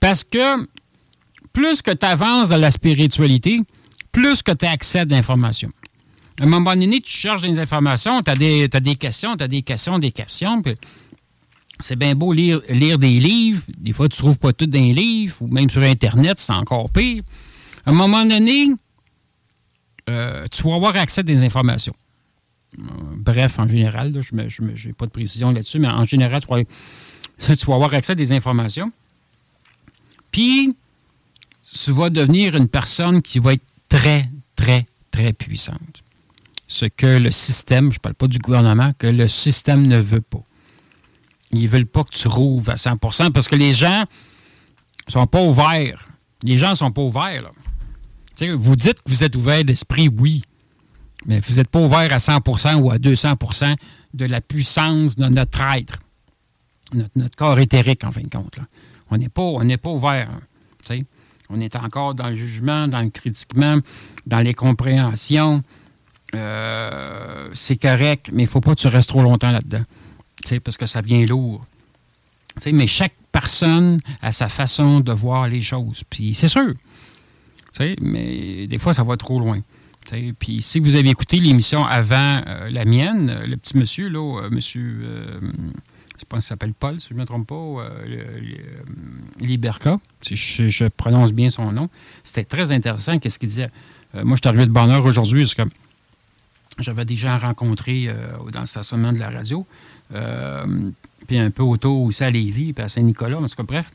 Parce 0.00 0.24
que 0.24 0.66
plus 1.52 1.82
que 1.82 1.90
tu 1.90 2.06
avances 2.06 2.50
dans 2.50 2.56
la 2.56 2.70
spiritualité, 2.70 3.60
plus 4.12 4.42
que 4.42 4.52
tu 4.52 4.66
accès 4.66 5.00
à 5.00 5.04
d'informations. 5.04 5.72
À 6.40 6.44
un 6.44 6.46
moment 6.46 6.74
donné, 6.76 7.00
tu 7.00 7.10
cherches 7.10 7.42
des 7.42 7.58
informations, 7.58 8.22
tu 8.22 8.30
as, 8.30 8.36
des 8.36 8.96
questions, 8.96 9.36
tu 9.36 9.42
as 9.42 9.48
des 9.48 9.62
questions, 9.62 9.98
des 9.98 10.12
questions. 10.12 10.62
C'est 11.80 11.96
bien 11.96 12.14
beau 12.14 12.32
lire, 12.32 12.60
lire 12.68 12.98
des 12.98 13.18
livres. 13.18 13.62
Des 13.78 13.92
fois, 13.92 14.08
tu 14.08 14.14
ne 14.14 14.18
trouves 14.18 14.38
pas 14.38 14.52
tout 14.52 14.66
dans 14.66 14.78
les 14.78 14.92
livres, 14.92 15.36
ou 15.40 15.48
même 15.48 15.68
sur 15.68 15.82
Internet, 15.82 16.38
c'est 16.38 16.52
encore 16.52 16.90
pire. 16.90 17.22
À 17.84 17.90
un 17.90 17.92
moment 17.92 18.24
donné, 18.24 18.72
euh, 20.08 20.46
tu 20.50 20.62
vas 20.62 20.74
avoir 20.74 20.96
accès 20.96 21.20
à 21.20 21.24
des 21.24 21.42
informations. 21.42 21.94
Euh, 22.78 22.82
bref, 23.16 23.58
en 23.58 23.66
général, 23.66 24.20
je 24.20 24.34
n'ai 24.34 24.92
pas 24.92 25.06
de 25.06 25.10
précision 25.10 25.50
là-dessus, 25.50 25.78
mais 25.78 25.88
en 25.88 26.04
général, 26.04 26.40
tu 26.40 26.46
vas 27.66 27.74
avoir 27.74 27.94
accès 27.94 28.12
à 28.12 28.14
des 28.14 28.30
informations. 28.32 28.92
Puis, 30.30 30.74
tu 31.72 31.92
vas 31.92 32.10
devenir 32.10 32.56
une 32.56 32.68
personne 32.68 33.22
qui 33.22 33.38
va 33.38 33.54
être 33.54 33.64
très, 33.88 34.28
très, 34.56 34.86
très 35.10 35.32
puissante. 35.32 36.02
Ce 36.66 36.86
que 36.86 37.18
le 37.18 37.30
système, 37.30 37.92
je 37.92 37.98
ne 37.98 38.00
parle 38.00 38.14
pas 38.14 38.26
du 38.26 38.38
gouvernement, 38.38 38.92
que 38.98 39.06
le 39.06 39.28
système 39.28 39.86
ne 39.86 39.98
veut 39.98 40.20
pas. 40.20 40.42
Ils 41.52 41.62
ne 41.62 41.68
veulent 41.68 41.86
pas 41.86 42.04
que 42.04 42.14
tu 42.14 42.28
rouves 42.28 42.68
à 42.68 42.74
100% 42.74 43.32
parce 43.32 43.48
que 43.48 43.56
les 43.56 43.72
gens 43.72 44.04
ne 45.06 45.12
sont 45.12 45.26
pas 45.26 45.42
ouverts. 45.42 46.08
Les 46.42 46.58
gens 46.58 46.70
ne 46.70 46.74
sont 46.74 46.92
pas 46.92 47.02
ouverts. 47.02 47.50
Vous 48.40 48.76
dites 48.76 49.02
que 49.02 49.10
vous 49.10 49.24
êtes 49.24 49.34
ouvert 49.34 49.64
d'esprit, 49.64 50.08
oui, 50.08 50.42
mais 51.26 51.40
vous 51.40 51.54
n'êtes 51.56 51.68
pas 51.68 51.80
ouvert 51.80 52.12
à 52.12 52.18
100% 52.18 52.76
ou 52.76 52.90
à 52.90 52.98
200% 52.98 53.74
de 54.14 54.24
la 54.26 54.40
puissance 54.40 55.16
de 55.16 55.26
notre 55.26 55.60
être, 55.60 55.98
notre, 56.92 57.36
corps 57.36 57.58
éthérique, 57.58 58.04
en 58.04 58.12
fin 58.12 58.20
de 58.20 58.28
compte. 58.28 58.58
On 59.10 59.18
n'est 59.18 59.28
pas, 59.28 59.90
ouvert. 59.90 60.28
Hein, 60.90 61.00
on 61.50 61.60
est 61.60 61.76
encore 61.76 62.14
dans 62.14 62.28
le 62.28 62.36
jugement, 62.36 62.88
dans 62.88 63.00
le 63.00 63.10
critiquement, 63.10 63.78
dans 64.26 64.40
les 64.40 64.54
compréhensions. 64.54 65.62
Euh, 66.34 67.48
c'est 67.54 67.76
correct, 67.76 68.30
mais 68.32 68.42
il 68.42 68.46
ne 68.46 68.50
faut 68.50 68.60
pas 68.60 68.74
que 68.74 68.80
tu 68.80 68.88
restes 68.88 69.08
trop 69.08 69.22
longtemps 69.22 69.50
là-dedans. 69.50 69.84
Parce 70.62 70.76
que 70.76 70.86
ça 70.86 71.02
devient 71.02 71.26
lourd. 71.26 71.64
mais 72.72 72.86
chaque 72.86 73.14
personne 73.32 73.98
a 74.22 74.32
sa 74.32 74.48
façon 74.48 75.00
de 75.00 75.12
voir 75.12 75.48
les 75.48 75.62
choses. 75.62 76.02
Puis 76.08 76.34
c'est 76.34 76.48
sûr. 76.48 76.74
Mais 78.00 78.66
des 78.66 78.78
fois, 78.78 78.92
ça 78.92 79.04
va 79.04 79.16
trop 79.16 79.38
loin. 79.38 79.60
Puis 80.38 80.62
si 80.62 80.80
vous 80.80 80.96
avez 80.96 81.10
écouté 81.10 81.38
l'émission 81.38 81.84
avant 81.84 82.42
euh, 82.46 82.70
la 82.70 82.84
mienne, 82.84 83.42
le 83.46 83.56
petit 83.56 83.76
monsieur, 83.76 84.08
là, 84.08 84.40
euh, 84.42 84.50
monsieur 84.50 85.02
je 86.18 86.24
pense 86.24 86.40
qu'il 86.40 86.48
s'appelle 86.48 86.74
Paul, 86.74 87.00
si 87.00 87.08
je 87.10 87.14
ne 87.14 87.20
me 87.20 87.24
trompe 87.24 87.46
pas, 87.46 87.54
euh, 87.54 88.40
Liberca, 89.40 89.98
si 90.20 90.36
je, 90.36 90.88
prononce 90.88 91.32
bien 91.32 91.50
son 91.50 91.70
nom. 91.72 91.88
C'était 92.24 92.44
très 92.44 92.72
intéressant, 92.72 93.18
qu'est-ce 93.18 93.38
qu'il 93.38 93.48
disait. 93.48 93.70
Euh, 94.14 94.24
moi, 94.24 94.36
je 94.36 94.40
suis 94.42 94.48
arrivé 94.48 94.66
de 94.66 94.72
bonne 94.72 94.90
heure 94.90 95.04
aujourd'hui, 95.04 95.42
parce 95.42 95.54
que 95.54 95.62
j'avais 96.78 97.04
des 97.04 97.16
gens 97.16 97.38
rencontrés 97.38 98.06
euh, 98.08 98.50
dans 98.52 98.60
le 98.60 98.66
stationnement 98.66 99.12
de 99.12 99.18
la 99.18 99.30
radio, 99.30 99.66
puis 101.26 101.38
un 101.38 101.50
peu 101.50 101.62
autour 101.62 102.02
aussi 102.02 102.24
à 102.24 102.30
Lévis, 102.30 102.72
puis 102.72 102.84
à 102.84 102.88
Saint-Nicolas, 102.88 103.38
en 103.38 103.46
tout 103.46 103.56
cas, 103.56 103.62
bref. 103.62 103.92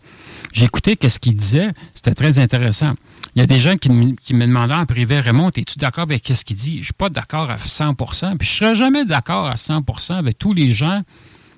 Écouté 0.55 0.95
qu'est-ce 0.95 1.19
qu'il 1.19 1.35
disait, 1.35 1.71
c'était 1.95 2.13
très 2.13 2.37
intéressant. 2.37 2.93
Il 3.35 3.39
y 3.39 3.41
a 3.41 3.47
des 3.47 3.59
gens 3.59 3.75
qui, 3.77 3.89
me 3.89 4.45
demandaient 4.45 4.75
en 4.75 4.85
privé, 4.85 5.19
Raymond, 5.19 5.49
es-tu 5.49 5.79
d'accord 5.79 6.03
avec 6.03 6.27
ce 6.27 6.45
qu'il 6.45 6.55
dit? 6.55 6.75
Je 6.75 6.79
ne 6.79 6.83
suis 6.83 6.93
pas 6.93 7.09
d'accord 7.09 7.49
à 7.49 7.57
100% 7.57 8.37
puis 8.37 8.47
je 8.47 8.53
ne 8.53 8.57
serai 8.57 8.75
jamais 8.75 9.05
d'accord 9.05 9.47
à 9.47 9.55
100% 9.55 10.13
avec 10.13 10.37
tous 10.37 10.53
les 10.53 10.71
gens 10.71 11.01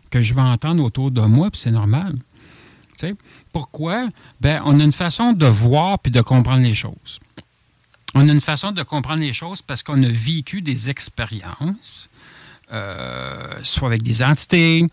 que 0.10 0.22
je 0.22 0.34
vais 0.34 0.42
entendre 0.42 0.84
autour 0.84 1.12
de 1.12 1.22
moi, 1.22 1.52
puis 1.52 1.60
c'est 1.60 1.72
normal. 1.72 2.16
Pourquoi? 3.52 4.08
Ben, 4.42 4.62
on 4.66 4.80
a 4.80 4.84
une 4.84 4.92
façon 4.92 5.34
de 5.34 5.46
voir 5.46 6.00
puis 6.00 6.12
de 6.12 6.22
comprendre 6.22 6.64
les 6.64 6.74
choses. 6.74 7.20
On 8.14 8.28
a 8.28 8.32
une 8.32 8.42
façon 8.42 8.72
de 8.72 8.82
comprendre 8.84 9.22
les 9.22 9.34
choses 9.34 9.62
parce 9.62 9.84
qu'on 9.84 10.02
a 10.04 10.08
vécu 10.08 10.62
des 10.62 10.90
expériences, 10.90 12.10
euh, 12.72 13.54
soit 13.64 13.90
avec 13.90 14.04
des 14.04 14.24
entités, 14.24 14.88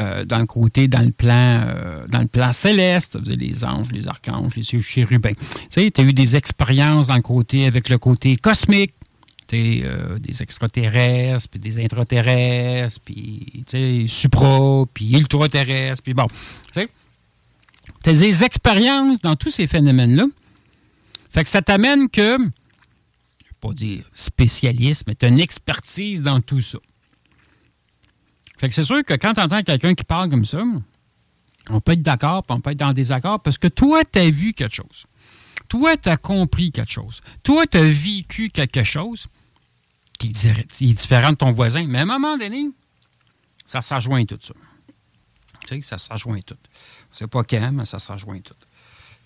euh, 0.00 0.24
dans 0.24 0.38
le 0.38 0.46
côté, 0.46 0.86
dans 0.86 1.04
le 1.04 1.10
plan, 1.10 1.64
euh, 1.66 2.06
dans 2.08 2.20
le 2.20 2.28
plan 2.28 2.52
céleste, 2.52 3.18
les 3.26 3.64
anges, 3.64 3.90
les 3.90 4.06
archanges, 4.06 4.54
les 4.54 4.62
chérubins. 4.80 5.32
Tu 5.70 5.80
as 5.80 6.02
eu 6.02 6.12
des 6.12 6.36
expériences 6.36 7.08
dans 7.08 7.16
le 7.16 7.22
côté 7.22 7.66
avec 7.66 7.88
le 7.88 7.98
côté 7.98 8.36
cosmique, 8.36 8.94
euh, 9.56 10.18
des 10.18 10.42
extraterrestres, 10.42 11.48
puis 11.48 11.58
des 11.58 11.82
intraterrestres, 11.82 13.00
puis 13.00 13.64
supra, 14.06 14.84
puis 14.92 15.16
ultraterrestres, 15.16 16.02
puis 16.02 16.14
bon. 16.14 16.26
Tu 16.72 18.10
as 18.10 18.12
des 18.12 18.44
expériences 18.44 19.20
dans 19.20 19.36
tous 19.36 19.50
ces 19.50 19.66
phénomènes-là. 19.66 20.26
Fait 21.30 21.44
que 21.44 21.48
ça 21.48 21.62
t'amène 21.62 22.08
que, 22.10 22.36
je 22.36 22.42
ne 22.42 22.44
vais 22.44 23.56
pas 23.60 23.72
dire 23.72 24.04
spécialiste, 24.12 25.04
mais 25.06 25.14
tu 25.14 25.24
as 25.24 25.28
une 25.28 25.40
expertise 25.40 26.22
dans 26.22 26.40
tout 26.40 26.60
ça. 26.60 26.78
Fait 28.58 28.68
que 28.68 28.74
c'est 28.74 28.84
sûr 28.84 29.04
que 29.04 29.14
quand 29.14 29.34
tu 29.34 29.40
entends 29.40 29.62
quelqu'un 29.62 29.94
qui 29.94 30.04
parle 30.04 30.28
comme 30.28 30.44
ça, 30.44 30.62
on 31.70 31.80
peut 31.80 31.92
être 31.92 32.02
d'accord, 32.02 32.44
puis 32.44 32.54
on 32.56 32.60
peut 32.60 32.72
être 32.72 32.78
dans 32.78 32.92
désaccord, 32.92 33.40
parce 33.40 33.56
que 33.56 33.68
toi, 33.68 34.02
tu 34.04 34.18
as 34.18 34.30
vu 34.30 34.52
quelque 34.52 34.74
chose. 34.74 35.06
Toi, 35.68 35.96
tu 35.96 36.08
as 36.08 36.16
compris 36.16 36.72
quelque 36.72 36.92
chose. 36.92 37.20
Toi, 37.42 37.66
tu 37.66 37.76
as 37.76 37.90
vécu 37.90 38.48
quelque 38.48 38.84
chose 38.84 39.26
qui 40.18 40.28
est 40.28 40.92
différent 40.92 41.30
de 41.30 41.36
ton 41.36 41.52
voisin. 41.52 41.86
Mais 41.86 41.98
à 41.98 42.02
un 42.02 42.06
moment 42.06 42.36
donné, 42.36 42.68
ça 43.64 43.82
s'ajoint 43.82 44.24
tout 44.24 44.38
ça. 44.40 44.54
Tu 45.66 45.76
sais, 45.76 45.82
ça 45.82 45.98
s'ajoint 45.98 46.40
tout. 46.40 46.56
C'est 47.12 47.26
pas 47.26 47.44
quand, 47.44 47.72
mais 47.72 47.84
ça 47.84 47.98
s'ajoint 47.98 48.40
tout. 48.40 48.54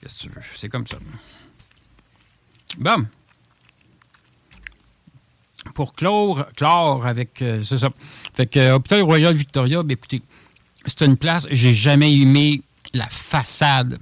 Qu'est-ce 0.00 0.24
que 0.24 0.28
tu 0.28 0.34
veux? 0.34 0.42
C'est 0.56 0.68
comme 0.68 0.86
ça. 0.86 0.98
Bon. 2.78 3.06
Pour 5.74 5.94
clore, 5.94 7.06
avec. 7.06 7.40
Euh, 7.40 7.62
c'est 7.62 7.78
ça. 7.78 7.90
Fait 8.34 8.46
que 8.46 8.58
euh, 8.58 8.74
Hôpital 8.74 9.02
Royal 9.02 9.34
Victoria, 9.34 9.82
ben, 9.84 9.92
écoutez, 9.92 10.22
c'est 10.86 11.02
une 11.02 11.16
place. 11.16 11.46
J'ai 11.50 11.72
jamais 11.72 12.12
aimé 12.12 12.62
la 12.94 13.06
façade 13.06 13.98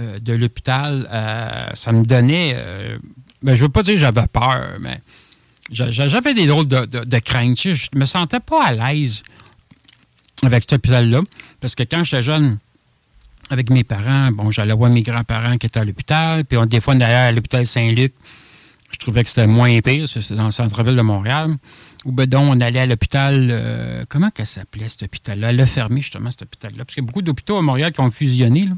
euh, 0.00 0.18
de 0.18 0.32
l'hôpital. 0.32 1.06
ça 1.74 1.92
me 1.92 2.04
donnait. 2.04 2.56
ben, 3.42 3.54
je 3.54 3.62
veux 3.62 3.68
pas 3.68 3.82
dire 3.82 3.94
que 3.94 4.00
j'avais 4.00 4.26
peur, 4.28 4.78
mais 4.80 5.02
j'avais 5.70 6.34
des 6.34 6.46
drôles 6.46 6.68
de, 6.68 6.84
de, 6.84 7.18
craintes. 7.18 7.58
Je 7.60 7.88
me 7.94 8.06
sentais 8.06 8.40
pas 8.40 8.64
à 8.64 8.72
l'aise 8.72 9.22
avec 10.42 10.62
cet 10.62 10.74
hôpital-là. 10.74 11.20
Parce 11.60 11.74
que 11.74 11.82
quand 11.82 12.04
j'étais 12.04 12.22
jeune, 12.22 12.58
avec 13.50 13.70
mes 13.70 13.84
parents, 13.84 14.30
bon, 14.32 14.50
j'allais 14.50 14.74
voir 14.74 14.90
mes 14.90 15.02
grands-parents 15.02 15.56
qui 15.58 15.66
étaient 15.66 15.80
à 15.80 15.84
l'hôpital. 15.84 16.44
Puis 16.44 16.58
on, 16.58 16.66
des 16.66 16.80
fois, 16.80 16.94
d'ailleurs, 16.94 17.28
à 17.28 17.32
l'hôpital 17.32 17.66
Saint-Luc, 17.66 18.12
je 18.92 18.98
trouvais 18.98 19.22
que 19.22 19.28
c'était 19.28 19.46
moins 19.46 19.80
pire. 19.80 20.08
C'était 20.08 20.34
dans 20.34 20.46
le 20.46 20.50
centre-ville 20.50 20.96
de 20.96 21.02
Montréal. 21.02 21.56
Ou 22.04 22.12
ben 22.12 22.26
donc, 22.26 22.54
on 22.54 22.60
allait 22.60 22.80
à 22.80 22.86
l'hôpital. 22.86 23.48
Euh, 23.50 24.04
comment 24.08 24.30
ça 24.36 24.44
s'appelait, 24.44 24.88
cet 24.88 25.04
hôpital-là? 25.04 25.50
Elle 25.50 25.60
a 25.60 25.66
fermé, 25.66 26.00
justement, 26.00 26.30
cet 26.30 26.42
hôpital-là. 26.42 26.84
Parce 26.84 26.94
qu'il 26.94 27.02
y 27.02 27.06
a 27.06 27.08
beaucoup 27.08 27.22
d'hôpitaux 27.22 27.56
à 27.56 27.62
Montréal 27.62 27.92
qui 27.92 28.00
ont 28.00 28.10
fusionné. 28.10 28.66
Là. 28.66 28.74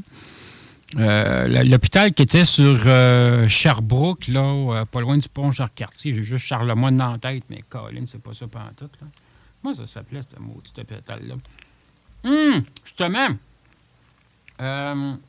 Euh, 0.97 1.63
l'hôpital 1.63 2.13
qui 2.13 2.23
était 2.23 2.45
sur 2.45 2.81
euh, 2.85 3.47
Sherbrooke, 3.47 4.27
là, 4.27 4.41
euh, 4.41 4.85
pas 4.85 5.01
loin 5.01 5.17
du 5.17 5.29
pont 5.29 5.51
Jacques-Cartier, 5.51 6.13
j'ai 6.13 6.23
juste 6.23 6.45
Charlemagne 6.45 6.97
dans 6.97 7.17
tête, 7.19 7.43
mais 7.49 7.63
Colin, 7.69 8.05
c'est 8.07 8.21
pas 8.21 8.33
ça 8.33 8.47
pendant 8.47 8.71
tout. 8.75 8.89
Là. 8.99 9.07
Comment 9.61 9.75
ça 9.75 9.85
s'appelait, 9.85 10.21
ce 10.23 10.39
maudit 10.39 10.71
hôpital-là? 10.77 11.35
Hum, 12.23 12.63
justement. 12.83 13.27
Attends 14.57 15.19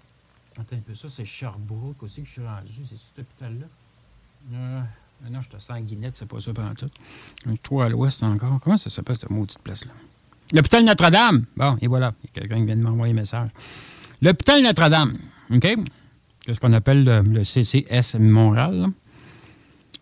un 0.77 0.81
peu, 0.87 0.95
ça, 0.95 1.09
c'est 1.11 1.27
Sherbrooke 1.27 2.03
aussi 2.03 2.23
que 2.23 2.27
je 2.27 2.33
suis 2.33 2.43
rendu, 2.43 2.71
c'est 2.85 2.97
cet 2.97 3.19
hôpital-là? 3.19 3.67
Non, 5.29 5.43
je 5.43 5.49
te 5.49 5.61
sens 5.61 5.79
Guinette, 5.83 6.17
c'est 6.17 6.27
pas 6.27 6.41
ça 6.41 6.55
pendant 6.55 6.75
tout. 6.75 6.91
Toi 7.63 7.85
à 7.85 7.89
l'ouest 7.91 8.23
encore. 8.23 8.59
Comment 8.63 8.79
ça 8.79 8.89
s'appelle, 8.89 9.19
cette 9.19 9.29
maudite 9.29 9.59
place-là? 9.59 9.93
L'hôpital 10.55 10.85
Notre-Dame. 10.85 11.45
Bon, 11.55 11.77
et 11.83 11.87
voilà, 11.87 12.15
il 12.23 12.27
y 12.27 12.31
a 12.31 12.41
quelqu'un 12.41 12.57
qui 12.61 12.65
vient 12.65 12.77
de 12.77 12.83
m'envoyer 12.83 13.13
un 13.13 13.17
message. 13.17 13.51
L'hôpital 14.23 14.63
Notre-Dame. 14.63 15.19
OK? 15.53 15.67
C'est 16.47 16.55
ce 16.55 16.61
qu'on 16.61 16.73
appelle 16.73 17.05
le, 17.05 17.45
CCS 17.45 18.19
Montréal. 18.19 18.87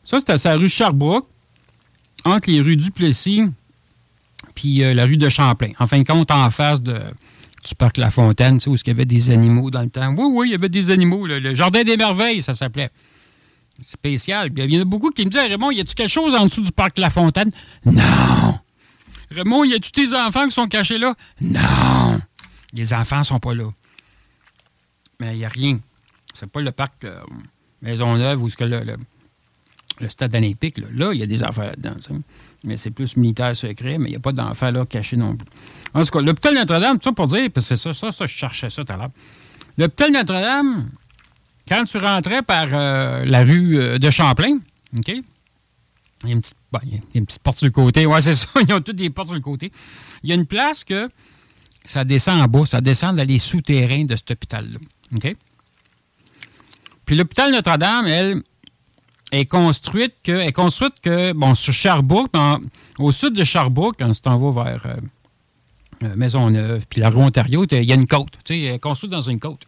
Ça, 0.05 0.18
c'est 0.20 0.46
à 0.46 0.51
la 0.51 0.57
rue 0.57 0.68
Sherbrooke, 0.68 1.26
entre 2.24 2.51
les 2.51 2.61
rues 2.61 2.76
Duplessis 2.76 3.44
puis 4.59 4.82
euh, 4.82 4.92
la 4.92 5.05
rue 5.05 5.16
de 5.16 5.28
Champlain. 5.28 5.70
En 5.78 5.86
fin 5.86 6.01
de 6.01 6.05
compte, 6.05 6.32
en 6.32 6.51
face 6.51 6.80
du 6.82 6.92
parc 7.76 7.96
La 7.96 8.11
Fontaine, 8.11 8.59
où 8.66 8.74
il 8.74 8.86
y 8.88 8.90
avait 8.90 9.05
des 9.05 9.30
animaux 9.30 9.70
dans 9.70 9.82
le 9.82 9.88
temps. 9.88 10.12
Oui, 10.16 10.26
oui, 10.32 10.49
il 10.49 10.51
y 10.51 10.55
avait 10.55 10.68
des 10.68 10.90
animaux. 10.90 11.28
Le, 11.28 11.55
Jardin 11.55 11.84
des 11.84 11.96
Merveilles, 11.96 12.42
ça 12.42 12.55
s'appelait. 12.55 12.90
Spécial. 13.80 14.51
Il 14.57 14.74
y 14.74 14.78
en 14.78 14.82
a 14.82 14.84
beaucoup 14.84 15.11
qui 15.11 15.24
me 15.24 15.30
disent 15.30 15.40
Raymond, 15.40 15.70
y 15.70 15.78
a-tu 15.78 15.94
quelque 15.94 16.11
chose 16.11 16.34
en 16.34 16.46
dessous 16.46 16.62
du 16.62 16.72
parc 16.72 16.99
La 16.99 17.11
Fontaine? 17.11 17.53
Non 17.84 18.59
Raymond, 19.30 19.62
y 19.62 19.74
a-tu 19.74 19.92
tes 19.92 20.12
enfants 20.16 20.46
qui 20.46 20.55
sont 20.55 20.66
cachés 20.66 20.99
là? 20.99 21.14
Non! 21.40 22.20
Les 22.72 22.92
enfants 22.92 23.22
sont 23.22 23.38
pas 23.38 23.55
là. 23.55 23.70
Mais 25.21 25.35
il 25.35 25.39
n'y 25.39 25.45
a 25.45 25.49
rien. 25.49 25.79
C'est 26.35 26.49
pas 26.49 26.61
le 26.61 26.73
parc 26.73 27.05
euh, 27.05 27.21
Maisonneuve 27.83 28.43
ou 28.43 28.49
ce 28.49 28.57
que 28.57 28.64
le, 28.64 28.97
stade 30.09 30.35
olympique. 30.35 30.79
Là, 30.93 31.12
il 31.12 31.21
y 31.21 31.23
a 31.23 31.27
des 31.27 31.43
enfants 31.43 31.62
là-dedans. 31.62 31.97
Mais 32.64 32.77
c'est 32.77 32.91
plus 32.91 33.16
militaire 33.16 33.57
secret, 33.57 33.99
mais 33.99 34.09
il 34.09 34.12
n'y 34.12 34.16
a 34.16 34.21
pas 34.21 34.33
d'enfants 34.33 34.71
là 34.71 34.85
cachés 34.87 35.16
non 35.16 35.37
plus. 35.37 35.47
En 35.95 36.05
tout 36.05 36.11
cas, 36.11 36.21
l'hôpital 36.21 36.55
Notre-Dame, 36.55 36.99
ça 37.03 37.12
pour 37.12 37.27
dire, 37.27 37.51
parce 37.53 37.69
que 37.69 37.77
c'est 37.77 37.83
ça, 37.83 37.95
ça, 37.95 38.12
ça, 38.12 38.27
je 38.27 38.37
cherchais 38.37 38.71
ça 38.71 38.85
tout 38.85 38.93
à 38.93 38.97
l'heure. 38.97 39.11
L'hôpital 39.77 40.12
Notre-Dame, 40.12 40.91
quand 41.69 41.85
tu 41.85 41.99
rentrais 41.99 42.43
par 42.43 42.66
euh, 42.73 43.25
la 43.25 43.45
rue 43.45 43.79
euh, 43.79 43.99
de 43.99 44.11
Champlain, 44.11 44.59
OK? 44.97 45.09
Il 46.25 46.29
y 46.29 46.33
a 46.33 46.35
une 46.35 46.41
petite, 46.41 46.57
il 46.83 46.93
y 46.93 46.97
a 46.97 46.99
une 47.14 47.27
petite 47.27 47.43
porte 47.43 47.59
sur 47.59 47.66
le 47.66 47.71
côté. 47.71 48.07
Ouais, 48.07 48.21
c'est 48.21 48.35
ça. 48.35 48.49
Ils 48.66 48.73
ont 48.73 48.81
toutes 48.81 48.97
des 48.97 49.11
portes 49.11 49.29
sur 49.29 49.37
le 49.37 49.41
côté. 49.41 49.71
Il 50.23 50.31
y 50.31 50.33
a 50.33 50.35
une 50.35 50.47
place 50.47 50.83
que 50.83 51.09
ça 51.85 52.05
descend 52.05 52.41
en 52.41 52.49
bas. 52.49 52.66
Ça 52.66 52.81
descend 52.81 53.16
dans 53.16 53.27
les 53.27 53.39
souterrains 53.39 54.05
de 54.05 54.16
cet 54.16 54.33
hôpital-là. 54.33 54.79
OK? 55.15 55.37
Puis 57.05 57.17
l'hôpital 57.17 57.51
Notre-Dame, 57.51 58.07
elle, 58.07 58.43
est 59.31 59.47
construite 59.47 60.15
que, 60.23 60.33
est 60.33 60.53
construite 60.53 60.95
que, 61.03 61.33
bon, 61.33 61.55
sur 61.55 61.73
Sherbrooke, 61.73 62.31
au 62.99 63.13
sud 63.13 63.35
de 63.35 63.45
Sherbrooke, 63.45 63.97
quand 63.99 64.11
tu 64.13 64.21
t'en 64.21 64.39
vas 64.39 64.65
vers 64.65 64.87
euh, 66.03 66.15
Maisonneuve, 66.17 66.85
puis 66.89 67.01
la 67.01 67.11
rue 67.11 67.23
Ontario, 67.23 67.67
il 67.71 67.85
y 67.85 67.93
a 67.93 67.95
une 67.95 68.07
côte. 68.07 68.33
Tu 68.45 68.55
sais, 68.55 68.61
elle 68.61 68.75
est 68.75 68.79
construite 68.79 69.11
dans 69.11 69.23
une 69.23 69.41
côte. 69.41 69.65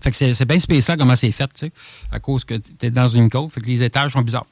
Fait 0.00 0.10
que 0.10 0.34
c'est 0.34 0.44
bien 0.44 0.58
spécial 0.58 0.98
comment 0.98 1.16
c'est 1.16 1.32
fait, 1.32 1.46
tu 1.54 1.66
sais, 1.66 1.72
à 2.12 2.20
cause 2.20 2.44
que 2.44 2.54
tu 2.54 2.86
es 2.86 2.90
dans 2.90 3.08
une 3.08 3.30
côte, 3.30 3.52
fait 3.52 3.60
que 3.60 3.66
les 3.66 3.82
étages 3.82 4.12
sont 4.12 4.20
bizarres. 4.20 4.46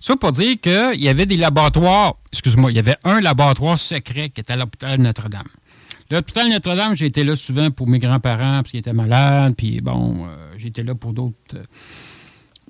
Ça 0.00 0.16
pour 0.16 0.32
dire 0.32 0.60
qu'il 0.60 1.02
y 1.02 1.08
avait 1.08 1.26
des 1.26 1.36
laboratoires, 1.36 2.16
excuse-moi, 2.32 2.70
il 2.72 2.76
y 2.76 2.78
avait 2.78 2.96
un 3.04 3.20
laboratoire 3.20 3.78
secret 3.78 4.30
qui 4.30 4.40
était 4.40 4.54
à 4.54 4.56
l'hôpital 4.56 5.00
Notre-Dame. 5.00 5.46
L'hôpital 6.10 6.48
Notre-Dame, 6.50 6.94
j'ai 6.94 7.06
été 7.06 7.24
là 7.24 7.34
souvent 7.34 7.70
pour 7.70 7.88
mes 7.88 7.98
grands-parents 7.98 8.58
parce 8.58 8.70
qu'ils 8.70 8.80
étaient 8.80 8.92
malades, 8.92 9.54
puis 9.56 9.80
bon, 9.80 10.26
euh, 10.26 10.54
j'étais 10.58 10.82
là 10.82 10.94
pour 10.94 11.12
d'autres 11.12 11.36
euh, 11.54 11.64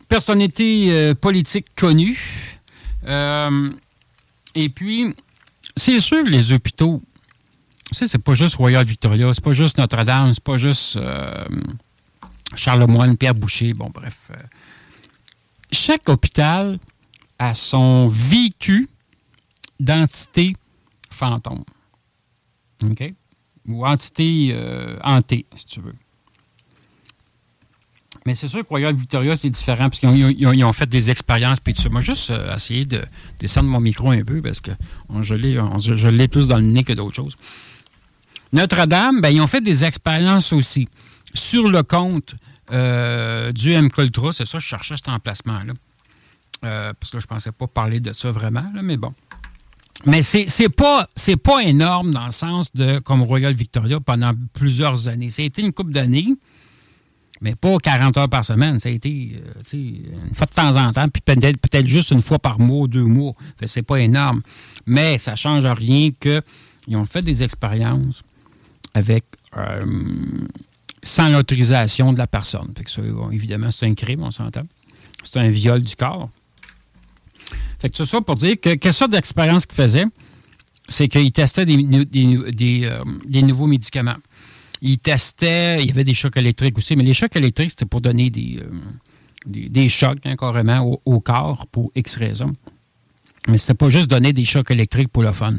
personnalités 0.08 0.92
euh, 0.92 1.14
politiques 1.14 1.66
connues. 1.74 2.60
et 3.06 4.68
puis, 4.68 5.14
c'est 5.76 5.98
sûr, 5.98 6.24
les 6.24 6.52
hôpitaux, 6.52 7.02
c'est 7.90 8.18
pas 8.18 8.34
juste 8.34 8.54
Royal 8.56 8.84
Victoria, 8.84 9.34
c'est 9.34 9.42
pas 9.42 9.52
juste 9.52 9.78
Notre-Dame, 9.78 10.32
c'est 10.32 10.42
pas 10.42 10.58
juste 10.58 10.98
Charlemagne, 12.54 13.16
Pierre 13.16 13.34
Boucher, 13.34 13.72
bon, 13.72 13.90
bref. 13.92 14.30
chaque 15.72 16.08
hôpital 16.08 16.78
a 17.38 17.52
son 17.54 18.06
vécu 18.06 18.88
d'entité 19.80 20.54
fantôme. 21.10 21.64
OK? 22.84 23.12
Ou 23.68 23.86
entité 23.86 24.50
euh, 24.52 24.96
hantée, 25.02 25.46
si 25.54 25.66
tu 25.66 25.80
veux. 25.80 25.94
Mais 28.26 28.34
c'est 28.34 28.48
sûr 28.48 28.60
que 28.60 28.68
Royal 28.68 28.94
Victoria, 28.94 29.36
c'est 29.36 29.50
différent, 29.50 29.90
parce 29.90 30.00
qu'ils 30.00 30.64
ont, 30.64 30.72
fait 30.72 30.88
des 30.88 31.10
expériences, 31.10 31.60
puis 31.60 31.74
ça. 31.76 31.90
Moi, 31.90 32.00
juste 32.00 32.30
euh, 32.30 32.54
essayer 32.56 32.86
de 32.86 33.02
descendre 33.38 33.68
mon 33.68 33.80
micro 33.80 34.10
un 34.10 34.22
peu, 34.22 34.40
parce 34.40 34.60
que 34.60 34.70
je 35.20 35.34
l'ai 36.08 36.28
plus 36.28 36.48
dans 36.48 36.56
le 36.56 36.62
nez 36.62 36.84
que 36.84 36.94
d'autres 36.94 37.14
choses. 37.14 37.36
Notre-Dame, 38.52 39.20
ben, 39.20 39.28
ils 39.28 39.40
ont 39.40 39.46
fait 39.46 39.60
des 39.60 39.84
expériences 39.84 40.52
aussi 40.52 40.88
sur 41.34 41.68
le 41.68 41.82
compte 41.82 42.34
euh, 42.70 43.52
du 43.52 43.76
MCOLTRA. 43.76 44.32
C'est 44.32 44.46
ça, 44.46 44.58
je 44.58 44.66
cherchais 44.66 44.96
cet 44.96 45.08
emplacement-là. 45.08 45.74
parce 46.62 47.10
que 47.10 47.18
je 47.18 47.24
ne 47.24 47.28
pensais 47.28 47.52
pas 47.52 47.66
parler 47.66 48.00
de 48.00 48.12
ça 48.14 48.30
vraiment, 48.30 48.64
mais 48.82 48.96
bon. 48.96 49.12
Mais 50.06 50.22
c'est 50.22 50.46
n'est 50.60 50.68
pas, 50.68 51.08
pas 51.42 51.62
énorme 51.62 52.12
dans 52.12 52.26
le 52.26 52.30
sens 52.30 52.72
de 52.74 52.98
comme 52.98 53.22
Royal 53.22 53.54
Victoria 53.54 54.00
pendant 54.00 54.32
plusieurs 54.52 55.08
années. 55.08 55.30
Ça 55.30 55.42
a 55.42 55.44
été 55.46 55.62
une 55.62 55.72
couple 55.72 55.92
d'années, 55.92 56.34
mais 57.40 57.54
pas 57.54 57.78
40 57.78 58.16
heures 58.18 58.28
par 58.28 58.44
semaine. 58.44 58.80
Ça 58.80 58.88
a 58.88 58.92
été 58.92 59.36
euh, 59.36 59.72
une 59.72 60.34
fois 60.34 60.46
de 60.46 60.52
temps 60.52 60.76
en 60.76 60.92
temps, 60.92 61.08
puis 61.08 61.22
peut-être 61.22 61.58
peut 61.58 61.86
juste 61.86 62.10
une 62.10 62.22
fois 62.22 62.38
par 62.38 62.60
mois, 62.60 62.86
deux 62.86 63.04
mois. 63.04 63.34
C'est 63.64 63.82
pas 63.82 63.96
énorme. 63.96 64.42
Mais 64.84 65.18
ça 65.18 65.36
change 65.36 65.64
rien 65.64 66.10
qu'ils 66.20 66.96
ont 66.96 67.04
fait 67.04 67.22
des 67.22 67.42
expériences 67.42 68.22
avec 68.92 69.24
euh, 69.56 69.86
sans 71.02 71.28
l'autorisation 71.30 72.12
de 72.12 72.18
la 72.18 72.26
personne. 72.26 72.72
Que 72.74 73.32
évidemment, 73.32 73.70
c'est 73.70 73.86
un 73.86 73.94
crime, 73.94 74.22
on 74.22 74.30
s'entend. 74.30 74.66
C'est 75.22 75.38
un 75.38 75.48
viol 75.48 75.80
du 75.80 75.96
corps. 75.96 76.28
Fait 77.84 77.90
que 77.90 77.96
tout 77.98 78.06
ça 78.06 78.22
pour 78.22 78.36
dire 78.36 78.58
que 78.58 78.76
quelle 78.76 78.94
sorte 78.94 79.10
d'expérience 79.10 79.66
qu'il 79.66 79.74
faisait, 79.74 80.06
c'est 80.88 81.06
qu'il 81.06 81.30
testait 81.32 81.66
des, 81.66 81.76
euh, 81.84 83.04
des, 83.26 83.42
nouveaux 83.42 83.66
médicaments. 83.66 84.16
Il 84.80 84.98
testait, 85.00 85.82
il 85.82 85.88
y 85.88 85.90
avait 85.90 86.04
des 86.04 86.14
chocs 86.14 86.34
électriques 86.38 86.78
aussi, 86.78 86.96
mais 86.96 87.02
les 87.02 87.12
chocs 87.12 87.36
électriques, 87.36 87.72
c'était 87.72 87.84
pour 87.84 88.00
donner 88.00 88.30
des, 88.30 88.58
euh, 88.58 89.68
des, 89.68 89.90
chocs 89.90 90.16
hein, 90.24 90.34
carrément 90.36 90.98
au, 91.04 91.20
corps 91.20 91.66
pour 91.66 91.90
X 91.94 92.16
raisons. 92.16 92.54
Mais 93.48 93.58
c'était 93.58 93.74
pas 93.74 93.90
juste 93.90 94.08
donner 94.08 94.32
des 94.32 94.46
chocs 94.46 94.70
électriques 94.70 95.08
pour 95.08 95.22
le 95.22 95.32
fun. 95.32 95.52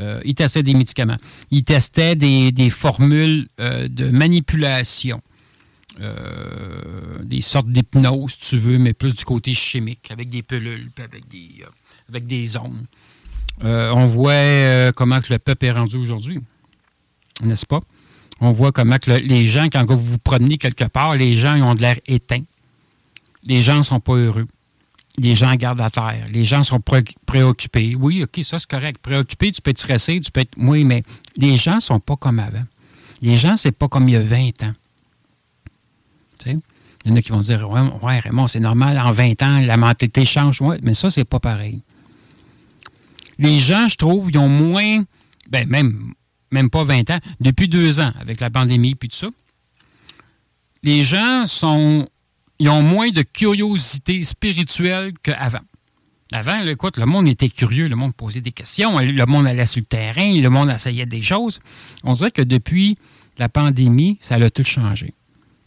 Euh, 0.00 0.20
il 0.24 0.34
testait 0.34 0.64
des 0.64 0.74
médicaments. 0.74 1.18
Il 1.52 1.62
testait 1.62 2.16
des, 2.16 2.70
formules 2.70 3.46
de 3.58 4.10
manipulation. 4.10 5.20
Euh, 6.00 7.18
des 7.22 7.42
sortes 7.42 7.68
d'hypnose, 7.68 8.32
si 8.32 8.50
tu 8.50 8.58
veux, 8.58 8.78
mais 8.78 8.94
plus 8.94 9.14
du 9.14 9.24
côté 9.24 9.52
chimique, 9.52 10.10
avec 10.10 10.30
des 10.30 10.42
pelules, 10.42 10.90
avec 10.98 11.28
des, 11.28 11.62
euh, 11.62 11.68
avec 12.08 12.26
des 12.26 12.56
ondes. 12.56 12.86
Euh, 13.62 13.92
on 13.94 14.06
voit 14.06 14.92
comment 14.92 15.20
que 15.20 15.32
le 15.32 15.38
peuple 15.38 15.66
est 15.66 15.72
rendu 15.72 15.96
aujourd'hui, 15.96 16.40
n'est-ce 17.42 17.66
pas? 17.66 17.80
On 18.40 18.52
voit 18.52 18.72
comment 18.72 18.98
que 18.98 19.10
les 19.10 19.46
gens, 19.46 19.66
quand 19.66 19.84
vous 19.84 19.98
vous 19.98 20.18
promenez 20.18 20.56
quelque 20.56 20.84
part, 20.84 21.14
les 21.14 21.36
gens 21.36 21.60
ont 21.60 21.74
de 21.74 21.82
l'air 21.82 21.98
éteint. 22.06 22.42
Les 23.44 23.60
gens 23.60 23.76
ne 23.76 23.82
sont 23.82 24.00
pas 24.00 24.14
heureux. 24.14 24.46
Les 25.18 25.34
gens 25.34 25.54
gardent 25.54 25.78
la 25.78 25.90
terre. 25.90 26.26
Les 26.32 26.44
gens 26.44 26.62
sont 26.62 26.80
préoccupés. 26.80 27.94
Oui, 27.94 28.24
OK, 28.24 28.42
ça 28.44 28.58
c'est 28.58 28.68
correct. 28.68 28.98
Préoccupé, 29.02 29.52
tu 29.52 29.60
peux 29.60 29.70
être 29.70 29.78
stressé, 29.78 30.18
tu 30.20 30.30
peux 30.32 30.40
être. 30.40 30.54
Oui, 30.56 30.84
mais 30.84 31.04
les 31.36 31.56
gens 31.56 31.76
ne 31.76 31.80
sont 31.80 32.00
pas 32.00 32.16
comme 32.16 32.38
avant. 32.38 32.64
Les 33.20 33.36
gens, 33.36 33.56
c'est 33.56 33.72
pas 33.72 33.88
comme 33.88 34.08
il 34.08 34.14
y 34.14 34.16
a 34.16 34.22
20 34.22 34.62
ans. 34.64 34.72
Il 36.46 37.10
y 37.10 37.12
en 37.12 37.16
a 37.16 37.22
qui 37.22 37.30
vont 37.30 37.40
dire 37.40 37.68
Ouais, 37.68 38.18
Raymond, 38.18 38.48
c'est 38.48 38.60
normal, 38.60 38.98
en 38.98 39.10
20 39.10 39.42
ans, 39.42 39.60
la 39.60 39.76
mentalité 39.76 40.24
change. 40.24 40.60
Ouais, 40.60 40.78
mais 40.82 40.94
ça, 40.94 41.10
c'est 41.10 41.24
pas 41.24 41.40
pareil. 41.40 41.82
Les 43.38 43.58
gens, 43.58 43.88
je 43.88 43.96
trouve, 43.96 44.30
ils 44.30 44.38
ont 44.38 44.48
moins, 44.48 45.02
ben 45.50 45.68
même, 45.68 46.14
même 46.50 46.70
pas 46.70 46.84
20 46.84 47.10
ans, 47.10 47.18
depuis 47.40 47.68
deux 47.68 48.00
ans, 48.00 48.12
avec 48.20 48.40
la 48.40 48.50
pandémie 48.50 48.94
puis 48.94 49.08
tout 49.08 49.16
ça. 49.16 49.28
Les 50.84 51.02
gens 51.02 51.46
sont, 51.46 52.08
ils 52.58 52.68
ont 52.68 52.82
moins 52.82 53.10
de 53.10 53.22
curiosité 53.22 54.22
spirituelle 54.24 55.12
qu'avant. 55.22 55.60
Avant, 56.32 56.64
écoute, 56.64 56.96
le 56.96 57.04
monde 57.04 57.28
était 57.28 57.50
curieux, 57.50 57.88
le 57.88 57.96
monde 57.96 58.14
posait 58.14 58.40
des 58.40 58.52
questions, 58.52 58.98
le 58.98 59.26
monde 59.26 59.46
allait 59.46 59.66
sur 59.66 59.80
le 59.80 59.86
terrain, 59.86 60.32
le 60.40 60.48
monde 60.48 60.70
essayait 60.70 61.04
des 61.04 61.20
choses. 61.20 61.60
On 62.04 62.14
dirait 62.14 62.30
que 62.30 62.40
depuis 62.40 62.96
la 63.38 63.50
pandémie, 63.50 64.18
ça 64.20 64.36
a 64.36 64.50
tout 64.50 64.64
changé 64.64 65.12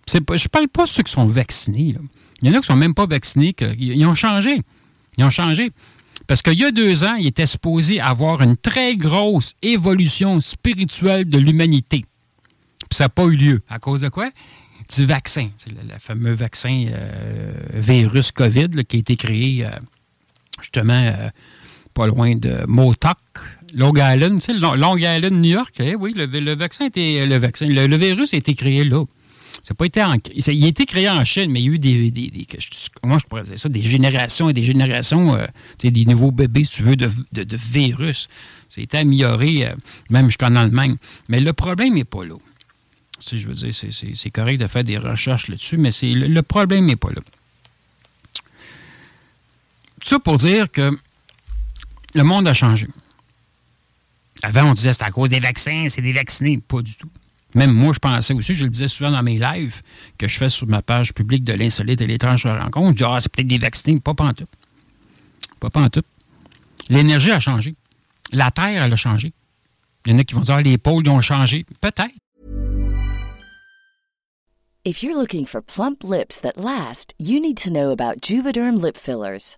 je 0.08 0.18
ne 0.18 0.48
parle 0.48 0.68
pas 0.68 0.84
de 0.84 0.90
ceux 0.90 1.04
qui 1.04 1.12
sont 1.12 1.26
vaccinés. 1.26 1.96
Il 2.42 2.50
y 2.50 2.52
en 2.52 2.58
a 2.58 2.62
qui 2.62 2.68
sont 2.68 2.76
même 2.76 2.94
pas 2.94 3.06
vaccinés. 3.06 3.56
ils 3.80 4.06
ont 4.06 4.16
changé. 4.16 4.62
Ils 5.18 5.24
ont 5.24 5.30
changé. 5.30 5.72
Parce 6.28 6.42
qu'il 6.42 6.60
y 6.60 6.66
a 6.66 6.72
deux 6.72 7.04
ans, 7.04 7.16
ils 7.16 7.28
étaient 7.28 7.46
supposés 7.46 8.00
avoir 8.00 8.42
une 8.42 8.58
très 8.58 8.96
grosse 8.96 9.54
évolution 9.62 10.40
spirituelle 10.40 11.26
de 11.30 11.38
l'humanité. 11.38 12.06
Puis 12.90 12.98
ça 12.98 13.06
n'a 13.06 13.10
pas 13.10 13.26
eu 13.26 13.36
lieu. 13.36 13.62
À 13.70 13.80
cause 13.80 14.02
de 14.02 14.10
quoi? 14.10 14.32
Du 14.96 15.06
vaccin. 15.06 15.50
C'est 15.58 15.72
le, 15.72 15.78
fameux 16.00 16.34
vaccin 16.34 16.86
euh, 16.90 17.54
virus 17.74 18.32
COVID 18.32 18.86
qui 18.88 18.98
a 18.98 19.00
été 19.00 19.16
créé 19.16 19.66
euh, 19.66 19.70
justement 20.62 20.94
euh, 20.94 21.30
pas 21.94 22.08
loin 22.08 22.36
de 22.36 22.66
Motok, 22.68 23.18
Long 23.74 23.94
Island, 23.96 24.42
Long 24.60 24.98
Island, 24.98 25.34
New 25.34 25.52
York. 25.52 25.76
Eh 25.80 25.96
oui, 25.96 26.14
le, 26.16 26.54
vaccin 26.54 26.86
était. 26.86 27.26
Le 27.26 27.38
le 27.38 27.98
virus 27.98 28.34
a 28.34 28.38
été 28.38 28.54
créé 28.54 28.84
là. 28.84 29.04
Pas 29.78 29.86
été 29.86 30.02
il 30.36 30.66
a 30.66 30.68
été 30.68 30.86
créé 30.86 31.10
en 31.10 31.24
Chine, 31.26 31.52
mais 31.52 31.62
il 31.62 31.66
y 31.66 31.70
a 31.70 31.74
eu 31.74 32.12
des, 32.12 32.48
comment 33.02 33.18
je 33.18 33.26
pourrais 33.26 33.44
dire 33.44 33.58
ça, 33.58 33.68
des 33.68 33.82
générations 33.82 34.50
et 34.50 34.54
des 34.54 34.64
générations, 34.64 35.36
euh, 35.36 35.46
des 35.80 36.06
nouveaux 36.06 36.32
bébés, 36.32 36.64
si 36.64 36.72
tu 36.72 36.84
veux, 36.84 36.96
de, 36.96 37.10
virus. 37.58 38.28
Ça 38.70 38.82
a 38.82 38.84
été 38.84 38.98
amélioré, 38.98 39.68
euh, 39.68 39.76
même 40.10 40.28
jusqu'en 40.28 40.56
Allemagne. 40.56 40.98
Mais 41.30 41.40
le 41.40 41.52
problème 41.54 41.96
n'est 41.96 42.04
pas 42.04 42.24
là. 42.24 42.36
Si 43.20 43.38
je 43.38 43.48
veux 43.48 43.54
dire, 43.54 43.74
c'est 43.74 44.30
correct 44.30 44.58
de 44.58 44.68
faire 44.68 44.84
des 44.84 44.98
recherches 44.98 45.48
là-dessus, 45.48 45.78
mais 45.78 45.90
le, 46.02 46.28
le 46.28 46.42
problème 46.42 46.86
n'est 46.86 46.96
pas 46.96 47.10
là. 47.10 47.22
Tout 50.00 50.10
ça 50.10 50.20
pour 50.20 50.38
dire 50.38 50.72
que 50.72 50.96
le 52.14 52.24
monde 52.24 52.48
a 52.48 52.54
changé. 52.54 52.88
Avant, 54.44 54.70
on 54.70 54.74
disait 54.74 54.94
c'est 54.94 55.04
à 55.04 55.12
cause 55.12 55.30
des 55.30 55.40
vaccins, 55.40 55.88
c'est 55.90 56.02
des 56.02 56.14
vaccinés. 56.14 56.60
Pas 56.60 56.82
du 56.82 56.96
tout. 56.96 57.10
Même 57.56 57.72
moi, 57.72 57.94
je 57.94 58.00
pensais 58.00 58.34
aussi, 58.34 58.54
je 58.54 58.66
le 58.66 58.70
disais 58.70 58.90
souvent 58.90 59.12
dans 59.12 59.24
mes 59.24 59.40
lives 59.40 59.82
que 60.18 60.28
je 60.28 60.38
fais 60.38 60.50
sur 60.50 60.68
ma 60.68 60.82
page 60.82 61.14
publique 61.14 61.46
de 61.46 61.54
l'insolite 61.54 62.02
et 62.02 62.08
l'étrange 62.08 62.46
rencontre. 62.46 62.92
Je 62.92 63.04
dis, 63.04 63.04
ah, 63.06 63.18
c'est 63.22 63.32
peut-être 63.32 63.48
des 63.48 63.58
vaccinés. 63.58 64.00
Pas 64.02 64.14
pantoute. 64.14 64.50
Pas 65.62 65.70
pantoute. 65.70 66.06
L'énergie 66.90 67.32
a 67.32 67.40
changé. 67.40 67.76
La 68.34 68.52
Terre, 68.52 68.84
elle 68.84 68.94
a 68.94 68.96
changé. 68.98 69.32
Il 70.06 70.12
y 70.12 70.16
en 70.16 70.20
a 70.20 70.24
qui 70.26 70.36
vont 70.36 70.42
dire, 70.42 70.56
ah, 70.56 70.62
les 70.62 70.78
pôles 70.78 71.08
ont 71.08 71.22
changé. 71.22 71.66
Peut-être. 71.80 72.14
If 74.84 75.02
you're 75.02 75.18
looking 75.18 75.46
for 75.46 75.62
plump 75.64 76.04
lips 76.04 76.40
that 76.42 76.58
last, 76.58 77.16
you 77.18 77.40
need 77.40 77.58
to 77.64 77.72
know 77.72 77.90
about 77.90 78.22
Juvederm 78.22 78.80
lip 78.80 78.98
fillers. 78.98 79.58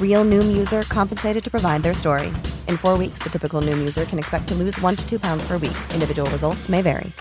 Real 0.00 0.24
Noom 0.24 0.56
user 0.56 0.82
compensated 0.88 1.42
to 1.44 1.50
provide 1.50 1.82
their 1.82 1.94
story. 1.94 2.28
In 2.68 2.76
four 2.76 2.96
weeks, 2.98 3.18
the 3.22 3.30
typical 3.30 3.60
Noom 3.62 3.78
user 3.80 4.04
can 4.04 4.18
expect 4.18 4.48
to 4.48 4.54
lose 4.54 4.78
one 4.82 4.96
to 4.96 5.08
two 5.08 5.18
pounds 5.18 5.42
per 5.46 5.58
week. 5.58 5.76
Individual 5.94 6.28
results 6.30 6.68
may 6.68 6.82
vary. 6.82 7.12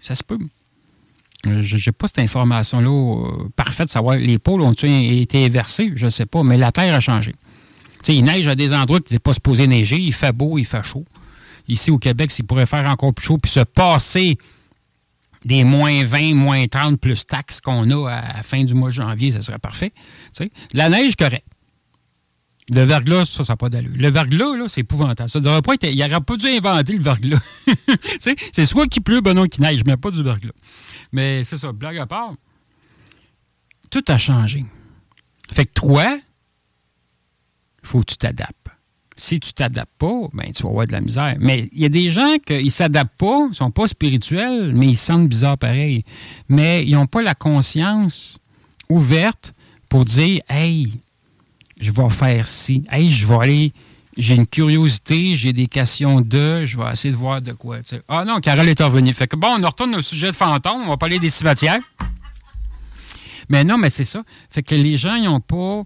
Ça 0.00 0.14
se 0.14 0.22
peut. 0.22 0.38
Euh, 1.46 1.62
Je 1.62 1.76
n'ai 1.76 1.92
pas 1.92 2.08
cette 2.08 2.18
information-là 2.18 2.88
euh, 2.88 3.48
parfaite, 3.56 3.88
savoir 3.88 4.16
les 4.16 4.38
pôles 4.38 4.62
ont-ils 4.62 5.20
été 5.20 5.44
inversés, 5.44 5.92
je 5.94 6.06
ne 6.06 6.10
sais 6.10 6.26
pas, 6.26 6.42
mais 6.42 6.56
la 6.56 6.72
Terre 6.72 6.94
a 6.94 7.00
changé. 7.00 7.32
Tu 7.32 8.06
sais, 8.06 8.16
il 8.16 8.24
neige 8.24 8.48
à 8.48 8.54
des 8.56 8.72
endroits 8.72 8.98
qui 9.00 9.12
n'étaient 9.12 9.22
pas 9.22 9.34
supposés 9.34 9.66
neiger, 9.68 9.98
il 9.98 10.12
fait 10.12 10.32
beau, 10.32 10.58
il 10.58 10.64
fait 10.64 10.84
chaud. 10.84 11.04
Ici 11.68 11.92
au 11.92 11.98
Québec, 11.98 12.32
s'il 12.32 12.44
pourrait 12.44 12.66
faire 12.66 12.88
encore 12.90 13.14
plus 13.14 13.26
chaud, 13.26 13.38
puis 13.38 13.50
se 13.50 13.60
passer 13.60 14.38
des 15.44 15.64
moins 15.64 16.04
20, 16.04 16.34
moins 16.34 16.66
30 16.66 17.00
plus 17.00 17.26
taxes 17.26 17.60
qu'on 17.60 17.90
a 17.90 18.10
à 18.10 18.36
la 18.36 18.42
fin 18.42 18.64
du 18.64 18.74
mois 18.74 18.90
de 18.90 18.94
janvier, 18.94 19.32
ça 19.32 19.42
serait 19.42 19.58
parfait. 19.58 19.92
La 20.72 20.88
neige, 20.88 21.16
correct. 21.16 21.46
Le 22.70 22.82
verglas, 22.84 23.26
ça, 23.26 23.44
ça 23.44 23.54
n'a 23.54 23.56
pas 23.56 23.68
d'allure. 23.68 23.92
Le 23.94 24.08
verglas, 24.08 24.56
là, 24.56 24.68
c'est 24.68 24.82
épouvantable. 24.82 25.28
Ça 25.28 25.40
devrait 25.40 25.62
pas 25.62 25.74
il 25.82 25.98
n'aurait 25.98 26.20
pas 26.20 26.36
dû 26.36 26.46
inventer 26.46 26.92
le 26.92 27.02
verglas. 27.02 27.40
C'est 28.20 28.66
soit 28.66 28.86
qu'il 28.86 29.02
pleut, 29.02 29.20
ben 29.20 29.34
non, 29.34 29.46
qu'il 29.46 29.62
neige, 29.62 29.82
mais 29.84 29.96
pas 29.96 30.10
du 30.10 30.22
verglas. 30.22 30.52
Mais 31.10 31.44
c'est 31.44 31.58
ça, 31.58 31.72
blague 31.72 31.98
à 31.98 32.06
part. 32.06 32.34
Tout 33.90 34.04
a 34.08 34.16
changé. 34.16 34.64
Fait 35.52 35.66
que 35.66 35.72
toi, 35.72 36.18
il 37.82 37.86
faut 37.86 38.00
que 38.00 38.12
tu 38.12 38.16
t'adaptes. 38.16 38.68
Si 39.16 39.38
tu 39.40 39.52
t'adaptes 39.52 39.92
pas, 39.98 40.28
ben, 40.32 40.50
tu 40.52 40.62
vas 40.62 40.70
avoir 40.70 40.86
de 40.86 40.92
la 40.92 41.00
misère. 41.00 41.36
Mais 41.38 41.68
il 41.72 41.82
y 41.82 41.84
a 41.84 41.88
des 41.88 42.10
gens 42.10 42.36
qui 42.46 42.64
ne 42.64 42.70
s'adaptent 42.70 43.18
pas, 43.18 43.48
ils 43.50 43.54
sont 43.54 43.70
pas 43.70 43.86
spirituels, 43.86 44.72
mais 44.74 44.88
ils 44.88 44.96
se 44.96 45.06
sentent 45.06 45.28
bizarres 45.28 45.58
pareil. 45.58 46.04
Mais 46.48 46.84
ils 46.84 46.92
n'ont 46.92 47.06
pas 47.06 47.22
la 47.22 47.34
conscience 47.34 48.38
ouverte 48.88 49.52
pour 49.88 50.04
dire 50.04 50.40
Hey, 50.48 50.92
je 51.80 51.92
vais 51.92 52.10
faire 52.10 52.46
ci. 52.46 52.84
Hey, 52.90 53.10
je 53.10 53.26
vais 53.26 53.36
aller. 53.36 53.72
J'ai 54.16 54.34
une 54.34 54.46
curiosité, 54.46 55.36
j'ai 55.36 55.54
des 55.54 55.66
questions 55.66 56.20
de, 56.20 56.66
je 56.66 56.76
vais 56.76 56.92
essayer 56.92 57.12
de 57.12 57.18
voir 57.18 57.40
de 57.40 57.52
quoi. 57.52 57.78
Ah 58.08 58.24
non, 58.26 58.40
Carole 58.40 58.68
est 58.68 58.82
revenue. 58.82 59.14
Fait 59.14 59.26
que 59.26 59.36
bon, 59.36 59.56
on 59.58 59.66
retourne 59.66 59.94
au 59.94 60.02
sujet 60.02 60.26
de 60.26 60.36
fantômes, 60.36 60.82
on 60.84 60.88
va 60.88 60.96
parler 60.98 61.18
des 61.18 61.30
cimetières. 61.30 61.80
Mais 63.48 63.64
non, 63.64 63.78
mais 63.78 63.88
c'est 63.88 64.04
ça. 64.04 64.22
Fait 64.50 64.62
que 64.62 64.74
les 64.74 64.96
gens, 64.96 65.14
ils 65.14 65.24
n'ont 65.24 65.40
pas 65.40 65.82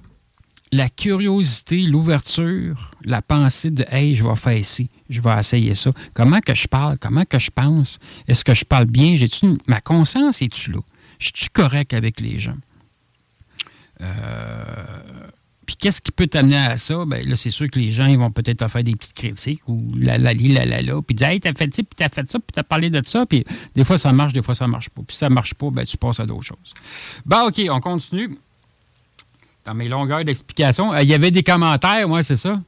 la 0.76 0.88
curiosité, 0.88 1.82
l'ouverture, 1.82 2.92
la 3.04 3.22
pensée 3.22 3.70
de 3.70 3.84
Hey, 3.90 4.14
je 4.14 4.24
vais 4.26 4.36
faire 4.36 4.56
ici, 4.56 4.88
je 5.08 5.20
vais 5.20 5.38
essayer 5.38 5.74
ça. 5.74 5.90
Comment 6.14 6.40
que 6.40 6.54
je 6.54 6.68
parle? 6.68 6.98
Comment 6.98 7.24
que 7.24 7.38
je 7.38 7.50
pense? 7.50 7.98
Est-ce 8.28 8.44
que 8.44 8.54
je 8.54 8.64
parle 8.64 8.86
bien? 8.86 9.14
Une- 9.42 9.58
ma 9.66 9.80
conscience 9.80 10.42
est-tu 10.42 10.72
là? 10.72 10.80
Je 11.18 11.30
suis 11.34 11.48
correct 11.50 11.94
avec 11.94 12.20
les 12.20 12.38
gens? 12.38 12.56
Euh, 14.00 14.84
Puis 15.66 15.74
qu'est-ce 15.76 16.00
qui 16.00 16.12
peut 16.12 16.28
t'amener 16.28 16.58
à 16.58 16.76
ça? 16.76 17.04
Ben 17.06 17.26
là, 17.28 17.34
c'est 17.34 17.50
sûr 17.50 17.68
que 17.68 17.78
les 17.80 17.90
gens 17.90 18.06
ils 18.06 18.18
vont 18.18 18.30
peut-être 18.30 18.58
te 18.58 18.68
faire 18.68 18.84
des 18.84 18.94
petites 18.94 19.14
critiques 19.14 19.62
ou 19.66 19.82
la 19.98 20.16
la 20.16 20.32
li, 20.32 20.46
la 20.52 20.64
la 20.64 20.80
la, 20.80 21.02
puis 21.02 21.14
dire 21.16 21.26
Hey, 21.28 21.40
t'as 21.40 21.54
fait 21.54 21.74
ci, 21.74 21.82
puis 21.82 21.96
t'as 21.96 22.08
fait 22.08 22.30
ça, 22.30 22.38
puis 22.38 22.52
t'as 22.54 22.62
parlé 22.62 22.88
de 22.88 23.02
ça, 23.04 23.26
puis 23.26 23.44
des 23.74 23.84
fois 23.84 23.98
ça 23.98 24.12
marche, 24.12 24.32
des 24.32 24.42
fois 24.42 24.54
ça 24.54 24.68
marche 24.68 24.90
pas. 24.90 25.02
Puis 25.02 25.14
si 25.16 25.18
ça 25.18 25.28
marche 25.30 25.54
pas, 25.54 25.70
ben 25.70 25.84
tu 25.84 25.96
passes 25.96 26.20
à 26.20 26.26
d'autres 26.26 26.44
choses. 26.44 26.72
Bon, 27.24 27.48
OK, 27.48 27.60
on 27.68 27.80
continue. 27.80 28.38
Dans 29.66 29.74
mes 29.74 29.88
longueurs 29.88 30.24
d'explication, 30.24 30.92
euh, 30.94 31.02
il 31.02 31.08
y 31.08 31.14
avait 31.14 31.30
des 31.32 31.42
commentaires, 31.42 32.08
moi, 32.08 32.22
c'est 32.22 32.36
ça? 32.36 32.60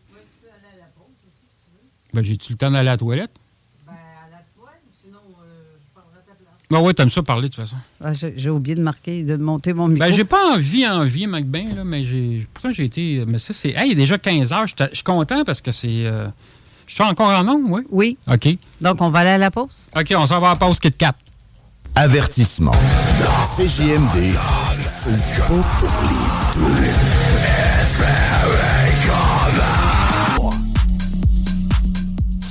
Ben, 2.13 2.23
j'ai-tu 2.25 2.53
le 2.53 2.59
temps 2.59 2.71
d'aller 2.71 2.89
à 2.89 2.93
la 2.93 2.99
toilette? 2.99 3.31
Ben 6.71 6.81
ouais, 6.81 6.93
t'aimes 6.93 7.09
ça 7.09 7.23
parler 7.23 7.49
de 7.49 7.55
toute 7.55 7.65
façon. 7.65 7.77
Ah, 8.05 8.13
j'ai 8.13 8.51
oublié 8.51 8.75
de 8.75 8.83
marquer, 8.83 9.23
de 9.23 9.37
monter 9.39 9.73
mon 9.73 9.89
micro. 9.89 10.07
Ben, 10.07 10.13
j'ai 10.15 10.25
pas 10.25 10.53
envie, 10.55 10.87
envie, 10.87 11.27
McBain, 11.27 11.75
là, 11.75 11.83
mais 11.83 12.05
j'ai. 12.05 12.47
Pourtant, 12.53 12.73
j'ai 12.73 12.85
été. 12.85 13.25
Mais 13.27 13.39
ça, 13.39 13.55
c'est. 13.55 13.71
Hey, 13.71 13.87
il 13.89 13.93
est 13.93 13.95
déjà 13.95 14.19
15 14.19 14.53
heures. 14.53 14.67
Je 14.67 14.75
suis- 14.79 14.95
je 14.97 15.03
content 15.03 15.45
parce 15.45 15.63
que 15.63 15.71
c'est. 15.71 16.05
euh, 16.05 16.29
Je 16.87 16.93
suis 16.95 17.03
encore 17.05 17.29
en 17.31 17.43
nom, 17.45 17.63
oui? 17.69 17.83
Oui. 17.91 18.19
OK. 18.31 18.49
Donc, 18.83 19.01
on 19.01 19.09
va 19.09 19.21
aller 19.21 19.31
à 19.31 19.39
la 19.39 19.51
pause? 19.51 19.87
OK, 19.97 20.13
on 20.15 20.27
s'en 20.27 20.41
va 20.41 20.49
à 20.49 20.51
la 20.53 20.57
pause 20.57 20.79
Kit 20.79 20.91
4. 20.93 21.19
Avertissement. 22.01 22.71
CJMD, 23.57 24.39
c'est 24.79 25.11
pas 25.37 25.47
pour 25.47 25.91
les 26.09 26.55
doux. 26.55 27.28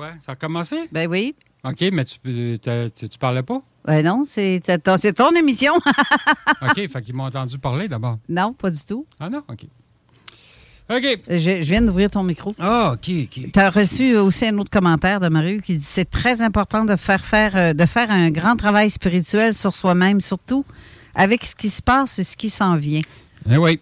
Quoi? 0.00 0.12
Ça 0.24 0.32
a 0.32 0.34
commencé? 0.34 0.88
Ben 0.90 1.06
oui. 1.10 1.34
OK, 1.62 1.84
mais 1.92 2.06
tu, 2.06 2.58
t'as- 2.58 2.88
tu, 2.88 3.06
tu 3.06 3.18
parlais 3.18 3.42
pas? 3.42 3.60
Ben 3.84 4.02
non, 4.02 4.22
c'est 4.24 4.62
c'est 4.64 4.82
ton, 4.82 4.96
ton 4.96 5.36
émission. 5.36 5.74
OK, 6.62 6.88
fait 6.88 7.02
qu'ils 7.02 7.14
m'ont 7.14 7.24
entendu 7.24 7.58
parler 7.58 7.86
d'abord. 7.86 8.18
non, 8.26 8.54
pas 8.54 8.70
du 8.70 8.82
tout. 8.82 9.04
Ah 9.18 9.28
non? 9.28 9.42
OK. 9.46 9.66
OK. 10.88 11.20
Je, 11.28 11.38
je 11.38 11.70
viens 11.70 11.82
d'ouvrir 11.82 12.08
ton 12.10 12.22
micro. 12.22 12.54
Ah, 12.58 12.92
OK, 12.94 13.10
OK. 13.24 13.52
Tu 13.52 13.60
as 13.60 13.68
reçu 13.68 14.16
aussi 14.16 14.46
un 14.46 14.56
autre 14.56 14.70
commentaire 14.70 15.20
de 15.20 15.28
Marie 15.28 15.60
qui 15.60 15.76
dit 15.76 15.84
c'est 15.86 16.08
très 16.08 16.40
important 16.40 16.86
de 16.86 16.96
faire, 16.96 17.22
faire, 17.22 17.54
euh, 17.54 17.72
de 17.74 17.84
faire 17.84 18.10
un 18.10 18.30
grand 18.30 18.56
travail 18.56 18.88
spirituel 18.88 19.54
sur 19.54 19.74
soi-même, 19.74 20.22
surtout 20.22 20.64
avec 21.14 21.44
ce 21.44 21.54
qui 21.54 21.68
se 21.68 21.82
passe 21.82 22.18
et 22.18 22.24
ce 22.24 22.38
qui 22.38 22.48
s'en 22.48 22.74
vient. 22.76 23.02
Eh 23.50 23.58
oui, 23.58 23.78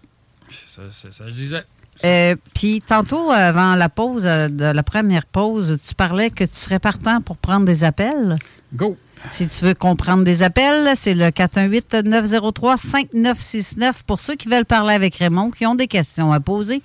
ça, 0.50 0.82
ça, 0.90 1.12
ça 1.12 1.28
je 1.28 1.34
disais. 1.34 1.62
Euh, 2.05 2.36
Puis 2.55 2.80
tantôt, 2.86 3.30
avant 3.30 3.74
la 3.74 3.88
pause, 3.88 4.26
euh, 4.26 4.49
de 4.49 4.64
la 4.64 4.82
première 4.82 5.26
pause, 5.26 5.78
tu 5.86 5.94
parlais 5.94 6.30
que 6.30 6.44
tu 6.44 6.55
serais 6.55 6.78
partant 6.78 7.20
pour 7.20 7.36
prendre 7.36 7.66
des 7.66 7.84
appels. 7.84 8.38
Go! 8.74 8.96
Si 9.26 9.49
tu 9.49 9.64
veux 9.64 9.74
comprendre 9.74 10.22
des 10.22 10.44
appels, 10.44 10.92
c'est 10.94 11.14
le 11.14 11.30
418-903-5969 11.30 13.92
pour 14.07 14.20
ceux 14.20 14.36
qui 14.36 14.49
veulent 14.49 14.64
parler 14.64 14.94
avec 14.94 15.16
Raymond, 15.16 15.51
qui 15.51 15.66
ont 15.66 15.74
des 15.74 15.88
questions 15.88 16.32
à 16.32 16.38
poser 16.40 16.82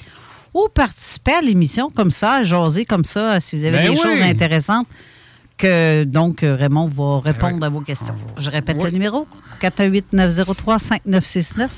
ou 0.56 0.68
participer 0.74 1.34
à 1.34 1.42
l'émission 1.42 1.90
comme 1.90 2.10
ça, 2.12 2.34
à 2.38 2.44
jaser 2.44 2.86
comme 2.86 3.06
ça, 3.06 3.40
si 3.40 3.58
vous 3.58 3.66
avez 3.66 3.78
Ben 3.78 3.84
des 3.84 3.90
oui. 3.90 3.98
choses 4.02 4.22
intéressantes. 4.22 4.88
Que 5.58 6.04
donc 6.04 6.40
Raymond 6.42 6.88
va 6.88 7.20
répondre 7.20 7.58
oui. 7.62 7.66
à 7.66 7.70
vos 7.70 7.82
questions. 7.82 8.16
Je 8.38 8.50
répète 8.50 8.78
Oui. 8.80 8.86
le 8.86 8.92
numéro 8.92 9.28
418-903-5969. 9.62 11.70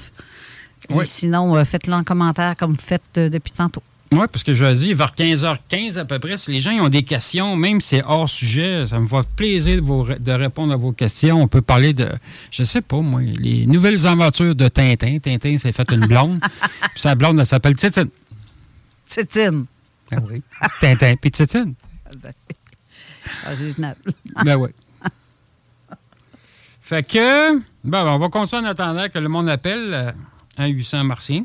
Oui. 0.90 1.06
sinon, 1.06 1.56
euh, 1.56 1.64
faites-le 1.64 1.94
en 1.94 2.04
commentaire 2.04 2.56
comme 2.58 2.72
vous 2.72 2.82
faites 2.82 3.02
euh, 3.18 3.30
depuis 3.30 3.52
tantôt. 3.52 3.82
Oui, 4.12 4.26
parce 4.32 4.44
que 4.44 4.54
je 4.54 4.74
dis, 4.76 4.94
vers 4.94 5.14
15h15 5.18 5.98
à 5.98 6.06
peu 6.06 6.20
près, 6.20 6.38
si 6.38 6.52
les 6.52 6.60
gens 6.60 6.72
ont 6.74 6.90
des 6.90 7.04
questions, 7.04 7.56
même 7.56 7.82
si 7.82 7.88
c'est 7.98 8.04
hors 8.06 8.30
sujet, 8.30 8.86
ça 8.88 9.00
me 9.00 9.08
fait 9.08 9.28
plaisir 9.36 9.78
de, 9.78 9.82
vous- 9.82 10.06
de 10.06 10.32
répondre 10.32 10.72
à 10.74 10.76
vos 10.76 10.92
questions. 10.92 11.42
On 11.42 11.48
peut 11.48 11.62
parler 11.64 11.92
de, 11.94 12.08
je 12.52 12.64
sais 12.64 12.82
pas 12.82 13.02
moi, 13.02 13.22
les 13.22 13.66
nouvelles 13.66 14.06
aventures 14.06 14.54
de 14.56 14.68
Tintin. 14.68 15.18
Tintin 15.20 15.58
s'est 15.58 15.72
fait 15.72 15.92
une 15.92 16.06
blonde. 16.06 16.40
puis 16.94 17.02
sa 17.02 17.16
blonde, 17.16 17.40
elle 17.40 17.46
s'appelle 17.48 17.76
Titine. 17.76 18.10
Titine. 19.08 19.66
Ah 20.12 20.18
oui. 20.30 20.42
Tintin 20.80 21.16
puis 21.20 21.32
Titine. 21.32 21.74
Original. 23.48 23.96
Ben 24.46 24.56
oui. 24.56 24.70
Fait 26.82 27.02
que, 27.08 27.58
ben, 27.84 28.06
on 28.06 28.20
va 28.20 28.30
continuer 28.30 28.62
en 28.62 28.66
attendant 28.66 29.08
que 29.10 29.18
le 29.18 29.28
monde 29.28 29.50
appelle 29.50 29.92
euh, 29.94 30.12
à 30.58 30.68
800 30.68 31.04
Martien. 31.04 31.44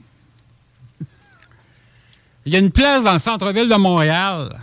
Il 2.47 2.53
y 2.53 2.57
a 2.57 2.59
une 2.59 2.71
place 2.71 3.05
dans 3.05 3.13
le 3.13 3.19
centre-ville 3.19 3.69
de 3.69 3.75
Montréal. 3.75 4.59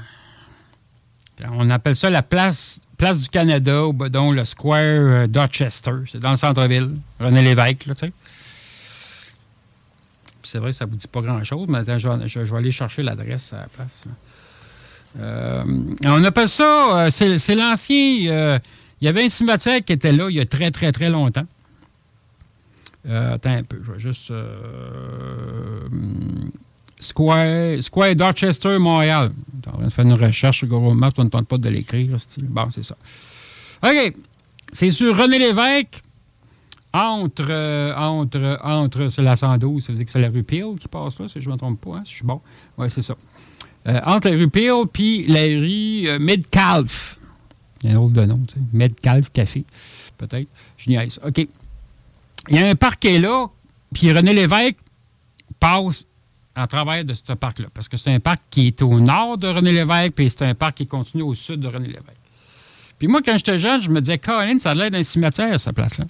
On 1.51 1.69
appelle 1.69 1.95
ça 1.95 2.09
la 2.09 2.23
place, 2.23 2.81
place 2.97 3.19
du 3.19 3.29
Canada, 3.29 3.85
ou 3.85 3.93
donc 4.09 4.33
le 4.35 4.43
Square 4.43 4.81
euh, 4.81 5.27
Dorchester. 5.27 5.91
C'est 6.11 6.19
dans 6.19 6.31
le 6.31 6.35
centre-ville. 6.37 6.95
René 7.19 7.43
Lévesque, 7.43 7.85
là, 7.85 7.93
tu 7.93 8.07
sais. 8.07 8.13
C'est 10.41 10.57
vrai, 10.59 10.71
ça 10.71 10.85
ne 10.85 10.91
vous 10.91 10.95
dit 10.97 11.07
pas 11.07 11.21
grand-chose, 11.21 11.67
mais 11.67 11.79
attends, 11.79 11.99
je, 11.99 12.07
vais- 12.39 12.57
aller 12.57 12.71
chercher 12.71 13.03
l'adresse 13.03 13.53
à 13.53 13.57
la 13.57 13.67
place. 13.67 14.01
Euh, 15.19 15.63
on 16.05 16.23
appelle 16.23 16.47
ça, 16.47 17.05
euh, 17.05 17.09
c'est 17.09 17.55
l'ancien. 17.55 17.97
il 17.97 18.61
y 19.01 19.07
avait 19.07 19.23
un 19.25 19.29
cimetière 19.29 19.83
qui 19.83 19.93
était 19.93 20.11
là 20.11 20.29
il 20.29 20.37
y 20.37 20.39
a 20.39 20.45
très, 20.45 20.71
très, 20.71 20.91
très 20.91 21.09
longtemps. 21.09 21.45
Euh, 23.07 23.35
attends 23.35 23.51
un 23.51 23.63
peu, 23.63 23.79
je 23.83 23.91
vais 23.91 23.99
juste. 23.99 24.31
euh, 24.31 25.87
Square, 26.99 27.81
Square 27.81 28.15
Dorchester, 28.15 28.77
Montréal. 28.79 29.31
On 29.67 29.69
est 29.69 29.69
en 29.69 29.77
train 29.77 29.85
de 29.85 29.91
faire 29.91 30.05
une 30.05 30.13
recherche 30.13 30.57
sur 30.59 30.67
Google 30.67 30.97
on 31.17 31.23
ne 31.23 31.29
tente 31.29 31.47
pas 31.47 31.57
de 31.57 31.69
l'écrire. 31.69 32.17
Bon, 32.43 32.69
c'est 32.71 32.83
ça. 32.83 32.95
OK. 33.83 34.13
C'est 34.71 34.89
sur 34.89 35.15
René 35.15 35.39
Lévesque, 35.39 36.01
entre, 36.93 37.45
euh, 37.49 37.95
entre, 37.95 38.59
entre, 38.63 39.07
c'est 39.07 39.21
la 39.21 39.35
112, 39.35 39.83
ça 39.83 39.91
veut 39.91 39.97
dire 39.97 40.05
que 40.05 40.11
c'est 40.11 40.19
la 40.19 40.29
rue 40.29 40.43
Peel 40.43 40.75
qui 40.79 40.87
passe 40.87 41.19
là, 41.19 41.27
si 41.27 41.39
je 41.39 41.47
ne 41.47 41.53
me 41.53 41.57
trompe 41.57 41.79
pas, 41.79 41.97
hein, 41.97 42.01
si 42.03 42.11
je 42.11 42.15
suis 42.17 42.25
bon. 42.25 42.41
Oui, 42.77 42.89
c'est 42.89 43.01
ça. 43.03 43.15
Entre 44.05 44.29
la 44.29 44.35
rue 44.35 44.49
Peel 44.49 44.85
puis 44.91 45.25
la 45.27 45.43
rue 45.43 46.07
euh, 46.09 46.19
Midcalf. 46.19 47.17
Il 47.83 47.91
y 47.91 47.93
a 47.93 47.97
un 47.97 48.01
autre 48.01 48.13
de 48.13 48.25
nom, 48.25 48.39
tu 48.47 48.55
sais. 48.55 48.59
Midcalf 48.73 49.29
Café, 49.31 49.63
peut-être. 50.17 50.49
Je 50.77 50.89
niaise. 50.89 51.19
OK. 51.25 51.47
Il 52.49 52.55
y 52.55 52.59
a 52.59 52.67
un 52.67 52.75
parc 52.75 52.99
qui 53.01 53.07
est 53.09 53.19
là, 53.19 53.47
puis 53.93 54.11
René 54.11 54.33
Lévesque 54.33 54.77
passe 55.59 56.05
en 56.55 56.67
travers 56.67 57.05
de 57.05 57.13
ce 57.13 57.33
parc-là. 57.33 57.67
Parce 57.73 57.87
que 57.87 57.97
c'est 57.97 58.13
un 58.13 58.19
parc 58.19 58.41
qui 58.49 58.67
est 58.67 58.81
au 58.81 58.99
nord 58.99 59.37
de 59.37 59.47
René 59.47 59.71
Lévesque, 59.71 60.13
puis 60.13 60.29
c'est 60.29 60.43
un 60.43 60.55
parc 60.55 60.77
qui 60.77 60.87
continue 60.87 61.23
au 61.23 61.33
sud 61.33 61.59
de 61.59 61.67
René 61.67 61.87
Lévesque. 61.87 62.05
Puis 62.97 63.07
moi, 63.07 63.21
quand 63.23 63.37
j'étais 63.37 63.59
jeune, 63.59 63.81
je 63.81 63.89
me 63.89 64.01
disais, 64.01 64.17
Colin, 64.17 64.57
ça 64.59 64.71
a 64.71 64.75
l'air 64.75 64.89
d'un 64.89 65.03
cimetière, 65.03 65.59
cette 65.59 65.75
place-là. 65.75 66.05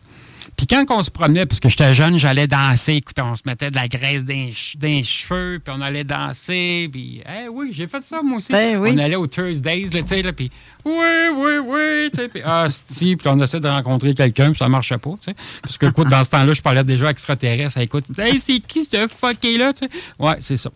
Puis 0.58 0.66
quand 0.66 0.84
on 0.90 1.04
se 1.04 1.12
promenait, 1.12 1.46
parce 1.46 1.60
que 1.60 1.70
j'étais 1.70 1.94
jeune, 1.94 2.18
j'allais 2.18 2.48
danser, 2.48 2.96
écoutez, 2.96 3.22
on 3.22 3.36
se 3.36 3.44
mettait 3.46 3.70
de 3.70 3.76
la 3.76 3.88
graisse 3.88 4.24
dans 4.26 4.34
les 4.82 5.04
cheveux, 5.04 5.62
puis 5.64 5.74
on 5.78 5.82
allait 5.82 6.04
danser, 6.04 6.90
puis 6.92 7.22
eh 7.26 7.48
oui, 7.48 7.70
j'ai 7.72 7.86
fait 7.88 8.02
ça 8.02 8.24
moi 8.24 8.38
aussi. 8.38 8.52
Ben 8.52 8.78
oui. 8.80 8.90
On 8.96 8.98
allait 8.98 9.16
aux 9.16 9.28
Thursdays, 9.28 9.86
tu 9.92 10.02
sais, 10.04 10.24
là, 10.24 10.34
puis 10.34 10.50
oui, 10.84 10.94
oui, 11.36 11.52
oui, 11.64 12.10
tu 12.12 12.22
sais, 12.22 12.28
puis 12.28 12.42
ah, 12.44 12.66
si, 12.70 13.16
puis 13.16 13.30
on 13.30 13.40
essaie 13.40 13.60
de 13.60 13.68
rencontrer 13.68 14.16
quelqu'un, 14.16 14.50
puis 14.50 14.58
ça 14.58 14.68
marchait 14.68 14.98
pas, 14.98 15.12
tu 15.12 15.32
sais. 15.32 15.36
Parce 15.62 15.78
que, 15.78 15.86
écoute, 15.86 16.10
dans 16.10 16.24
ce 16.24 16.32
temps-là, 16.32 16.54
je 16.54 16.62
parlais 16.62 16.84
déjà 16.84 17.12
extraterrestre, 17.12 17.78
écoute, 17.78 18.06
hey, 18.18 18.40
c'est 18.40 18.60
qui 18.60 18.84
ce 18.92 19.08
fucké-là, 19.08 19.74
tu 19.74 19.86
sais? 19.86 19.94
Ouais, 20.18 20.38
c'est 20.40 20.58
ça. 20.58 20.72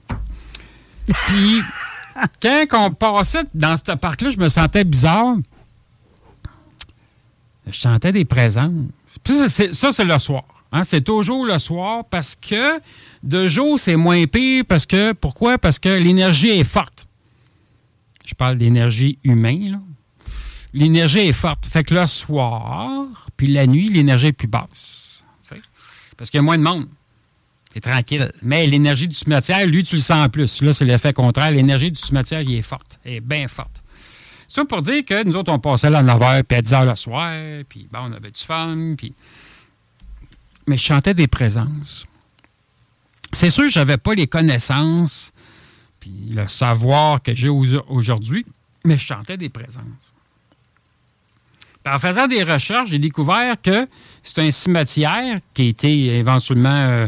Puis, 1.28 1.62
quand 2.40 2.66
on 2.74 2.92
passait 2.92 3.46
dans 3.56 3.76
ce 3.78 3.94
parc-là, 3.94 4.30
je 4.30 4.38
me 4.38 4.48
sentais 4.48 4.84
bizarre. 4.84 5.38
Je 7.66 7.80
sentais 7.80 8.12
des 8.12 8.26
présences. 8.26 8.72
Ça, 9.74 9.92
c'est- 9.94 10.04
le 10.04 10.18
soir. 10.20 10.44
hein. 10.72 10.84
C'est 10.84 11.02
toujours 11.02 11.46
le 11.46 11.58
soir 11.60 12.06
parce 12.10 12.36
que 12.36 12.80
de 13.24 13.48
jour, 13.48 13.78
c'est 13.80 13.96
moins 13.96 14.26
pire. 14.26 14.64
Parce 14.68 14.86
que, 14.86 15.14
pourquoi? 15.14 15.58
Parce 15.58 15.80
que 15.80 15.90
l'énergie 15.90 16.50
est 16.50 16.64
forte. 16.64 17.08
Je 18.26 18.34
parle 18.34 18.58
d'énergie 18.58 19.20
humaine. 19.24 19.82
L'énergie 20.74 21.20
est 21.20 21.34
forte. 21.34 21.66
Fait 21.66 21.84
que 21.84 21.94
le 21.94 22.08
soir, 22.08 23.06
puis 23.36 23.48
la 23.48 23.68
nuit, 23.68 23.90
l'énergie 23.90 24.28
est 24.28 24.32
plus 24.32 24.48
basse. 24.48 25.24
Parce 26.18 26.30
qu'il 26.30 26.38
y 26.38 26.40
a 26.40 26.44
moins 26.44 26.58
de 26.58 26.64
monde. 26.64 26.88
C'est 27.74 27.80
tranquille. 27.82 28.32
Mais 28.42 28.68
l'énergie 28.68 29.08
du 29.08 29.16
cimetière, 29.16 29.66
lui, 29.66 29.84
tu 29.84 29.96
le 29.96 30.02
sens 30.02 30.28
plus. 30.30 30.62
Là, 30.62 30.72
c'est 30.74 30.86
l'effet 30.86 31.14
contraire. 31.14 31.52
L'énergie 31.52 31.92
du 31.92 32.00
cimetière, 32.00 32.42
il 32.42 32.54
est 32.56 32.62
forte. 32.62 33.00
Elle 33.04 33.14
est 33.14 33.20
bien 33.22 33.48
forte. 33.48 33.81
Ça 34.52 34.66
pour 34.66 34.82
dire 34.82 35.06
que 35.06 35.24
nous 35.24 35.38
autres, 35.38 35.50
on 35.50 35.60
passait 35.60 35.90
là 35.90 36.00
à 36.00 36.04
9h, 36.04 36.44
puis 36.44 36.58
à 36.58 36.62
10h 36.62 36.90
le 36.90 36.96
soir, 36.98 37.32
puis 37.70 37.88
bon, 37.90 38.00
on 38.10 38.12
avait 38.12 38.32
du 38.32 38.42
fun, 38.42 38.96
puis... 38.98 39.14
Mais 40.68 40.76
je 40.76 40.84
chantais 40.84 41.14
des 41.14 41.28
présences. 41.28 42.06
C'est 43.32 43.50
sûr 43.50 43.70
je 43.70 43.80
n'avais 43.80 43.96
pas 43.96 44.14
les 44.14 44.28
connaissances, 44.28 45.32
puis 46.02 46.12
le 46.32 46.50
savoir 46.50 47.24
que 47.24 47.34
j'ai 47.34 47.48
au- 47.48 47.66
aujourd'hui, 47.88 48.46
mais 48.84 48.98
je 48.98 49.06
chantais 49.06 49.38
des 49.38 49.48
présences. 49.48 50.12
En 51.88 51.98
faisant 51.98 52.28
des 52.28 52.44
recherches, 52.44 52.90
j'ai 52.90 53.00
découvert 53.00 53.56
que 53.62 53.88
c'est 54.22 54.42
un 54.42 54.52
cimetière 54.52 55.40
qui 55.54 55.62
a 55.62 55.66
été 55.66 56.08
éventuellement 56.18 56.70
euh, 56.70 57.08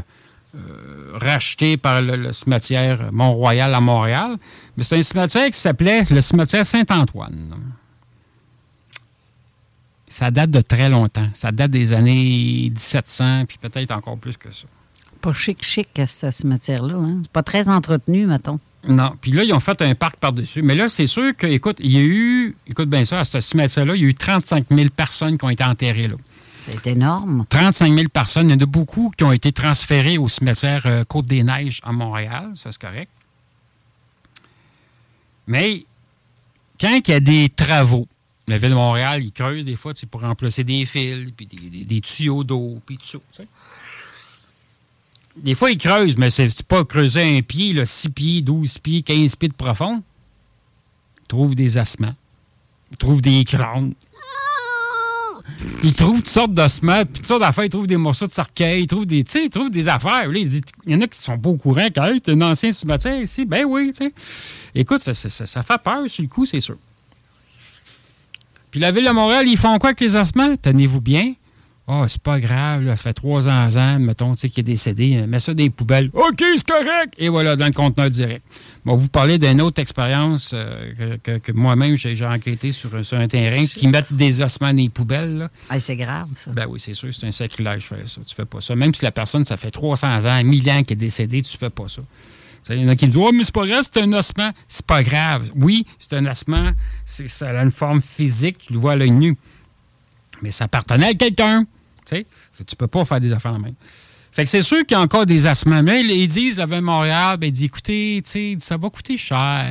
euh, 0.55 0.92
racheté 1.13 1.77
par 1.77 2.01
le, 2.01 2.15
le 2.15 2.33
cimetière 2.33 3.11
Mont-Royal 3.11 3.73
à 3.73 3.79
Montréal. 3.79 4.37
Mais 4.75 4.83
c'est 4.83 4.97
un 4.97 5.03
cimetière 5.03 5.47
qui 5.47 5.59
s'appelait 5.59 6.03
le 6.09 6.21
cimetière 6.21 6.65
Saint-Antoine. 6.65 7.53
Ça 10.07 10.29
date 10.29 10.51
de 10.51 10.61
très 10.61 10.89
longtemps. 10.89 11.27
Ça 11.33 11.51
date 11.51 11.71
des 11.71 11.91
années 11.93 12.69
1700, 12.69 13.45
puis 13.47 13.57
peut-être 13.59 13.91
encore 13.91 14.17
plus 14.17 14.37
que 14.37 14.51
ça. 14.51 14.65
Pas 15.21 15.33
chic-chic, 15.33 15.89
ce 16.05 16.29
cimetière-là. 16.29 16.95
Hein? 16.95 17.19
C'est 17.23 17.31
pas 17.31 17.41
très 17.41 17.67
entretenu, 17.69 18.27
mettons. 18.27 18.59
Non. 18.87 19.13
Puis 19.21 19.31
là, 19.31 19.43
ils 19.43 19.53
ont 19.53 19.59
fait 19.59 19.81
un 19.81 19.95
parc 19.95 20.17
par-dessus. 20.17 20.61
Mais 20.61 20.75
là, 20.75 20.89
c'est 20.89 21.07
sûr 21.07 21.35
que, 21.35 21.47
écoute, 21.47 21.77
il 21.79 21.91
y 21.91 21.97
a 21.97 22.01
eu, 22.01 22.55
écoute 22.67 22.89
bien 22.89 23.05
ça, 23.05 23.21
à 23.21 23.23
ce 23.25 23.39
cimetière-là, 23.39 23.95
il 23.95 24.01
y 24.01 24.05
a 24.05 24.09
eu 24.09 24.13
35 24.13 24.65
000 24.69 24.89
personnes 24.95 25.37
qui 25.37 25.45
ont 25.45 25.49
été 25.49 25.63
enterrées 25.63 26.07
là. 26.09 26.15
C'est 26.65 26.87
énorme. 26.87 27.45
35 27.49 27.93
000 27.93 28.09
personnes. 28.09 28.49
Il 28.49 28.53
y 28.53 28.55
en 28.55 28.59
a 28.59 28.65
beaucoup 28.65 29.11
qui 29.17 29.23
ont 29.23 29.31
été 29.31 29.51
transférées 29.51 30.17
au 30.17 30.29
cimetière 30.29 30.85
euh, 30.85 31.03
Côte-des-Neiges 31.03 31.81
à 31.83 31.91
Montréal. 31.91 32.51
Ça, 32.55 32.71
c'est 32.71 32.81
correct. 32.81 33.09
Mais 35.47 35.85
quand 36.79 37.01
il 37.07 37.11
y 37.11 37.13
a 37.13 37.19
des 37.19 37.49
travaux, 37.49 38.07
la 38.47 38.57
Ville 38.57 38.71
de 38.71 38.75
Montréal, 38.75 39.23
ils 39.23 39.31
creusent 39.31 39.65
des 39.65 39.75
fois 39.75 39.93
pour 40.09 40.21
remplacer 40.21 40.63
des 40.63 40.85
fils, 40.85 41.31
puis 41.35 41.47
des, 41.47 42.01
tuyaux 42.01 42.43
d'eau, 42.43 42.79
puis 42.85 42.97
tout 42.97 43.21
ça. 43.31 43.43
Des 45.35 45.55
fois, 45.55 45.71
ils 45.71 45.77
creusent, 45.77 46.17
mais 46.17 46.29
c'est 46.29 46.63
pas 46.63 46.85
creuser 46.85 47.37
un 47.37 47.41
pied, 47.41 47.73
là, 47.73 47.85
6 47.85 48.09
pieds, 48.09 48.41
12 48.41 48.79
pieds, 48.79 49.01
15 49.01 49.35
pieds 49.35 49.49
de 49.49 49.53
profond. 49.53 50.03
Ils 51.21 51.27
trouvent 51.27 51.55
des 51.55 51.77
ossements. 51.77 52.15
Ils 52.91 52.97
trouvent 52.97 53.21
des 53.21 53.43
crânes. 53.43 53.93
Ils 55.83 55.93
trouvent 55.93 56.17
toutes 56.17 56.27
sortes 56.29 56.53
d'ossements, 56.53 57.03
puis 57.05 57.15
toutes 57.15 57.25
sortes 57.27 57.41
d'affaires. 57.41 57.63
Ils 57.65 57.69
trouvent 57.69 57.87
des 57.87 57.97
morceaux 57.97 58.27
de 58.27 58.31
cercueil, 58.31 58.83
ils 58.83 58.87
trouvent 58.87 59.05
des, 59.05 59.19
ils 59.35 59.49
trouvent 59.49 59.69
des 59.69 59.87
affaires. 59.87 60.27
Là, 60.29 60.39
il 60.39 60.61
y 60.87 60.95
en 60.95 61.01
a 61.01 61.07
qui 61.07 61.19
sont 61.19 61.37
pas 61.37 61.49
au 61.49 61.55
courant. 61.57 61.87
Quand 61.93 62.05
hey, 62.05 62.21
t'es 62.21 62.31
un 62.31 62.41
ancien 62.41 62.71
cimetière 62.71 63.19
ici, 63.21 63.45
ben 63.45 63.65
oui, 63.65 63.91
tu 63.91 64.05
sais. 64.05 64.13
Écoute, 64.75 64.99
ça, 64.99 65.13
ça- 65.13 65.29
ça- 65.29 65.45
ça 65.45 65.63
fait 65.63 65.77
peur 65.81 66.03
sur 66.07 66.23
le 66.23 66.29
coup, 66.29 66.45
c'est 66.45 66.59
sûr. 66.59 66.77
Puis 68.71 68.79
la 68.79 68.91
Ville 68.91 69.05
de 69.05 69.11
Montréal, 69.11 69.45
ils 69.47 69.57
font 69.57 69.77
quoi 69.77 69.89
avec 69.89 69.99
les 69.99 70.15
ossements? 70.15 70.55
Tenez-vous 70.55 71.01
bien. 71.01 71.33
Oh, 71.87 72.05
c'est 72.07 72.21
pas 72.21 72.39
grave, 72.39 72.85
ça 72.85 72.95
fait 72.95 73.13
trois 73.13 73.47
ans, 73.47 73.99
mettons, 73.99 74.35
tu 74.35 74.41
sais, 74.41 74.49
qu'il 74.49 74.61
est 74.61 74.63
décédé, 74.63 75.25
mets 75.27 75.39
ça 75.39 75.53
des 75.53 75.69
poubelles. 75.69 76.09
OK, 76.13 76.43
c'est 76.55 76.67
correct! 76.67 77.13
Et 77.17 77.29
voilà, 77.29 77.55
dans 77.55 77.65
le 77.65 77.71
conteneur 77.71 78.09
direct. 78.09 78.43
Bon, 78.85 78.95
vous 78.95 79.07
parlez 79.07 79.37
d'une 79.37 79.61
autre 79.61 79.81
expérience 79.81 80.51
euh, 80.53 81.17
que, 81.23 81.51
moi-même, 81.53 81.95
j'ai 81.95 82.25
enquêté 82.25 82.71
sur, 82.71 82.89
un 82.95 83.27
terrain 83.27 83.65
qui 83.65 83.87
mettent 83.87 84.11
des 84.13 84.41
ossements 84.41 84.71
dans 84.71 84.77
les 84.77 84.89
poubelles. 84.89 85.49
c'est 85.79 85.95
grave, 85.95 86.27
ça. 86.35 86.51
Ben 86.51 86.67
oui, 86.67 86.79
c'est 86.79 86.93
sûr, 86.93 87.13
c'est 87.13 87.27
un 87.27 87.31
sacrilège 87.31 87.83
faire 87.83 88.07
ça. 88.07 88.21
Tu 88.25 88.35
fais 88.35 88.45
pas 88.45 88.59
ça. 88.59 88.75
Même 88.75 88.93
si 88.93 89.05
la 89.05 89.11
personne, 89.11 89.45
ça 89.45 89.55
fait 89.55 89.71
300 89.71 90.25
ans, 90.25 90.43
1000 90.43 90.69
ans 90.69 90.83
qu'elle 90.83 90.97
est 90.97 91.01
décédée, 91.01 91.41
tu 91.41 91.57
fais 91.57 91.69
pas 91.69 91.87
ça. 91.87 92.01
Il 92.69 92.81
y 92.81 92.85
en 92.85 92.89
a 92.89 92.95
qui 92.95 93.07
disent 93.07 93.17
Oh, 93.17 93.31
mais 93.33 93.43
c'est 93.43 93.53
pas 93.53 93.67
grave, 93.67 93.83
c'est 93.83 94.01
un 94.01 94.11
ossement. 94.13 94.51
C'est 94.67 94.85
pas 94.85 95.03
grave. 95.03 95.49
Oui, 95.55 95.85
c'est 95.99 96.13
un 96.13 96.25
ossement. 96.25 96.71
Ça 97.05 97.49
a 97.49 97.63
une 97.63 97.71
forme 97.71 98.01
physique, 98.01 98.57
tu 98.59 98.73
le 98.73 98.79
vois 98.79 98.93
à 98.93 98.95
l'œil 98.95 99.11
nu. 99.11 99.37
Mais 100.43 100.51
ça 100.51 100.65
appartenait 100.65 101.07
à 101.07 101.13
quelqu'un. 101.13 101.65
Tu 102.05 102.17
sais, 102.17 102.25
tu 102.67 102.75
peux 102.75 102.87
pas 102.87 103.05
faire 103.05 103.19
des 103.19 103.31
affaires 103.31 103.53
en 103.53 103.59
même. 103.59 103.75
Fait 104.31 104.43
que 104.43 104.49
c'est 104.49 104.63
sûr 104.63 104.79
qu'il 104.79 104.97
y 104.97 104.99
a 104.99 105.01
encore 105.01 105.25
des 105.25 105.45
ossements. 105.45 105.83
Mais 105.83 106.01
ils 106.01 106.27
disent, 106.27 106.59
avec 106.59 106.81
Montréal, 106.81 107.37
ben, 107.37 107.47
ils 107.47 107.51
disent, 107.51 107.65
écoutez, 107.65 108.21
ça 108.59 108.77
va 108.77 108.89
coûter 108.89 109.15
cher 109.15 109.65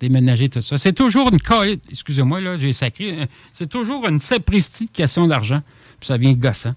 déménager 0.00 0.48
tout 0.48 0.62
ça. 0.62 0.78
C'est 0.78 0.92
toujours 0.92 1.30
une 1.32 1.38
excusez-moi, 1.90 2.40
là, 2.40 2.56
j'ai 2.58 2.72
sacré, 2.72 3.28
c'est 3.52 3.68
toujours 3.68 4.06
une 4.06 4.20
sapristi 4.20 4.88
question 4.88 5.26
d'argent. 5.26 5.62
Puis 5.98 6.06
ça 6.06 6.16
vient 6.16 6.32
gossant. 6.32 6.74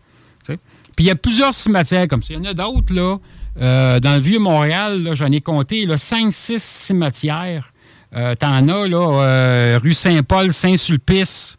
Puis 0.96 1.06
il 1.06 1.08
y 1.08 1.12
a 1.12 1.16
plusieurs 1.16 1.54
cimetières 1.54 2.08
comme 2.08 2.22
ça. 2.22 2.34
Il 2.34 2.38
y 2.38 2.40
en 2.40 2.46
a 2.46 2.54
d'autres, 2.54 2.94
là. 2.94 3.18
Euh, 3.60 4.00
dans 4.00 4.16
le 4.16 4.22
Vieux-Montréal, 4.22 5.12
j'en 5.14 5.32
ai 5.32 5.42
compté 5.42 5.86
5-6 5.86 6.60
cimetières. 6.60 7.72
Euh, 8.14 8.36
T'en 8.36 8.68
as, 8.68 8.88
là, 8.88 9.24
euh, 9.24 9.80
rue 9.82 9.94
Saint-Paul, 9.94 10.52
Saint-Sulpice. 10.52 11.58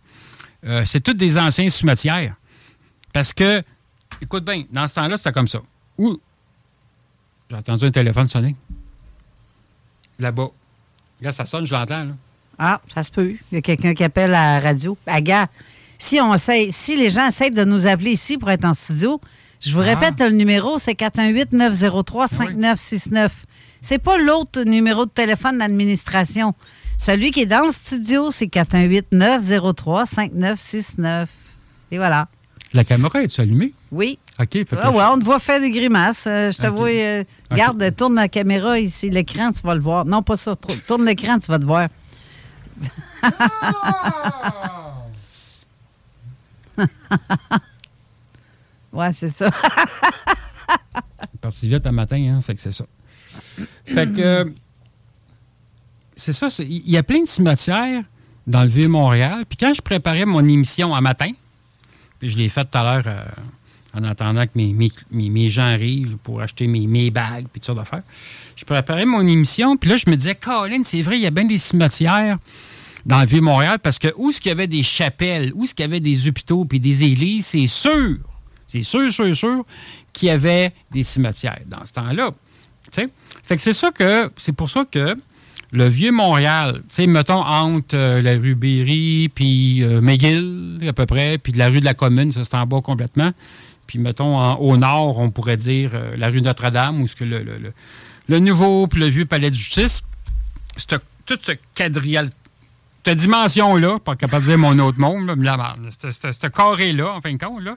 Euh, 0.65 0.85
c'est 0.85 1.01
toutes 1.01 1.17
des 1.17 1.39
anciens 1.39 1.69
cimetières. 1.69 2.35
Parce 3.13 3.33
que, 3.33 3.63
écoute 4.21 4.45
bien, 4.45 4.65
dans 4.71 4.87
ce 4.87 4.95
temps-là, 4.97 5.17
c'était 5.17 5.33
comme 5.33 5.49
ça. 5.49 5.61
Ouh! 5.99 6.21
J'ai 7.51 7.57
entendu 7.57 7.85
un 7.85 7.91
téléphone 7.91 8.29
sonner. 8.29 8.55
Là-bas. 10.19 10.51
Là, 11.21 11.33
ça 11.33 11.45
sonne, 11.45 11.67
je 11.67 11.75
l'entends. 11.75 12.13
Ah, 12.59 12.81
ça 12.93 13.03
se 13.03 13.11
peut. 13.11 13.35
Il 13.51 13.57
y 13.57 13.59
a 13.59 13.61
quelqu'un 13.61 13.93
qui 13.95 14.05
appelle 14.05 14.35
à 14.35 14.55
la 14.55 14.61
radio. 14.61 14.97
Ah, 15.07 15.21
gars, 15.21 15.49
si, 15.99 16.21
on 16.21 16.37
si 16.37 16.97
les 16.97 17.11
gens 17.11 17.29
essayent 17.29 17.51
de 17.51 17.65
nous 17.65 17.87
appeler 17.87 18.13
ici 18.13 18.39
pour 18.39 18.51
être 18.51 18.65
en 18.65 18.73
studio, 18.75 19.21
je 19.61 19.73
vous 19.73 19.81
ah. 19.81 19.95
répète, 19.95 20.21
le 20.21 20.31
numéro, 20.31 20.79
c'est 20.79 20.99
418-903-5969. 20.99 23.31
C'est 23.81 23.99
pas 23.99 24.19
l'autre 24.19 24.63
numéro 24.63 25.07
de 25.07 25.11
téléphone 25.11 25.59
d'administration. 25.59 26.55
Celui 26.99 27.31
qui 27.33 27.41
est 27.43 27.47
dans 27.47 27.67
le 27.67 27.73
studio, 27.73 28.31
c'est 28.31 28.47
418-903-5969. 28.47 31.27
Et 31.91 31.99
voilà. 31.99 32.29
La 32.73 32.85
caméra 32.85 33.23
est 33.23 33.39
allumée? 33.39 33.75
Oui. 33.91 34.19
OK. 34.41 34.59
Ah 34.81 34.91
ouais, 34.91 35.05
on 35.11 35.19
te 35.19 35.25
voit 35.25 35.39
faire 35.39 35.61
des 35.61 35.71
grimaces. 35.71 36.27
Euh, 36.27 36.51
je 36.51 36.57
te 36.59 36.67
vois. 36.67 36.89
Euh, 36.89 37.23
garde, 37.55 37.95
tourne 37.95 38.15
la 38.15 38.29
caméra 38.29 38.79
ici, 38.79 39.11
l'écran, 39.11 39.53
tu 39.53 39.61
vas 39.63 39.75
le 39.75 39.83
voir. 39.83 40.07
Non, 40.07 40.23
pas 40.23 40.37
ça. 40.37 40.57
Tourne 40.87 41.05
l'écran, 41.05 41.39
tu 41.39 41.51
vas 41.51 41.59
te 41.59 41.67
voir. 41.67 41.89
Ouais, 48.93 49.13
c'est 49.15 49.29
ça. 49.29 49.51
parti 51.41 51.69
vite 51.69 51.87
un 51.87 51.93
matin, 51.93 52.17
hein? 52.17 52.43
Fait 52.43 52.55
que 52.55 52.61
c'est 52.61 52.73
ça. 52.73 52.85
Fait 53.85 54.13
que. 54.13 54.21
Euh, 54.21 54.45
c'est 56.15 56.33
ça. 56.33 56.49
Il 56.61 56.91
y 56.91 56.97
a 56.97 57.03
plein 57.03 57.21
de 57.21 57.29
cimetières 57.29 58.05
dans 58.47 58.63
le 58.63 58.69
Vieux-Montréal. 58.69 59.45
Puis 59.49 59.57
quand 59.57 59.73
je 59.75 59.81
préparais 59.81 60.25
mon 60.25 60.47
émission 60.47 60.95
un 60.95 61.01
matin, 61.01 61.31
puis 62.19 62.29
je 62.29 62.37
l'ai 62.37 62.49
faite 62.49 62.71
tout 62.71 62.79
à 62.79 62.83
l'heure 62.83 63.05
euh, 63.07 63.25
en 63.95 64.05
attendant 64.05 64.47
que 64.47 64.53
mes, 64.55 65.49
gens 65.49 65.63
arrivent 65.63 66.17
pour 66.23 66.41
acheter 66.41 66.67
mes, 66.67 67.11
bagues, 67.11 67.47
puis 67.53 67.61
tout 67.61 67.67
ça 67.67 67.75
d'affaires, 67.75 68.03
je 68.57 68.65
préparais 68.65 69.07
mon 69.07 69.27
émission. 69.27 69.77
Puis 69.77 69.91
là, 69.91 69.97
je 69.97 70.09
me 70.09 70.17
disais, 70.17 70.35
Colin, 70.35 70.83
c'est 70.85 71.03
vrai, 71.03 71.19
il 71.19 71.23
y 71.23 71.27
a 71.27 71.31
bien 71.31 71.45
des 71.45 71.59
cimetières 71.59 72.39
dans 73.05 73.21
le 73.21 73.27
Vieux-Montréal 73.27 73.79
parce 73.83 73.99
que 73.99 74.09
où 74.17 74.31
est-ce 74.31 74.41
qu'il 74.41 74.51
y 74.51 74.53
avait 74.53 74.69
des 74.69 74.83
chapelles, 74.83 75.53
où 75.55 75.65
est-ce 75.65 75.75
qu'il 75.75 75.85
y 75.85 75.89
avait 75.89 76.01
des 76.01 76.29
hôpitaux 76.29 76.65
puis 76.65 76.79
des 76.79 77.05
églises, 77.05 77.47
c'est 77.47 77.67
sûr 77.67 78.19
c'est 78.73 78.83
sûr, 78.83 79.13
sûr, 79.13 79.37
sûr 79.37 79.65
qu'il 80.15 80.29
y 80.29 80.31
avait 80.31 80.73
des 80.91 81.03
cimetières 81.03 81.61
dans 81.67 81.85
ce 81.85 81.93
temps-là. 81.93 82.31
Fait 82.91 83.57
que 83.57 83.61
c'est 83.61 83.75
ça 83.75 83.91
que 83.91 84.31
c'est 84.39 84.53
pour 84.53 84.71
ça 84.71 84.87
que 84.91 85.15
le 85.73 85.89
vieux 85.89 86.13
Montréal, 86.13 86.83
tu 86.89 86.95
sais, 86.95 87.07
mettons 87.07 87.41
entre 87.41 87.97
euh, 87.97 88.21
la 88.21 88.33
rue 88.33 88.55
Berry 88.55 89.31
puis 89.35 89.83
euh, 89.83 90.03
McGill 90.03 90.79
à 90.87 90.93
peu 90.93 91.07
près, 91.07 91.39
puis 91.39 91.53
la 91.55 91.69
rue 91.69 91.81
de 91.81 91.87
la 91.87 91.95
Commune, 91.95 92.31
ça 92.31 92.45
c'est 92.45 92.55
en 92.55 92.67
bas 92.67 92.83
complètement. 92.83 93.33
Puis 93.87 93.99
mettons 93.99 94.55
au 94.57 94.77
nord, 94.77 95.19
on 95.19 95.31
pourrait 95.31 95.57
dire 95.57 95.91
euh, 95.95 96.15
la 96.17 96.29
rue 96.29 96.43
Notre-Dame, 96.43 97.01
où 97.01 97.07
ce 97.07 97.17
que 97.17 97.25
le, 97.25 97.43
le, 98.29 98.39
nouveau 98.39 98.87
puis 98.87 99.01
le 99.01 99.07
vieux 99.07 99.25
palais 99.25 99.51
de 99.51 99.55
justice, 99.55 100.03
tout 101.27 101.39
ce 101.43 101.53
quadrillage, 101.75 102.29
cette 103.05 103.19
dimension-là, 103.19 103.99
pas 103.99 104.15
capable 104.15 104.45
de 104.45 104.51
dire 104.51 104.59
mon 104.59 104.79
autre 104.79 105.01
monde, 105.01 105.35
ce 105.91 106.47
carré-là, 106.49 107.15
en 107.15 107.21
fin 107.23 107.33
de 107.33 107.39
compte, 107.39 107.65
là, 107.65 107.77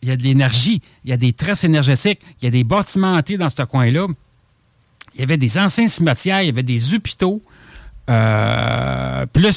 il 0.00 0.08
y 0.08 0.12
a 0.12 0.16
de 0.16 0.22
l'énergie, 0.22 0.80
il 1.04 1.10
y 1.10 1.12
a 1.12 1.16
des 1.16 1.32
traces 1.32 1.64
énergétiques, 1.64 2.20
il 2.40 2.44
y 2.44 2.48
a 2.48 2.50
des 2.50 2.64
bâtiments 2.64 3.14
hantés 3.14 3.36
dans 3.36 3.48
ce 3.48 3.62
coin-là. 3.62 4.06
Il 5.14 5.20
y 5.20 5.24
avait 5.24 5.36
des 5.36 5.58
anciens 5.58 5.86
cimetières, 5.86 6.42
il 6.42 6.46
y 6.46 6.48
avait 6.48 6.62
des 6.62 6.94
hôpitaux. 6.94 7.42
Euh, 8.08 9.26
puis 9.32 9.42
là, 9.42 9.50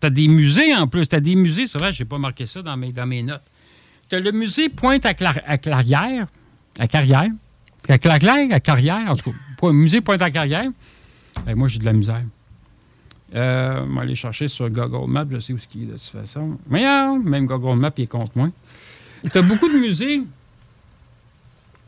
t'as 0.00 0.10
des 0.10 0.28
musées 0.28 0.74
en 0.74 0.86
plus. 0.86 1.08
T'as 1.08 1.20
des 1.20 1.34
musées, 1.34 1.66
c'est 1.66 1.78
vrai, 1.78 1.92
je 1.92 2.02
n'ai 2.02 2.08
pas 2.08 2.18
marqué 2.18 2.46
ça 2.46 2.62
dans 2.62 2.76
mes, 2.76 2.92
dans 2.92 3.06
mes 3.06 3.22
notes. 3.22 3.42
T'as 4.08 4.20
le 4.20 4.32
musée 4.32 4.68
Pointe 4.68 5.04
à, 5.04 5.14
Clairière, 5.14 6.26
à 6.78 6.86
Carrière. 6.86 7.30
À 7.88 7.98
Clairière, 7.98 8.48
à 8.52 8.60
Carrière, 8.60 9.10
en 9.10 9.16
tout 9.16 9.32
cas, 9.32 9.72
musée 9.72 10.00
Pointe 10.00 10.22
à 10.22 10.30
Carrière. 10.30 10.70
moi, 11.54 11.68
j'ai 11.68 11.78
de 11.78 11.84
la 11.84 11.92
misère. 11.92 12.22
Euh, 13.34 13.84
on 13.88 13.98
aller 13.98 14.14
chercher 14.14 14.46
sur 14.46 14.70
Google 14.70 15.10
Maps, 15.10 15.26
je 15.30 15.40
sais 15.40 15.52
où 15.52 15.58
ce 15.58 15.66
qui 15.66 15.82
est 15.82 15.86
de 15.86 15.92
toute 15.92 16.00
façon. 16.00 16.58
Mais 16.68 16.84
même 17.24 17.46
Google 17.46 17.78
Maps, 17.78 17.90
il 17.96 18.04
est 18.04 18.06
contre 18.06 18.32
moi. 18.36 18.50
Tu 19.30 19.36
as 19.36 19.42
beaucoup 19.42 19.68
de 19.68 19.76
musées 19.76 20.22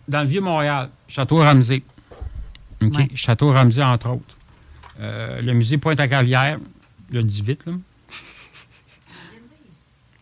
dans 0.08 0.22
le 0.22 0.26
Vieux-Montréal. 0.26 0.90
Château 1.06 1.36
Ramsey. 1.36 1.82
Château 3.14 3.52
Ramsey, 3.52 3.82
entre 3.82 4.10
autres. 4.10 4.36
Euh, 5.00 5.40
le 5.42 5.52
musée 5.52 5.78
Pointe-à-Calière, 5.78 6.58
le 7.10 7.22
18, 7.22 7.66
là. 7.66 7.72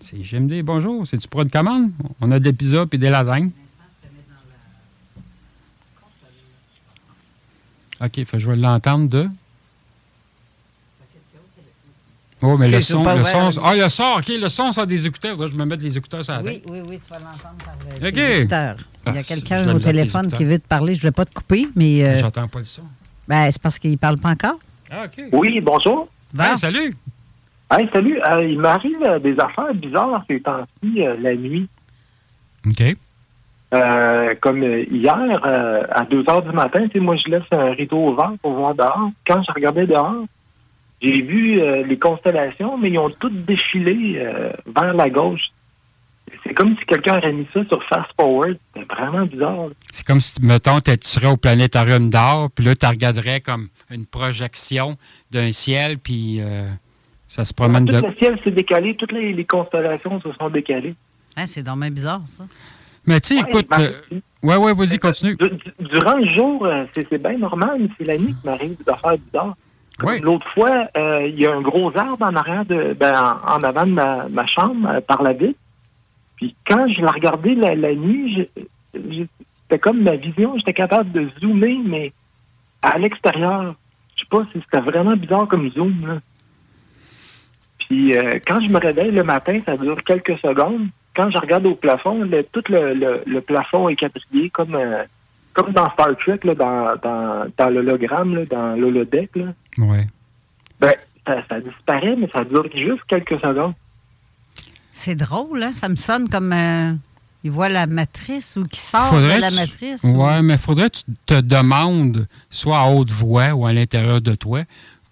C'est 0.01 0.19
GMD. 0.19 0.63
Bonjour. 0.63 1.07
C'est-tu 1.07 1.27
pour 1.27 1.43
une 1.43 1.51
commande? 1.51 1.91
On 2.21 2.31
a 2.31 2.39
des 2.39 2.53
pizzas 2.53 2.85
et 2.93 2.99
des 2.99 3.11
lasagnes. 3.11 3.51
OK, 8.01 8.21
je 8.35 8.47
vais 8.47 8.57
l'entendre 8.57 9.09
de. 9.09 9.29
Oh, 12.43 12.57
mais 12.59 12.69
le 12.69 12.81
son, 12.81 13.03
le 13.03 13.25
son. 13.25 13.63
Ah, 13.63 13.75
le 13.75 13.89
son, 13.89 14.17
OK, 14.19 14.29
le 14.29 14.49
son, 14.49 14.71
ça 14.71 14.83
a 14.83 14.87
des 14.87 15.07
écouteurs. 15.07 15.37
Je 15.39 15.45
vais 15.45 15.57
me 15.57 15.65
mettre 15.65 15.83
les 15.83 15.97
écouteurs 15.97 16.23
sur 16.23 16.35
la 16.35 16.43
tête. 16.43 16.63
Oui, 16.67 16.81
oui, 16.81 16.87
oui, 16.89 17.01
tu 17.03 17.11
vas 17.11 17.19
l'entendre 17.19 17.57
par 17.65 17.75
les 18.01 18.41
écouteurs. 18.41 18.77
Il 19.07 19.15
y 19.15 19.17
a 19.17 19.21
ah, 19.21 19.23
quelqu'un 19.23 19.75
au 19.75 19.79
téléphone 19.79 20.31
qui 20.31 20.45
veut 20.45 20.59
te 20.59 20.67
parler. 20.67 20.95
Je 20.95 21.01
ne 21.01 21.05
vais 21.05 21.13
pas 21.13 21.25
te 21.25 21.33
couper, 21.33 21.67
mais. 21.75 22.05
Euh, 22.05 22.19
J'entends 22.19 22.49
pas 22.49 22.59
le 22.59 22.65
son. 22.67 22.83
Ben, 23.27 23.51
c'est 23.51 23.63
parce 23.63 23.79
qu'il 23.79 23.93
ne 23.93 23.97
parle 23.97 24.19
pas 24.19 24.31
encore. 24.31 24.59
Ah, 24.91 25.05
OK. 25.07 25.25
Oui, 25.33 25.61
bonjour. 25.61 26.09
Ben, 26.35 26.57
salut. 26.57 26.95
Hey, 27.71 27.89
salut. 27.93 28.21
Euh, 28.23 28.45
il 28.45 28.59
m'arrive 28.59 29.03
euh, 29.03 29.19
des 29.19 29.39
affaires 29.41 29.73
bizarres 29.75 30.23
ces 30.29 30.41
temps-ci, 30.41 31.05
la 31.21 31.35
nuit. 31.35 31.69
OK. 32.67 32.97
comme 34.41 34.63
hier, 34.63 35.41
à 35.91 36.05
2 36.05 36.23
h 36.23 36.49
du 36.49 36.55
matin, 36.55 36.87
moi, 36.97 37.17
je 37.17 37.31
laisse 37.31 37.43
un 37.51 37.71
rideau 37.71 38.11
ouvert 38.11 38.33
pour 38.43 38.53
voir 38.53 38.75
dehors. 38.75 39.11
Quand 39.27 39.43
je 39.43 39.53
regardais 39.53 39.87
dehors, 39.87 40.25
j'ai 41.07 41.23
vu 41.23 41.61
euh, 41.61 41.85
les 41.85 41.99
constellations, 41.99 42.77
mais 42.77 42.91
ils 42.91 42.99
ont 42.99 43.11
toutes 43.11 43.45
défilé 43.45 44.15
euh, 44.17 44.51
vers 44.75 44.95
la 44.95 45.09
gauche. 45.11 45.51
C'est 46.43 46.55
comme 46.55 46.77
si 46.77 46.85
quelqu'un 46.85 47.19
aurait 47.19 47.33
mis 47.33 47.47
ça 47.55 47.65
sur 47.67 47.83
Fast 47.85 48.11
Forward. 48.17 48.57
C'est 48.75 48.87
vraiment 48.93 49.25
bizarre. 49.25 49.69
C'est 49.93 50.05
comme 50.05 50.21
si, 50.21 50.35
mettons, 50.43 50.81
tu 50.81 50.93
serais 51.03 51.29
au 51.29 51.37
planétarium 51.37 52.11
d'or, 52.11 52.51
puis 52.53 52.65
là, 52.65 52.75
tu 52.75 52.87
regarderais 52.87 53.41
comme 53.41 53.69
une 53.91 54.07
projection 54.07 54.97
d'un 55.31 55.53
ciel, 55.53 55.99
puis 55.99 56.41
euh, 56.41 56.69
ça 57.29 57.45
se 57.45 57.55
promène 57.55 57.85
de... 57.85 58.01
Tout 58.01 58.07
le 58.07 58.15
ciel 58.15 58.39
s'est 58.43 58.51
décalé, 58.51 58.97
toutes 58.97 59.13
les, 59.13 59.45
constellations 59.45 60.21
se 60.21 60.33
sont 60.33 60.51
décalées. 60.51 60.95
Hein, 61.37 61.47
c'est 61.47 61.63
dommlement 61.63 61.91
bizarre, 61.91 62.23
ça. 62.29 62.45
Mais 63.07 63.21
tu 63.21 63.37
sais, 63.37 63.41
écoute... 63.41 63.69
ouais, 64.43 64.57
ouais, 64.57 64.75
vas-y, 64.75 64.99
continue. 64.99 65.37
Durant 65.79 66.17
le 66.17 66.29
jour, 66.29 66.69
c'est 66.93 67.23
bien 67.23 67.39
normal, 67.39 67.77
mais 67.79 67.89
c'est 67.97 68.05
la 68.05 68.19
nuit 68.19 68.35
qui 68.35 68.47
m'arrive 68.47 68.77
d'affaires 68.85 69.17
bizarres. 69.17 69.55
L'autre 69.99 70.47
fois, 70.53 70.89
euh, 70.97 71.27
il 71.27 71.41
y 71.41 71.47
a 71.47 71.55
un 71.55 71.63
gros 71.63 71.97
arbre 71.97 72.27
en 72.27 72.35
arrière 72.37 72.67
de, 72.67 72.93
ben, 72.93 73.39
en, 73.47 73.63
avant 73.63 73.87
de 73.87 73.93
ma, 73.93 74.47
chambre 74.47 74.89
euh, 74.89 75.01
par 75.01 75.23
la 75.23 75.33
vitre. 75.33 75.59
Puis 76.37 76.55
quand 76.67 76.87
je 76.89 77.01
la 77.01 77.11
regardais 77.13 77.55
la, 77.55 77.95
nuit, 77.95 78.47
c'était 78.93 79.79
comme 79.81 80.03
ma 80.03 80.17
vision, 80.17 80.55
j'étais 80.59 80.75
capable 80.75 81.11
de 81.13 81.29
zoomer, 81.41 81.79
mais 81.85 82.13
à 82.83 82.99
l'extérieur. 82.99 83.75
Je 84.17 84.23
sais 84.23 84.29
pas 84.31 84.45
si 84.53 84.61
c'était 84.61 84.81
vraiment 84.81 85.17
bizarre 85.17 85.49
comme 85.49 85.71
zoom. 85.71 86.21
Puis 87.79 88.17
euh, 88.17 88.39
quand 88.47 88.61
je 88.61 88.69
me 88.69 88.79
réveille 88.79 89.11
le 89.11 89.25
matin, 89.25 89.61
ça 89.65 89.77
dure 89.77 90.03
quelques 90.03 90.39
secondes. 90.39 90.89
quand 91.15 91.31
je 91.31 91.39
regarde 91.39 91.67
au 91.67 91.75
plafond, 91.75 92.29
tout 92.53 92.65
le, 92.69 93.41
plafond 93.41 93.89
est 93.89 93.97
quadrillé 93.97 94.51
comme, 94.51 94.75
euh, 94.75 95.05
comme 95.57 95.73
dans 95.73 95.91
Star 95.93 96.17
Trek, 96.19 96.41
dans, 96.45 96.97
dans, 97.03 97.51
dans 97.57 97.71
l'hologramme, 97.71 98.45
dans 98.45 98.77
l'holodeck. 98.77 99.31
Oui. 99.79 99.99
Ben, 100.79 100.95
ça, 101.27 101.61
disparaît, 101.61 102.15
mais 102.17 102.29
ça 102.33 102.45
dure 102.45 102.69
juste 102.75 103.03
quelques 103.09 103.41
secondes. 103.41 103.75
C'est 104.93 105.15
drôle, 105.15 105.63
hein? 105.63 105.73
Ça 105.73 105.89
me 105.89 105.97
sonne 105.97 106.29
comme... 106.29 106.53
Euh, 106.53 106.93
il 107.45 107.51
voit 107.51 107.69
la 107.69 107.87
matrice 107.87 108.57
ou 108.57 108.65
qui 108.65 108.81
sort 108.81 109.13
de 109.13 109.41
la 109.41 109.51
matrice. 109.51 110.03
Oui, 110.05 110.43
mais 110.43 110.55
il 110.55 110.59
faudrait 110.59 110.91
que 110.91 110.97
tu 110.97 111.05
te 111.27 111.41
demandes, 111.41 112.27
soit 112.51 112.79
à 112.79 112.89
haute 112.89 113.11
voix 113.11 113.53
ou 113.53 113.67
à 113.67 113.73
l'intérieur 113.73 114.21
de 114.21 114.35
toi, 114.35 114.63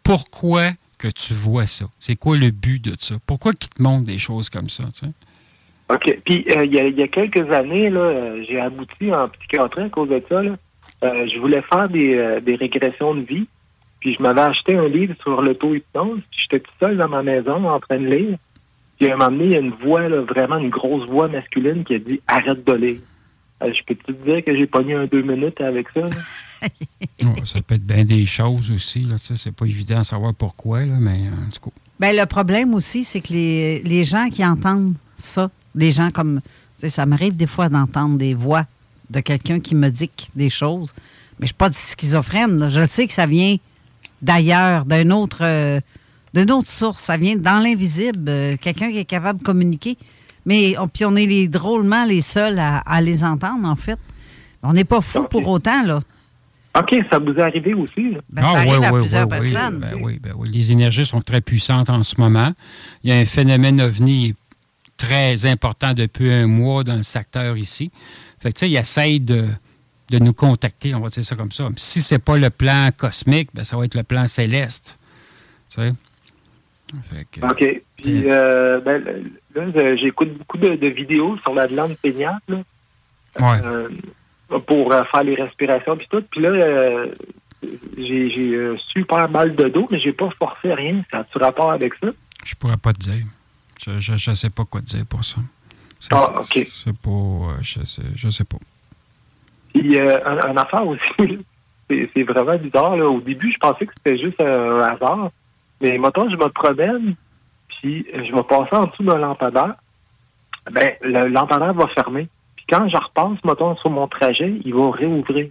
pourquoi 0.02 0.70
que 0.98 1.08
tu 1.08 1.32
vois 1.32 1.66
ça? 1.66 1.84
C'est 1.98 2.16
quoi 2.16 2.36
le 2.36 2.50
but 2.50 2.82
de 2.82 2.96
ça? 2.98 3.16
Pourquoi 3.24 3.52
qu'ils 3.52 3.70
te 3.70 3.80
montrent 3.80 4.06
des 4.06 4.18
choses 4.18 4.50
comme 4.50 4.68
ça? 4.68 4.84
OK. 5.94 6.18
Puis, 6.24 6.44
euh, 6.56 6.64
il 6.64 6.74
y, 6.74 7.02
a 7.02 7.08
quelques 7.08 7.50
années, 7.50 7.90
euh, 7.90 8.42
j'ai 8.48 8.60
abouti 8.60 9.12
en 9.12 9.28
psychiatrie 9.28 9.84
à 9.84 9.88
cause 9.88 10.08
de 10.08 10.22
ça. 10.28 10.40
Euh, 10.40 11.26
je 11.32 11.38
voulais 11.38 11.62
faire 11.62 11.88
des, 11.88 12.40
des, 12.42 12.56
régressions 12.56 13.14
de 13.14 13.22
vie. 13.22 13.46
Puis, 14.00 14.14
je 14.14 14.22
m'avais 14.22 14.42
acheté 14.42 14.76
un 14.76 14.88
livre 14.88 15.14
sur 15.22 15.40
l'auto-hypnose. 15.40 16.20
J'étais 16.30 16.60
tout 16.60 16.72
seul 16.80 16.96
dans 16.96 17.08
ma 17.08 17.22
maison 17.22 17.68
en 17.68 17.80
train 17.80 17.98
de 17.98 18.06
lire. 18.06 18.38
Puis 18.98 19.10
à 19.10 19.14
un 19.14 19.16
moment 19.16 19.30
donné, 19.30 19.44
il 19.46 19.52
y 19.52 19.56
a 19.56 19.60
une 19.60 19.74
voix, 19.82 20.08
vraiment 20.08 20.58
une 20.58 20.70
grosse 20.70 21.08
voix 21.08 21.28
masculine 21.28 21.84
qui 21.84 21.94
a 21.94 21.98
dit 21.98 22.20
Arrête 22.26 22.64
de 22.64 22.72
lire. 22.72 23.00
Euh, 23.62 23.72
je 23.72 23.84
peux 23.86 23.94
te 23.94 24.10
dire 24.10 24.44
que 24.44 24.54
j'ai 24.54 24.66
pogné 24.66 24.94
un 24.94 25.06
deux 25.06 25.22
minutes 25.22 25.60
avec 25.60 25.86
ça? 25.94 26.00
ça 27.44 27.62
peut 27.62 27.76
être 27.76 27.86
bien 27.86 28.04
des 28.04 28.26
choses 28.26 28.68
aussi. 28.72 29.02
Là, 29.02 29.14
c'est 29.16 29.54
pas 29.54 29.64
évident 29.64 30.00
de 30.00 30.04
savoir 30.04 30.34
pourquoi, 30.34 30.80
là, 30.80 30.96
mais 30.98 31.28
en 31.28 31.50
tout 31.50 31.70
cas. 31.70 31.76
Ben, 32.00 32.16
le 32.16 32.26
problème 32.26 32.74
aussi, 32.74 33.04
c'est 33.04 33.20
que 33.20 33.32
les, 33.32 33.80
les, 33.84 34.02
gens 34.02 34.28
qui 34.28 34.44
entendent 34.44 34.94
ça, 35.16 35.52
des 35.74 35.90
gens 35.90 36.10
comme. 36.10 36.40
Ça 36.78 37.06
m'arrive 37.06 37.36
des 37.36 37.46
fois 37.46 37.68
d'entendre 37.68 38.18
des 38.18 38.34
voix 38.34 38.66
de 39.08 39.20
quelqu'un 39.20 39.60
qui 39.60 39.74
me 39.74 39.88
dit 39.90 40.10
des 40.34 40.50
choses, 40.50 40.92
mais 41.38 41.46
je 41.46 41.48
suis 41.48 41.54
pas 41.54 41.72
schizophrène. 41.72 42.68
Je 42.68 42.86
sais 42.86 43.06
que 43.06 43.12
ça 43.12 43.26
vient 43.26 43.56
d'ailleurs, 44.20 44.84
d'un 44.84 45.10
autre. 45.10 45.38
Euh, 45.42 45.80
d'une 46.34 46.50
autre 46.50 46.68
source. 46.68 47.00
Ça 47.00 47.16
vient 47.16 47.36
dans 47.36 47.60
l'invisible. 47.60 48.24
Euh, 48.28 48.56
quelqu'un 48.60 48.90
qui 48.90 48.98
est 48.98 49.04
capable 49.04 49.38
de 49.38 49.44
communiquer. 49.44 49.96
Mais 50.44 50.76
on, 50.78 50.88
puis 50.88 51.04
on 51.04 51.16
est 51.16 51.26
les, 51.26 51.48
drôlement 51.48 52.04
les 52.04 52.20
seuls 52.20 52.58
à, 52.58 53.00
les 53.00 53.24
entendre, 53.24 53.66
en 53.66 53.76
fait. 53.76 53.98
On 54.62 54.72
n'est 54.72 54.84
pas 54.84 55.00
fous 55.00 55.24
pour 55.24 55.46
autant, 55.48 55.82
là. 55.82 56.00
OK, 56.76 56.92
ça 57.08 57.20
vous 57.20 57.30
est 57.30 57.40
arrivé 57.40 57.72
aussi. 57.72 58.16
Ben, 58.30 58.42
ça 58.42 58.50
ah, 58.52 58.58
arrive 58.58 58.82
à 58.82 58.92
plusieurs 58.92 59.28
personnes. 59.28 59.78
Ben 59.78 59.96
oui, 60.02 60.18
ben 60.20 60.32
oui, 60.36 60.50
Les 60.52 60.72
énergies 60.72 61.06
sont 61.06 61.20
très 61.20 61.40
puissantes 61.40 61.88
en 61.88 62.02
ce 62.02 62.20
moment. 62.20 62.50
Il 63.04 63.10
y 63.10 63.12
a 63.12 63.16
un 63.16 63.24
phénomène 63.24 63.80
ovni 63.80 64.34
très 65.04 65.46
important 65.46 65.92
depuis 65.94 66.32
un 66.32 66.46
mois 66.46 66.84
dans 66.84 66.96
le 66.96 67.02
secteur 67.02 67.56
ici. 67.56 67.90
Fait 68.40 68.50
que, 68.50 68.58
tu 68.58 68.60
sais, 68.60 68.70
il 68.70 68.76
essaye 68.76 69.20
de, 69.20 69.46
de 70.10 70.18
nous 70.18 70.32
contacter, 70.32 70.94
on 70.94 71.00
va 71.00 71.08
dire 71.08 71.24
ça 71.24 71.36
comme 71.36 71.52
ça. 71.52 71.68
Si 71.76 72.02
ce 72.02 72.14
n'est 72.14 72.18
pas 72.18 72.38
le 72.38 72.50
plan 72.50 72.90
cosmique, 72.96 73.50
ben, 73.54 73.64
ça 73.64 73.76
va 73.76 73.84
être 73.84 73.94
le 73.94 74.02
plan 74.02 74.26
céleste. 74.26 74.98
Tu 75.68 75.80
sais? 75.80 75.92
OK. 77.42 77.82
Puis, 77.96 78.30
euh, 78.30 78.80
ben, 78.80 79.02
là, 79.54 79.96
j'écoute 79.96 80.36
beaucoup 80.38 80.58
de, 80.58 80.88
vidéos 80.88 81.36
sur 81.38 81.54
la 81.54 81.66
glande 81.66 81.96
péniale. 81.96 82.38
Euh, 83.40 83.88
pour 84.66 84.92
euh, 84.92 85.02
faire 85.10 85.24
les 85.24 85.34
respirations 85.34 85.96
puis 85.96 86.06
tout. 86.08 86.22
Puis 86.30 86.40
là, 86.40 87.06
j'ai 87.98 88.76
super 88.92 89.28
mal 89.28 89.56
de 89.56 89.68
dos, 89.68 89.88
mais 89.90 89.98
j'ai 89.98 90.12
pas 90.12 90.30
forcé 90.38 90.72
rien. 90.72 91.02
Ça 91.10 91.20
a-tu 91.20 91.38
rapport 91.38 91.72
avec 91.72 91.94
ça? 91.94 92.08
Je 92.44 92.54
pourrais 92.54 92.76
pas 92.76 92.92
te 92.92 93.00
dire. 93.00 93.24
Je 93.86 94.30
ne 94.30 94.34
sais 94.34 94.50
pas 94.50 94.64
quoi 94.64 94.80
te 94.80 94.86
dire 94.86 95.06
pour 95.06 95.24
ça. 95.24 95.40
ah, 96.10 96.40
OK. 96.40 96.66
C'est 96.70 96.98
pas... 97.00 97.62
je, 97.62 97.84
sais, 97.84 98.02
je 98.14 98.30
sais 98.30 98.44
pas. 98.44 98.58
Puis, 99.72 99.98
un, 99.98 100.56
affaire 100.56 100.86
aussi, 100.86 101.00
c'est 101.90 102.22
vraiment 102.22 102.56
bizarre. 102.56 102.96
Au 102.98 103.20
début, 103.20 103.52
je 103.52 103.58
pensais 103.58 103.86
que 103.86 103.92
c'était 103.96 104.18
juste 104.18 104.40
un 104.40 104.80
hasard. 104.80 105.30
Mais 105.80 105.98
maintenant, 105.98 106.30
je 106.30 106.36
me 106.36 106.48
promène, 106.48 107.14
puis 107.68 108.06
je 108.12 108.34
vais 108.34 108.42
passer 108.44 108.74
en 108.74 108.86
dessous 108.86 109.02
d'un 109.02 109.18
lampadaire. 109.18 109.74
Ben, 110.70 110.92
le 111.02 111.28
lampadaire 111.28 111.74
va 111.74 111.88
fermer. 111.88 112.28
Puis 112.56 112.64
quand 112.68 112.88
je 112.88 112.96
repasse, 112.96 113.42
mettons, 113.44 113.76
sur 113.76 113.90
mon 113.90 114.08
trajet, 114.08 114.60
il 114.64 114.74
va 114.74 114.90
réouvrir. 114.92 115.48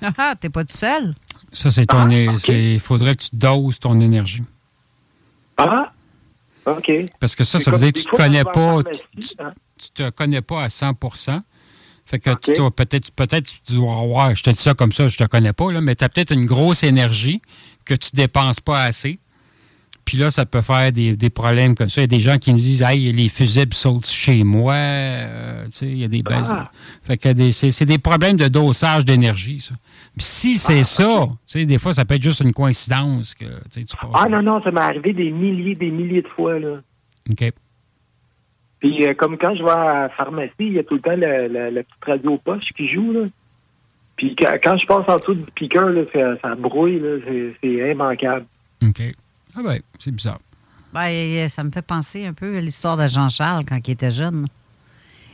Ah, 0.00 0.10
ah 0.16 0.34
t'es 0.40 0.48
pas 0.48 0.62
tout 0.62 0.76
seul? 0.76 1.14
Ça, 1.52 1.70
c'est 1.70 1.86
ton. 1.86 2.08
Ah, 2.10 2.34
Il 2.48 2.80
faudrait 2.80 3.16
que 3.16 3.24
tu 3.24 3.30
doses 3.36 3.78
ton 3.78 4.00
énergie. 4.00 4.42
Ah, 5.56 5.92
OK. 6.76 6.92
Parce 7.20 7.34
que 7.34 7.44
ça, 7.44 7.60
ça 7.60 7.70
veut 7.70 7.78
dire 7.78 7.92
que 7.92 8.00
tu 8.00 8.06
ne 8.12 8.16
connais 8.16 8.44
pas. 8.44 8.78
Hein? 8.78 9.52
Tu, 9.78 9.90
te 9.90 10.10
connais 10.10 10.42
pas 10.42 10.62
à 10.62 10.68
100% 10.68 11.40
fait 12.08 12.20
que 12.20 12.30
peut-être, 12.70 13.12
peut-être 13.12 13.42
tu 13.42 13.58
dis, 13.66 13.76
ouais, 13.76 14.34
je 14.34 14.42
te 14.42 14.48
dis 14.48 14.56
ça 14.56 14.72
comme 14.72 14.92
ça, 14.92 15.08
je 15.08 15.18
te 15.18 15.24
connais 15.24 15.52
pas, 15.52 15.70
là, 15.70 15.82
mais 15.82 15.94
tu 15.94 16.04
as 16.04 16.08
peut-être 16.08 16.32
une 16.32 16.46
grosse 16.46 16.82
énergie 16.82 17.42
que 17.84 17.92
tu 17.92 18.08
dépenses 18.14 18.60
pas 18.60 18.82
assez. 18.82 19.18
Puis 20.06 20.16
là, 20.16 20.30
ça 20.30 20.46
peut 20.46 20.62
faire 20.62 20.90
des, 20.90 21.28
problèmes 21.28 21.74
comme 21.74 21.90
ça. 21.90 22.00
Il 22.00 22.04
y 22.04 22.04
a 22.04 22.06
des 22.06 22.20
gens 22.20 22.38
qui 22.38 22.50
nous 22.50 22.58
disent 22.58 22.80
Hey, 22.80 23.12
les 23.12 23.28
fusibles 23.28 23.74
sautent 23.74 24.06
chez 24.06 24.42
moi. 24.42 24.72
Euh, 24.72 25.66
tu 25.66 25.70
sais, 25.72 25.86
il 25.86 25.98
y 25.98 26.04
a 26.04 26.08
des. 26.08 26.22
Ah. 26.30 26.70
Fait 27.02 27.18
que 27.18 27.50
c'est 27.50 27.84
des 27.84 27.98
problèmes 27.98 28.38
de 28.38 28.48
dosage 28.48 29.04
d'énergie, 29.04 29.60
ça. 29.60 29.74
Si 30.20 30.58
c'est 30.58 30.80
ah, 30.80 30.84
ça, 30.84 31.26
tu 31.28 31.36
sais, 31.46 31.66
des 31.66 31.78
fois, 31.78 31.92
ça 31.92 32.04
peut 32.04 32.14
être 32.14 32.22
juste 32.22 32.40
une 32.40 32.52
coïncidence 32.52 33.34
que 33.34 33.44
tu 33.70 33.84
passes. 33.84 34.10
Ah 34.14 34.28
non, 34.28 34.42
non, 34.42 34.62
ça 34.62 34.70
m'est 34.70 34.80
arrivé 34.80 35.12
des 35.12 35.30
milliers, 35.30 35.74
des 35.74 35.90
milliers 35.90 36.22
de 36.22 36.28
fois, 36.28 36.58
là. 36.58 36.80
OK. 37.30 37.52
Puis 38.80 39.06
euh, 39.06 39.14
comme 39.14 39.36
quand 39.38 39.54
je 39.56 39.62
vais 39.62 39.70
à 39.70 40.02
la 40.02 40.08
pharmacie, 40.10 40.52
il 40.60 40.72
y 40.74 40.78
a 40.78 40.84
tout 40.84 40.94
le 40.94 41.00
temps 41.00 41.16
la, 41.16 41.82
petite 41.82 42.04
radio 42.04 42.38
poche 42.38 42.72
qui 42.76 42.88
joue, 42.88 43.12
là. 43.12 43.26
Puis 44.16 44.34
quand, 44.36 44.76
je 44.76 44.86
passe 44.86 45.08
en 45.08 45.16
dessous 45.16 45.34
du 45.34 45.50
piqueur, 45.52 45.90
là, 45.90 46.02
ça, 46.42 46.54
brouille, 46.56 46.98
là, 46.98 47.18
c'est 47.60 47.68
immanquable. 47.68 48.46
OK. 48.82 49.02
Ah 49.56 49.60
ben, 49.62 49.80
c'est 49.98 50.10
bizarre. 50.10 50.40
Ben, 50.92 51.48
ça 51.48 51.62
me 51.62 51.70
fait 51.70 51.82
penser 51.82 52.26
un 52.26 52.32
peu 52.32 52.56
à 52.56 52.60
l'histoire 52.60 52.96
de 52.96 53.06
Jean-Charles 53.06 53.64
quand 53.64 53.78
il 53.86 53.90
était 53.92 54.10
jeune. 54.10 54.46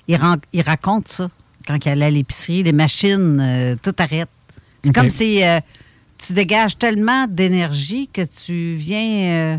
Il, 0.07 0.19
il, 0.53 0.63
raconte 0.63 1.09
ça. 1.09 1.31
Quand 1.67 1.79
il 1.85 1.89
allait 1.89 2.05
à 2.05 2.11
l'épicerie, 2.11 2.63
les 2.63 2.73
machines, 2.73 3.41
euh, 3.41 3.77
tout 3.83 3.95
arrête. 3.99 4.29
C'est 4.85 4.93
comme 4.95 5.11
si 5.11 5.43
euh, 5.43 5.61
tu 6.19 6.33
dégages 6.33 6.79
tellement 6.79 7.27
d'énergie 7.27 8.09
que 8.13 8.23
tu 8.23 8.75
viens... 8.75 9.55
Euh, 9.55 9.59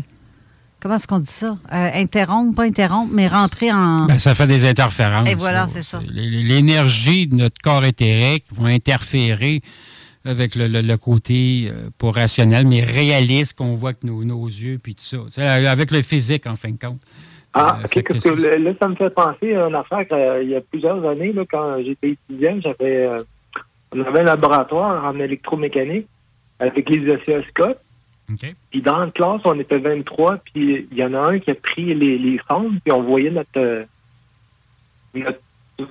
comment 0.80 0.94
est-ce 0.96 1.06
qu'on 1.06 1.18
dit 1.18 1.26
ça? 1.26 1.56
interrompre, 1.70 2.56
pas 2.56 2.64
interrompre, 2.64 3.12
mais 3.12 3.28
rentrer 3.28 3.72
en... 3.72 4.06
Ben, 4.06 4.18
ça 4.18 4.34
fait 4.34 4.46
des 4.46 4.64
interférences. 4.64 5.28
Et 5.28 5.34
voilà, 5.34 5.66
c'est 5.68 5.82
ça. 5.82 6.00
L'énergie 6.08 7.26
de 7.26 7.34
notre 7.34 7.60
corps 7.60 7.84
éthérique 7.84 8.44
va 8.52 8.68
interférer 8.68 9.62
avec 10.26 10.56
le, 10.56 10.96
côté 10.96 11.68
euh, 11.70 11.88
pas 11.98 12.10
rationnel, 12.10 12.66
mais 12.66 12.82
réaliste 12.82 13.56
qu'on 13.56 13.74
voit 13.74 13.90
avec 13.90 14.04
nos, 14.04 14.46
yeux, 14.46 14.78
puis 14.82 14.94
tout 14.94 15.02
ça. 15.28 15.52
avec 15.52 15.90
le 15.90 16.02
physique, 16.02 16.46
en 16.46 16.56
fin 16.56 16.70
de 16.70 16.78
compte. 16.78 17.00
Ah, 17.52 17.78
euh, 17.80 17.84
OK. 17.84 18.02
que 18.02 18.58
là, 18.58 18.72
ça 18.78 18.88
me 18.88 18.96
fait 18.96 19.10
penser 19.10 19.54
à 19.54 19.68
une 19.68 19.74
affaire 19.74 20.04
euh, 20.12 20.42
il 20.42 20.50
y 20.50 20.56
a 20.56 20.60
plusieurs 20.60 21.06
années, 21.08 21.32
là, 21.32 21.44
quand 21.50 21.78
j'étais 21.82 22.10
étudiant, 22.10 22.58
j'avais 22.60 23.08
on 23.96 24.04
avait 24.04 24.20
un 24.20 24.24
laboratoire 24.24 25.04
en 25.04 25.18
électromécanique 25.18 26.06
avec 26.58 26.88
les 26.88 27.08
oscilloscopes. 27.10 27.80
Puis 28.70 28.82
dans 28.82 28.98
la 28.98 29.10
classe, 29.10 29.40
on 29.44 29.58
était 29.60 29.78
23, 29.78 30.38
puis 30.38 30.88
il 30.90 30.96
y 30.96 31.04
en 31.04 31.14
a 31.14 31.30
un 31.30 31.38
qui 31.38 31.50
a 31.50 31.54
pris 31.54 31.94
les, 31.94 32.18
les 32.18 32.40
sondes, 32.48 32.78
puis 32.84 32.92
on 32.92 33.02
voyait 33.02 33.30
notre, 33.30 33.86
notre 35.14 35.38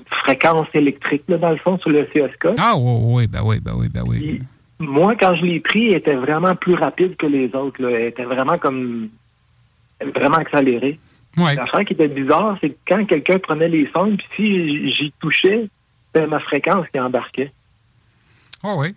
fréquence 0.07 0.68
électrique, 0.73 1.23
dans 1.27 1.52
le 1.52 1.57
fond, 1.57 1.77
sur 1.80 1.91
le 1.91 2.03
CSK. 2.06 2.56
Ah 2.57 2.76
oui, 2.77 3.27
ben 3.27 3.41
oui, 3.44 3.60
ben 3.60 3.73
oui, 3.76 3.88
ben 3.88 4.03
oui. 4.06 4.41
moi, 4.80 5.15
quand 5.15 5.36
je 5.36 5.45
l'ai 5.45 5.60
pris, 5.60 5.84
il 5.84 5.95
était 5.95 6.15
vraiment 6.15 6.56
plus 6.56 6.76
rapide 6.76 7.15
que 7.15 7.26
les 7.26 7.53
autres. 7.56 7.82
Là. 7.82 7.99
Il 7.99 8.06
était 8.07 8.26
vraiment 8.26 8.57
comme 8.57 9.10
vraiment 10.02 10.38
accéléré. 10.38 10.99
Ouais. 11.38 11.56
L'affaire 11.56 11.86
qui 11.86 11.94
était 11.94 12.07
bizarre, 12.07 12.57
c'est 12.61 12.69
que 12.69 12.77
quand 12.88 13.06
quelqu'un 13.06 13.40
prenait 13.40 13.69
les 13.69 13.90
sondes, 13.91 14.18
puis 14.18 14.27
si 14.36 14.91
j'y 14.91 15.14
touchais, 15.19 15.68
c'était 16.07 16.27
ma 16.27 16.40
fréquence 16.40 16.86
qui 16.91 16.99
embarquait. 16.99 17.52
Ah 18.66 18.76
oui. 18.78 18.96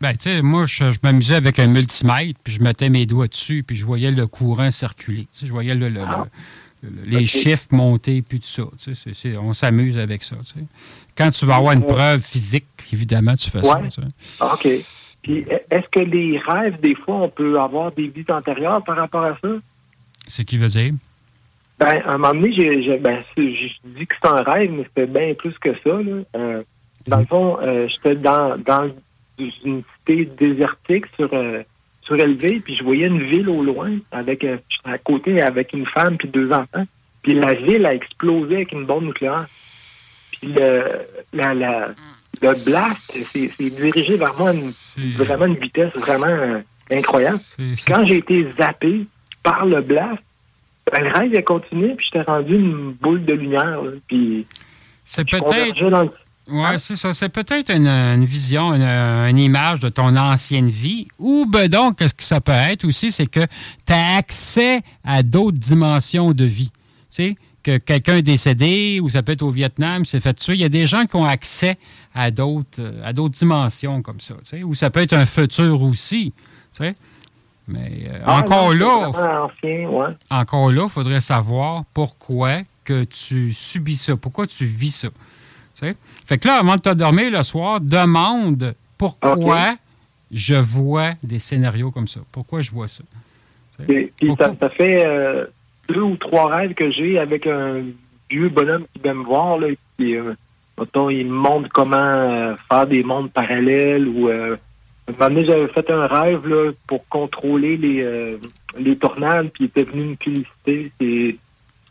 Ben, 0.00 0.14
tu 0.16 0.30
sais, 0.30 0.42
moi, 0.42 0.66
je, 0.66 0.84
m'amusais 1.02 1.34
avec 1.34 1.58
un 1.58 1.66
multimètre, 1.66 2.38
puis 2.42 2.54
je 2.54 2.62
mettais 2.62 2.88
mes 2.88 3.04
doigts 3.06 3.26
dessus, 3.26 3.62
puis 3.66 3.76
je 3.76 3.84
voyais 3.84 4.10
le 4.10 4.26
courant 4.26 4.70
circuler. 4.70 5.22
Tu 5.32 5.40
sais, 5.40 5.46
je 5.46 5.52
voyais 5.52 5.74
le, 5.74 5.92
ah 6.00 6.26
les 7.04 7.26
chiffres 7.26 7.68
montés, 7.70 8.22
puis 8.22 8.40
tout 8.40 8.46
ça. 8.46 8.64
on 9.40 9.52
s'amuse 9.52 9.98
avec 9.98 10.22
ça. 10.22 10.36
Quand 11.16 11.30
tu 11.30 11.44
vas 11.44 11.56
avoir 11.56 11.72
une 11.72 11.86
preuve 11.86 12.22
physique, 12.22 12.66
évidemment, 12.92 13.36
tu 13.36 13.50
fais 13.50 13.62
ça. 13.62 13.82
OK. 14.52 14.68
Puis, 15.22 15.44
est-ce 15.70 15.88
que 15.90 16.00
les 16.00 16.38
rêves, 16.38 16.80
des 16.80 16.94
fois, 16.94 17.16
on 17.16 17.28
peut 17.28 17.60
avoir 17.60 17.92
des 17.92 18.08
vies 18.08 18.24
antérieures 18.30 18.82
par 18.82 18.96
rapport 18.96 19.24
à 19.24 19.36
ça? 19.42 19.48
C'est 20.26 20.44
qui 20.44 20.56
veut 20.56 20.68
dire? 20.68 20.92
Ben, 21.78 22.00
à 22.06 22.12
un 22.12 22.18
moment 22.18 22.40
donné, 22.40 22.82
j'ai 22.82 22.98
ben, 22.98 23.20
dis 23.36 24.06
que 24.06 24.16
c'est 24.22 24.28
un 24.28 24.42
rêve, 24.42 24.70
mais 24.70 24.84
c'était 24.84 25.06
bien 25.06 25.34
plus 25.34 25.58
que 25.58 25.74
ça. 25.74 25.98
Euh, 26.36 26.62
dans 27.06 27.18
le 27.18 27.26
fond, 27.26 27.58
euh, 27.62 27.88
j'étais 27.88 28.14
dans, 28.14 28.58
dans 28.58 28.90
une 29.38 29.82
cité 29.98 30.26
désertique 30.38 31.06
sur 31.16 31.30
euh, 31.32 31.62
surélevé, 32.02 32.60
puis 32.60 32.76
je 32.76 32.84
voyais 32.84 33.06
une 33.06 33.22
ville 33.22 33.48
au 33.48 33.62
loin, 33.62 33.90
avec 34.12 34.46
à 34.84 34.98
côté 34.98 35.40
avec 35.40 35.72
une 35.72 35.86
femme 35.86 36.16
puis 36.16 36.28
deux 36.28 36.52
enfants. 36.52 36.86
Puis 37.22 37.34
la 37.34 37.54
ville 37.54 37.86
a 37.86 37.94
explosé 37.94 38.56
avec 38.56 38.72
une 38.72 38.84
bombe 38.84 39.04
nucléaire. 39.04 39.46
Puis 40.32 40.52
le, 40.52 40.84
la, 41.32 41.54
la, 41.54 41.88
le 42.42 42.64
blast 42.64 43.12
c'est 43.12 43.70
dirigé 43.70 44.16
vers 44.16 44.38
moi 44.38 44.52
une, 44.52 44.70
vraiment 45.16 45.46
une 45.46 45.56
vitesse 45.56 45.92
vraiment 45.94 46.26
euh, 46.26 46.60
incroyable. 46.90 47.38
Quand 47.86 48.04
j'ai 48.06 48.18
été 48.18 48.46
zappé 48.58 49.06
par 49.42 49.66
le 49.66 49.80
blast, 49.80 50.22
ben, 50.90 51.04
le 51.04 51.12
rêve 51.12 51.34
a 51.36 51.42
continué, 51.42 51.94
puis 51.94 52.06
j'étais 52.06 52.22
rendu 52.22 52.54
une 52.56 52.92
boule 52.92 53.24
de 53.24 53.34
lumière. 53.34 53.80
puis 54.08 54.46
c'est 55.04 55.28
peut-être. 55.28 56.10
Oui, 56.48 56.78
c'est 56.78 56.96
ça. 56.96 57.12
C'est 57.14 57.28
peut-être 57.28 57.70
une, 57.70 58.24
vision, 58.24 58.72
une, 58.72 59.38
image 59.38 59.80
de 59.80 59.88
ton 59.88 60.16
ancienne 60.16 60.68
vie. 60.68 61.08
Ou 61.18 61.46
ben 61.46 61.68
donc, 61.68 61.98
qu'est-ce 61.98 62.14
que 62.14 62.22
ça 62.22 62.40
peut 62.40 62.52
être 62.52 62.84
aussi, 62.84 63.10
c'est 63.10 63.26
que 63.26 63.46
tu 63.86 63.92
as 63.92 64.16
accès 64.16 64.82
à 65.04 65.22
d'autres 65.22 65.58
dimensions 65.58 66.32
de 66.32 66.44
vie. 66.44 66.70
Tu 66.72 67.06
sais, 67.10 67.36
que 67.62 67.78
quelqu'un 67.78 68.16
est 68.16 68.22
décédé, 68.22 69.00
ou 69.02 69.10
ça 69.10 69.22
peut 69.22 69.32
être 69.32 69.42
au 69.42 69.50
Vietnam, 69.50 70.04
c'est 70.04 70.20
fait 70.20 70.34
tuer. 70.34 70.54
Il 70.54 70.60
y 70.60 70.64
a 70.64 70.68
des 70.68 70.86
gens 70.86 71.06
qui 71.06 71.16
ont 71.16 71.24
accès 71.24 71.76
à 72.14 72.30
d'autres, 72.30 72.94
à 73.04 73.12
d'autres 73.12 73.34
dimensions 73.34 74.02
comme 74.02 74.20
ça. 74.20 74.34
Tu 74.34 74.44
sais, 74.44 74.62
ou 74.62 74.74
ça 74.74 74.90
peut 74.90 75.00
être 75.00 75.12
un 75.12 75.26
futur 75.26 75.82
aussi. 75.82 76.32
Tu 76.72 76.84
sais. 76.84 76.94
Mais 77.68 78.08
euh, 78.08 78.18
ah, 78.26 78.38
encore, 78.38 78.74
là, 78.74 79.12
encore 80.30 80.72
là, 80.72 80.82
il 80.84 80.90
faudrait 80.90 81.20
savoir 81.20 81.84
pourquoi 81.94 82.62
que 82.84 83.04
tu 83.04 83.52
subis 83.52 83.96
ça, 83.96 84.16
pourquoi 84.16 84.46
tu 84.46 84.64
vis 84.64 84.90
ça. 84.90 85.08
Fait 86.26 86.38
que 86.38 86.48
là, 86.48 86.58
avant 86.58 86.76
de 86.76 86.80
te 86.80 86.90
dormir 86.90 87.30
le 87.30 87.42
soir, 87.42 87.80
demande 87.80 88.74
pourquoi 88.98 89.76
je 90.30 90.54
vois 90.54 91.12
des 91.22 91.38
scénarios 91.38 91.90
comme 91.90 92.08
ça. 92.08 92.20
Pourquoi 92.32 92.60
je 92.60 92.70
vois 92.70 92.88
ça? 92.88 93.04
puis 93.86 94.12
ça, 94.38 94.68
fait 94.68 95.04
euh, 95.04 95.46
deux 95.88 96.02
ou 96.02 96.16
trois 96.16 96.54
rêves 96.54 96.74
que 96.74 96.90
j'ai 96.90 97.18
avec 97.18 97.46
un 97.46 97.82
vieux 98.28 98.50
bonhomme 98.50 98.84
qui 98.92 99.00
vient 99.02 99.14
me 99.14 99.24
voir. 99.24 99.58
Là, 99.58 99.68
qui, 99.98 100.16
euh, 100.16 100.34
il 101.10 101.26
me 101.26 101.32
montre 101.32 101.68
comment 101.70 101.96
euh, 101.96 102.54
faire 102.68 102.86
des 102.86 103.02
mondes 103.02 103.30
parallèles 103.30 104.06
ou 104.06 104.28
un 104.28 104.56
moment 105.12 105.30
donné, 105.30 105.44
j'avais 105.44 105.68
fait 105.68 105.90
un 105.90 106.06
rêve 106.06 106.46
là, 106.46 106.72
pour 106.86 107.08
contrôler 107.08 107.76
les, 107.76 108.36
les 108.78 108.96
tornades, 108.96 109.48
puis 109.48 109.64
il 109.64 109.66
était 109.66 109.82
venu 109.82 110.04
me 110.04 110.16
féliciter. 110.16 111.38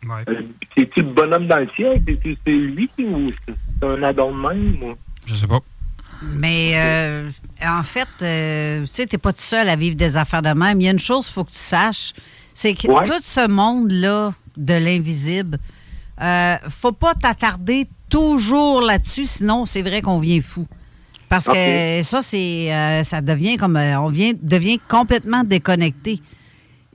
C'est 0.02 0.30
euh, 0.30 0.42
c'est-tu 0.78 1.02
le 1.02 1.10
bonhomme 1.10 1.48
dans 1.48 1.60
le 1.60 1.70
ciel? 1.76 2.02
C'est 2.06 2.52
lui 2.52 2.90
ou 3.00 3.32
c'est 3.46 3.86
un 3.86 4.04
addon 4.04 4.32
de 4.32 4.42
même? 4.42 4.96
Je 5.26 5.36
sais 5.36 5.48
pas. 5.48 5.60
Mais 6.22 6.72
euh, 6.76 7.30
en 7.66 7.84
fait, 7.84 8.08
euh, 8.22 8.82
tu 8.82 8.88
sais, 8.88 9.06
t'es 9.06 9.18
pas 9.18 9.32
tout 9.32 9.42
seul 9.42 9.70
à 9.70 9.76
vivre 9.76 9.96
des 9.96 10.18
affaires 10.18 10.42
de 10.42 10.50
même. 10.50 10.82
Il 10.82 10.86
y 10.86 10.88
a 10.88 10.92
une 10.92 11.00
chose 11.00 11.26
qu'il 11.26 11.34
faut 11.34 11.44
que 11.46 11.52
tu 11.52 11.60
saches, 11.60 12.14
c'est 12.54 12.74
que 12.74 12.88
tout 12.88 13.22
ce 13.24 13.48
monde-là 13.48 14.34
de 14.58 14.74
l'invisible, 14.74 15.58
euh, 16.22 16.56
faut 16.70 16.92
pas 16.92 17.14
t'attarder 17.16 17.88
toujours 18.10 18.82
là-dessus, 18.82 19.26
sinon 19.26 19.66
c'est 19.66 19.82
vrai 19.82 20.02
qu'on 20.02 20.20
vient 20.20 20.42
fou. 20.42 20.68
Parce 21.30 21.46
que 21.46 22.02
ça, 22.02 22.22
c'est 22.22 23.04
ça 23.04 23.22
devient 23.22 23.58
comme 23.58 23.78
on 23.78 24.10
vient 24.10 24.34
devient 24.42 24.80
complètement 24.90 25.44
déconnecté. 25.44 26.22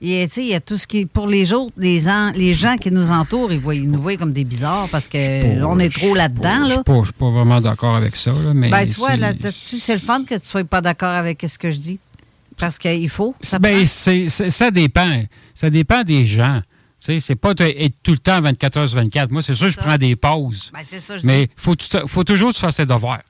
Et, 0.01 0.23
il 0.23 0.47
y 0.47 0.53
a 0.53 0.59
tout 0.59 0.77
ce 0.77 0.87
qui 0.87 1.05
pour 1.05 1.27
les 1.27 1.53
autres, 1.53 1.73
les, 1.77 2.03
les 2.35 2.53
gens 2.53 2.77
qui 2.77 2.91
nous 2.91 3.11
entourent, 3.11 3.51
ils, 3.51 3.59
voient, 3.59 3.75
nous 3.75 4.01
voient 4.01 4.17
comme 4.17 4.33
des 4.33 4.43
bizarres 4.43 4.89
parce 4.89 5.07
que 5.07 5.63
on 5.63 5.79
est 5.79 5.93
trop 5.93 6.13
là-dedans. 6.13 6.69
Je 6.69 6.91
ne 6.91 7.03
suis 7.03 7.13
pas, 7.13 7.29
vraiment 7.29 7.61
d'accord 7.61 7.95
avec 7.95 8.15
ça. 8.15 8.33
mais 8.53 8.69
ben, 8.69 8.87
tu 8.87 8.95
vois, 8.95 9.11
c'est 9.51 9.93
le 9.93 9.99
fun 9.99 10.23
que 10.23 10.35
tu 10.35 10.41
ne 10.41 10.45
sois 10.45 10.63
pas 10.65 10.81
d'accord 10.81 11.13
avec 11.13 11.45
ce 11.47 11.57
que 11.57 11.71
je 11.71 11.77
dis? 11.77 11.99
Parce 12.57 12.77
qu'il 12.77 13.09
faut. 13.09 13.35
Ça, 13.41 13.59
ben, 13.59 13.85
ça 13.85 14.71
dépend. 14.71 15.23
Ça 15.53 15.69
dépend 15.69 16.03
des 16.03 16.25
gens. 16.25 16.61
C'est 16.99 17.35
pas 17.35 17.51
être 17.59 17.95
tout 18.01 18.11
le 18.11 18.17
temps 18.17 18.41
24 18.41 18.77
heures 18.77 18.87
24. 18.87 19.31
Moi, 19.31 19.41
c'est 19.41 19.55
sûr 19.55 19.67
que 19.67 19.73
je 19.73 19.77
prends 19.77 19.97
des 19.97 20.15
pauses. 20.15 20.71
Ben, 20.73 20.81
ça, 20.83 21.15
mais 21.23 21.43
il 21.43 21.49
faut, 21.55 21.75
faut 22.07 22.23
toujours 22.23 22.53
se 22.53 22.59
faire 22.59 22.73
ses 22.73 22.85
devoirs 22.85 23.21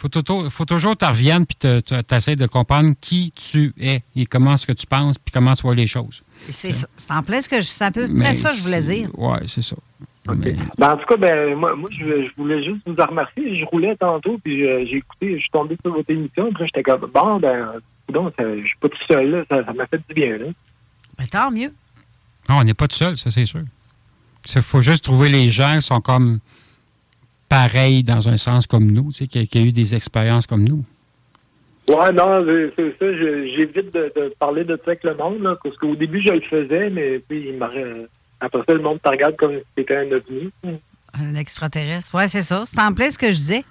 faut, 0.00 0.50
faut 0.50 0.64
toujours 0.64 0.92
que 0.96 1.04
tu 1.04 1.10
reviennes 1.10 1.44
puis 1.46 1.56
tu 1.56 2.14
essaies 2.14 2.36
de 2.36 2.46
comprendre 2.46 2.90
qui 3.00 3.32
tu 3.32 3.74
es 3.78 4.02
et 4.16 4.26
comment 4.26 4.54
est-ce 4.54 4.66
que 4.66 4.72
tu 4.72 4.86
penses 4.86 5.18
puis 5.18 5.32
comment 5.32 5.52
tu 5.54 5.62
vois 5.62 5.74
les 5.74 5.86
choses. 5.86 6.22
C'est 6.48 6.74
en 7.10 7.22
plein 7.22 7.40
ce 7.40 7.48
que 7.48 7.60
je, 7.60 7.66
c'est 7.66 7.84
un 7.84 7.92
peu 7.92 8.08
près 8.08 8.34
ça 8.34 8.50
que 8.50 8.56
je 8.56 8.62
voulais 8.62 8.82
dire. 8.82 9.10
Oui, 9.16 9.36
c'est 9.46 9.62
ça. 9.62 9.76
Ben, 10.26 10.56
en 10.80 10.96
tout 10.96 11.06
cas, 11.06 11.16
ben, 11.16 11.54
moi, 11.54 11.74
moi 11.74 11.88
je, 11.92 12.30
voulais 12.36 12.62
juste 12.62 12.80
vous 12.86 12.96
en 12.96 13.06
remercier. 13.06 13.58
Je 13.58 13.64
roulais 13.66 13.96
tantôt, 13.96 14.38
puis 14.42 14.60
j'ai 14.60 14.96
écouté, 14.96 15.34
je 15.34 15.40
suis 15.40 15.50
tombé 15.50 15.76
sur 15.82 15.92
votre 15.92 16.10
émission, 16.10 16.52
puis 16.52 16.64
j'étais 16.66 16.82
comme, 16.82 17.10
bon, 17.12 17.40
ben, 17.40 17.72
donc, 18.08 18.32
je 18.38 18.66
suis 18.66 18.76
pas 18.80 18.88
tout 18.88 19.06
seul, 19.08 19.30
là, 19.30 19.44
ça, 19.50 19.72
m'a 19.72 19.86
fait 19.86 20.00
du 20.08 20.14
bien. 20.14 20.38
Là. 20.38 20.46
Ben, 21.18 21.26
tant 21.26 21.50
mieux. 21.50 21.72
Non, 22.48 22.58
on 22.58 22.64
n'est 22.64 22.74
pas 22.74 22.88
tout 22.88 22.96
seul, 22.96 23.16
ça, 23.18 23.30
c'est 23.30 23.46
sûr. 23.46 23.62
Il 24.54 24.62
faut 24.62 24.82
juste 24.82 25.04
trouver 25.04 25.28
les 25.28 25.50
gens 25.50 25.76
qui 25.76 25.82
sont 25.82 26.00
comme 26.00 26.40
pareil 27.50 28.02
dans 28.02 28.28
un 28.30 28.38
sens 28.38 28.66
comme 28.66 28.90
nous, 28.90 29.10
tu 29.12 29.26
sais, 29.26 29.26
qui, 29.26 29.58
a, 29.58 29.60
eu 29.60 29.72
des 29.72 29.94
expériences 29.94 30.46
comme 30.46 30.64
nous. 30.64 30.82
Ouais, 31.88 32.12
non, 32.12 32.46
c'est 32.76 32.94
ça. 32.98 33.12
J'évite 33.12 33.92
de, 33.92 34.12
de, 34.16 34.32
parler 34.38 34.64
de 34.64 34.76
ça 34.76 34.92
avec 34.92 35.04
le 35.04 35.14
monde, 35.16 35.42
là, 35.42 35.58
parce 35.62 35.76
qu'au 35.76 35.96
début, 35.96 36.22
je 36.24 36.32
le 36.32 36.40
faisais, 36.40 36.88
mais 36.88 37.20
il 37.30 37.58
après 38.40 38.62
ça, 38.66 38.72
le 38.72 38.80
monde 38.80 39.00
te 39.02 39.08
regarde 39.08 39.36
comme 39.36 39.52
si 39.52 39.64
c'était 39.76 39.96
un 39.96 40.12
ovni. 40.12 40.50
Un 41.12 41.34
extraterrestre. 41.34 42.14
Ouais, 42.14 42.28
c'est 42.28 42.40
ça. 42.40 42.64
C'est 42.64 42.80
en 42.80 42.94
plein 42.94 43.10
ce 43.10 43.18
que 43.18 43.26
je 43.26 43.36
disais. 43.36 43.64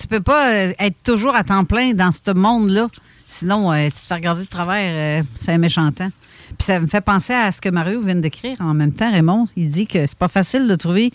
Tu 0.00 0.06
peux 0.06 0.20
pas 0.20 0.50
euh, 0.50 0.72
être 0.78 0.96
toujours 1.04 1.34
à 1.34 1.44
temps 1.44 1.64
plein 1.64 1.92
dans 1.92 2.10
ce 2.10 2.32
monde-là. 2.32 2.88
Sinon, 3.26 3.72
euh, 3.72 3.86
tu 3.86 3.92
te 3.92 4.06
fais 4.06 4.14
regarder 4.14 4.44
de 4.44 4.48
travers. 4.48 5.20
Euh, 5.20 5.22
c'est 5.40 5.52
un 5.52 5.58
méchant 5.58 5.90
temps. 5.92 6.10
Puis 6.58 6.66
ça 6.66 6.80
me 6.80 6.86
fait 6.86 7.00
penser 7.00 7.32
à 7.32 7.50
ce 7.52 7.60
que 7.60 7.68
Mario 7.68 8.00
vient 8.00 8.14
d'écrire 8.14 8.56
en 8.60 8.74
même 8.74 8.92
temps, 8.92 9.10
Raymond. 9.10 9.46
Il 9.56 9.68
dit 9.68 9.86
que 9.86 10.06
c'est 10.06 10.18
pas 10.18 10.28
facile 10.28 10.68
de 10.68 10.74
trouver 10.74 11.12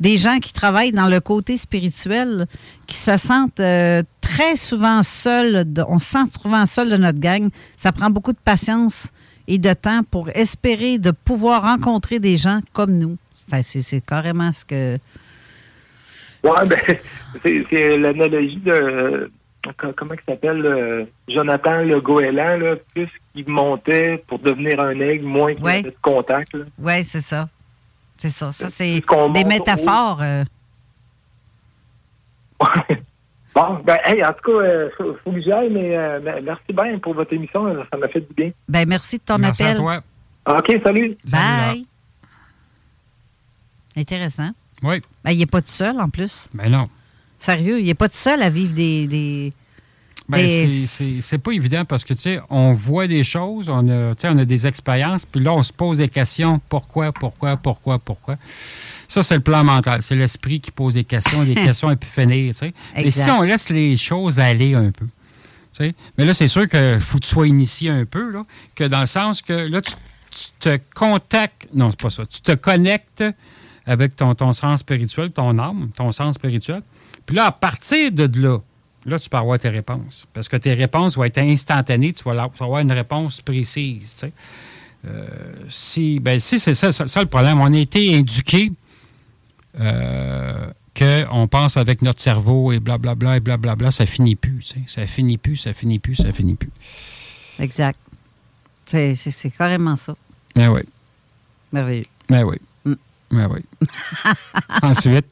des 0.00 0.18
gens 0.18 0.38
qui 0.38 0.52
travaillent 0.52 0.92
dans 0.92 1.08
le 1.08 1.20
côté 1.20 1.56
spirituel, 1.56 2.46
qui 2.86 2.96
se 2.96 3.16
sentent 3.16 3.60
euh, 3.60 4.02
très 4.20 4.56
souvent 4.56 5.02
seuls. 5.02 5.64
on 5.88 5.98
se 5.98 6.10
sent 6.10 6.38
souvent 6.40 6.66
seul 6.66 6.90
de 6.90 6.96
notre 6.96 7.20
gang. 7.20 7.48
Ça 7.76 7.92
prend 7.92 8.10
beaucoup 8.10 8.32
de 8.32 8.38
patience 8.44 9.08
et 9.48 9.58
de 9.58 9.72
temps 9.72 10.02
pour 10.10 10.28
espérer 10.30 10.98
de 10.98 11.10
pouvoir 11.10 11.62
rencontrer 11.62 12.18
des 12.18 12.36
gens 12.36 12.60
comme 12.72 12.98
nous. 12.98 13.16
C'est 13.34 14.04
carrément 14.04 14.52
ce 14.52 14.64
que. 14.64 14.98
Oui, 16.44 16.50
ben, 16.68 16.78
c'est 17.70 17.96
l'analogie 17.96 18.60
de 18.64 19.30
comment 19.96 20.14
il 20.14 20.32
s'appelle, 20.32 20.64
euh, 20.64 21.04
Jonathan 21.28 21.82
Le 21.82 22.00
Goéland, 22.00 22.56
là, 22.56 22.76
plus 22.94 23.08
qu'il 23.32 23.48
montait 23.48 24.22
pour 24.26 24.38
devenir 24.38 24.80
un 24.80 24.98
aigle, 25.00 25.24
moins 25.24 25.54
qu'il 25.54 25.66
avait 25.66 25.82
de 25.82 25.94
contact. 26.02 26.56
Oui, 26.78 27.04
c'est 27.04 27.20
ça. 27.20 27.48
C'est 28.16 28.28
ça. 28.28 28.52
Ça, 28.52 28.68
c'est 28.68 29.00
des 29.34 29.44
métaphores. 29.44 30.20
Euh. 30.22 30.44
bon, 33.54 33.80
ben, 33.84 33.98
hey, 34.04 34.24
en 34.24 34.32
tout 34.32 34.52
cas, 34.52 34.64
il 34.64 34.70
euh, 34.70 34.90
faut, 34.96 35.32
que 35.32 35.40
j'aille, 35.40 35.70
mais 35.70 36.20
merci 36.42 36.72
bien 36.72 36.98
pour 36.98 37.14
votre 37.14 37.32
émission. 37.32 37.74
Ça 37.90 37.96
m'a 37.96 38.08
fait 38.08 38.20
du 38.20 38.34
bien. 38.34 38.50
Ben, 38.68 38.88
merci 38.88 39.18
de 39.18 39.22
ton 39.22 39.38
merci 39.38 39.62
appel. 39.62 39.76
À 39.76 39.80
toi. 39.80 40.02
OK, 40.58 40.80
salut. 40.84 41.16
Bye. 41.30 41.86
Intéressant. 43.96 44.50
Oui. 44.82 45.00
Ben, 45.24 45.30
il 45.32 45.38
n'est 45.38 45.46
pas 45.46 45.60
tout 45.60 45.68
seul, 45.68 46.00
en 46.00 46.08
plus. 46.08 46.50
Ben 46.54 46.68
non. 46.68 46.88
Sérieux, 47.42 47.80
il 47.80 47.86
n'est 47.86 47.94
pas 47.94 48.08
tout 48.08 48.16
seul 48.16 48.40
à 48.40 48.48
vivre 48.48 48.72
des. 48.72 49.08
des... 49.08 49.52
Ben, 50.28 50.76
c'est 50.78 51.38
pas 51.38 51.50
évident 51.50 51.84
parce 51.84 52.04
que, 52.04 52.14
tu 52.14 52.20
sais, 52.20 52.40
on 52.48 52.72
voit 52.72 53.08
des 53.08 53.24
choses, 53.24 53.68
on 53.68 53.88
a, 53.90 54.12
on 54.24 54.38
a 54.38 54.44
des 54.44 54.66
expériences, 54.68 55.26
puis 55.26 55.42
là, 55.42 55.52
on 55.52 55.64
se 55.64 55.72
pose 55.72 55.98
des 55.98 56.08
questions. 56.08 56.60
Pourquoi, 56.68 57.10
pourquoi, 57.10 57.56
pourquoi, 57.56 57.98
pourquoi? 57.98 58.36
Ça, 59.08 59.24
c'est 59.24 59.34
le 59.34 59.40
plan 59.40 59.64
mental. 59.64 60.02
C'est 60.02 60.14
l'esprit 60.14 60.60
qui 60.60 60.70
pose 60.70 60.94
des 60.94 61.02
questions, 61.02 61.42
des 61.42 61.54
questions 61.66 61.90
et 61.90 61.96
puis 61.96 62.08
finir, 62.08 62.52
tu 62.52 62.58
sais. 62.58 62.74
Mais 62.94 63.10
si 63.10 63.28
on 63.28 63.42
laisse 63.42 63.70
les 63.70 63.96
choses 63.96 64.38
aller 64.38 64.74
un 64.74 64.92
peu, 64.92 65.06
tu 65.06 65.84
sais, 65.84 65.94
mais 66.16 66.24
là, 66.24 66.34
c'est 66.34 66.48
sûr 66.48 66.68
qu'il 66.68 67.00
faut 67.00 67.18
que 67.18 67.24
tu 67.24 67.28
sois 67.28 67.48
initié 67.48 67.90
un 67.90 68.04
peu, 68.04 68.30
là, 68.30 68.46
que 68.76 68.84
dans 68.84 69.00
le 69.00 69.06
sens 69.06 69.42
que 69.42 69.52
là, 69.68 69.82
tu, 69.82 69.94
te 70.60 70.78
contactes, 70.94 71.68
non, 71.74 71.90
c'est 71.90 72.00
pas 72.00 72.10
ça, 72.10 72.24
tu 72.24 72.40
te 72.40 72.52
connectes 72.52 73.24
avec 73.84 74.14
ton, 74.14 74.32
ton 74.36 74.52
sens 74.52 74.78
spirituel, 74.80 75.32
ton 75.32 75.58
âme, 75.58 75.90
ton 75.96 76.12
sens 76.12 76.36
spirituel, 76.36 76.82
puis 77.26 77.36
là, 77.36 77.46
à 77.46 77.52
partir 77.52 78.10
de 78.12 78.28
là, 78.40 78.58
là, 79.06 79.18
tu 79.18 79.28
peux 79.28 79.36
avoir 79.36 79.58
tes 79.58 79.68
réponses. 79.68 80.26
Parce 80.32 80.48
que 80.48 80.56
tes 80.56 80.74
réponses 80.74 81.16
vont 81.16 81.24
être 81.24 81.38
instantanées. 81.38 82.12
Tu 82.12 82.24
vas, 82.24 82.50
avoir 82.60 82.80
une 82.80 82.92
réponse 82.92 83.40
précise. 83.40 84.24
Euh, 85.04 85.26
si, 85.68 86.20
ben, 86.20 86.38
si 86.38 86.58
c'est 86.58 86.74
ça, 86.74 86.92
ça, 86.92 87.20
le 87.20 87.26
problème. 87.26 87.60
On 87.60 87.72
a 87.72 87.78
été 87.78 88.12
éduqués 88.12 88.72
euh, 89.80 90.66
qu'on 90.96 91.48
pense 91.48 91.76
avec 91.76 92.02
notre 92.02 92.20
cerveau 92.20 92.72
et 92.72 92.80
blablabla 92.80 93.14
bla, 93.14 93.28
bla, 93.28 93.36
et 93.36 93.40
blablabla. 93.40 93.76
Bla, 93.76 93.90
ça 93.90 94.06
finit 94.06 94.36
plus. 94.36 94.74
Ça 94.86 95.06
finit 95.06 95.38
plus, 95.38 95.56
ça 95.56 95.72
finit 95.74 95.98
plus, 95.98 96.16
ça 96.16 96.32
finit 96.32 96.54
plus. 96.54 96.70
Exact. 97.58 97.98
C'est 98.86 99.50
carrément 99.56 99.96
ça. 99.96 100.14
Ben 100.54 100.68
oui. 100.70 100.82
Merveilleux. 101.72 102.04
Ben 102.28 102.44
oui. 102.44 102.56
Mm. 102.84 102.94
Ben 103.30 103.48
oui. 103.50 103.88
Ensuite. 104.82 105.26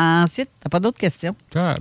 Ensuite, 0.00 0.48
t'as 0.60 0.68
pas 0.68 0.78
d'autres 0.78 0.98
questions? 0.98 1.34
Ah, 1.56 1.74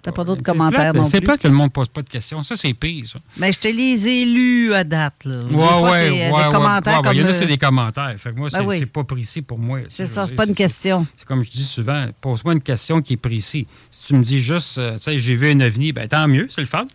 t'as 0.00 0.12
pas 0.12 0.24
d'autres 0.24 0.42
commentaires 0.42 0.94
non 0.94 1.04
C'est 1.04 1.20
pas 1.20 1.36
que 1.36 1.46
le 1.46 1.52
monde 1.52 1.70
pose 1.70 1.88
pas 1.88 2.00
de 2.00 2.08
questions. 2.08 2.42
Ça, 2.42 2.56
c'est 2.56 2.72
pire, 2.72 3.06
ça. 3.06 3.18
Mais 3.36 3.48
ben, 3.48 3.52
je 3.52 3.58
te 3.58 3.68
les 3.68 4.08
ai 4.08 4.24
lus 4.24 4.72
à 4.72 4.84
date. 4.84 5.26
Là. 5.26 5.42
Ouais, 5.42 5.82
ouais, 5.82 6.30
ouais, 6.32 6.44
des 6.44 6.50
commentaires 6.50 7.02
comme... 7.02 7.12
Il 7.12 7.20
y 7.20 7.22
en 7.22 7.26
a, 7.26 7.32
c'est 7.34 7.46
des 7.46 7.58
commentaires. 7.58 8.14
Fait 8.16 8.32
que 8.32 8.38
moi, 8.38 8.48
ben 8.50 8.66
c'est 8.70 8.86
pas 8.86 9.04
précis 9.04 9.42
pour 9.42 9.58
moi. 9.58 9.80
C'est 9.90 10.06
ça, 10.06 10.26
c'est 10.26 10.34
pas 10.34 10.46
une 10.46 10.54
question. 10.54 11.06
C'est 11.14 11.28
comme 11.28 11.44
je 11.44 11.50
dis 11.50 11.64
souvent, 11.64 12.06
pose-moi 12.22 12.54
une 12.54 12.62
question 12.62 13.02
qui 13.02 13.14
est 13.14 13.18
précise. 13.18 13.66
Si 13.90 14.06
tu 14.06 14.14
me 14.14 14.22
dis 14.22 14.38
juste, 14.38 14.78
euh, 14.78 14.94
tu 14.94 15.00
sais, 15.00 15.18
j'ai 15.18 15.34
vu 15.34 15.50
un 15.50 15.60
ovni, 15.60 15.92
ben 15.92 16.08
tant 16.08 16.26
mieux, 16.28 16.46
c'est 16.48 16.62
le 16.62 16.66
fun. 16.66 16.86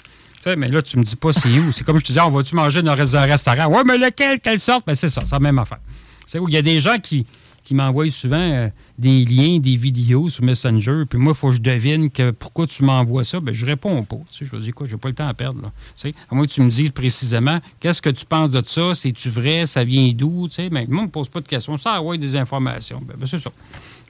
mais 0.58 0.70
là, 0.70 0.82
tu 0.82 0.98
me 0.98 1.04
dis 1.04 1.16
pas 1.16 1.34
c'est 1.34 1.50
où. 1.50 1.72
C'est 1.72 1.84
comme 1.84 2.00
je 2.00 2.04
te 2.04 2.08
disais, 2.08 2.22
on 2.22 2.32
va-tu 2.32 2.56
manger 2.56 2.82
dans 2.82 3.16
un 3.16 3.26
restaurant? 3.26 3.68
Ouais, 3.68 3.84
mais 3.86 4.00
lequel, 4.00 4.40
quelle 4.40 4.60
sorte? 4.60 4.88
Ben, 4.88 4.96
c'est 4.96 5.10
ça, 5.10 5.22
c'est 5.24 5.34
la 5.34 5.40
même 5.40 5.60
affaire. 5.60 5.82
C'est 6.26 6.40
où 6.40 6.48
il 6.48 6.56
y 6.56 6.58
a 6.58 6.64
des 6.64 6.80
gens 6.80 6.98
qui, 6.98 7.28
qui 7.64 7.76
m'envoient 7.76 8.10
souvent 8.10 8.38
euh, 8.38 8.70
des 8.98 9.26
liens, 9.26 9.60
des 9.60 9.76
vidéos 9.76 10.30
sur 10.30 10.44
Messenger. 10.44 11.04
Puis 11.08 11.20
moi, 11.20 11.34
il 11.36 11.38
faut 11.38 11.50
que 11.50 11.56
je 11.56 11.62
devine 11.62 12.10
que 12.10 12.32
pourquoi 12.32 12.66
tu 12.66 12.84
m'envoies 12.84 13.24
ça. 13.24 13.40
Bien, 13.40 13.54
je 13.54 13.66
réponds 13.66 14.04
pas. 14.04 14.18
Tu 14.32 14.46
sais, 14.46 14.52
je 14.52 14.58
dis 14.58 14.72
quoi, 14.72 14.88
j'ai 14.88 14.98
pas 14.98 15.10
le 15.10 15.14
temps 15.14 15.28
à 15.28 15.34
perdre. 15.34 15.62
Là. 15.62 15.72
Tu 15.96 16.10
sais, 16.10 16.16
à 16.30 16.36
moins 16.36 16.46
que 16.46 16.52
tu 16.52 16.62
me 16.62 16.70
dises 16.70 16.90
précisément 16.90 17.60
qu'est-ce 17.80 18.02
que 18.02 18.10
tu 18.10 18.26
penses 18.26 18.50
de 18.50 18.62
ça, 18.66 18.96
c'est-tu 18.96 19.30
vrai, 19.30 19.66
ça 19.66 19.84
vient 19.84 20.12
d'où, 20.14 20.48
tu 20.48 20.56
sais, 20.56 20.70
mais 20.72 20.88
ne 20.88 20.94
me 20.94 21.08
pose 21.08 21.30
pas 21.30 21.42
de 21.42 21.48
questions. 21.48 21.78
Ça 21.78 22.00
envoie 22.00 22.18
des 22.18 22.36
informations. 22.36 23.00
Bien, 23.00 23.16
ben, 23.18 23.28
c'est 23.28 23.40
ça. 23.40 23.52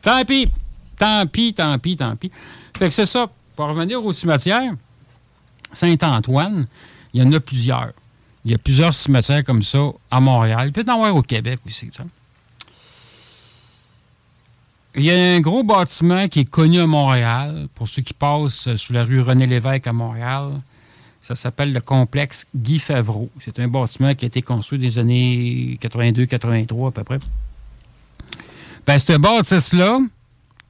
Tant 0.01 0.23
pis, 0.23 0.47
tant 0.97 1.25
pis, 1.27 1.53
tant 1.53 1.77
pis, 1.79 1.97
tant 1.97 2.15
pis. 2.15 2.31
Fait 2.77 2.87
que 2.87 2.93
c'est 2.93 3.05
ça. 3.05 3.29
Pour 3.55 3.67
revenir 3.67 4.03
au 4.05 4.13
cimetière, 4.13 4.73
Saint-Antoine, 5.73 6.67
il 7.13 7.21
y 7.21 7.25
en 7.25 7.31
a 7.33 7.39
plusieurs. 7.39 7.91
Il 8.45 8.51
y 8.51 8.53
a 8.53 8.57
plusieurs 8.57 8.93
cimetières 8.93 9.43
comme 9.43 9.63
ça 9.63 9.79
à 10.09 10.21
Montréal. 10.21 10.67
Il 10.67 10.71
peut 10.71 10.85
y 10.87 10.89
en 10.89 10.93
avoir 10.93 11.13
au 11.15 11.21
Québec 11.21 11.59
aussi. 11.65 11.87
Tu 11.87 11.93
sais. 11.93 12.03
Il 14.99 15.03
y 15.03 15.11
a 15.11 15.35
un 15.35 15.39
gros 15.41 15.63
bâtiment 15.63 16.27
qui 16.27 16.39
est 16.39 16.49
connu 16.49 16.79
à 16.79 16.87
Montréal, 16.87 17.67
pour 17.75 17.87
ceux 17.87 18.01
qui 18.01 18.15
passent 18.15 18.73
sous 18.77 18.93
la 18.93 19.03
rue 19.03 19.21
René-Lévesque 19.21 19.85
à 19.85 19.93
Montréal. 19.93 20.53
Ça 21.21 21.35
s'appelle 21.35 21.71
le 21.71 21.81
complexe 21.81 22.47
Guy 22.55 22.79
Favreau. 22.79 23.29
C'est 23.39 23.59
un 23.59 23.67
bâtiment 23.67 24.15
qui 24.15 24.25
a 24.25 24.27
été 24.27 24.41
construit 24.41 24.79
des 24.79 24.97
années 24.97 25.77
82-83 25.83 26.87
à 26.87 26.91
peu 26.91 27.03
près. 27.03 27.19
Ben, 28.87 28.97
ce 28.97 29.13
bâtisse-là, 29.13 29.99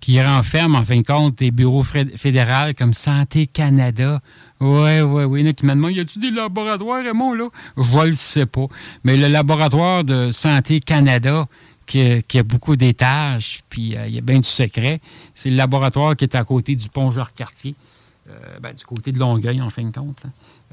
qui 0.02 0.22
renferme 0.22 0.76
en 0.76 0.84
fin 0.84 0.98
de 0.98 1.06
compte 1.06 1.38
des 1.38 1.52
bureaux 1.52 1.84
fédéraux 1.84 2.74
comme 2.78 2.94
Santé 2.94 3.48
Canada. 3.48 4.22
Oui, 4.60 5.00
oui, 5.02 5.24
oui. 5.24 5.42
Il 5.42 5.46
y 5.46 5.48
en 5.48 5.52
a 5.52 5.54
qui 5.54 5.66
me 5.66 5.74
demandent, 5.74 5.92
y 5.92 6.02
a-t-il 6.02 6.22
des 6.22 6.32
laboratoires, 6.32 7.04
Raymond, 7.04 7.34
là? 7.34 7.48
Je 7.78 7.98
ne 7.98 8.06
le 8.06 8.12
sais 8.12 8.46
pas. 8.46 8.68
Mais 9.04 9.16
le 9.16 9.28
laboratoire 9.28 10.04
de 10.04 10.32
Santé 10.32 10.82
Canada, 10.82 11.48
qui 11.88 12.38
a, 12.38 12.44
beaucoup 12.44 12.76
d'étages, 12.76 13.64
puis 13.70 13.96
euh, 13.96 14.08
il 14.08 14.16
y 14.16 14.18
a 14.18 14.22
bien 14.22 14.38
du 14.38 14.48
secret. 14.48 15.00
C'est 15.34 15.50
le 15.50 15.56
laboratoire 15.56 16.16
qui 16.16 16.26
est 16.26 16.36
à 16.36 16.44
côté 16.44 16.76
du 16.76 16.90
pont 16.90 17.10
Georges-Cartier, 17.10 17.76
euh, 18.30 18.34
ben, 18.62 18.74
du 18.74 18.84
côté 18.84 19.12
de 19.12 19.20
Longueuil, 19.20 19.62
en 19.62 19.70
fin 19.70 19.84
de 19.84 19.92
compte. 19.92 20.22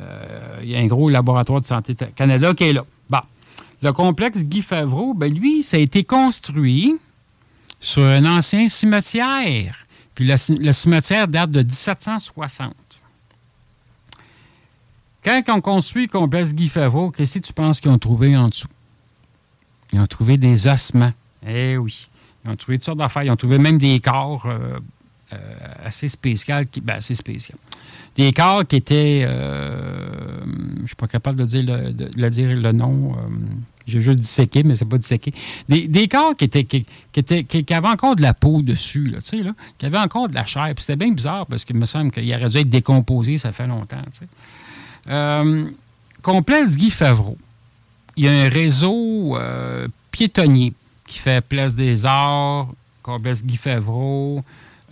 Euh, 0.00 0.60
il 0.62 0.70
y 0.70 0.76
a 0.76 0.80
un 0.80 0.86
gros 0.86 1.08
laboratoire 1.08 1.60
de 1.60 1.66
santé 1.66 1.94
Canada 2.16 2.52
qui 2.52 2.64
est 2.64 2.72
là. 2.72 2.84
Bon. 3.08 3.20
Le 3.80 3.92
complexe 3.92 4.40
Guy 4.40 4.62
Favreau, 4.62 5.14
ben, 5.14 5.32
lui, 5.32 5.62
ça 5.62 5.76
a 5.76 5.80
été 5.80 6.04
construit 6.04 6.96
sur 7.80 8.02
un 8.02 8.24
ancien 8.24 8.66
cimetière. 8.68 9.86
Puis 10.14 10.26
le, 10.26 10.34
le 10.58 10.72
cimetière 10.72 11.28
date 11.28 11.50
de 11.50 11.62
1760. 11.62 12.74
Quand 15.24 15.42
on 15.48 15.60
construit 15.60 16.02
le 16.02 16.08
complexe 16.08 16.54
Guy 16.54 16.68
Favreau, 16.68 17.10
qu'est-ce 17.10 17.38
que 17.38 17.46
tu 17.46 17.52
penses 17.52 17.80
qu'ils 17.80 17.90
ont 17.90 17.98
trouvé 17.98 18.36
en 18.36 18.48
dessous? 18.48 18.68
Ils 19.94 20.00
ont 20.00 20.06
trouvé 20.08 20.36
des 20.36 20.66
ossements. 20.66 21.12
Eh 21.46 21.76
oui. 21.76 22.08
Ils 22.44 22.50
ont 22.50 22.56
trouvé 22.56 22.78
toutes 22.78 22.84
sortes 22.84 22.98
d'affaires. 22.98 23.22
Ils 23.22 23.30
ont 23.30 23.36
trouvé 23.36 23.58
même 23.58 23.78
des 23.78 24.00
corps 24.00 24.44
euh, 24.46 24.80
euh, 25.32 25.36
assez 25.84 26.08
spéciaux. 26.08 26.54
Ben, 26.82 26.94
assez. 26.96 27.14
Des 28.16 28.32
corps 28.32 28.66
qui 28.66 28.76
étaient. 28.76 29.24
Euh, 29.24 30.40
je 30.78 30.82
ne 30.82 30.86
suis 30.88 30.96
pas 30.96 31.06
capable 31.06 31.38
de 31.38 31.44
dire 31.44 31.62
le, 31.62 31.92
de, 31.92 32.28
dire 32.28 32.56
le 32.56 32.72
nom. 32.72 33.14
J'ai 33.86 34.00
juste 34.00 34.18
disséqué, 34.18 34.64
mais 34.64 34.74
c'est 34.74 34.84
pas 34.84 34.98
disséqué. 34.98 35.32
Des, 35.68 35.86
des 35.86 36.08
corps 36.08 36.34
qui, 36.36 36.46
étaient, 36.46 36.64
qui, 36.64 36.84
étaient, 37.14 37.44
qui, 37.44 37.72
avaient 37.72 37.86
encore 37.86 38.16
de 38.16 38.22
la 38.22 38.34
peau 38.34 38.62
dessus, 38.62 39.06
là, 39.06 39.18
là, 39.44 39.52
qui 39.78 39.86
avaient 39.86 39.98
encore 39.98 40.28
de 40.28 40.34
la 40.34 40.44
chair. 40.44 40.74
C'était 40.78 40.96
bien 40.96 41.12
bizarre 41.12 41.46
parce 41.46 41.64
qu'il 41.64 41.76
me 41.76 41.86
semble 41.86 42.10
qu'il 42.10 42.28
aurait 42.34 42.48
dû 42.48 42.56
être 42.56 42.70
décomposé, 42.70 43.38
ça 43.38 43.52
fait 43.52 43.68
longtemps. 43.68 44.02
Euh, 45.08 45.70
complexe 46.22 46.76
Guy 46.76 46.90
Favreau 46.90 47.38
il 48.16 48.24
y 48.24 48.28
a 48.28 48.32
un 48.32 48.48
réseau 48.48 49.36
euh, 49.36 49.88
piétonnier 50.10 50.72
qui 51.06 51.18
fait 51.18 51.44
Place 51.44 51.74
des 51.74 52.06
Arts, 52.06 52.68
Complexe 53.02 53.44
Guy 53.44 53.58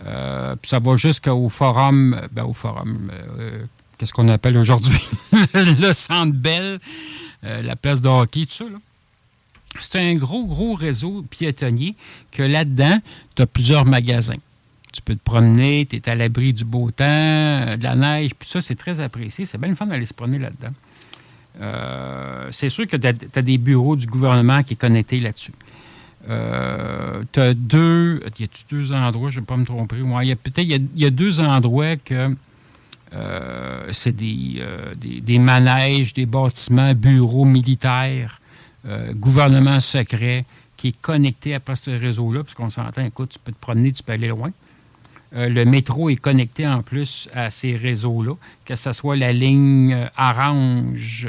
euh, 0.05 0.55
puis 0.57 0.69
ça 0.69 0.79
va 0.79 0.97
jusqu'au 0.97 1.47
forum, 1.47 2.19
ben, 2.31 2.43
au 2.43 2.53
forum, 2.53 3.09
euh, 3.39 3.63
qu'est-ce 3.97 4.11
qu'on 4.11 4.27
appelle 4.27 4.57
aujourd'hui? 4.57 4.99
le 5.53 5.93
Centre 5.93 6.33
Bell, 6.33 6.79
la 7.41 7.75
place 7.75 8.01
de 8.01 8.09
hockey, 8.09 8.45
tout 8.45 8.51
ça. 8.51 8.65
C'est 9.79 9.99
un 9.99 10.15
gros, 10.15 10.45
gros 10.45 10.75
réseau 10.75 11.23
piétonnier 11.29 11.95
que 12.31 12.43
là-dedans, 12.43 12.99
tu 13.35 13.41
as 13.41 13.47
plusieurs 13.47 13.85
magasins. 13.85 14.37
Tu 14.91 15.01
peux 15.01 15.15
te 15.15 15.23
promener, 15.23 15.85
tu 15.85 15.95
es 15.95 16.09
à 16.09 16.15
l'abri 16.15 16.53
du 16.53 16.65
beau 16.65 16.91
temps, 16.91 17.05
de 17.05 17.83
la 17.83 17.95
neige, 17.95 18.31
puis 18.37 18.47
ça, 18.47 18.61
c'est 18.61 18.75
très 18.75 18.99
apprécié. 18.99 19.45
C'est 19.45 19.57
bien 19.57 19.69
le 19.69 19.75
fun 19.75 19.85
d'aller 19.85 20.05
se 20.05 20.13
promener 20.13 20.39
là-dedans. 20.39 20.73
Euh, 21.61 22.47
c'est 22.51 22.69
sûr 22.69 22.87
que 22.87 22.97
tu 22.97 23.07
as, 23.07 23.41
des 23.41 23.57
bureaux 23.57 23.95
du 23.95 24.07
gouvernement 24.07 24.63
qui 24.63 24.73
sont 24.73 24.79
connectés 24.79 25.19
là-dessus. 25.19 25.53
Euh, 26.29 27.23
tu 27.31 27.39
as 27.39 27.53
deux. 27.53 28.21
Y 28.39 28.43
a 28.43 28.47
deux 28.69 28.91
endroits, 28.93 29.29
je 29.29 29.37
ne 29.37 29.41
vais 29.41 29.45
pas 29.45 29.57
me 29.57 29.65
tromper. 29.65 29.97
il 29.97 30.27
y 30.27 30.31
a 30.31 30.35
peut-être 30.35 30.59
il, 30.59 30.87
y 30.95 31.05
a 31.05 31.09
deux 31.09 31.39
endroits 31.39 31.95
que 31.97 32.35
euh, 33.13 33.87
c'est 33.91 34.15
des, 34.15 34.63
des, 34.95 35.39
manèges, 35.39 36.13
des 36.13 36.25
bâtiments, 36.25 36.93
bureaux 36.93 37.45
militaires, 37.45 38.39
gouvernement 39.13 39.79
secret 39.79 40.45
qui 40.75 40.89
est 40.89 41.01
connecté 41.01 41.53
après 41.53 41.75
ce 41.75 41.91
réseau-là, 41.91 42.43
puisqu'on 42.43 42.69
s'entend, 42.69 43.05
écoute, 43.05 43.29
tu 43.29 43.39
peux 43.39 43.51
te 43.51 43.59
promener, 43.59 43.91
tu 43.93 44.03
peux 44.03 44.13
aller 44.13 44.27
loin. 44.27 44.51
Le 45.35 45.63
métro 45.65 46.09
est 46.09 46.15
connecté 46.15 46.67
en 46.67 46.81
plus 46.81 47.29
à 47.33 47.49
ces 47.49 47.75
réseaux-là, 47.75 48.33
que 48.65 48.75
ce 48.75 48.93
soit 48.93 49.15
la 49.15 49.33
ligne 49.33 49.97
orange 50.17 51.27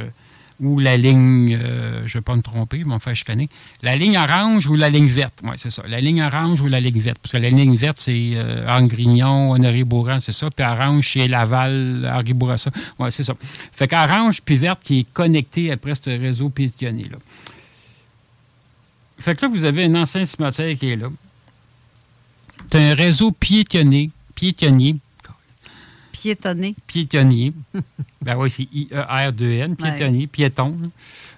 ou 0.60 0.78
la 0.78 0.96
ligne, 0.96 1.58
euh, 1.60 2.02
je 2.06 2.16
ne 2.16 2.20
vais 2.20 2.22
pas 2.22 2.36
me 2.36 2.42
tromper, 2.42 2.84
mon 2.84 2.98
frère, 2.98 3.14
je 3.14 3.24
connais. 3.24 3.48
La 3.82 3.96
ligne 3.96 4.16
orange 4.16 4.66
ou 4.68 4.76
la 4.76 4.88
ligne 4.88 5.08
verte. 5.08 5.34
Oui, 5.42 5.52
c'est 5.56 5.70
ça. 5.70 5.82
La 5.88 6.00
ligne 6.00 6.22
orange 6.22 6.60
ou 6.60 6.68
la 6.68 6.80
ligne 6.80 7.00
verte. 7.00 7.18
Parce 7.20 7.32
que 7.32 7.38
la 7.38 7.50
ligne 7.50 7.74
verte, 7.76 7.98
c'est 7.98 8.32
euh, 8.34 8.66
Angrignon, 8.68 9.50
Honoré-Bourran, 9.52 10.20
c'est 10.20 10.32
ça. 10.32 10.48
Puis 10.50 10.64
orange, 10.64 11.10
c'est 11.12 11.26
Laval, 11.26 12.10
Henri 12.12 12.34
Bourassa. 12.34 12.70
Oui, 12.98 13.10
c'est 13.10 13.24
ça. 13.24 13.34
Fait 13.72 13.88
qu'orange 13.88 14.42
puis 14.42 14.56
verte 14.56 14.80
qui 14.82 15.00
est 15.00 15.12
connecté 15.12 15.72
après 15.72 15.94
ce 15.94 16.10
réseau 16.10 16.50
piétonnier-là. 16.50 17.18
Fait 19.18 19.34
que 19.34 19.42
là, 19.42 19.48
vous 19.48 19.64
avez 19.64 19.84
un 19.84 19.94
ancien 19.96 20.24
cimetière 20.24 20.76
qui 20.78 20.90
est 20.90 20.96
là. 20.96 21.08
As 22.74 22.78
un 22.78 22.94
réseau 22.94 23.30
piétonnier, 23.30 24.10
piétonnier 24.34 24.96
Piétonnier. 26.10 26.74
Piétonnier. 26.88 27.52
ben 28.20 28.36
oui, 28.36 28.50
c'est 28.50 28.68
I-E-R-2-N, 28.72 29.76
piétonnier, 29.76 30.26
piéton. 30.26 30.76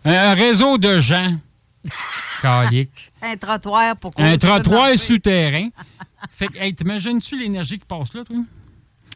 Un, 0.04 0.32
réseau 0.32 0.78
de 0.78 0.98
gens. 0.98 1.36
Calique. 2.40 3.12
Un 3.20 3.36
trottoir 3.36 3.96
pour 3.96 4.12
Un 4.16 4.38
trottoir 4.38 4.96
souterrain. 4.96 5.68
fait 6.36 6.48
que, 6.48 6.70
t'imagines-tu 6.70 7.38
l'énergie 7.38 7.78
qui 7.78 7.84
passe 7.84 8.14
là, 8.14 8.24
toi? 8.24 8.36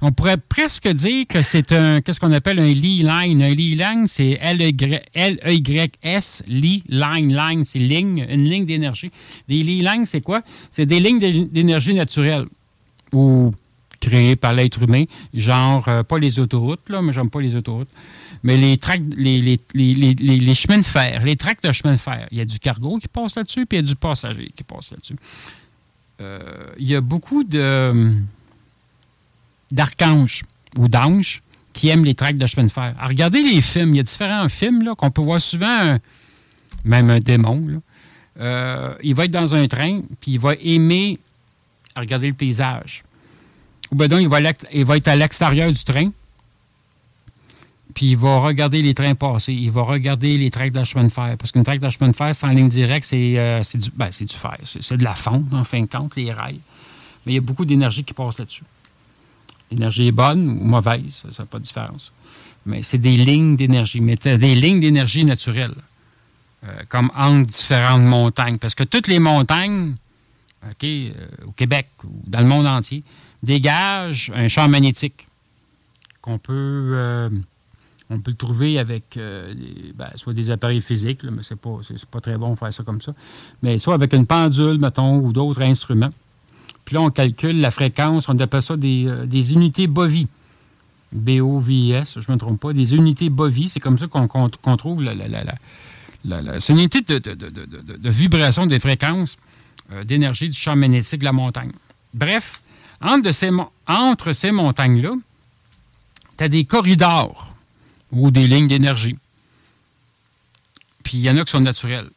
On 0.02 0.12
pourrait 0.12 0.38
presque 0.38 0.88
dire 0.88 1.26
que 1.28 1.42
c'est 1.42 1.72
un, 1.72 2.00
qu'est-ce 2.00 2.18
qu'on 2.18 2.32
appelle 2.32 2.58
un 2.58 2.72
lee 2.72 3.02
line? 3.02 3.42
Un 3.42 3.54
lee 3.54 3.74
line, 3.74 4.06
c'est 4.06 4.38
L-E-Y-S, 4.40 5.12
lee 6.46 6.82
line, 6.88 7.36
line, 7.36 7.64
c'est 7.64 7.78
ligne, 7.78 8.26
une 8.30 8.44
ligne 8.44 8.64
d'énergie. 8.64 9.10
Des 9.48 9.62
lee 9.62 9.82
lines, 9.82 10.06
c'est 10.06 10.22
quoi? 10.22 10.40
C'est 10.70 10.86
des 10.86 11.00
lignes 11.00 11.18
d'énergie 11.18 11.92
naturelle. 11.92 12.46
Ou 13.12 13.52
créés 14.00 14.36
par 14.36 14.54
l'être 14.54 14.82
humain, 14.82 15.04
genre, 15.34 15.86
euh, 15.88 16.02
pas 16.02 16.18
les 16.18 16.38
autoroutes, 16.38 16.88
là, 16.88 17.02
mais 17.02 17.12
j'aime 17.12 17.28
pas 17.28 17.40
les 17.42 17.54
autoroutes, 17.54 17.90
mais 18.42 18.56
les, 18.56 18.78
tracts, 18.78 19.02
les, 19.14 19.38
les, 19.74 20.14
les, 20.14 20.54
chemins 20.54 20.78
de 20.78 20.84
fer, 20.84 21.22
les 21.22 21.36
tracts 21.36 21.62
de 21.62 21.70
chemin 21.72 21.92
de 21.92 21.98
fer. 21.98 22.26
Il 22.30 22.38
y 22.38 22.40
a 22.40 22.46
du 22.46 22.58
cargo 22.58 22.98
qui 22.98 23.08
passe 23.08 23.36
là-dessus, 23.36 23.66
puis 23.66 23.76
il 23.76 23.82
y 23.82 23.84
a 23.84 23.86
du 23.86 23.96
passager 23.96 24.50
qui 24.56 24.64
passe 24.64 24.92
là-dessus. 24.92 25.16
Euh, 26.22 26.38
il 26.78 26.88
y 26.88 26.94
a 26.94 27.02
beaucoup 27.02 27.44
de 27.44 28.14
d'archanges 29.70 30.42
ou 30.76 30.88
d'anges 30.88 31.42
qui 31.72 31.88
aiment 31.88 32.04
les 32.04 32.14
tracts 32.14 32.38
de 32.38 32.46
chemin 32.46 32.66
de 32.66 32.72
fer. 32.72 32.94
regardez 33.00 33.42
les 33.42 33.60
films. 33.60 33.90
Il 33.90 33.96
y 33.98 34.00
a 34.00 34.02
différents 34.02 34.48
films 34.48 34.94
qu'on 34.96 35.10
peut 35.10 35.22
voir 35.22 35.40
souvent, 35.40 35.98
même 36.84 37.10
un 37.10 37.20
démon. 37.20 37.80
Euh, 38.40 38.94
il 39.02 39.14
va 39.14 39.24
être 39.24 39.30
dans 39.30 39.54
un 39.54 39.66
train, 39.68 40.00
puis 40.20 40.32
il 40.32 40.40
va 40.40 40.54
aimer 40.54 41.18
regarder 41.96 42.28
le 42.28 42.34
paysage. 42.34 43.04
Ou 43.92 43.96
bien 43.96 44.08
donc, 44.08 44.20
il 44.20 44.28
va, 44.28 44.40
il 44.72 44.84
va 44.84 44.96
être 44.96 45.08
à 45.08 45.16
l'extérieur 45.16 45.72
du 45.72 45.84
train, 45.84 46.10
puis 47.94 48.10
il 48.10 48.16
va 48.16 48.38
regarder 48.38 48.82
les 48.82 48.94
trains 48.94 49.14
passer. 49.14 49.52
Il 49.52 49.70
va 49.70 49.82
regarder 49.82 50.38
les 50.38 50.50
tracts 50.50 50.74
de 50.74 50.84
chemin 50.84 51.04
de 51.04 51.10
fer. 51.10 51.36
Parce 51.38 51.52
qu'une 51.52 51.64
traque 51.64 51.80
de 51.80 51.90
chemin 51.90 52.10
de 52.10 52.16
fer, 52.16 52.34
sans 52.34 52.48
ligne 52.48 52.68
directe, 52.68 53.06
c'est 53.06 53.34
euh, 53.36 53.62
du, 53.74 53.90
ben, 53.94 54.08
du 54.08 54.26
fer. 54.26 54.56
C'est 54.64 54.96
de 54.96 55.04
la 55.04 55.14
fonte, 55.14 55.52
en 55.52 55.64
fin 55.64 55.82
de 55.82 55.86
compte, 55.86 56.16
les 56.16 56.32
rails. 56.32 56.60
mais 57.26 57.32
il 57.32 57.34
y 57.36 57.38
a 57.38 57.42
beaucoup 57.42 57.64
d'énergie 57.64 58.04
qui 58.04 58.14
passe 58.14 58.38
là-dessus. 58.38 58.64
L'énergie 59.70 60.08
est 60.08 60.12
bonne 60.12 60.48
ou 60.48 60.64
mauvaise, 60.64 61.22
ça 61.30 61.42
n'a 61.42 61.46
pas 61.46 61.58
de 61.58 61.64
différence. 61.64 62.12
Mais 62.66 62.82
c'est 62.82 62.98
des 62.98 63.16
lignes 63.16 63.56
d'énergie, 63.56 64.00
mais 64.00 64.16
des 64.16 64.54
lignes 64.54 64.80
d'énergie 64.80 65.24
naturelles, 65.24 65.74
euh, 66.64 66.68
comme 66.88 67.10
entre 67.16 67.48
différentes 67.48 68.02
montagnes. 68.02 68.58
Parce 68.58 68.74
que 68.74 68.84
toutes 68.84 69.06
les 69.06 69.18
montagnes, 69.18 69.94
euh, 70.84 71.10
au 71.46 71.52
Québec 71.52 71.88
ou 72.04 72.08
dans 72.26 72.40
le 72.40 72.46
monde 72.46 72.66
entier, 72.66 73.02
dégagent 73.42 74.30
un 74.34 74.48
champ 74.48 74.68
magnétique 74.68 75.26
qu'on 76.20 76.38
peut, 76.38 76.92
euh, 76.94 77.30
trouver 78.36 78.78
avec 78.78 79.16
ben, 79.16 80.10
soit 80.16 80.34
des 80.34 80.50
appareils 80.50 80.80
physiques, 80.80 81.22
mais 81.22 81.42
c'est 81.42 81.56
pas, 81.56 81.78
pas 82.10 82.20
très 82.20 82.36
bon 82.36 82.54
de 82.54 82.58
faire 82.58 82.72
ça 82.72 82.82
comme 82.82 83.00
ça, 83.00 83.14
mais 83.62 83.78
soit 83.78 83.94
avec 83.94 84.12
une 84.12 84.26
pendule, 84.26 84.78
mettons, 84.78 85.18
ou 85.18 85.32
d'autres 85.32 85.62
instruments. 85.62 86.12
Puis 86.90 86.96
là, 86.96 87.02
on 87.02 87.10
calcule 87.10 87.60
la 87.60 87.70
fréquence, 87.70 88.28
on 88.28 88.36
appelle 88.40 88.62
ça 88.62 88.76
des, 88.76 89.08
des 89.24 89.52
unités. 89.52 89.86
B-O-V-I-S, 89.86 90.24
je 92.16 92.28
ne 92.28 92.34
me 92.34 92.36
trompe 92.36 92.58
pas, 92.58 92.72
des 92.72 92.96
unités 92.96 93.30
bovies. 93.30 93.68
C'est 93.68 93.78
comme 93.78 93.96
ça 93.96 94.08
qu'on 94.08 94.76
trouve 94.76 95.00
la, 95.00 95.14
la, 95.14 96.58
c'est 96.58 96.72
une 96.72 96.80
unité 96.80 97.02
de, 97.02 98.10
vibration 98.10 98.66
des 98.66 98.80
fréquences 98.80 99.36
euh, 99.92 100.02
d'énergie 100.02 100.50
du 100.50 100.58
champ 100.58 100.74
magnétique 100.74 101.20
de 101.20 101.26
la 101.26 101.30
montagne. 101.30 101.70
Bref, 102.12 102.60
entre 103.00 103.30
ces, 103.30 103.50
entre 103.86 104.32
ces 104.32 104.50
montagnes-là, 104.50 105.12
tu 106.38 106.42
as 106.42 106.48
des 106.48 106.64
corridors 106.64 107.54
ou 108.10 108.32
des 108.32 108.48
lignes 108.48 108.66
d'énergie. 108.66 109.16
Puis 111.04 111.18
il 111.18 111.20
y 111.20 111.30
en 111.30 111.36
a 111.36 111.44
qui 111.44 111.52
sont 111.52 111.60
naturelles. 111.60 112.10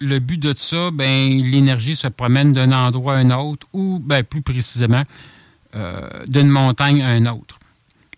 Le 0.00 0.18
but 0.18 0.38
de 0.38 0.54
ça, 0.56 0.90
ben, 0.90 1.28
l'énergie 1.42 1.94
se 1.94 2.08
promène 2.08 2.52
d'un 2.52 2.72
endroit 2.72 3.14
à 3.14 3.18
un 3.18 3.30
autre, 3.30 3.66
ou 3.72 4.00
ben, 4.02 4.24
plus 4.24 4.42
précisément, 4.42 5.02
euh, 5.76 6.08
d'une 6.26 6.48
montagne 6.48 7.02
à 7.02 7.08
un 7.08 7.26
autre 7.26 7.60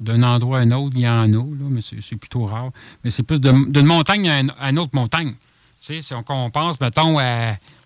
d'un 0.03 0.23
endroit 0.23 0.59
à 0.59 0.61
un 0.63 0.71
autre, 0.73 0.95
il 0.97 1.03
y 1.03 1.09
en 1.09 1.33
a, 1.33 1.45
mais 1.71 1.81
c'est 1.81 2.17
plutôt 2.17 2.45
rare. 2.45 2.71
Mais 3.05 3.11
c'est 3.11 3.23
plus 3.23 3.41
d'une 3.41 3.87
montagne 3.87 4.29
à, 4.29 4.71
une 4.71 4.79
autre 4.79 4.95
montagne. 4.95 5.35
Si 5.79 6.01
on, 6.29 6.51
pense, 6.51 6.81
mettons, 6.81 7.19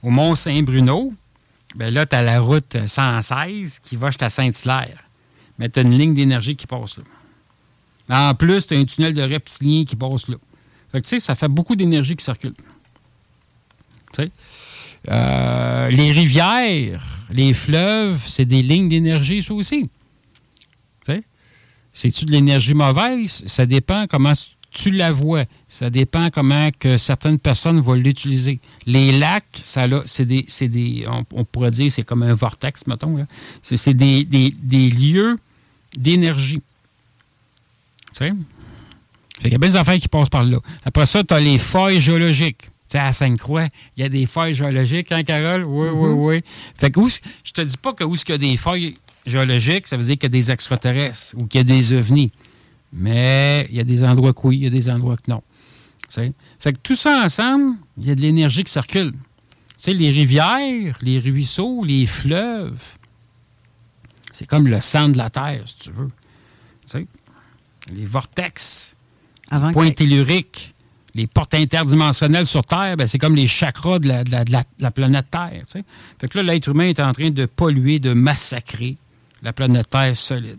au 0.02 0.10
Mont 0.10 0.35
Saint-Bruno, 0.35 1.12
bien 1.74 1.90
là, 1.90 2.06
tu 2.06 2.16
as 2.16 2.23
la 2.23 2.40
route 2.40 2.77
116 2.86 3.81
qui 3.81 3.97
va 3.97 4.09
jusqu'à 4.09 4.31
Saint-Hilaire. 4.31 5.05
Mais 5.59 5.68
tu 5.68 5.78
as 5.78 5.82
une 5.82 5.97
ligne 5.97 6.14
d'énergie 6.14 6.56
qui 6.56 6.66
passe 6.66 6.97
là. 6.98 7.05
En 8.09 8.35
plus, 8.35 8.66
tu 8.66 8.74
as 8.74 8.78
un 8.78 8.85
tunnel 8.85 9.14
de 9.14 9.23
reptiliens 9.23 9.85
qui 9.85 9.97
passe 9.97 10.28
là. 10.28 10.36
Fait 10.93 11.01
que, 11.01 11.06
tu 11.06 11.20
ça 11.20 11.35
fait 11.35 11.48
beaucoup 11.48 11.74
d'énergie 11.74 12.16
qui 12.16 12.24
circule. 12.24 12.55
Euh, 15.09 15.88
les 15.90 16.12
rivières, 16.12 17.05
les 17.30 17.52
fleuves, 17.52 18.20
c'est 18.26 18.44
des 18.44 18.62
lignes 18.62 18.88
d'énergie, 18.88 19.43
ça 19.43 19.55
aussi. 19.55 19.88
C'est-tu 21.97 22.26
de 22.26 22.32
l'énergie 22.32 22.74
mauvaise? 22.74 23.43
Ça 23.47 23.64
dépend 23.64 24.05
comment 24.06 24.34
tu 24.70 24.90
la 24.90 25.12
vois. 25.12 25.44
Ça 25.66 25.88
dépend 25.88 26.28
comment 26.28 26.68
que 26.78 26.98
certaines 26.98 27.38
personnes 27.38 27.80
vont 27.80 27.94
l'utiliser. 27.94 28.59
Les 28.84 29.18
lacs, 29.18 29.44
ça 29.62 29.86
c'est 30.05 30.26
des, 30.26 30.44
des 30.60 31.06
on, 31.09 31.44
pourrait 31.44 31.70
dire, 31.70 31.90
c'est 31.90 32.02
comme 32.02 32.22
un 32.22 32.34
vortex, 32.34 32.86
mettons. 32.86 33.26
C'est 33.62 33.94
des, 33.94 34.51
lieux 34.90 35.38
d'énergie. 35.97 36.60
Il 38.20 39.51
y 39.51 39.55
a 39.55 39.59
bien 39.59 39.70
des 39.70 39.76
affaires 39.76 39.97
qui 39.97 40.09
passent 40.09 40.28
par 40.28 40.44
là. 40.44 40.59
Après 40.84 41.06
ça, 41.06 41.24
tu 41.24 41.32
as 41.32 41.40
les 41.40 41.56
feuilles 41.56 42.01
géologiques. 42.01 42.68
Sais, 42.86 42.98
à 42.98 43.12
Sainte-Croix, 43.12 43.66
il 43.96 44.02
y 44.02 44.06
a 44.06 44.08
des 44.08 44.26
feuilles 44.26 44.54
géologiques, 44.54 45.10
hein, 45.10 45.24
Carole? 45.24 45.64
Oui, 45.64 45.88
oui, 45.88 46.08
mm-hmm. 46.08 46.12
oui. 46.12 46.42
Fait 46.76 46.90
que 46.90 47.00
je 47.42 47.52
te 47.52 47.60
dis 47.60 47.76
pas 47.76 47.92
que 47.92 48.04
où 48.04 48.14
il 48.14 48.28
y 48.28 48.32
a 48.32 48.38
des 48.38 48.56
feuilles 48.56 48.96
géologique, 49.26 49.86
ça 49.86 49.96
veut 49.96 50.04
dire 50.04 50.14
qu'il 50.14 50.24
y 50.24 50.26
a 50.26 50.28
des 50.28 50.50
extraterrestres 50.50 51.34
ou 51.36 51.46
qu'il 51.46 51.58
y 51.58 51.60
a 51.60 51.64
des 51.64 51.92
ovnis. 51.92 52.30
Mais 52.92 53.66
il 53.70 53.76
y 53.76 53.80
a 53.80 53.84
des 53.84 54.04
endroits 54.04 54.32
que 54.32 54.46
oui, 54.46 54.58
il 54.58 54.64
y 54.64 54.66
a 54.66 54.70
des 54.70 54.88
endroits 54.88 55.16
que 55.16 55.30
non. 55.30 55.42
Fait 56.08 56.72
que 56.72 56.78
tout 56.82 56.94
ça 56.94 57.24
ensemble, 57.24 57.76
il 57.98 58.06
y 58.06 58.10
a 58.10 58.14
de 58.14 58.20
l'énergie 58.20 58.64
qui 58.64 58.72
circule. 58.72 59.12
sais, 59.76 59.92
les 59.92 60.10
rivières, 60.10 60.96
les 61.02 61.18
ruisseaux, 61.18 61.84
les 61.84 62.06
fleuves, 62.06 62.80
c'est 64.32 64.46
comme 64.46 64.68
le 64.68 64.80
sang 64.80 65.08
de 65.08 65.18
la 65.18 65.30
Terre, 65.30 65.62
si 65.66 65.76
tu 65.76 65.90
veux. 65.90 66.10
sais, 66.86 67.06
les 67.92 68.04
vortex, 68.04 68.94
les 69.50 69.72
points 69.72 69.90
telluriques, 69.90 70.74
les 71.16 71.26
portes 71.26 71.55
interdimensionnelles 71.55 72.47
sur 72.47 72.64
Terre, 72.64 72.97
ben, 72.97 73.06
c'est 73.06 73.18
comme 73.18 73.34
les 73.34 73.47
chakras 73.47 73.98
de 73.98 74.09
la, 74.09 74.90
planète 74.90 75.26
Terre. 75.30 75.62
Fait 76.20 76.28
que 76.28 76.38
là, 76.38 76.52
l'être 76.52 76.68
humain 76.68 76.88
est 76.88 77.01
en 77.01 77.12
train 77.12 77.30
de 77.30 77.47
polluer, 77.47 77.98
de 77.98 78.12
massacrer 78.12 78.97
la 79.43 79.52
planète 79.52 79.88
Terre 79.88 80.16
solide. 80.16 80.59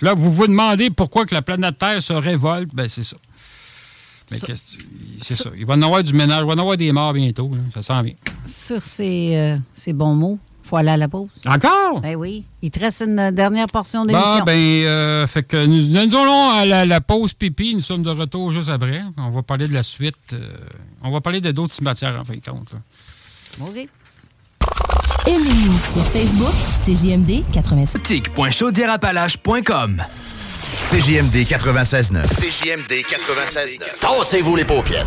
Là, 0.00 0.14
vous 0.14 0.32
vous 0.32 0.46
demandez 0.46 0.90
pourquoi 0.90 1.26
que 1.26 1.34
la 1.34 1.42
planète 1.42 1.78
Terre 1.78 2.02
se 2.02 2.12
révolte, 2.12 2.74
ben 2.74 2.88
c'est 2.88 3.02
ça. 3.02 3.16
Mais 4.30 4.38
c'est 5.20 5.34
ça. 5.34 5.50
Il 5.56 5.66
va 5.66 5.74
y 5.74 5.78
en 5.78 5.82
avoir 5.82 6.02
du 6.02 6.12
ménage, 6.12 6.42
il 6.42 6.46
va 6.46 6.52
y 6.52 6.56
en 6.56 6.60
avoir 6.60 6.76
des 6.76 6.92
morts 6.92 7.12
bientôt. 7.12 7.50
Ça 7.74 7.82
sent 7.82 8.02
bien. 8.02 8.14
Sur 8.44 8.82
ces, 8.82 9.36
euh, 9.36 9.56
ces 9.72 9.92
bons 9.92 10.14
mots, 10.14 10.38
faut 10.68 10.76
aller 10.76 10.90
à 10.90 10.96
la 10.96 11.08
pause. 11.08 11.28
Encore? 11.46 12.00
Ben 12.00 12.16
oui. 12.16 12.44
Il 12.62 12.70
te 12.70 12.80
reste 12.80 13.00
une 13.00 13.30
dernière 13.30 13.66
portion 13.66 14.04
d'émission. 14.04 14.38
Bon, 14.38 14.44
ben, 14.44 14.56
euh, 14.56 15.26
fait 15.26 15.42
que 15.42 15.64
nous, 15.64 15.80
nous 15.80 16.16
allons 16.16 16.50
à 16.50 16.84
la, 16.84 17.00
pause 17.00 17.32
pipi. 17.34 17.74
Nous 17.74 17.80
sommes 17.80 18.02
de 18.02 18.10
retour 18.10 18.52
juste 18.52 18.68
après. 18.68 19.02
On 19.16 19.30
va 19.30 19.42
parler 19.42 19.66
de 19.66 19.74
la 19.74 19.82
suite. 19.82 20.16
Euh, 20.32 20.50
on 21.02 21.10
va 21.10 21.20
parler 21.20 21.40
de 21.40 21.50
d'autres 21.52 21.72
cimetières, 21.72 22.18
en 22.20 22.24
fin 22.24 22.34
de 22.34 22.44
compte. 22.44 22.74
OK. 23.60 23.88
Aimez-nous 25.26 25.78
sur 25.92 26.04
Facebook, 26.06 26.54
c'est 26.84 26.94
JMD 26.94 27.42
96. 27.52 28.02
Tic.chaudierapalache.com 28.02 30.02
CJMD 30.90 31.44
96.9. 31.44 32.28
CJMD 32.28 33.02
96.9. 33.02 34.00
Tassez-vous 34.00 34.56
les 34.56 34.64
paupières. 34.64 35.06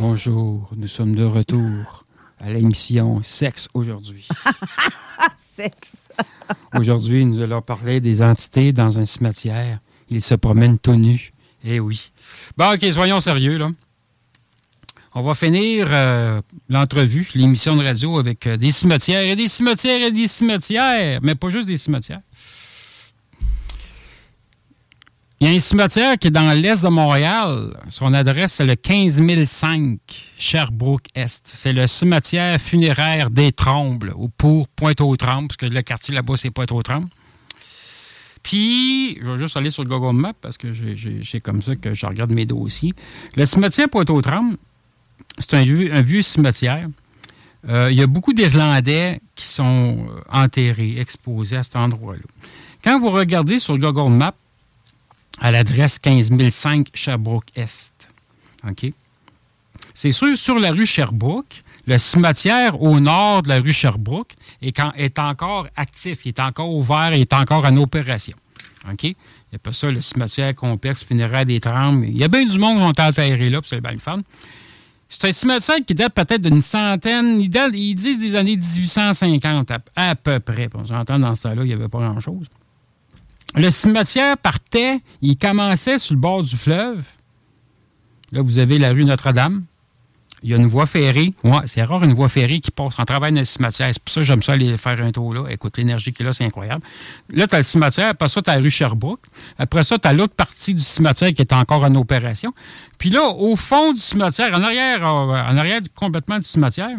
Bonjour, 0.00 0.70
nous 0.78 0.88
sommes 0.88 1.14
de 1.14 1.24
retour 1.24 2.06
à 2.40 2.50
l'émission 2.50 3.22
Sexe 3.22 3.68
aujourd'hui. 3.74 4.26
Sexe. 5.36 6.08
aujourd'hui, 6.74 7.26
nous 7.26 7.42
allons 7.42 7.60
parler 7.60 8.00
des 8.00 8.22
entités 8.22 8.72
dans 8.72 8.98
un 8.98 9.04
cimetière. 9.04 9.78
Ils 10.08 10.22
se 10.22 10.34
promènent 10.34 10.78
tout 10.78 10.94
nus. 10.94 11.34
Eh 11.64 11.80
oui. 11.80 12.12
Bon, 12.56 12.72
OK, 12.72 12.82
soyons 12.90 13.20
sérieux, 13.20 13.58
là. 13.58 13.68
On 15.14 15.20
va 15.20 15.34
finir 15.34 15.88
euh, 15.90 16.40
l'entrevue, 16.70 17.28
l'émission 17.34 17.76
de 17.76 17.84
radio 17.84 18.18
avec 18.18 18.46
euh, 18.46 18.56
des 18.56 18.70
cimetières 18.70 19.24
et 19.24 19.36
des 19.36 19.48
cimetières 19.48 20.06
et 20.06 20.12
des 20.12 20.28
cimetières, 20.28 21.20
mais 21.22 21.34
pas 21.34 21.50
juste 21.50 21.68
des 21.68 21.76
cimetières. 21.76 22.22
Il 25.42 25.48
y 25.48 25.52
a 25.52 25.56
un 25.56 25.58
cimetière 25.58 26.18
qui 26.18 26.26
est 26.26 26.30
dans 26.30 26.50
l'est 26.50 26.82
de 26.84 26.88
Montréal. 26.88 27.74
Son 27.88 28.12
adresse, 28.12 28.52
c'est 28.52 28.66
le 28.66 28.76
15005 28.76 29.98
Sherbrooke-Est. 30.38 31.40
C'est 31.46 31.72
le 31.72 31.86
cimetière 31.86 32.60
funéraire 32.60 33.30
des 33.30 33.50
Trembles, 33.50 34.12
ou 34.18 34.28
pour 34.28 34.68
Pointe-aux-Trembles, 34.68 35.48
parce 35.48 35.56
que 35.56 35.64
le 35.64 35.80
quartier 35.80 36.14
là-bas, 36.14 36.34
c'est 36.36 36.50
Pointe-aux-Trembles. 36.50 37.08
Puis, 38.42 39.18
je 39.18 39.30
vais 39.30 39.38
juste 39.38 39.56
aller 39.56 39.70
sur 39.70 39.82
le 39.82 39.88
Google 39.88 40.14
Maps, 40.14 40.34
parce 40.38 40.58
que 40.58 40.74
c'est 41.24 41.40
comme 41.40 41.62
ça 41.62 41.74
que 41.74 41.94
je 41.94 42.04
regarde 42.04 42.32
mes 42.32 42.44
dossiers. 42.44 42.92
Le 43.34 43.46
cimetière 43.46 43.88
Pointe-aux-Trembles, 43.88 44.58
c'est 45.38 45.54
un 45.54 46.02
vieux, 46.02 46.20
cimetière. 46.20 46.86
Euh, 47.66 47.88
il 47.90 47.96
y 47.96 48.02
a 48.02 48.06
beaucoup 48.06 48.34
d'Irlandais 48.34 49.22
qui 49.34 49.46
sont 49.46 50.06
euh, 50.06 50.20
enterrés, 50.30 50.96
exposés 50.98 51.56
à 51.56 51.62
cet 51.62 51.76
endroit-là. 51.76 52.22
Quand 52.84 53.00
vous 53.00 53.10
regardez 53.10 53.58
sur 53.58 53.78
Google 53.78 54.10
Maps, 54.10 54.34
à 55.40 55.50
l'adresse 55.50 55.98
15005 56.00 56.90
Sherbrooke-Est. 56.94 58.08
OK? 58.68 58.92
C'est 59.94 60.12
sûr, 60.12 60.36
sur 60.36 60.60
la 60.60 60.70
rue 60.70 60.86
Sherbrooke, 60.86 61.64
le 61.86 61.98
cimetière 61.98 62.80
au 62.80 63.00
nord 63.00 63.42
de 63.42 63.48
la 63.48 63.60
rue 63.60 63.72
Sherbrooke 63.72 64.34
est, 64.62 65.18
encore 65.18 65.66
actif, 65.76 66.24
il 66.24 66.28
est 66.28 66.40
encore 66.40 66.72
ouvert, 66.72 67.10
il 67.12 67.22
est 67.22 67.32
encore 67.32 67.64
en 67.64 67.76
opération. 67.76 68.36
OK? 68.90 69.04
Il 69.04 69.16
n'y 69.52 69.56
a 69.56 69.58
pas 69.58 69.72
ça, 69.72 69.90
le 69.90 70.00
cimetière 70.00 70.54
complexe 70.54 71.02
funéraire 71.02 71.44
des 71.44 71.58
Trembles. 71.58 72.06
Il 72.06 72.18
y 72.18 72.24
a 72.24 72.28
bien 72.28 72.44
du 72.44 72.58
monde 72.58 72.76
qui 72.76 73.00
ont 73.00 73.04
enterré 73.06 73.50
là, 73.50 73.60
puis 73.60 73.68
c'est 73.68 73.80
le 73.80 73.98
fun. 73.98 74.20
C'est 75.08 75.28
un 75.28 75.32
cimetière 75.32 75.78
qui 75.84 75.94
date 75.94 76.14
peut-être 76.14 76.42
d'une 76.42 76.62
centaine, 76.62 77.40
ils, 77.40 77.50
disent 77.94 78.20
des 78.20 78.36
années 78.36 78.56
1850 78.56 79.72
à, 79.96 80.14
peu 80.14 80.38
près. 80.38 80.68
On 80.74 80.84
s'entend 80.84 81.18
dans 81.18 81.34
ce 81.34 81.42
temps-là, 81.42 81.62
il 81.62 81.66
n'y 81.66 81.72
avait 81.72 81.88
pas 81.88 81.98
grand-chose. 81.98 82.46
Le 83.54 83.70
cimetière 83.70 84.36
partait, 84.38 85.00
il 85.22 85.36
commençait 85.36 85.98
sur 85.98 86.14
le 86.14 86.20
bord 86.20 86.42
du 86.42 86.56
fleuve. 86.56 87.04
Là, 88.32 88.42
vous 88.42 88.58
avez 88.58 88.78
la 88.78 88.90
rue 88.90 89.04
Notre-Dame 89.04 89.64
il 90.42 90.50
y 90.50 90.54
a 90.54 90.56
une 90.56 90.66
voie 90.66 90.86
ferrée. 90.86 91.34
C'est 91.66 91.82
rare 91.82 92.02
une 92.02 92.14
voie 92.14 92.28
ferrée 92.28 92.60
qui 92.60 92.70
passe 92.70 92.98
en 92.98 93.04
dans 93.04 93.30
le 93.30 93.44
cimetière. 93.44 93.90
C'est 93.92 94.02
pour 94.02 94.12
ça 94.12 94.20
que 94.20 94.24
j'aime 94.24 94.42
ça 94.42 94.52
aller 94.52 94.76
faire 94.76 95.00
un 95.02 95.12
tour 95.12 95.34
là. 95.34 95.44
Écoute, 95.50 95.76
l'énergie 95.76 96.12
qui 96.12 96.22
est 96.22 96.26
là, 96.26 96.32
c'est 96.32 96.44
incroyable. 96.44 96.82
Là, 97.30 97.46
tu 97.46 97.54
as 97.54 97.58
le 97.58 97.64
cimetière. 97.64 98.08
Après 98.08 98.28
ça, 98.28 98.40
tu 98.40 98.50
as 98.50 98.56
la 98.56 98.62
rue 98.62 98.70
Sherbrooke. 98.70 99.20
Après 99.58 99.84
ça, 99.84 99.98
tu 99.98 100.08
as 100.08 100.12
l'autre 100.12 100.34
partie 100.34 100.74
du 100.74 100.82
cimetière 100.82 101.32
qui 101.32 101.42
est 101.42 101.52
encore 101.52 101.82
en 101.82 101.94
opération. 101.94 102.54
Puis 102.98 103.10
là, 103.10 103.28
au 103.28 103.56
fond 103.56 103.92
du 103.92 104.00
cimetière, 104.00 104.54
en 104.54 104.62
arrière, 104.62 105.06
euh, 105.06 105.42
en 105.42 105.56
arrière 105.56 105.80
complètement 105.94 106.38
du 106.38 106.46
cimetière, 106.46 106.96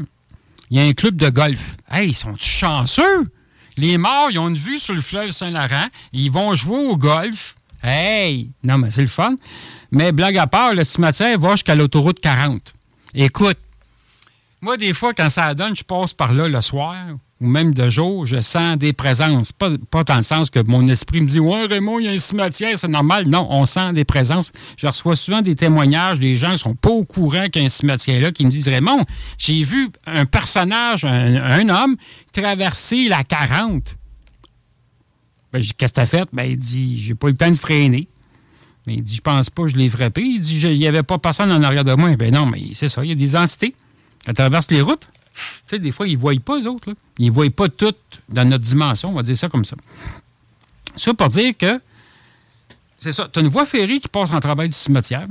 il 0.69 0.78
y 0.78 0.80
a 0.80 0.84
un 0.84 0.94
club 0.94 1.15
de 1.15 1.30
golf. 1.30 1.78
Hey, 1.90 2.10
ils 2.10 2.14
sont 2.14 2.36
chanceux? 2.38 3.28
Les 3.77 3.98
morts, 3.98 4.30
ils 4.31 4.39
ont 4.39 4.49
une 4.49 4.57
vue 4.57 4.80
sur 4.80 4.93
le 4.93 5.02
fleuve 5.02 5.31
Saint-Laurent. 5.31 5.88
Ils 6.14 6.31
vont 6.31 6.53
jouer 6.56 6.77
au 6.77 6.98
golf. 6.98 7.56
Hey! 7.84 8.52
Non, 8.64 8.77
mais 8.77 8.91
c'est 8.91 9.02
le 9.02 9.07
fun. 9.07 9.35
Mais 9.91 10.11
blague 10.11 10.38
à 10.38 10.48
part, 10.48 10.73
le 10.73 10.84
cimetière 10.84 11.39
va 11.39 11.52
jusqu'à 11.52 11.76
l'autoroute 11.76 12.19
40. 12.19 12.73
Écoute, 13.14 13.57
moi, 14.61 14.77
des 14.77 14.93
fois, 14.93 15.14
quand 15.14 15.30
ça 15.30 15.53
donne, 15.56 15.76
je 15.76 15.84
passe 15.84 16.14
par 16.14 16.34
là 16.34 16.48
le 16.48 16.61
soir 16.61 16.95
ou 17.42 17.48
même 17.48 17.74
de 17.74 17.90
jour, 17.90 18.28
je 18.28 18.40
sens 18.40 18.78
des 18.78 18.94
présences. 18.94 19.52
Pas, 19.52 19.70
dans 20.04 20.16
le 20.16 20.22
sens 20.22 20.52
que 20.52 20.60
mon 20.60 20.88
esprit 20.88 21.22
me 21.22 21.28
dit 21.28 21.40
Ouais, 21.40 21.66
Raymond, 21.66 22.00
il 22.00 22.06
y 22.06 22.08
a 22.08 22.12
un 22.12 22.18
cimetière, 22.20 22.78
c'est 22.78 22.88
normal. 22.88 23.28
Non, 23.28 23.48
on 23.50 23.66
sent 23.66 23.94
des 23.94 24.06
présences. 24.06 24.52
Je 24.78 24.86
reçois 24.86 25.16
souvent 25.16 25.42
des 25.42 25.56
témoignages 25.56 26.20
des 26.20 26.36
gens 26.36 26.52
qui 26.52 26.60
sont 26.60 26.76
pas 26.76 26.92
au 26.92 27.04
courant 27.04 27.46
qu'il 27.46 27.64
y 27.64 27.66
a 27.66 27.66
un 27.66 27.70
cimetière 27.70 28.22
là, 28.22 28.32
qui 28.32 28.46
me 28.46 28.52
disent 28.52 28.68
Raymond, 28.68 29.06
j'ai 29.40 29.64
vu 29.64 29.90
un 30.06 30.26
personnage, 30.26 31.04
un, 31.04 31.68
homme, 31.70 31.98
traverser 32.32 33.08
la 33.08 33.24
40. 33.24 33.98
Ben, 35.52 35.62
Qu'est-ce 35.62 35.74
que 35.74 35.96
t'as 35.96 36.06
fait? 36.06 36.30
Ben, 36.32 36.44
il 36.44 36.58
dit 36.58 37.02
J'ai 37.02 37.16
pas 37.16 37.28
eu 37.28 37.32
le 37.32 37.38
temps 37.38 37.52
de 37.52 37.56
freiner. 37.56 38.08
Mais 38.88 38.96
il 38.96 39.04
dit, 39.04 39.16
je 39.16 39.22
pense 39.22 39.50
pas 39.50 39.68
je 39.68 39.76
l'ai 39.76 39.90
frappé. 39.90 40.22
Il 40.22 40.40
dit, 40.40 40.60
il 40.60 40.80
n'y 40.80 40.88
avait 40.88 41.04
pas 41.04 41.18
personne 41.18 41.52
en 41.52 41.62
arrière 41.62 41.84
de 41.84 41.94
moi. 41.94 42.16
Ben 42.16 42.34
non, 42.34 42.46
mais 42.46 42.62
c'est 42.74 42.88
ça, 42.88 43.04
il 43.04 43.10
y 43.10 43.12
a 43.12 43.16
des 43.16 43.36
entités. 43.36 43.76
qui 44.26 44.34
traversent 44.34 44.72
les 44.72 44.82
routes. 44.82 45.08
Tu 45.34 45.41
sais, 45.68 45.80
des 45.80 45.91
fois, 45.91 46.08
ils 46.08 46.16
ne 46.16 46.22
voient 46.22 46.34
pas, 46.44 46.60
eux 46.60 46.68
autres. 46.68 46.94
Ils 47.18 47.28
ne 47.28 47.32
voient 47.32 47.49
pas 47.49 47.70
toutes 47.70 48.22
dans 48.30 48.48
notre 48.48 48.64
dimension, 48.64 49.10
on 49.10 49.14
va 49.14 49.24
dire 49.24 49.38
ça 49.38 49.49
comme 49.49 49.66
ça. 49.66 49.76
Ça 50.95 51.14
pour 51.14 51.30
dire 51.30 51.53
que, 51.58 51.80
c'est 52.99 53.12
ça, 53.12 53.30
tu 53.32 53.40
as 53.40 53.41
une 53.41 53.48
voie 53.48 53.66
ferrée 53.66 53.99
qui 53.99 54.08
passe 54.08 54.32
en 54.32 54.40
travail 54.40 54.70
du 54.70 54.76
cimetière. 54.76 55.28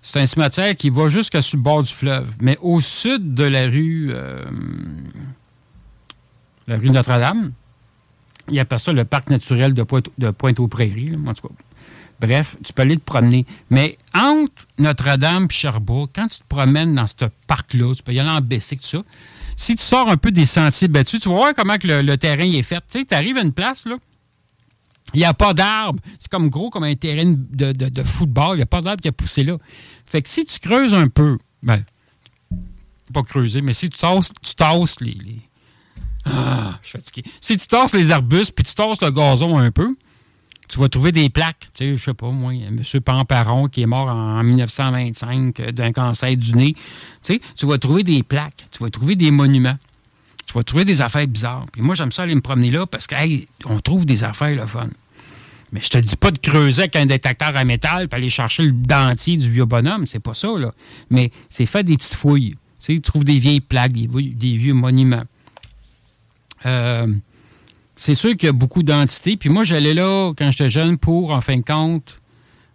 C'est 0.00 0.20
un 0.20 0.26
cimetière 0.26 0.76
qui 0.76 0.90
va 0.90 1.08
jusqu'à 1.08 1.42
sur 1.42 1.58
le 1.58 1.62
bord 1.62 1.82
du 1.82 1.92
fleuve. 1.92 2.36
Mais 2.40 2.56
au 2.62 2.80
sud 2.80 3.34
de 3.34 3.44
la 3.44 3.66
rue, 3.66 4.08
euh, 4.10 4.44
la 6.66 6.76
rue 6.78 6.90
Notre-Dame, 6.90 7.52
il 8.48 8.54
y 8.54 8.60
a 8.60 8.78
ça 8.78 8.92
le 8.92 9.04
parc 9.04 9.28
naturel 9.28 9.74
de, 9.74 9.82
Pointe-aux-Prairies. 10.30 11.18
en 11.26 11.34
tout 11.34 11.48
Bref, 12.20 12.56
tu 12.64 12.72
peux 12.72 12.82
aller 12.82 12.96
te 12.96 13.04
promener. 13.04 13.46
Mais 13.70 13.96
entre 14.12 14.66
Notre-Dame 14.78 15.46
et 15.48 15.52
Sherbrooke, 15.52 16.10
quand 16.14 16.26
tu 16.26 16.38
te 16.38 16.44
promènes 16.48 16.94
dans 16.94 17.06
ce 17.06 17.26
parc-là, 17.46 17.94
tu 17.94 18.02
peux 18.02 18.12
y 18.12 18.20
aller 18.20 18.28
en 18.28 18.40
bicycle, 18.40 18.82
tout 18.82 18.88
ça. 18.88 19.02
Si 19.56 19.76
tu 19.76 19.82
sors 19.82 20.08
un 20.08 20.16
peu 20.16 20.30
des 20.30 20.46
sentiers 20.46 20.88
battus, 20.88 21.20
tu 21.20 21.28
vas 21.28 21.34
voir 21.34 21.54
comment 21.54 21.78
que 21.78 21.86
le, 21.86 22.16
terrain 22.16 22.50
est 22.50 22.62
fait. 22.62 22.80
Tu 22.88 23.00
sais, 23.00 23.04
tu 23.04 23.14
arrives 23.14 23.36
à 23.38 23.42
une 23.42 23.52
place, 23.52 23.86
là, 23.86 23.96
il 25.14 25.18
n'y 25.18 25.24
a 25.24 25.34
pas 25.34 25.54
d'arbre. 25.54 26.00
C'est 26.18 26.30
comme 26.30 26.48
gros 26.48 26.70
comme 26.70 26.84
un 26.84 26.94
terrain 26.94 27.24
de, 27.26 28.02
football. 28.02 28.54
Il 28.54 28.58
n'y 28.58 28.62
a 28.62 28.66
pas 28.66 28.82
d'arbre 28.82 29.00
qui 29.00 29.08
a 29.08 29.12
poussé 29.12 29.42
là. 29.42 29.56
Fait 30.06 30.22
que 30.22 30.28
si 30.28 30.44
tu 30.44 30.58
creuses 30.58 30.94
un 30.94 31.08
peu, 31.08 31.38
ben, 31.62 31.82
pas 33.12 33.22
creuser, 33.22 33.62
mais 33.62 33.72
si 33.72 33.88
tu 33.88 33.98
tasses, 33.98 34.32
tu 34.42 34.54
tasses 34.54 35.00
les, 35.00 35.12
les... 35.12 35.40
Ah, 36.24 36.78
je 36.82 36.88
suis 36.88 36.98
fatigué. 36.98 37.30
Si 37.40 37.56
tu 37.56 37.66
tasses 37.66 37.94
les 37.94 38.10
arbustes 38.10 38.52
puis 38.52 38.64
tu 38.64 38.74
tasses 38.74 39.00
le 39.00 39.10
gazon 39.10 39.58
un 39.58 39.70
peu, 39.70 39.96
tu 40.68 40.78
vas 40.78 40.88
trouver 40.88 41.12
des 41.12 41.30
plaques. 41.30 41.68
Tu 41.74 41.84
sais, 41.84 41.96
je 41.96 42.02
sais 42.02 42.14
pas, 42.14 42.30
moi, 42.30 42.52
M. 42.52 42.82
Pamparon 43.04 43.68
qui 43.68 43.82
est 43.82 43.86
mort 43.86 44.08
en 44.08 44.42
1925 44.42 45.60
euh, 45.60 45.72
d'un 45.72 45.92
cancer 45.92 46.36
du 46.36 46.54
nez. 46.54 46.74
Tu 46.74 47.34
sais, 47.34 47.40
tu 47.56 47.66
vas 47.66 47.78
trouver 47.78 48.02
des 48.02 48.22
plaques, 48.22 48.66
tu 48.70 48.82
vas 48.82 48.90
trouver 48.90 49.16
des 49.16 49.30
monuments, 49.30 49.76
tu 50.46 50.54
vas 50.54 50.62
trouver 50.62 50.84
des 50.84 51.00
affaires 51.00 51.26
bizarres. 51.26 51.66
Puis 51.72 51.82
moi, 51.82 51.94
j'aime 51.94 52.12
ça 52.12 52.22
aller 52.22 52.34
me 52.34 52.40
promener 52.40 52.70
là 52.70 52.86
parce 52.86 53.06
qu'on 53.06 53.80
trouve 53.80 54.04
des 54.04 54.24
affaires 54.24 54.54
le 54.54 54.66
fun. 54.66 54.88
Mais 55.72 55.80
je 55.82 55.88
te 55.88 55.98
dis 55.98 56.16
pas 56.16 56.30
de 56.30 56.38
creuser 56.38 56.82
avec 56.82 56.96
un 56.96 57.06
détecteur 57.06 57.54
à 57.54 57.64
métal 57.64 58.08
pour 58.08 58.16
aller 58.16 58.30
chercher 58.30 58.64
le 58.64 58.72
dentier 58.72 59.36
du 59.36 59.50
vieux 59.50 59.66
bonhomme, 59.66 60.06
c'est 60.06 60.20
pas 60.20 60.34
ça, 60.34 60.48
là. 60.58 60.72
Mais 61.10 61.30
c'est 61.48 61.66
faire 61.66 61.84
des 61.84 61.96
petites 61.96 62.14
fouilles. 62.14 62.52
Tu 62.52 62.56
sais, 62.78 62.94
tu 62.94 63.00
trouves 63.00 63.24
des 63.24 63.38
vieilles 63.38 63.60
plaques, 63.60 63.92
des, 63.92 64.06
des 64.06 64.56
vieux 64.56 64.72
monuments. 64.72 65.24
Euh, 66.64 67.06
c'est 67.98 68.14
sûr 68.14 68.36
qu'il 68.36 68.46
y 68.46 68.48
a 68.48 68.52
beaucoup 68.52 68.84
d'entités. 68.84 69.36
Puis 69.36 69.48
moi, 69.48 69.64
j'allais 69.64 69.92
là 69.92 70.32
quand 70.38 70.52
j'étais 70.52 70.70
jeune 70.70 70.96
pour, 70.98 71.32
en 71.32 71.40
fin 71.40 71.56
de 71.56 71.64
compte, 71.64 72.20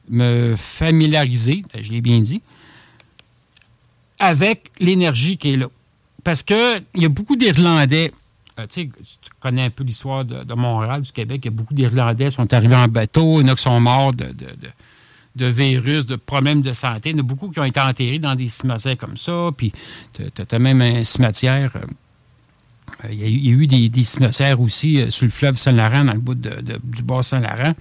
me 0.09 0.53
familiariser, 0.57 1.63
ben, 1.73 1.81
je 1.81 1.91
l'ai 1.91 2.01
bien 2.01 2.19
dit, 2.19 2.41
avec 4.19 4.69
l'énergie 4.79 5.37
qui 5.37 5.53
est 5.53 5.57
là. 5.57 5.67
Parce 6.25 6.43
qu'il 6.43 6.83
y 6.95 7.05
a 7.05 7.09
beaucoup 7.09 7.37
d'Irlandais. 7.37 8.11
Euh, 8.59 8.67
tu 8.67 8.81
sais, 8.81 8.89
tu 9.21 9.29
connais 9.39 9.63
un 9.63 9.69
peu 9.69 9.85
l'histoire 9.85 10.25
de, 10.25 10.53
Montréal, 10.53 11.01
du 11.01 11.11
Québec. 11.13 11.39
Il 11.45 11.51
y 11.51 11.53
a 11.53 11.55
beaucoup 11.55 11.73
d'Irlandais 11.73 12.25
qui 12.25 12.31
sont 12.31 12.53
arrivés 12.53 12.75
en 12.75 12.89
bateau. 12.89 13.39
Il 13.39 13.47
y 13.47 13.49
en 13.49 13.53
a 13.53 13.55
qui 13.55 13.63
sont 13.63 13.79
morts 13.79 14.13
de, 14.13 15.45
virus, 15.45 16.05
de 16.05 16.17
problèmes 16.17 16.61
de 16.61 16.73
santé. 16.73 17.11
Il 17.11 17.15
y 17.15 17.19
en 17.19 17.23
a 17.23 17.27
beaucoup 17.27 17.49
qui 17.49 17.61
ont 17.61 17.65
été 17.65 17.79
enterrés 17.79 18.19
dans 18.19 18.35
des 18.35 18.49
cimetières 18.49 18.97
comme 18.97 19.15
ça. 19.15 19.51
Puis, 19.55 19.71
tu 20.11 20.23
as, 20.51 20.59
même 20.59 20.81
un 20.81 21.05
cimetière. 21.05 21.71
Euh, 21.77 21.85
euh, 23.03 23.09
il 23.11 23.45
y, 23.47 23.49
a 23.49 23.53
eu, 23.53 23.67
des, 23.67 24.03
cimetières 24.03 24.59
aussi 24.61 25.01
euh, 25.01 25.09
sur 25.09 25.25
le 25.25 25.31
fleuve 25.31 25.57
Saint-Laurent, 25.57 26.05
dans 26.05 26.13
le 26.13 26.19
bout 26.19 26.35
du 26.35 27.03
bas 27.03 27.23
Saint-Laurent, 27.23 27.73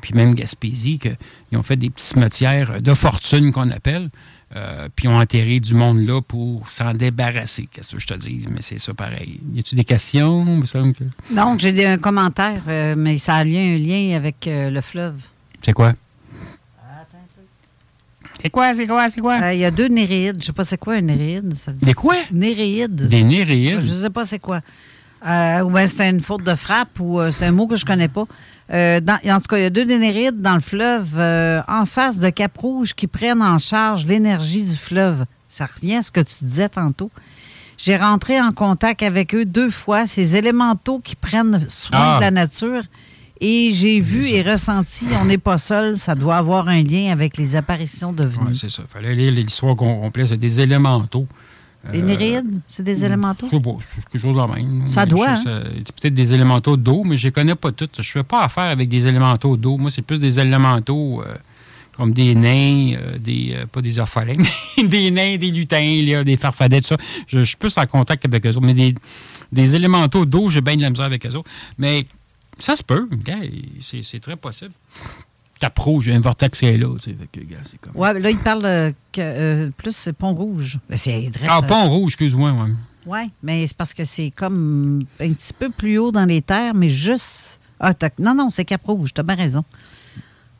puis 0.00 0.14
même 0.14 0.34
Gaspésie, 0.34 0.98
qu'ils 0.98 1.58
ont 1.58 1.62
fait 1.62 1.76
des 1.76 1.90
petits 1.90 2.06
cimetières 2.06 2.80
de 2.80 2.94
fortune 2.94 3.52
qu'on 3.52 3.70
appelle. 3.70 4.08
Euh, 4.56 4.88
puis 4.94 5.08
ont 5.08 5.18
enterré 5.18 5.58
du 5.58 5.74
monde 5.74 6.06
là 6.06 6.20
pour 6.20 6.68
s'en 6.68 6.94
débarrasser. 6.94 7.66
Qu'est-ce 7.72 7.96
que 7.96 8.00
je 8.00 8.06
te 8.06 8.14
dis? 8.14 8.44
Mais 8.52 8.60
c'est 8.60 8.78
ça 8.78 8.94
pareil. 8.94 9.40
Y 9.52 9.58
a-tu 9.58 9.74
des 9.74 9.82
questions? 9.82 10.44
Non, 11.30 11.56
j'ai 11.58 11.86
un 11.86 11.98
commentaire, 11.98 12.62
mais 12.96 13.18
ça 13.18 13.34
a 13.34 13.40
un 13.40 13.44
lien 13.44 14.14
avec 14.14 14.48
le 14.48 14.80
fleuve. 14.80 15.16
C'est 15.60 15.72
quoi? 15.72 15.94
C'est 18.44 18.50
quoi, 18.50 18.74
c'est 18.74 18.86
quoi, 18.86 19.08
c'est 19.08 19.20
quoi? 19.22 19.40
Euh, 19.40 19.54
il 19.54 19.60
y 19.60 19.64
a 19.64 19.70
deux 19.70 19.88
néréides. 19.88 20.36
Je 20.40 20.44
sais 20.44 20.52
pas 20.52 20.64
c'est 20.64 20.76
quoi 20.76 20.94
un 20.94 21.00
néréide. 21.00 21.54
des 21.80 21.94
quoi? 21.94 22.16
Néréides. 22.30 23.08
Des 23.08 23.24
néréides? 23.24 23.80
Je 23.80 23.94
sais 23.94 24.10
pas 24.10 24.26
c'est 24.26 24.38
quoi. 24.38 24.60
Euh, 25.26 25.62
ou 25.62 25.70
bien 25.70 25.86
c'est 25.86 26.10
une 26.10 26.20
faute 26.20 26.44
de 26.44 26.54
frappe 26.54 27.00
ou 27.00 27.18
euh, 27.18 27.30
c'est 27.30 27.46
un 27.46 27.52
mot 27.52 27.66
que 27.66 27.76
je 27.76 27.86
connais 27.86 28.08
pas. 28.08 28.26
Dans, 28.68 29.18
en 29.24 29.40
tout 29.40 29.48
cas, 29.48 29.56
il 29.56 29.62
y 29.62 29.64
a 29.64 29.70
deux 29.70 29.84
néréides 29.84 30.42
dans 30.42 30.54
le 30.54 30.60
fleuve 30.60 31.18
en 31.66 31.86
face 31.86 32.18
de 32.18 32.28
Cap-Rouge 32.28 32.92
qui 32.92 33.06
prennent 33.06 33.40
en 33.40 33.58
charge 33.58 34.04
l'énergie 34.04 34.62
du 34.62 34.76
fleuve. 34.76 35.24
Ça 35.48 35.64
revient 35.64 35.96
à 35.96 36.02
ce 36.02 36.10
que 36.10 36.20
tu 36.20 36.34
disais 36.42 36.68
tantôt. 36.68 37.10
J'ai 37.78 37.96
rentré 37.96 38.40
en 38.40 38.52
contact 38.52 39.02
avec 39.02 39.34
eux 39.34 39.46
deux 39.46 39.70
fois, 39.70 40.06
ces 40.06 40.36
élémentaux 40.36 41.00
qui 41.00 41.16
prennent 41.16 41.64
soin 41.70 41.98
de 41.98 42.16
ah. 42.16 42.18
la 42.20 42.30
nature 42.30 42.82
et 43.46 43.74
j'ai 43.74 44.00
vu 44.00 44.26
et 44.26 44.40
ressenti, 44.40 45.04
on 45.20 45.26
n'est 45.26 45.36
pas 45.36 45.58
seul, 45.58 45.98
ça 45.98 46.14
doit 46.14 46.36
avoir 46.36 46.66
un 46.68 46.82
lien 46.82 47.12
avec 47.12 47.36
les 47.36 47.56
apparitions 47.56 48.10
devenues. 48.10 48.46
Oui, 48.48 48.56
c'est 48.58 48.70
ça. 48.70 48.84
Il 48.88 48.90
fallait 48.90 49.14
lire 49.14 49.32
l'histoire 49.32 49.76
complète. 49.76 50.28
C'est 50.28 50.38
des 50.38 50.60
élémentaux. 50.60 51.26
Les 51.92 52.00
euh, 52.00 52.06
néréides, 52.06 52.60
c'est 52.66 52.82
des 52.82 53.04
élémentaux? 53.04 53.46
C'est 53.50 53.60
quelque 53.60 54.18
chose 54.18 54.34
de 54.34 54.54
même. 54.54 54.88
Ça 54.88 55.04
doit. 55.04 55.32
Hein? 55.32 55.42
C'est 55.44 55.92
peut-être 55.92 56.14
des 56.14 56.32
élémentaux 56.32 56.78
d'eau, 56.78 57.04
mais 57.04 57.18
je 57.18 57.26
ne 57.26 57.28
les 57.28 57.32
connais 57.32 57.54
pas 57.54 57.70
toutes. 57.70 58.00
Je 58.00 58.08
ne 58.08 58.22
fais 58.22 58.22
pas 58.22 58.44
affaire 58.44 58.70
avec 58.70 58.88
des 58.88 59.06
élémentaux 59.06 59.58
d'eau. 59.58 59.76
Moi, 59.76 59.90
c'est 59.90 60.00
plus 60.00 60.18
des 60.18 60.40
élémentaux 60.40 61.20
euh, 61.20 61.34
comme 61.98 62.14
des 62.14 62.34
nains, 62.34 62.96
euh, 62.96 63.18
des, 63.18 63.58
pas 63.70 63.82
des 63.82 63.98
orphelins, 63.98 64.42
des 64.82 65.10
nains, 65.10 65.36
des 65.36 65.50
lutins, 65.50 66.22
des 66.24 66.38
farfadets, 66.38 66.80
tout 66.80 66.88
ça. 66.88 66.96
Je, 67.26 67.42
suis 67.42 67.56
plus 67.58 67.76
en 67.76 67.84
contact 67.84 68.24
avec 68.24 68.46
eux 68.46 68.56
autres. 68.56 68.62
Mais 68.62 68.72
des, 68.72 68.94
des 69.52 69.76
élémentaux 69.76 70.24
d'eau, 70.24 70.48
j'ai 70.48 70.62
bien 70.62 70.76
de 70.76 70.80
la 70.80 70.88
misère 70.88 71.04
avec 71.04 71.26
eux 71.26 71.34
autres. 71.34 71.50
Mais 71.76 72.06
ça 72.58 72.76
se 72.76 72.82
peut. 72.82 73.08
C'est 73.80 74.20
très 74.20 74.36
possible. 74.36 74.72
T'approches, 75.60 76.08
un 76.08 76.20
vortex 76.20 76.58
qui 76.58 76.66
est 76.66 76.76
là. 76.76 76.88
Tu 77.00 77.10
sais, 77.10 77.76
comme... 77.80 77.96
Ouais, 77.96 78.18
là, 78.18 78.30
il 78.30 78.38
parle 78.38 78.64
euh, 78.64 78.90
que, 79.12 79.20
euh, 79.20 79.70
plus 79.76 80.08
Pont-Rouge. 80.18 80.78
C'est 80.94 81.30
Ah, 81.48 81.62
Pont-Rouge, 81.62 82.12
excuse-moi. 82.12 82.52
Oui, 82.52 82.70
ouais, 83.06 83.26
mais 83.42 83.66
c'est 83.66 83.76
parce 83.76 83.94
que 83.94 84.04
c'est 84.04 84.30
comme 84.30 85.02
un 85.20 85.32
petit 85.32 85.52
peu 85.52 85.70
plus 85.70 85.98
haut 85.98 86.10
dans 86.10 86.24
les 86.24 86.42
terres, 86.42 86.74
mais 86.74 86.90
juste. 86.90 87.60
Ah, 87.78 87.92
non, 88.18 88.34
non, 88.34 88.50
c'est 88.50 88.64
Cap-Rouge, 88.64 89.14
t'as 89.14 89.22
bien 89.22 89.36
raison. 89.36 89.64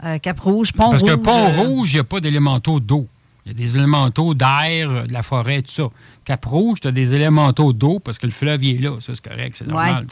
Euh, 0.04 0.18
Cap-Rouge, 0.18 0.72
Pont-Rouge. 0.72 1.00
Parce 1.00 1.10
que 1.10 1.16
Pont-Rouge, 1.16 1.92
il 1.92 1.96
n'y 1.96 2.00
a 2.00 2.04
pas 2.04 2.20
d'élémentaux 2.20 2.78
d'eau. 2.80 3.08
Il 3.44 3.48
y 3.48 3.50
a 3.50 3.54
des 3.54 3.76
élémentaux 3.76 4.32
d'air, 4.32 5.06
de 5.06 5.12
la 5.12 5.22
forêt, 5.22 5.60
tout 5.60 5.70
ça. 5.70 5.88
Cap 6.24 6.44
Rouge, 6.46 6.80
tu 6.80 6.88
as 6.88 6.92
des 6.92 7.14
élémentaux 7.14 7.74
d'eau 7.74 7.98
parce 7.98 8.18
que 8.18 8.26
le 8.26 8.32
fleuve 8.32 8.64
est 8.64 8.80
là. 8.80 8.98
Ça, 9.00 9.12
c'est 9.14 9.28
correct, 9.28 9.56
c'est 9.58 9.66
normal. 9.66 10.06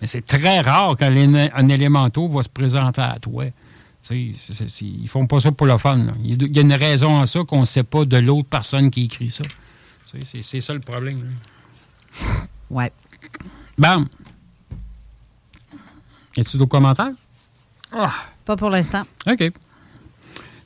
Mais 0.00 0.06
c'est 0.08 0.26
très 0.26 0.60
rare 0.60 0.96
quand 0.98 1.06
un 1.06 1.68
élémentaux 1.68 2.28
va 2.28 2.42
se 2.42 2.48
présenter 2.48 3.02
à 3.02 3.18
toi. 3.20 3.44
Ils 4.10 4.34
ils 4.80 5.08
font 5.08 5.26
pas 5.26 5.40
ça 5.40 5.52
pour 5.52 5.66
le 5.66 5.78
fun. 5.78 6.06
Il 6.22 6.54
y 6.54 6.58
a 6.58 6.62
une 6.62 6.72
raison 6.72 7.20
à 7.20 7.26
ça 7.26 7.40
qu'on 7.44 7.60
ne 7.60 7.64
sait 7.64 7.84
pas 7.84 8.04
de 8.04 8.16
l'autre 8.16 8.48
personne 8.48 8.90
qui 8.90 9.04
écrit 9.04 9.30
ça. 9.30 9.44
C'est 10.04 10.60
ça 10.60 10.74
le 10.74 10.80
problème. 10.80 11.32
Ouais. 12.70 12.92
Bam. 13.78 14.06
Y 16.36 16.40
a-tu 16.40 16.58
d'autres 16.58 16.70
commentaires? 16.70 17.12
Ah. 17.92 18.12
Pas 18.44 18.56
pour 18.56 18.68
l'instant. 18.68 19.04
OK. 19.26 19.52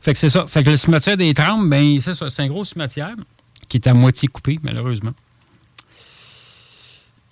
Fait 0.01 0.13
que 0.13 0.19
c'est 0.19 0.31
ça. 0.31 0.47
Fait 0.47 0.63
que 0.63 0.71
le 0.71 0.77
cimetière 0.77 1.17
des 1.17 1.35
Trembles, 1.35 1.69
ben, 1.69 2.01
c'est 2.01 2.15
ça. 2.15 2.31
C'est 2.31 2.43
un 2.43 2.49
gros 2.49 2.65
cimetière 2.65 3.17
qui 3.69 3.77
est 3.77 3.87
à 3.87 3.95
moitié 3.95 4.29
coupé, 4.29 4.59
malheureusement. 4.63 5.13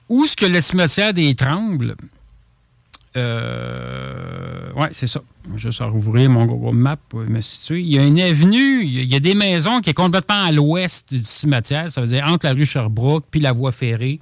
Où 0.09 0.25
est-ce 0.25 0.37
que 0.37 0.47
le 0.47 0.61
cimetière 0.61 1.13
des 1.13 1.35
Trembles. 1.35 1.97
Euh, 3.17 4.71
oui, 4.77 4.89
c'est 4.93 5.07
ça. 5.07 5.23
Je 5.57 5.69
vais 5.71 5.85
rouvrir 5.87 6.29
mon 6.29 6.45
Google 6.45 6.77
Map 6.77 6.97
pour 7.09 7.21
me 7.21 7.41
situer. 7.41 7.81
Il 7.81 7.95
y 7.95 7.99
a 7.99 8.05
une 8.05 8.21
avenue, 8.21 8.85
il 8.85 9.11
y 9.11 9.15
a 9.15 9.21
des 9.21 9.35
maisons 9.35 9.81
qui 9.81 9.91
est 9.91 9.95
complètement 9.95 10.45
à 10.45 10.53
l'ouest 10.53 11.15
du 11.15 11.23
cimetière. 11.23 11.89
Ça 11.89 12.03
veut 12.03 12.09
dire 12.09 12.27
entre 12.27 12.47
la 12.47 12.53
rue 12.53 12.67
Sherbrooke 12.67 13.25
puis 13.31 13.41
la 13.41 13.53
voie 13.53 13.73
ferrée, 13.73 14.21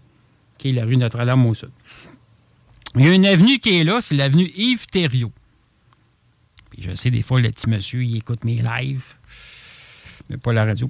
qui 0.58 0.70
est 0.70 0.72
la 0.72 0.84
rue 0.84 0.96
Notre-Dame 0.96 1.44
au 1.44 1.54
sud. 1.54 1.70
Il 2.94 3.04
y 3.04 3.08
a 3.08 3.12
une 3.12 3.26
avenue 3.26 3.58
qui 3.58 3.80
est 3.80 3.84
là, 3.84 4.00
c'est 4.00 4.14
l'avenue 4.14 4.50
Yves 4.54 4.86
Thériault. 4.86 5.32
Je 6.78 6.94
sais, 6.94 7.10
des 7.10 7.22
fois, 7.22 7.40
le 7.40 7.51
petit 7.51 7.68
monsieur, 7.68 8.02
il 8.02 8.16
écoute 8.16 8.44
mes 8.44 8.56
lives, 8.56 9.14
mais 10.28 10.36
pas 10.36 10.52
la 10.52 10.64
radio. 10.64 10.88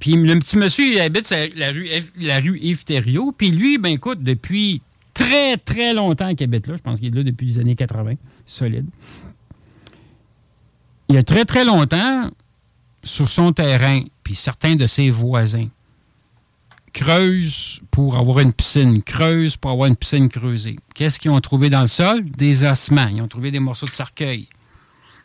Puis 0.00 0.12
le 0.16 0.38
petit 0.38 0.56
monsieur, 0.56 0.86
il 0.86 1.00
habite 1.00 1.32
la 1.56 1.70
rue, 1.70 1.88
la 2.18 2.40
rue 2.40 2.58
Yves 2.58 2.84
Thériault. 2.84 3.32
Puis 3.32 3.50
lui, 3.50 3.78
ben 3.78 3.90
écoute, 3.90 4.22
depuis 4.22 4.82
très, 5.12 5.56
très 5.56 5.94
longtemps 5.94 6.34
qu'il 6.34 6.44
habite 6.44 6.66
là, 6.66 6.76
je 6.76 6.82
pense 6.82 7.00
qu'il 7.00 7.14
est 7.14 7.16
là 7.16 7.22
depuis 7.22 7.46
les 7.46 7.58
années 7.58 7.76
80, 7.76 8.14
solide. 8.44 8.86
Il 11.08 11.14
y 11.14 11.18
a 11.18 11.22
très, 11.22 11.44
très 11.44 11.64
longtemps, 11.64 12.30
sur 13.02 13.28
son 13.28 13.52
terrain, 13.52 14.02
puis 14.22 14.34
certains 14.34 14.76
de 14.76 14.86
ses 14.86 15.10
voisins 15.10 15.68
creusent 16.92 17.80
pour 17.90 18.16
avoir 18.16 18.38
une 18.38 18.52
piscine, 18.52 19.02
creusent 19.02 19.56
pour 19.56 19.70
avoir 19.70 19.88
une 19.88 19.96
piscine 19.96 20.28
creusée. 20.28 20.76
Qu'est-ce 20.94 21.18
qu'ils 21.18 21.30
ont 21.30 21.40
trouvé 21.40 21.68
dans 21.68 21.82
le 21.82 21.88
sol? 21.88 22.24
Des 22.30 22.64
ossements. 22.64 23.08
Ils 23.08 23.20
ont 23.20 23.28
trouvé 23.28 23.50
des 23.50 23.58
morceaux 23.58 23.86
de 23.86 23.92
cercueil. 23.92 24.48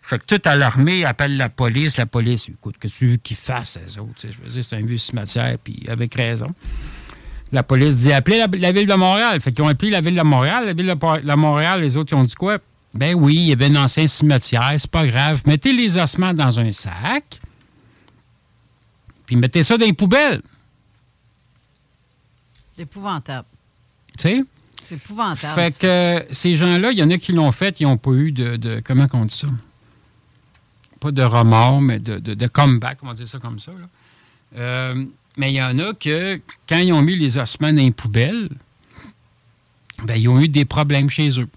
Fait 0.10 0.18
que 0.18 0.26
tout 0.26 0.41
à 0.49 0.56
l'armée 0.56 1.06
appelle 1.06 1.38
la 1.38 1.49
police. 1.49 1.98
La 1.98 2.07
police, 2.07 2.49
écoute, 2.49 2.80
que 2.80 2.88
tu 2.88 3.10
veux 3.10 3.18
qu'ils 3.18 3.38
fassent, 3.38 3.77
les 3.86 3.99
autres? 3.99 4.23
Je 4.23 4.44
veux 4.44 4.49
dire, 4.49 4.64
c'est 4.64 4.76
un 4.76 4.81
vieux 4.81 4.98
cimetière, 4.98 5.56
puis 5.64 5.84
avec 5.88 6.15
raison. 6.15 6.52
La 7.52 7.61
police 7.61 7.98
dit 7.98 8.11
appelez 8.11 8.40
la, 8.40 8.72
ville 8.72 8.88
de 8.88 8.94
Montréal. 8.95 9.40
Fait 9.40 9.52
qu'ils 9.52 9.64
ont 9.64 9.68
appelé 9.68 9.91
la 9.91 10.02
ville 10.02 10.15
de 10.15 10.23
Montréal. 10.23 10.65
La 10.65 10.73
ville 10.73 10.88
de 10.88 11.36
Montréal, 11.36 11.81
les 11.81 11.95
autres, 11.95 12.11
ils 12.14 12.15
ont 12.15 12.23
dit 12.23 12.34
quoi? 12.34 12.57
Ben 12.91 13.14
oui, 13.14 13.36
il 13.36 13.48
y 13.49 13.53
avait 13.53 13.65
un 13.68 13.76
ancien 13.76 14.07
cimetière, 14.07 14.73
c'est 14.80 14.90
pas 14.90 15.06
grave. 15.06 15.44
Mettez 15.45 15.73
les 15.73 15.95
ossements 15.95 16.34
dans 16.34 16.60
un 16.60 16.72
sac, 16.72 17.40
puis 19.27 19.36
mettez 19.36 19.61
ça 19.61 19.77
dans 19.77 19.86
les 19.86 19.94
poubelles. 19.94 20.41
C'est 22.76 22.81
épouvantable. 22.81 23.48
Tu 24.18 24.27
sais? 24.27 24.44
C'est 24.81 24.95
épouvantable. 24.95 25.53
Fait 25.53 25.77
que 25.77 26.26
ces 26.34 26.56
gens-là, 26.56 26.91
il 26.91 26.98
y 26.98 27.03
en 27.03 27.11
a 27.11 27.19
qui 27.19 27.31
l'ont 27.31 27.52
fait, 27.52 27.80
ils 27.80 27.84
n'ont 27.84 27.98
pas 27.98 28.10
eu 28.10 28.31
de, 28.31 28.81
Comment 28.84 29.06
on 29.14 29.26
dit 29.26 29.38
ça? 29.38 29.48
Pas 30.99 31.11
de 31.11 31.23
remords, 31.23 31.81
mais 31.81 31.99
de, 31.99 32.47
comeback, 32.47 32.99
on 33.03 33.07
va 33.07 33.13
dire 33.13 33.27
ça 33.27 33.39
comme 33.39 33.59
ça. 33.59 33.71
Euh, 34.57 35.05
mais 35.38 35.51
il 35.51 35.55
y 35.55 35.61
en 35.61 35.77
a 35.80 35.93
que, 35.93 36.41
quand 36.67 36.80
ils 36.80 36.91
ont 36.91 37.01
mis 37.01 37.15
les 37.15 37.38
ossements 37.38 37.71
dans 37.71 37.81
les 37.81 37.91
poubelles, 37.91 38.49
ben, 40.03 40.15
ils 40.15 40.27
ont 40.27 40.39
eu 40.39 40.47
des 40.47 40.65
problèmes 40.65 41.09
chez 41.09 41.39
eux 41.39 41.47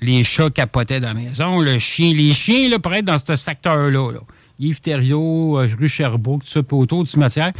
les 0.00 0.24
chats 0.24 0.50
capotaient 0.50 1.00
dans 1.00 1.08
la 1.08 1.14
maison, 1.14 1.60
le 1.60 1.78
chien, 1.78 2.12
les 2.12 2.32
chiens, 2.32 2.68
là, 2.68 2.78
pour 2.78 2.92
être 2.94 3.04
dans 3.04 3.18
ce 3.18 3.36
secteur-là. 3.36 4.10
Yves 4.58 4.80
Thériault, 4.80 5.58
euh, 5.58 5.68
rue 5.78 5.88
Sherbrooke, 5.88 6.44
tout 6.44 6.50
ça, 6.50 6.60
autour 6.70 7.04
du 7.04 7.10
cimetière. 7.10 7.52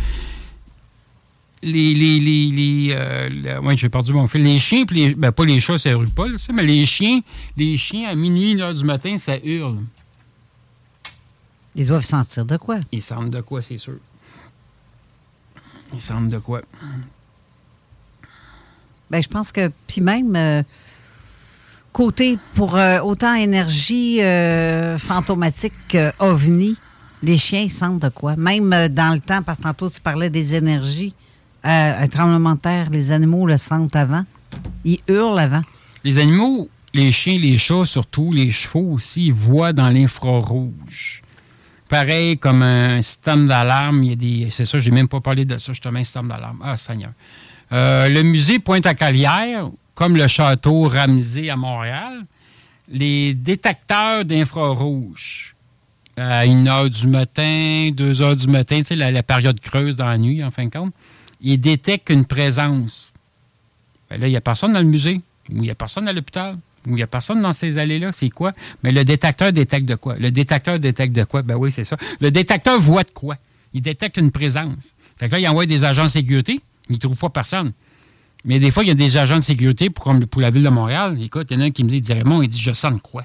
Les. 1.62 1.94
les, 1.94 2.18
les, 2.18 2.94
euh, 2.94 3.76
j'ai 3.76 3.88
perdu 3.88 4.12
mon 4.12 4.26
fil. 4.26 4.42
Les 4.42 4.58
chiens, 4.58 4.84
puis 4.84 4.96
les. 4.96 5.14
Ben, 5.14 5.32
pas 5.32 5.44
les 5.44 5.60
chats, 5.60 5.76
hurle 5.86 6.10
pas, 6.10 6.26
là, 6.26 6.36
mais 6.52 6.64
les 6.64 6.84
chiens, 6.84 7.20
les 7.56 7.76
chiens, 7.76 8.08
à 8.08 8.14
minuit, 8.14 8.52
une 8.52 8.60
heure 8.60 8.74
du 8.74 8.84
matin, 8.84 9.16
ça 9.16 9.38
hurle. 9.38 9.78
Ils 11.74 11.86
doivent 11.86 12.04
sentir 12.04 12.44
de 12.44 12.56
quoi? 12.56 12.78
Ils 12.92 13.02
sentent 13.02 13.30
de 13.30 13.40
quoi, 13.40 13.62
c'est 13.62 13.78
sûr. 13.78 13.98
Ils 15.92 16.00
sentent 16.00 16.28
de 16.28 16.38
quoi? 16.38 16.62
Ben, 19.10 19.22
je 19.22 19.28
pense 19.28 19.52
que. 19.52 19.70
Puis 19.86 20.00
même. 20.00 20.36
Euh, 20.36 20.62
côté 21.92 22.38
pour 22.54 22.76
euh, 22.76 23.00
autant 23.00 23.34
énergie 23.34 24.22
euh, 24.22 24.98
fantomatique 24.98 25.74
que 25.88 26.10
ovni, 26.18 26.76
les 27.22 27.36
chiens 27.36 27.68
sentent 27.68 28.00
de 28.00 28.08
quoi? 28.08 28.34
Même 28.36 28.72
euh, 28.72 28.88
dans 28.88 29.12
le 29.12 29.20
temps, 29.20 29.42
parce 29.42 29.58
que 29.58 29.64
tantôt 29.64 29.88
tu 29.88 30.00
parlais 30.00 30.30
des 30.30 30.54
énergies, 30.54 31.14
un 31.64 32.08
tremblement 32.08 32.54
de 32.54 32.58
terre, 32.58 32.90
les 32.90 33.12
animaux 33.12 33.46
le 33.46 33.56
sentent 33.56 33.94
avant. 33.94 34.24
Ils 34.84 34.98
hurlent 35.06 35.38
avant. 35.38 35.62
Les 36.02 36.18
animaux, 36.18 36.68
les 36.92 37.12
chiens, 37.12 37.38
les 37.38 37.56
chats, 37.56 37.86
surtout 37.86 38.32
les 38.32 38.50
chevaux 38.50 38.94
aussi, 38.94 39.30
voient 39.30 39.72
dans 39.72 39.88
l'infrarouge. 39.88 41.22
Pareil 41.92 42.38
comme 42.38 42.62
un 42.62 43.02
système 43.02 43.46
d'alarme, 43.46 44.02
y 44.02 44.12
a 44.12 44.16
des. 44.16 44.48
C'est 44.50 44.64
ça, 44.64 44.78
j'ai 44.78 44.90
même 44.90 45.08
pas 45.08 45.20
parlé 45.20 45.44
de 45.44 45.58
ça, 45.58 45.74
justement, 45.74 45.98
un 45.98 46.04
système 46.04 46.26
d'alarme. 46.26 46.58
Ah, 46.64 46.78
Seigneur. 46.78 47.10
le 47.70 48.22
musée 48.22 48.58
Pointe-à-Calière, 48.58 49.68
comme 49.94 50.16
le 50.16 50.26
château 50.26 50.88
Ramsey 50.88 51.50
à 51.50 51.56
Montréal, 51.56 52.24
les 52.88 53.34
détecteurs 53.34 54.24
d'infrarouge 54.24 55.54
à 56.16 56.46
1 56.46 56.66
heure 56.66 56.88
du 56.88 57.08
matin, 57.08 57.90
2 57.92 58.22
heures 58.22 58.36
du 58.36 58.46
matin, 58.46 58.78
tu 58.78 58.84
sais, 58.84 58.96
la, 58.96 59.22
période 59.22 59.60
creuse 59.60 59.94
dans 59.94 60.06
la 60.06 60.16
nuit, 60.16 60.42
en 60.42 60.50
fin 60.50 60.64
de 60.64 60.70
compte, 60.70 60.94
ils 61.42 61.60
détectent 61.60 62.08
une 62.08 62.24
présence. 62.24 63.12
Ben 64.08 64.18
là, 64.18 64.28
il 64.28 64.30
n'y 64.30 64.36
a 64.38 64.40
personne 64.40 64.72
dans 64.72 64.80
le 64.80 64.86
musée, 64.86 65.20
ou 65.50 65.56
il 65.56 65.60
n'y 65.60 65.70
a 65.70 65.74
personne 65.74 66.08
à 66.08 66.14
l'hôpital, 66.14 66.56
ou 66.86 66.90
il 66.90 66.94
n'y 66.96 67.02
a 67.02 67.06
personne 67.06 67.40
dans 67.40 67.52
ces 67.52 67.78
allées-là. 67.78 68.12
C'est 68.12 68.30
quoi? 68.30 68.52
Mais 68.82 68.92
le 68.92 69.04
détecteur 69.04 69.52
détecte 69.52 69.86
de 69.86 69.94
quoi? 69.94 70.16
Le 70.16 70.30
détecteur 70.30 70.78
détecte 70.78 71.14
de 71.14 71.24
quoi? 71.24 71.42
Ben 71.42 71.56
oui, 71.56 71.70
c'est 71.70 71.84
ça. 71.84 71.96
Le 72.20 72.30
détecteur 72.30 72.80
voit 72.80 73.04
de 73.04 73.10
quoi? 73.10 73.36
Il 73.74 73.80
détecte 73.80 74.16
une 74.16 74.30
présence. 74.30 74.94
Fait 75.16 75.28
que 75.28 75.32
là, 75.32 75.40
il 75.40 75.48
envoie 75.48 75.66
des 75.66 75.84
agents 75.84 76.04
de 76.04 76.08
sécurité, 76.08 76.60
il 76.88 76.94
ne 76.94 76.98
trouve 76.98 77.16
pas 77.16 77.30
personne. 77.30 77.72
Mais 78.44 78.58
des 78.58 78.70
fois, 78.70 78.82
il 78.82 78.88
y 78.88 78.90
a 78.90 78.94
des 78.94 79.16
agents 79.16 79.38
de 79.38 79.42
sécurité 79.42 79.88
pour, 79.88 80.12
pour 80.30 80.40
la 80.40 80.50
ville 80.50 80.64
de 80.64 80.68
Montréal. 80.68 81.16
Écoute, 81.22 81.46
il 81.50 81.56
y 81.56 81.60
en 81.60 81.62
a 81.62 81.66
un 81.66 81.70
qui 81.70 81.84
me 81.84 81.88
dit, 81.88 81.98
il 81.98 82.42
il 82.42 82.48
dit 82.48 82.60
Je 82.60 82.72
sens 82.72 83.00
quoi? 83.02 83.24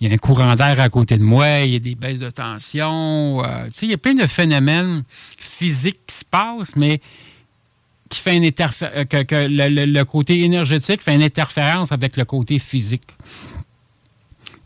Il 0.00 0.08
y 0.08 0.10
a 0.10 0.14
un 0.14 0.18
courant 0.18 0.56
d'air 0.56 0.80
à 0.80 0.88
côté 0.88 1.16
de 1.16 1.22
moi, 1.22 1.60
il 1.60 1.74
y 1.74 1.76
a 1.76 1.78
des 1.78 1.94
baisses 1.94 2.20
de 2.20 2.30
tension. 2.30 3.44
Euh, 3.44 3.66
tu 3.66 3.70
sais, 3.72 3.86
il 3.86 3.90
y 3.90 3.94
a 3.94 3.98
plein 3.98 4.14
de 4.14 4.26
phénomènes 4.26 5.04
physiques 5.38 6.00
qui 6.06 6.16
se 6.16 6.24
passent, 6.24 6.74
mais 6.74 7.00
euh, 8.26 9.04
que, 9.04 9.46
le, 9.48 10.02
côté 10.04 10.42
énergétique 10.42 11.00
fait 11.02 11.14
une 11.14 11.22
interférence 11.22 11.92
avec 11.92 12.16
le 12.16 12.24
côté 12.24 12.58
physique. 12.58 13.06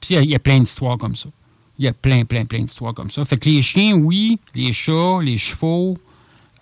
Puis 0.01 0.14
il 0.14 0.31
y, 0.31 0.35
a, 0.35 0.39
plein 0.39 0.59
d'histoires 0.59 0.98
comme 0.98 1.16
ça. 1.16 1.28
Il 1.78 1.85
y 1.85 1.89
a 1.89 1.93
plein, 1.93 2.24
plein, 2.24 2.44
plein 2.44 2.60
d'histoires 2.60 2.94
comme 2.94 3.10
ça. 3.10 3.24
Fait 3.24 3.36
que 3.36 3.48
les 3.48 3.62
chiens, 3.62 3.94
oui, 3.94 4.39
les 4.55 4.73
chats, 4.73 5.20
les 5.23 5.39
chevaux, 5.39 5.98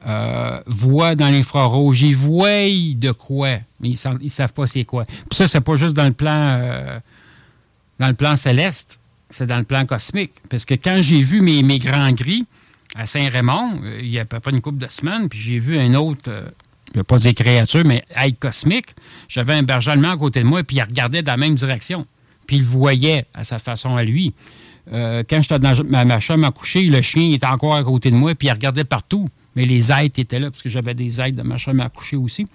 euh, 0.06 0.60
voient 0.66 1.14
dans 1.14 1.28
l'infrarouge. 1.28 2.02
Ils 2.02 2.16
voient 2.16 2.68
de 2.68 3.12
quoi, 3.12 3.58
mais 3.80 3.90
ils 3.90 3.98
ne 4.22 4.28
savent 4.28 4.52
pas 4.52 4.66
c'est 4.66 4.84
quoi. 4.84 5.04
Puis 5.04 5.36
ça, 5.36 5.46
c'est 5.46 5.60
pas 5.60 5.76
juste 5.76 5.94
dans 5.94 6.06
le 6.06 6.12
plan, 6.12 6.58
euh, 6.60 6.98
dans 7.98 8.08
le 8.08 8.14
plan 8.14 8.36
céleste, 8.36 9.00
c'est 9.30 9.46
dans 9.46 9.58
le 9.58 9.64
plan 9.64 9.86
cosmique. 9.86 10.34
Parce 10.48 10.64
que 10.64 10.74
quand 10.74 10.98
j'ai 11.00 11.22
vu 11.22 11.40
mes, 11.40 11.62
mes 11.62 11.78
grands 11.78 12.12
gris 12.12 12.44
à 12.94 13.06
Saint-Raymond, 13.06 13.80
il 14.00 14.08
y 14.08 14.18
a 14.18 14.22
à 14.22 14.24
peu 14.24 14.40
près 14.40 14.50
une 14.50 14.60
couple 14.60 14.78
de 14.78 14.88
semaines, 14.88 15.28
puis 15.28 15.38
j'ai 15.38 15.58
vu 15.58 15.78
un 15.78 15.94
autre, 15.94 16.30
je 16.94 17.02
pas 17.02 17.18
dire 17.18 17.34
créature, 17.34 17.82
mais 17.84 18.04
aide 18.16 18.38
cosmique. 18.38 18.94
J'avais 19.28 19.54
un 19.54 19.62
berger 19.62 19.92
allemand 19.92 20.10
à 20.10 20.16
côté 20.16 20.40
de 20.40 20.46
moi, 20.46 20.62
puis 20.62 20.76
il 20.76 20.82
regardait 20.82 21.22
dans 21.22 21.32
la 21.32 21.36
même 21.36 21.54
direction. 21.54 22.06
Puis 22.46 22.56
il 22.56 22.64
voyait 22.64 23.24
à 23.34 23.44
sa 23.44 23.58
façon 23.58 23.96
à 23.96 24.04
lui. 24.04 24.32
quand 24.90 25.42
j'étais 25.42 25.58
dans 25.58 25.74
ma, 25.84 26.20
chambre 26.20 26.46
à 26.46 26.50
coucher, 26.50 26.82
le 26.82 27.02
chien 27.02 27.32
était 27.32 27.46
encore 27.46 27.74
à 27.74 27.82
côté 27.82 28.10
de 28.10 28.16
moi, 28.16 28.34
puis 28.34 28.48
il 28.48 28.52
regardait 28.52 28.84
partout. 28.84 29.28
Mais 29.56 29.66
les 29.66 29.92
aides 29.92 30.18
étaient 30.18 30.38
là, 30.38 30.50
parce 30.50 30.62
que 30.62 30.68
j'avais 30.68 30.94
des 30.94 31.20
aides 31.20 31.36
de 31.36 31.42
ma 31.42 31.58
chambre 31.58 31.82
à 31.82 31.88
coucher 31.88 32.16
aussi. 32.16 32.46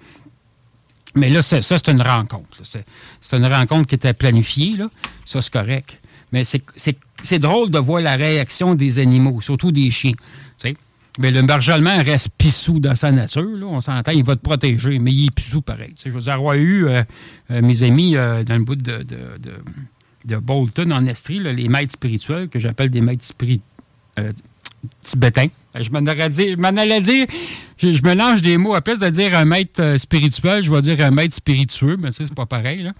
Mais 1.14 1.28
là, 1.28 1.42
ça, 1.42 1.60
c'est 1.60 1.88
une 1.88 2.02
rencontre. 2.02 2.58
C'est 2.62 3.36
une 3.36 3.46
rencontre 3.46 3.88
qui 3.88 3.96
était 3.96 4.14
planifiée. 4.14 4.76
Ça, 5.24 5.42
c'est 5.42 5.52
correct. 5.52 6.00
Mais 6.32 6.44
c'est 6.44 7.38
drôle 7.38 7.70
de 7.70 7.78
voir 7.78 8.00
la 8.00 8.16
réaction 8.16 8.74
des 8.74 9.00
animaux, 9.00 9.40
surtout 9.40 9.72
des 9.72 9.90
chiens. 9.90 10.12
Mais 11.18 11.30
le 11.30 11.42
berger 11.42 11.72
reste 11.72 12.30
pissou 12.38 12.78
dans 12.78 12.94
sa 12.94 13.10
nature. 13.10 13.42
Là. 13.42 13.66
On 13.66 13.80
s'entend, 13.80 14.12
il 14.12 14.24
va 14.24 14.36
te 14.36 14.42
protéger, 14.42 14.98
mais 14.98 15.12
il 15.12 15.26
est 15.26 15.34
pissou 15.34 15.60
pareil. 15.60 15.92
je 16.02 16.10
veux 16.10 16.20
dire, 16.20 16.34
avoir 16.34 16.54
eu 16.54 16.86
euh, 16.86 17.02
euh, 17.50 17.62
mes 17.62 17.82
amis 17.82 18.16
euh, 18.16 18.44
dans 18.44 18.56
le 18.56 18.64
bout 18.64 18.76
de, 18.76 19.04
de, 20.24 20.36
Bolton, 20.36 20.92
en 20.92 21.06
Estrie, 21.06 21.40
les 21.40 21.68
maîtres 21.68 21.92
spirituels, 21.92 22.48
que 22.48 22.58
j'appelle 22.58 22.90
des 22.90 23.00
maîtres 23.00 23.24
spirituels 23.24 23.64
tibétain. 25.02 25.48
Je 25.74 25.90
m'en 25.90 26.76
allais 26.76 27.00
dire, 27.00 27.26
je, 27.76 27.92
je, 27.92 28.02
mélange 28.02 28.40
des 28.42 28.56
mots. 28.56 28.74
À 28.74 28.80
place 28.80 28.98
de 28.98 29.08
dire 29.08 29.34
un 29.34 29.44
maître 29.44 29.96
spirituel, 29.98 30.64
je 30.64 30.70
vais 30.70 30.82
dire 30.82 31.00
un 31.04 31.10
maître 31.10 31.34
spiritueux, 31.34 31.96
mais 31.98 32.10
c'est 32.12 32.32
pas 32.34 32.46
pareil. 32.46 32.82
Là. 32.82 32.92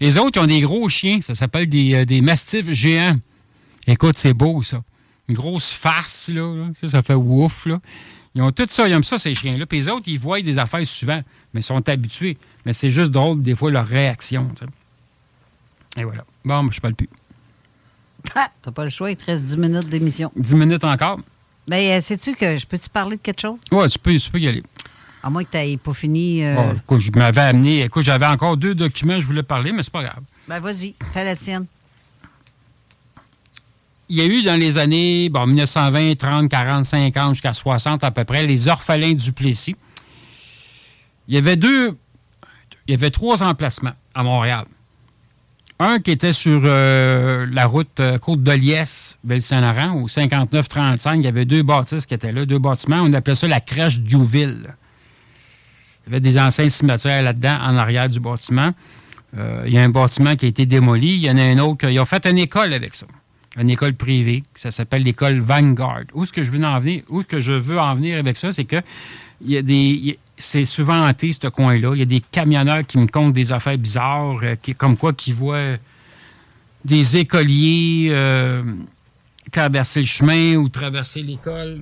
Les 0.00 0.16
autres, 0.18 0.38
ils 0.38 0.44
ont 0.44 0.46
des 0.46 0.60
gros 0.60 0.88
chiens. 0.88 1.20
Ça 1.20 1.34
s'appelle 1.34 1.68
des, 1.68 2.06
des 2.06 2.20
mastifs 2.20 2.70
géants. 2.70 3.18
Écoute, 3.86 4.16
c'est 4.16 4.34
beau, 4.34 4.62
ça. 4.62 4.82
Une 5.30 5.36
grosse 5.36 5.70
farce, 5.70 6.28
là. 6.28 6.70
Ça, 6.80 6.88
ça 6.88 7.02
fait 7.02 7.14
ouf, 7.14 7.64
là. 7.66 7.78
Ils 8.34 8.42
ont 8.42 8.50
tout 8.50 8.66
ça, 8.68 8.88
ils 8.88 8.92
aiment 8.92 9.04
ça, 9.04 9.16
ces 9.16 9.32
chiens-là. 9.32 9.64
Puis 9.64 9.78
les 9.78 9.88
autres, 9.88 10.08
ils 10.08 10.18
voient 10.18 10.40
des 10.40 10.58
affaires 10.58 10.84
souvent, 10.84 11.22
mais 11.54 11.60
ils 11.60 11.64
sont 11.64 11.88
habitués. 11.88 12.36
Mais 12.66 12.72
c'est 12.72 12.90
juste 12.90 13.12
drôle, 13.12 13.40
des 13.40 13.54
fois, 13.54 13.70
leur 13.70 13.86
réaction. 13.86 14.50
Et 15.96 16.02
voilà. 16.02 16.24
Bon, 16.44 16.68
je 16.72 16.80
parle 16.80 16.94
plus. 16.94 17.08
Ah, 18.34 18.50
t'as 18.60 18.72
pas 18.72 18.82
le 18.82 18.90
choix, 18.90 19.12
il 19.12 19.16
te 19.16 19.24
reste 19.24 19.44
10 19.44 19.56
minutes 19.56 19.88
d'émission. 19.88 20.32
10 20.34 20.54
minutes 20.56 20.82
encore? 20.82 21.20
Ben, 21.68 21.92
euh, 21.92 22.00
sais-tu 22.00 22.34
que 22.34 22.56
je 22.56 22.66
peux-tu 22.66 22.88
parler 22.88 23.16
de 23.16 23.22
quelque 23.22 23.40
chose? 23.40 23.58
Oui, 23.70 23.88
tu 23.88 24.00
peux, 24.00 24.16
tu 24.16 24.30
peux 24.30 24.40
y 24.40 24.48
aller. 24.48 24.64
À 25.22 25.30
moins 25.30 25.44
que 25.44 25.72
tu 25.72 25.78
pas 25.78 25.94
fini. 25.94 26.44
Euh... 26.44 26.56
Oh, 26.58 26.76
écoute, 26.76 27.00
je 27.00 27.12
m'avais 27.12 27.40
amené. 27.40 27.82
Écoute, 27.82 28.02
j'avais 28.02 28.26
encore 28.26 28.56
deux 28.56 28.74
documents 28.74 29.20
je 29.20 29.26
voulais 29.26 29.44
parler, 29.44 29.70
mais 29.70 29.84
c'est 29.84 29.92
pas 29.92 30.02
grave. 30.02 30.22
Ben, 30.48 30.58
vas-y, 30.58 30.96
fais 31.12 31.24
la 31.24 31.36
tienne. 31.36 31.66
Il 34.10 34.16
y 34.16 34.22
a 34.22 34.26
eu 34.26 34.42
dans 34.42 34.58
les 34.58 34.76
années 34.76 35.28
bon, 35.28 35.46
1920, 35.46 36.18
30, 36.18 36.48
40, 36.48 36.84
50, 36.84 37.34
jusqu'à 37.34 37.54
60 37.54 38.02
à 38.02 38.10
peu 38.10 38.24
près, 38.24 38.44
les 38.44 38.66
orphelins 38.66 39.12
du 39.12 39.32
Plessis. 39.32 39.76
Il 41.28 41.34
y 41.34 41.38
avait 41.38 41.56
deux. 41.56 41.96
Il 42.88 42.90
y 42.90 42.94
avait 42.94 43.10
trois 43.10 43.44
emplacements 43.44 43.92
à 44.12 44.24
Montréal. 44.24 44.64
Un 45.78 46.00
qui 46.00 46.10
était 46.10 46.32
sur 46.32 46.60
euh, 46.64 47.46
la 47.52 47.66
route 47.66 48.00
euh, 48.00 48.18
Côte 48.18 48.42
de 48.42 48.50
Liesse, 48.50 49.16
Belle-Saint-Laurent, 49.22 50.02
au 50.02 50.08
59-35. 50.08 51.18
Il 51.18 51.22
y 51.22 51.28
avait 51.28 51.44
deux 51.44 51.62
bâtisses 51.62 52.04
qui 52.04 52.14
étaient 52.14 52.32
là, 52.32 52.44
deux 52.44 52.58
bâtiments. 52.58 53.02
On 53.02 53.12
appelait 53.12 53.36
ça 53.36 53.46
la 53.46 53.60
crèche 53.60 54.00
d'Youville. 54.00 54.74
Il 56.04 56.10
y 56.10 56.12
avait 56.12 56.20
des 56.20 56.36
anciens 56.36 56.68
cimetières 56.68 57.22
là-dedans, 57.22 57.58
en 57.62 57.76
arrière 57.76 58.08
du 58.08 58.18
bâtiment. 58.18 58.72
Euh, 59.38 59.62
il 59.66 59.72
y 59.72 59.78
a 59.78 59.84
un 59.84 59.88
bâtiment 59.88 60.34
qui 60.34 60.46
a 60.46 60.48
été 60.48 60.66
démoli. 60.66 61.14
Il 61.14 61.22
y 61.22 61.30
en 61.30 61.36
a 61.36 61.42
un 61.42 61.58
autre. 61.58 61.88
Ils 61.88 62.00
ont 62.00 62.04
fait 62.04 62.26
une 62.26 62.38
école 62.38 62.74
avec 62.74 62.96
ça. 62.96 63.06
Une 63.56 63.70
école 63.70 63.94
privée. 63.94 64.42
Ça 64.54 64.70
s'appelle 64.70 65.02
l'école 65.02 65.40
Vanguard. 65.40 66.04
Où 66.14 66.24
ce 66.24 66.32
que 66.32 66.42
je 66.42 66.50
veux 66.50 66.62
en 66.64 66.78
venir, 66.78 67.02
où 67.08 67.22
que 67.22 67.40
je 67.40 67.52
veux 67.52 67.78
en 67.78 67.94
venir 67.94 68.18
avec 68.18 68.36
ça, 68.36 68.52
c'est 68.52 68.64
que 68.64 68.76
il 69.42 69.50
y 69.50 69.56
a 69.56 69.62
des 69.62 70.18
c'est 70.40 70.64
souvent 70.64 71.06
hanté, 71.06 71.32
ce 71.32 71.48
coin-là. 71.48 71.92
Il 71.94 71.98
y 71.98 72.02
a 72.02 72.06
des 72.06 72.20
camionneurs 72.20 72.86
qui 72.86 72.98
me 72.98 73.06
comptent 73.06 73.34
des 73.34 73.52
affaires 73.52 73.78
bizarres, 73.78 74.40
euh, 74.42 74.56
qui, 74.60 74.74
comme 74.74 74.96
quoi 74.96 75.12
qui 75.12 75.32
voient 75.32 75.76
des 76.84 77.18
écoliers 77.18 78.08
euh, 78.10 78.62
traverser 79.52 80.00
le 80.00 80.06
chemin 80.06 80.56
ou 80.56 80.68
traverser 80.68 81.22
l'école. 81.22 81.80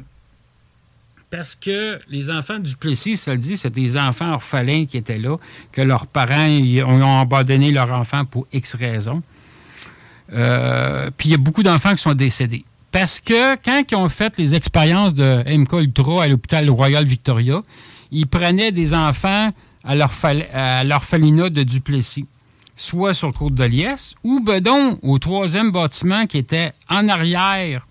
Parce 1.31 1.55
que 1.55 2.01
les 2.09 2.31
enfants 2.31 2.59
du 2.59 2.75
Plessis, 2.77 3.17
ça 3.17 3.33
le 3.33 3.39
dit, 3.39 3.57
c'est 3.57 3.71
des 3.71 3.97
enfants 3.97 4.33
orphelins 4.33 4.87
qui 4.87 4.97
étaient 4.97 5.19
là, 5.19 5.37
que 5.73 5.83
leurs 5.83 6.07
parents 6.07 6.49
ont 6.49 7.21
abandonné 7.21 7.71
leur 7.71 7.93
enfant 7.93 8.25
pour 8.25 8.47
X 8.53 8.75
raisons. 8.75 9.23
Euh, 10.33 11.11
puis 11.17 11.31
il 11.31 11.33
y 11.33 11.35
a 11.35 11.39
beaucoup 11.39 11.63
d'enfants 11.63 11.95
qui 11.95 12.03
sont 12.03 12.15
décédés. 12.15 12.65
Parce 12.91 13.21
que 13.21 13.57
quand 13.57 13.83
ils 13.91 13.95
ont 13.97 14.09
fait 14.09 14.37
les 14.39 14.55
expériences 14.55 15.15
de 15.15 15.45
MK 15.47 15.73
Ultra 15.75 16.25
à 16.25 16.29
l'hôpital 16.29 16.69
Royal 16.71 17.05
Victoria, 17.05 17.63
ils 18.11 18.27
prenaient 18.27 18.73
des 18.73 18.95
enfants 18.95 19.51
à 19.85 19.95
l'orphelinat 20.85 21.51
de 21.51 21.63
Duplessis, 21.63 22.27
soit 22.77 23.15
sur 23.15 23.33
Côte 23.33 23.55
de 23.55 23.65
Liesse, 23.65 24.15
ou 24.25 24.41
bedon 24.41 24.99
au 25.03 25.19
troisième 25.19 25.71
bâtiment 25.71 26.27
qui 26.27 26.39
était 26.39 26.73
en 26.89 27.09
arrière 27.09 27.87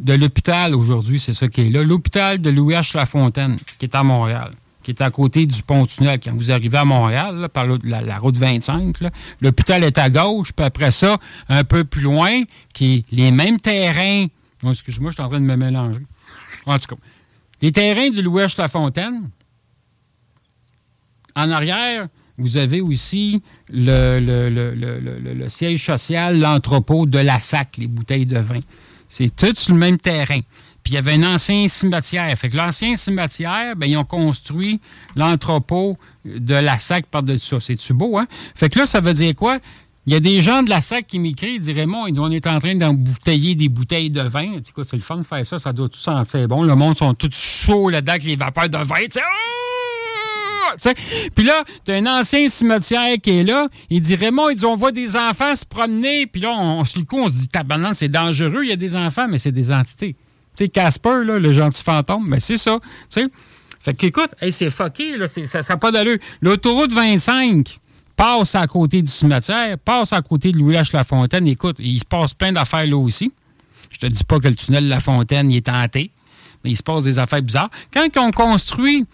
de 0.00 0.14
l'hôpital 0.14 0.74
aujourd'hui, 0.74 1.18
c'est 1.18 1.34
ça 1.34 1.48
qui 1.48 1.60
est 1.60 1.68
là, 1.68 1.82
l'hôpital 1.82 2.40
de 2.40 2.50
Louis 2.50 2.74
H. 2.74 2.96
Lafontaine, 2.96 3.58
qui 3.78 3.84
est 3.84 3.94
à 3.94 4.02
Montréal, 4.02 4.50
est 4.90 5.00
à 5.00 5.10
côté 5.10 5.46
du 5.46 5.62
pont-tunnel. 5.62 6.20
Quand 6.22 6.34
vous 6.34 6.50
arrivez 6.50 6.78
à 6.78 6.84
Montréal, 6.84 7.48
par 7.52 7.66
la, 7.66 8.18
route 8.18 8.36
25, 8.36 8.96
l'hôpital 9.40 9.84
est 9.84 9.98
à 9.98 10.10
gauche, 10.10 10.52
puis 10.52 10.64
après 10.64 10.90
ça, 10.90 11.18
un 11.48 11.64
peu 11.64 11.84
plus 11.84 12.02
loin, 12.02 12.42
qui 12.72 12.94
est 12.94 13.04
les 13.10 13.30
mêmes 13.30 13.58
terrains. 13.58 14.26
excuse-moi, 14.68 15.10
je 15.10 15.14
suis 15.16 15.22
en 15.22 15.28
train 15.28 15.40
de 15.40 15.46
me 15.46 15.56
mélanger. 15.56 16.00
En 16.66 16.78
tout 16.78 16.94
cas, 16.94 17.00
les 17.62 17.72
terrains 17.72 18.10
du 18.10 18.22
Louis 18.22 18.44
Lafontaine, 18.56 19.30
en 21.34 21.50
arrière, 21.50 22.08
vous 22.38 22.56
avez 22.56 22.80
aussi 22.80 23.42
le, 23.70 24.18
le, 24.18 25.48
siège 25.48 25.84
social, 25.84 26.38
l'entrepôt 26.38 27.06
de 27.06 27.18
la 27.18 27.38
SAC, 27.38 27.76
les 27.76 27.86
bouteilles 27.86 28.26
de 28.26 28.38
vin. 28.38 28.60
C'est 29.08 29.34
tout 29.34 29.54
sur 29.54 29.74
le 29.74 29.78
même 29.78 29.98
terrain. 29.98 30.40
Puis 30.82 30.92
il 30.92 30.96
y 30.96 30.98
avait 30.98 31.14
un 31.14 31.34
ancien 31.34 31.68
cimetière. 31.68 32.36
Fait 32.38 32.50
que 32.50 32.56
l'ancien 32.56 32.96
cimetière, 32.96 33.76
bien, 33.76 33.88
ils 33.88 33.96
ont 33.96 34.04
construit 34.04 34.80
l'entrepôt 35.16 35.98
de 36.24 36.54
la 36.54 36.78
SAC 36.78 37.06
par-dessus 37.06 37.46
ça. 37.46 37.60
C'est-tu 37.60 37.92
beau, 37.94 38.18
hein? 38.18 38.26
Fait 38.54 38.68
que 38.68 38.78
là, 38.78 38.86
ça 38.86 39.00
veut 39.00 39.14
dire 39.14 39.34
quoi? 39.34 39.58
Il 40.06 40.14
y 40.14 40.16
a 40.16 40.20
des 40.20 40.40
gens 40.40 40.62
de 40.62 40.70
la 40.70 40.80
SAC 40.80 41.06
qui 41.06 41.18
m'écrivent, 41.18 41.56
ils 41.56 41.60
diraient, 41.60 41.80
Raymond, 41.80 42.06
on 42.16 42.30
est 42.30 42.46
en 42.46 42.58
train 42.58 42.74
d'embouteiller 42.74 43.54
des 43.54 43.68
bouteilles 43.68 44.10
de 44.10 44.22
vin. 44.22 44.54
C'est 44.82 44.96
le 44.96 45.02
fun 45.02 45.18
de 45.18 45.22
faire 45.22 45.44
ça, 45.44 45.58
ça 45.58 45.72
doit 45.72 45.88
tout 45.88 45.98
sentir 45.98 46.48
bon. 46.48 46.62
Le 46.62 46.74
monde 46.74 46.96
sont 46.96 47.12
tous 47.14 47.34
chauds 47.34 47.90
là-dedans 47.90 48.12
avec 48.12 48.24
les 48.24 48.36
vapeurs 48.36 48.68
de 48.68 48.78
vin. 48.78 48.96
Ah! 49.18 50.84
Puis 51.34 51.44
là, 51.44 51.64
tu 51.84 51.92
as 51.92 51.96
un 51.96 52.06
ancien 52.06 52.48
cimetière 52.48 53.16
qui 53.22 53.38
est 53.38 53.44
là. 53.44 53.68
Il 53.90 54.00
dit 54.00 54.14
Raymond, 54.14 54.50
il 54.50 54.56
dit, 54.56 54.64
on 54.64 54.76
voit 54.76 54.92
des 54.92 55.16
enfants 55.16 55.54
se 55.54 55.64
promener. 55.64 56.26
Puis 56.26 56.40
là, 56.40 56.52
on, 56.58 56.84
se 56.84 56.98
le 56.98 57.04
coup, 57.04 57.18
on 57.18 57.28
se 57.28 57.34
dit 57.34 57.48
tabarnak, 57.48 57.94
c'est 57.94 58.08
dangereux, 58.08 58.64
il 58.64 58.70
y 58.70 58.72
a 58.72 58.76
des 58.76 58.96
enfants, 58.96 59.26
mais 59.28 59.38
c'est 59.38 59.52
des 59.52 59.70
entités. 59.72 60.16
Tu 60.60 60.66
sais, 60.66 60.68
Casper, 60.68 61.24
là, 61.24 61.38
le 61.38 61.52
gentil 61.54 61.82
fantôme, 61.82 62.26
mais 62.28 62.38
c'est 62.38 62.58
ça. 62.58 62.78
sais. 63.08 63.28
Fait 63.80 63.94
qu'écoute, 63.94 64.28
c'est 64.50 64.68
fucké, 64.68 65.16
là, 65.16 65.26
ça 65.26 65.60
n'a 65.66 65.76
pas 65.78 65.90
d'allure. 65.90 66.18
L'autoroute 66.42 66.92
25, 66.92 67.78
passe 68.14 68.54
à 68.54 68.66
côté 68.66 69.00
du 69.00 69.10
cimetière, 69.10 69.78
passe 69.78 70.12
à 70.12 70.20
côté 70.20 70.52
de 70.52 70.58
Louis 70.58 70.74
H. 70.74 70.90
Lafontaine. 70.92 71.46
Écoute, 71.46 71.76
il 71.78 71.98
se 71.98 72.04
passe 72.04 72.34
plein 72.34 72.52
d'affaires 72.52 72.86
là 72.86 72.98
aussi. 72.98 73.32
Je 73.90 73.98
te 73.98 74.06
dis 74.06 74.22
pas 74.22 74.38
que 74.38 74.48
le 74.48 74.54
tunnel 74.54 74.86
La 74.86 75.00
Fontaine 75.00 75.50
est 75.50 75.64
tenté, 75.64 76.10
mais 76.62 76.72
il 76.72 76.76
se 76.76 76.82
passe 76.82 77.04
des 77.04 77.18
affaires 77.18 77.40
bizarres. 77.40 77.70
Quand 77.90 78.06
on 78.18 78.30
construit 78.30 79.06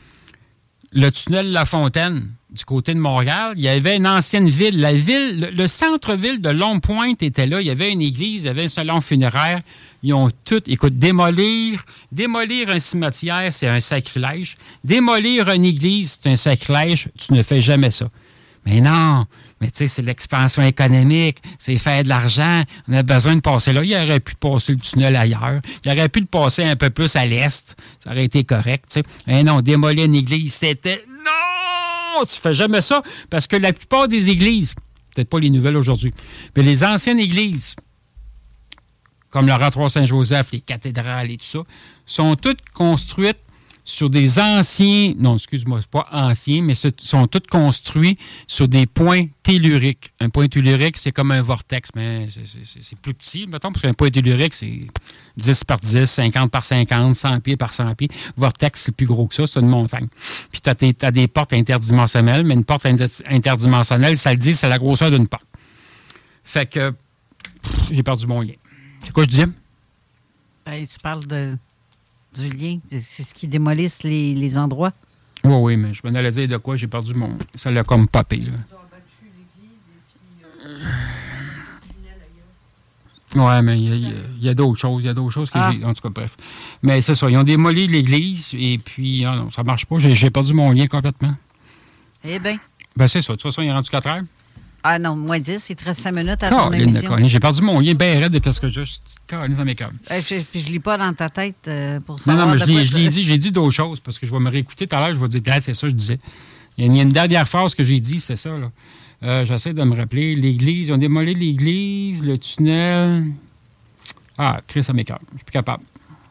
le 0.91 1.11
tunnel 1.11 1.53
La 1.53 1.65
Fontaine 1.65 2.29
du 2.57 2.65
côté 2.65 2.95
de 2.95 2.99
Montréal, 2.99 3.53
il 3.57 3.63
y 3.63 3.69
avait 3.69 3.97
une 3.97 4.07
ancienne 4.07 4.49
ville. 4.49 4.81
La 4.81 4.93
ville, 4.93 5.53
le, 5.55 5.67
centre-ville 5.67 6.41
de 6.41 6.49
Long-Pointe 6.49 7.23
était 7.23 7.47
là. 7.47 7.61
Il 7.61 7.67
y 7.67 7.71
avait 7.71 7.93
une 7.93 8.01
église, 8.01 8.45
il 8.45 8.47
y 8.47 8.51
avait 8.51 8.65
un 8.65 8.69
salon 8.69 9.01
funéraire. 9.01 9.61
Ils 10.03 10.15
ont 10.15 10.31
tout. 10.45 10.63
Écoute, 10.67 10.99
démolir, 10.99 11.85
démolir 12.11 12.71
un 12.71 12.79
cimetière, 12.79 13.53
c'est 13.53 13.69
un 13.69 13.81
sacrilège. 13.81 14.55
Démolir 14.83 15.51
une 15.51 15.65
église, 15.65 16.19
c'est 16.21 16.31
un 16.31 16.37
sacrilège. 16.37 17.09
Tu 17.19 17.35
ne 17.35 17.43
fais 17.43 17.61
jamais 17.61 17.91
ça. 17.91 18.09
Mais 18.65 18.81
non, 18.81 19.27
mais 19.61 19.69
tu 19.69 19.79
sais, 19.79 19.87
c'est 19.87 20.03
l'expansion 20.03 20.63
économique, 20.63 21.39
c'est 21.59 21.79
faire 21.79 22.03
de 22.03 22.09
l'argent, 22.09 22.65
on 22.89 22.95
a 22.95 23.03
besoin 23.03 23.37
de 23.37 23.41
passer 23.41 23.73
là. 23.73 23.83
Il 23.85 23.95
aurait 23.95 24.21
pu 24.21 24.35
passer 24.35 24.73
le 24.73 24.79
tunnel 24.79 25.15
ailleurs, 25.15 25.61
il 25.85 25.93
aurait 25.93 26.09
pu 26.09 26.21
le 26.21 26.27
passer 26.27 26.65
un 26.65 26.75
peu 26.75 26.91
plus 26.91 27.15
à 27.17 27.25
l'est, 27.27 27.77
ça 28.03 28.11
aurait 28.11 28.25
été 28.25 28.45
correct. 28.45 29.01
Mais 29.27 29.45
non, 29.45 29.61
démolir 29.61 30.07
une 30.07 30.17
église, 30.17 30.53
c'était... 30.53 31.05
Non! 32.17 32.25
Tu 32.25 32.41
fais 32.41 32.55
jamais 32.55 32.81
ça, 32.81 33.03
parce 33.31 33.47
que 33.47 33.57
la 33.57 33.73
plupart 33.73 34.09
des 34.09 34.31
églises, 34.31 34.75
peut-être 35.15 35.29
pas 35.29 35.39
les 35.39 35.51
nouvelles 35.51 35.77
aujourd'hui, 35.77 36.13
mais 36.57 36.63
les 36.63 36.85
anciennes 36.85 37.21
églises, 37.21 37.77
comme 39.31 39.47
le 39.47 39.55
rentroi 39.55 39.91
Saint-Joseph, 39.91 40.49
les 40.53 40.61
cathédrales 40.61 41.31
et 41.31 41.37
tout 41.37 41.45
ça, 41.45 41.59
sont 42.07 42.37
toutes 42.37 42.63
construites 42.73 43.39
sur 43.89 44.11
des 44.11 44.41
anciens, 44.41 45.15
non, 45.17 45.37
excuse-moi, 45.37 45.79
pas 45.89 46.09
anciens, 46.11 46.61
mais 46.61 46.75
ce 46.75 46.89
sont 46.99 47.29
tous 47.29 47.47
construits 47.49 48.19
sur 48.49 48.67
des 48.67 48.85
points 48.85 49.27
telluriques. 49.45 50.13
Un 50.19 50.29
point 50.29 50.49
tellurique, 50.49 50.99
c'est 50.99 51.13
comme 51.13 51.31
un 51.31 51.41
vortex, 51.41 51.91
mais 51.95 52.27
c'est 52.65 52.99
plus 52.99 53.15
petit, 53.15 53.47
mettons, 53.47 53.71
parce 53.71 53.83
qu'un 53.83 53.95
point 53.95 54.11
tellurique, 54.11 54.55
c'est 54.55 54.81
10 55.37 55.63
par 55.63 55.79
10, 55.79 56.05
50 56.05 56.51
par 56.51 56.65
50, 56.65 57.15
100 57.15 57.41
pieds 57.41 57.57
par 57.57 57.73
100 57.73 57.95
pieds. 57.95 58.09
Vortex, 58.37 58.83
c'est 58.83 58.93
plus 58.93 59.07
gros 59.07 59.29
que 59.29 59.37
ça, 59.37 59.47
c'est 59.47 59.61
une 59.61 59.69
montagne. 59.69 60.09
Puis 60.51 60.61
tu 60.61 60.69
as, 60.69 61.11
des 61.13 61.29
portes 61.29 61.53
interdimensionnelles, 61.53 62.45
mais 62.45 62.55
une 62.55 62.65
porte 62.65 62.87
interdimensionnelle, 62.87 64.19
ça 64.19 64.33
le 64.33 64.39
dit, 64.39 64.55
c'est 64.55 64.69
la 64.69 64.79
grosseur 64.79 65.13
d'une 65.13 65.29
porte. 65.29 65.47
Fait 66.43 66.67
que 66.67 66.93
j'ai 67.89 68.03
perdu 68.03 68.27
mon 68.27 68.41
lien. 68.41 68.55
C'est 69.05 69.13
quoi 69.13 69.23
je 69.23 69.29
disais? 69.29 69.47
Ben, 70.65 70.85
tu 70.85 70.99
parles 70.99 71.25
de 71.29 71.57
du 72.37 72.49
lien. 72.51 72.79
C'est 72.89 73.23
ce 73.23 73.35
qui 73.35 73.49
démolisse 73.49 74.03
les, 74.03 74.59
endroits. 74.59 74.93
Oui, 75.45 75.55
oui, 75.55 75.77
mais 75.77 75.95
je 75.95 76.01
m'en 76.05 76.15
allais 76.15 76.31
dire 76.31 76.49
de 76.49 76.57
quoi 76.57 76.77
j'ai 76.77 76.87
perdu 76.87 77.15
mon. 77.15 77.37
Ça 77.55 77.71
l'a 77.71 77.85
comme 77.85 78.09
papé, 78.09 78.39
là. 78.39 78.53
Oui, 83.35 83.63
mais 83.63 83.79
il 83.79 84.15
y 84.41 84.49
a, 84.49 84.55
d'autres 84.55 84.81
choses. 84.81 85.03
Il 85.03 85.07
y 85.07 85.11
a 85.11 85.15
d'autres 85.15 85.33
choses 85.33 85.51
que 85.51 85.59
ah. 85.59 85.71
j'ai. 85.73 85.85
En 85.85 85.93
tout 85.93 86.03
cas, 86.03 86.09
bref. 86.09 86.37
Mais 86.83 87.03
c'est 87.03 87.15
ça. 87.15 87.29
Ils 87.29 87.37
ont 87.37 87.43
démoli 87.43 87.87
l'église 87.87 88.55
et 88.59 88.79
puis, 88.79 89.25
ah 89.25 89.37
non, 89.37 89.51
ça 89.51 89.63
marche 89.63 89.85
pas. 89.85 89.99
J'ai 89.99 90.31
perdu 90.31 90.55
mon 90.55 90.73
lien 90.73 90.87
complètement. 90.87 91.35
Eh 92.25 92.39
bien. 92.39 92.59
Ben, 92.97 93.07
c'est 93.07 93.21
ça. 93.21 93.33
De 93.33 93.37
toute 93.37 93.43
façon, 93.43 93.63
il 93.63 93.69
est 93.69 93.73
rendu 93.73 93.91
4 93.91 94.07
heures. 94.07 94.23
Ah 94.89 95.01
non, 95.01 95.17
moins 95.17 95.41
10, 95.41 95.69
il 95.69 95.75
te 95.75 95.85
reste 95.85 96.01
5 96.01 96.13
minutes 96.13 96.43
à 96.45 96.49
ton 96.49 96.73
émission. 96.73 97.17
J'ai 97.25 97.41
perdu 97.41 97.61
mon 97.61 97.81
lien 97.81 97.95
bien 97.95 98.21
raide 98.21 98.33
de 98.33 98.53
ce 98.53 98.61
que 98.61 98.69
je 98.69 98.81
dans 99.29 99.65
mes 99.65 99.75
câbles. 99.75 99.97
Euh, 100.13 100.21
puis 100.23 100.61
je 100.61 100.71
lis 100.71 100.79
pas 100.79 100.97
dans 100.97 101.13
ta 101.13 101.29
tête 101.29 101.57
euh, 101.67 101.99
pour 101.99 102.21
savoir. 102.21 102.47
Non, 102.47 102.53
non, 102.53 102.59
mais 102.69 102.85
je 102.85 102.95
l'ai 102.95 103.09
dit, 103.09 103.25
j'ai 103.25 103.37
dit 103.37 103.51
d'autres 103.51 103.75
choses 103.75 103.99
parce 103.99 104.17
que 104.17 104.29
je 104.29 104.33
vais 104.33 104.39
me 104.39 104.49
réécouter 104.49 104.87
tout 104.87 104.95
à 104.95 105.01
l'heure, 105.01 105.19
je 105.19 105.19
vais 105.19 105.41
dire, 105.41 105.55
c'est 105.61 105.75
ça, 105.75 105.89
je 105.89 105.93
disais. 105.93 106.21
Il 106.79 106.95
y 106.95 107.01
a 107.01 107.03
une, 107.03 107.09
dernière 107.09 107.49
phrase 107.49 107.75
que 107.75 107.83
j'ai 107.83 107.99
dit, 107.99 108.21
c'est 108.21 108.37
ça, 108.37 108.51
là. 108.57 108.71
Euh, 109.25 109.45
j'essaie 109.45 109.73
de 109.73 109.83
me 109.83 109.97
rappeler. 109.97 110.37
L'église, 110.37 110.89
ils 110.89 110.93
ont 110.93 110.99
démoli 110.99 111.35
l'église, 111.35 112.23
le 112.23 112.39
tunnel. 112.39 113.25
Ah, 114.39 114.61
Chris, 114.69 114.85
ça 114.85 114.93
m'écarte. 114.93 115.23
Je 115.33 115.39
suis 115.39 115.45
plus 115.47 115.53
capable. 115.53 115.83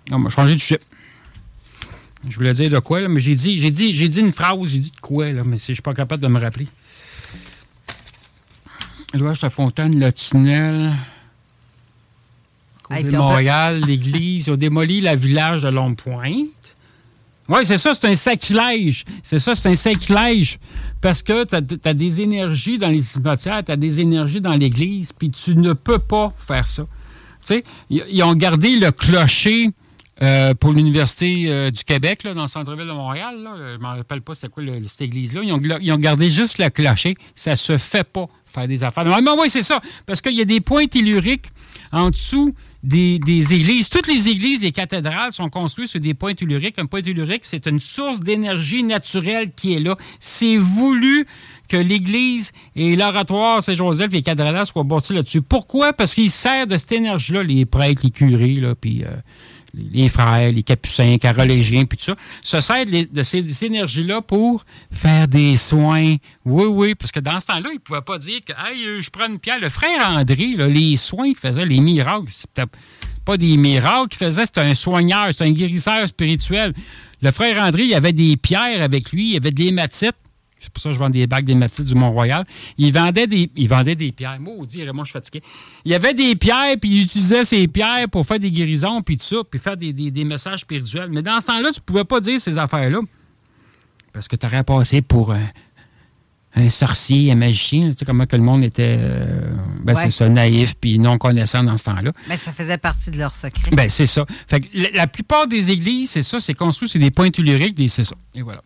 Non, 0.09 0.19
moi, 0.19 0.29
changer 0.29 0.55
de 0.55 0.61
sujet. 0.61 0.79
Je 2.29 2.35
voulais 2.37 2.53
dire 2.53 2.69
de 2.69 2.79
quoi, 2.79 3.01
là, 3.01 3.09
mais 3.09 3.19
j'ai 3.19 3.35
dit, 3.35 3.59
j'ai 3.59 3.71
dit, 3.71 3.91
j'ai 3.91 4.07
dit 4.07 4.21
une 4.21 4.31
phrase, 4.31 4.57
j'ai 4.65 4.79
dit 4.79 4.91
de 4.91 4.99
quoi, 5.01 5.33
là, 5.33 5.43
mais 5.43 5.57
je 5.57 5.73
suis 5.73 5.81
pas 5.81 5.93
capable 5.93 6.23
de 6.23 6.27
me 6.29 6.39
rappeler. 6.39 6.67
L'ouest 9.15 9.43
la 9.43 9.49
fontaine, 9.49 9.97
le 9.99 10.11
tunnel. 10.11 10.93
Montréal, 12.89 13.81
l'église. 13.85 14.47
Ils 14.47 14.51
ont 14.51 14.55
démoli 14.55 15.01
le 15.01 15.15
village 15.15 15.63
de 15.63 15.69
Lompointe. 15.69 16.75
Oui, 17.47 17.59
c'est 17.63 17.77
ça, 17.77 17.93
c'est 17.93 18.07
un 18.07 18.15
sacrilège. 18.15 19.05
C'est 19.23 19.39
ça, 19.39 19.55
c'est 19.55 19.69
un 19.69 19.75
sacrilège. 19.75 20.59
Parce 20.99 21.21
que 21.21 21.43
tu 21.43 21.55
as, 21.55 21.93
des 21.93 22.21
énergies 22.21 22.77
dans 22.77 22.89
les 22.89 23.01
cimetières, 23.01 23.63
tu 23.63 23.71
as 23.71 23.75
des 23.75 23.99
énergies 23.99 24.41
dans 24.41 24.55
l'église, 24.55 25.13
puis 25.13 25.29
tu 25.29 25.55
ne 25.55 25.73
peux 25.73 25.99
pas 25.99 26.33
faire 26.47 26.65
ça. 26.65 26.83
Tu 27.45 27.55
sais, 27.55 27.63
ils 27.89 28.23
ont 28.23 28.33
gardé 28.33 28.75
le 28.77 28.91
clocher 28.91 29.69
euh, 30.21 30.53
pour 30.55 30.71
l'Université 30.71 31.45
euh, 31.47 31.69
du 31.69 31.83
Québec, 31.83 32.23
là, 32.23 32.33
dans 32.33 32.43
le 32.43 32.47
centre-ville 32.47 32.87
de 32.87 32.93
Montréal. 32.93 33.35
Là. 33.43 33.55
Je 33.57 33.73
ne 33.73 33.77
me 33.77 33.85
rappelle 33.85 34.21
pas 34.21 34.33
c'était 34.33 34.47
quoi 34.47 34.63
cette 34.87 35.01
église-là. 35.01 35.41
Ils 35.43 35.53
ont, 35.53 35.61
ils 35.81 35.91
ont, 35.91 35.97
gardé 35.97 36.31
juste 36.31 36.57
le 36.57 36.69
clocher. 36.69 37.15
Ça 37.35 37.55
se 37.55 37.77
fait 37.77 38.05
pas 38.05 38.27
faire 38.55 38.67
des 38.67 38.83
affaires. 38.83 39.05
Normalement, 39.05 39.35
oui, 39.39 39.49
c'est 39.49 39.61
ça. 39.61 39.81
Parce 40.05 40.21
qu'il 40.21 40.33
y 40.33 40.41
a 40.41 40.45
des 40.45 40.61
points 40.61 40.87
telluriques 40.87 41.51
en 41.91 42.09
dessous 42.09 42.55
des, 42.85 43.53
églises. 43.53 43.89
Toutes 43.89 44.07
les 44.07 44.29
églises, 44.29 44.61
les 44.61 44.71
cathédrales 44.71 45.31
sont 45.31 45.49
construites 45.49 45.89
sur 45.89 45.99
des 45.99 46.13
points 46.13 46.33
telluriques. 46.33 46.77
Un 46.77 46.85
point 46.85 47.01
tellurique, 47.01 47.43
c'est 47.43 47.67
une 47.67 47.79
source 47.79 48.19
d'énergie 48.19 48.83
naturelle 48.83 49.51
qui 49.55 49.73
est 49.73 49.79
là. 49.79 49.97
C'est 50.19 50.57
voulu 50.57 51.25
que 51.67 51.77
l'église 51.77 52.51
et 52.75 52.95
l'oratoire 52.95 53.63
Saint-Joseph 53.63 54.11
et 54.13 54.17
les 54.17 54.21
cathédrales 54.21 54.65
soient 54.65 54.83
bâtis 54.83 55.13
là-dessus. 55.13 55.41
Pourquoi? 55.41 55.93
Parce 55.93 56.13
qu'ils 56.13 56.29
servent 56.29 56.69
de 56.69 56.77
cette 56.77 56.91
énergie-là, 56.91 57.43
les 57.43 57.65
prêtres, 57.65 58.01
les 58.03 58.11
curés, 58.11 58.55
là, 58.55 58.75
puis... 58.75 59.03
Euh, 59.03 59.15
les 59.75 60.09
frères, 60.09 60.51
les 60.51 60.63
capucins, 60.63 61.17
carolégiens, 61.17 61.85
puis 61.85 61.97
tout 61.97 62.05
ça, 62.05 62.15
se 62.43 62.61
servent 62.61 62.89
de 62.89 63.23
ces, 63.23 63.65
énergies-là 63.65 64.21
pour 64.21 64.65
faire 64.91 65.27
des 65.27 65.57
soins. 65.57 66.15
Oui, 66.45 66.65
oui, 66.65 66.95
parce 66.95 67.11
que 67.11 67.19
dans 67.19 67.39
ce 67.39 67.47
temps-là, 67.47 67.69
ils 67.71 67.75
ne 67.75 67.79
pouvaient 67.79 68.01
pas 68.01 68.17
dire 68.17 68.39
que 68.45 68.53
hey, 68.53 69.01
je 69.01 69.09
prends 69.09 69.27
une 69.27 69.39
pierre. 69.39 69.59
Le 69.59 69.69
frère 69.69 70.07
André, 70.09 70.55
les 70.69 70.97
soins 70.97 71.27
qu'il 71.27 71.37
faisait, 71.37 71.65
les 71.65 71.79
miracles, 71.79 72.27
c'était 72.27 72.65
pas 73.23 73.37
des 73.37 73.57
miracles 73.57 74.09
qu'il 74.09 74.19
faisait, 74.19 74.45
c'était 74.45 74.61
un 74.61 74.75
soigneur, 74.75 75.27
c'était 75.31 75.45
un 75.45 75.51
guérisseur 75.51 76.07
spirituel. 76.07 76.73
Le 77.21 77.31
frère 77.31 77.63
André, 77.63 77.83
il 77.83 77.93
avait 77.93 78.13
des 78.13 78.37
pierres 78.37 78.81
avec 78.81 79.11
lui, 79.11 79.31
il 79.31 79.37
avait 79.37 79.51
des 79.51 79.71
matites. 79.71 80.15
C'est 80.65 80.73
pour 80.73 80.81
ça 80.81 80.89
que 80.89 80.95
je 80.95 80.99
vends 80.99 81.11
des 81.11 81.27
bacs 81.27 81.45
d'hématite 81.45 81.85
du 81.85 81.93
Mont-Royal. 81.93 82.43
Il 82.79 82.91
vendait 82.91 83.27
des, 83.27 83.51
il 83.55 83.69
vendait 83.69 83.93
des 83.93 84.11
pierres. 84.11 84.39
Maudit, 84.39 84.83
moi, 84.91 85.03
je 85.03 85.11
suis 85.11 85.13
fatigué. 85.13 85.43
Il 85.85 85.91
y 85.91 85.95
avait 85.95 86.15
des 86.15 86.35
pierres, 86.35 86.75
puis 86.81 86.89
il 86.89 87.01
utilisait 87.03 87.45
ces 87.45 87.67
pierres 87.67 88.09
pour 88.09 88.25
faire 88.25 88.39
des 88.39 88.51
guérisons, 88.51 89.03
puis 89.03 89.17
tout 89.17 89.23
ça, 89.23 89.37
puis 89.49 89.59
faire 89.59 89.77
des, 89.77 90.25
messages 90.25 90.61
spirituels. 90.61 91.09
Mais 91.11 91.21
dans 91.21 91.39
ce 91.39 91.45
temps-là, 91.45 91.69
tu 91.71 91.79
ne 91.79 91.83
pouvais 91.85 92.03
pas 92.03 92.19
dire 92.19 92.39
ces 92.39 92.57
affaires-là. 92.57 92.99
Parce 94.11 94.27
que 94.27 94.35
tu 94.35 94.45
aurais 94.47 94.63
passé 94.63 95.03
pour 95.03 95.33
un, 95.33 96.69
sorcier, 96.69 97.31
un 97.31 97.35
magicien. 97.35 97.89
Tu 97.91 97.97
sais 97.99 98.05
comment 98.05 98.25
que 98.25 98.35
le 98.35 98.41
monde 98.41 98.63
était, 98.63 98.97
euh, 98.99 99.51
ben, 99.83 99.93
c'est 99.93 100.09
ça, 100.09 100.27
naïf, 100.27 100.73
puis 100.81 100.97
non 100.97 101.19
connaissant 101.19 101.63
dans 101.63 101.77
ce 101.77 101.83
temps-là. 101.83 102.11
Mais 102.27 102.37
ça 102.37 102.51
faisait 102.51 102.79
partie 102.79 103.11
de 103.11 103.19
leur 103.19 103.35
secret. 103.35 103.69
Ben, 103.71 103.87
c'est 103.87 104.07
ça. 104.07 104.25
Fait 104.47 104.67
la, 104.73 105.05
plupart 105.05 105.45
des 105.45 105.69
églises, 105.69 106.09
c'est 106.09 106.23
ça, 106.23 106.39
c'est 106.39 106.55
construit 106.55 106.89
sur 106.89 106.99
des 106.99 107.11
points 107.11 107.29
telluriques, 107.29 107.77
c'est 107.87 108.03
ça. 108.03 108.15
Et 108.33 108.41
voilà. 108.41 108.63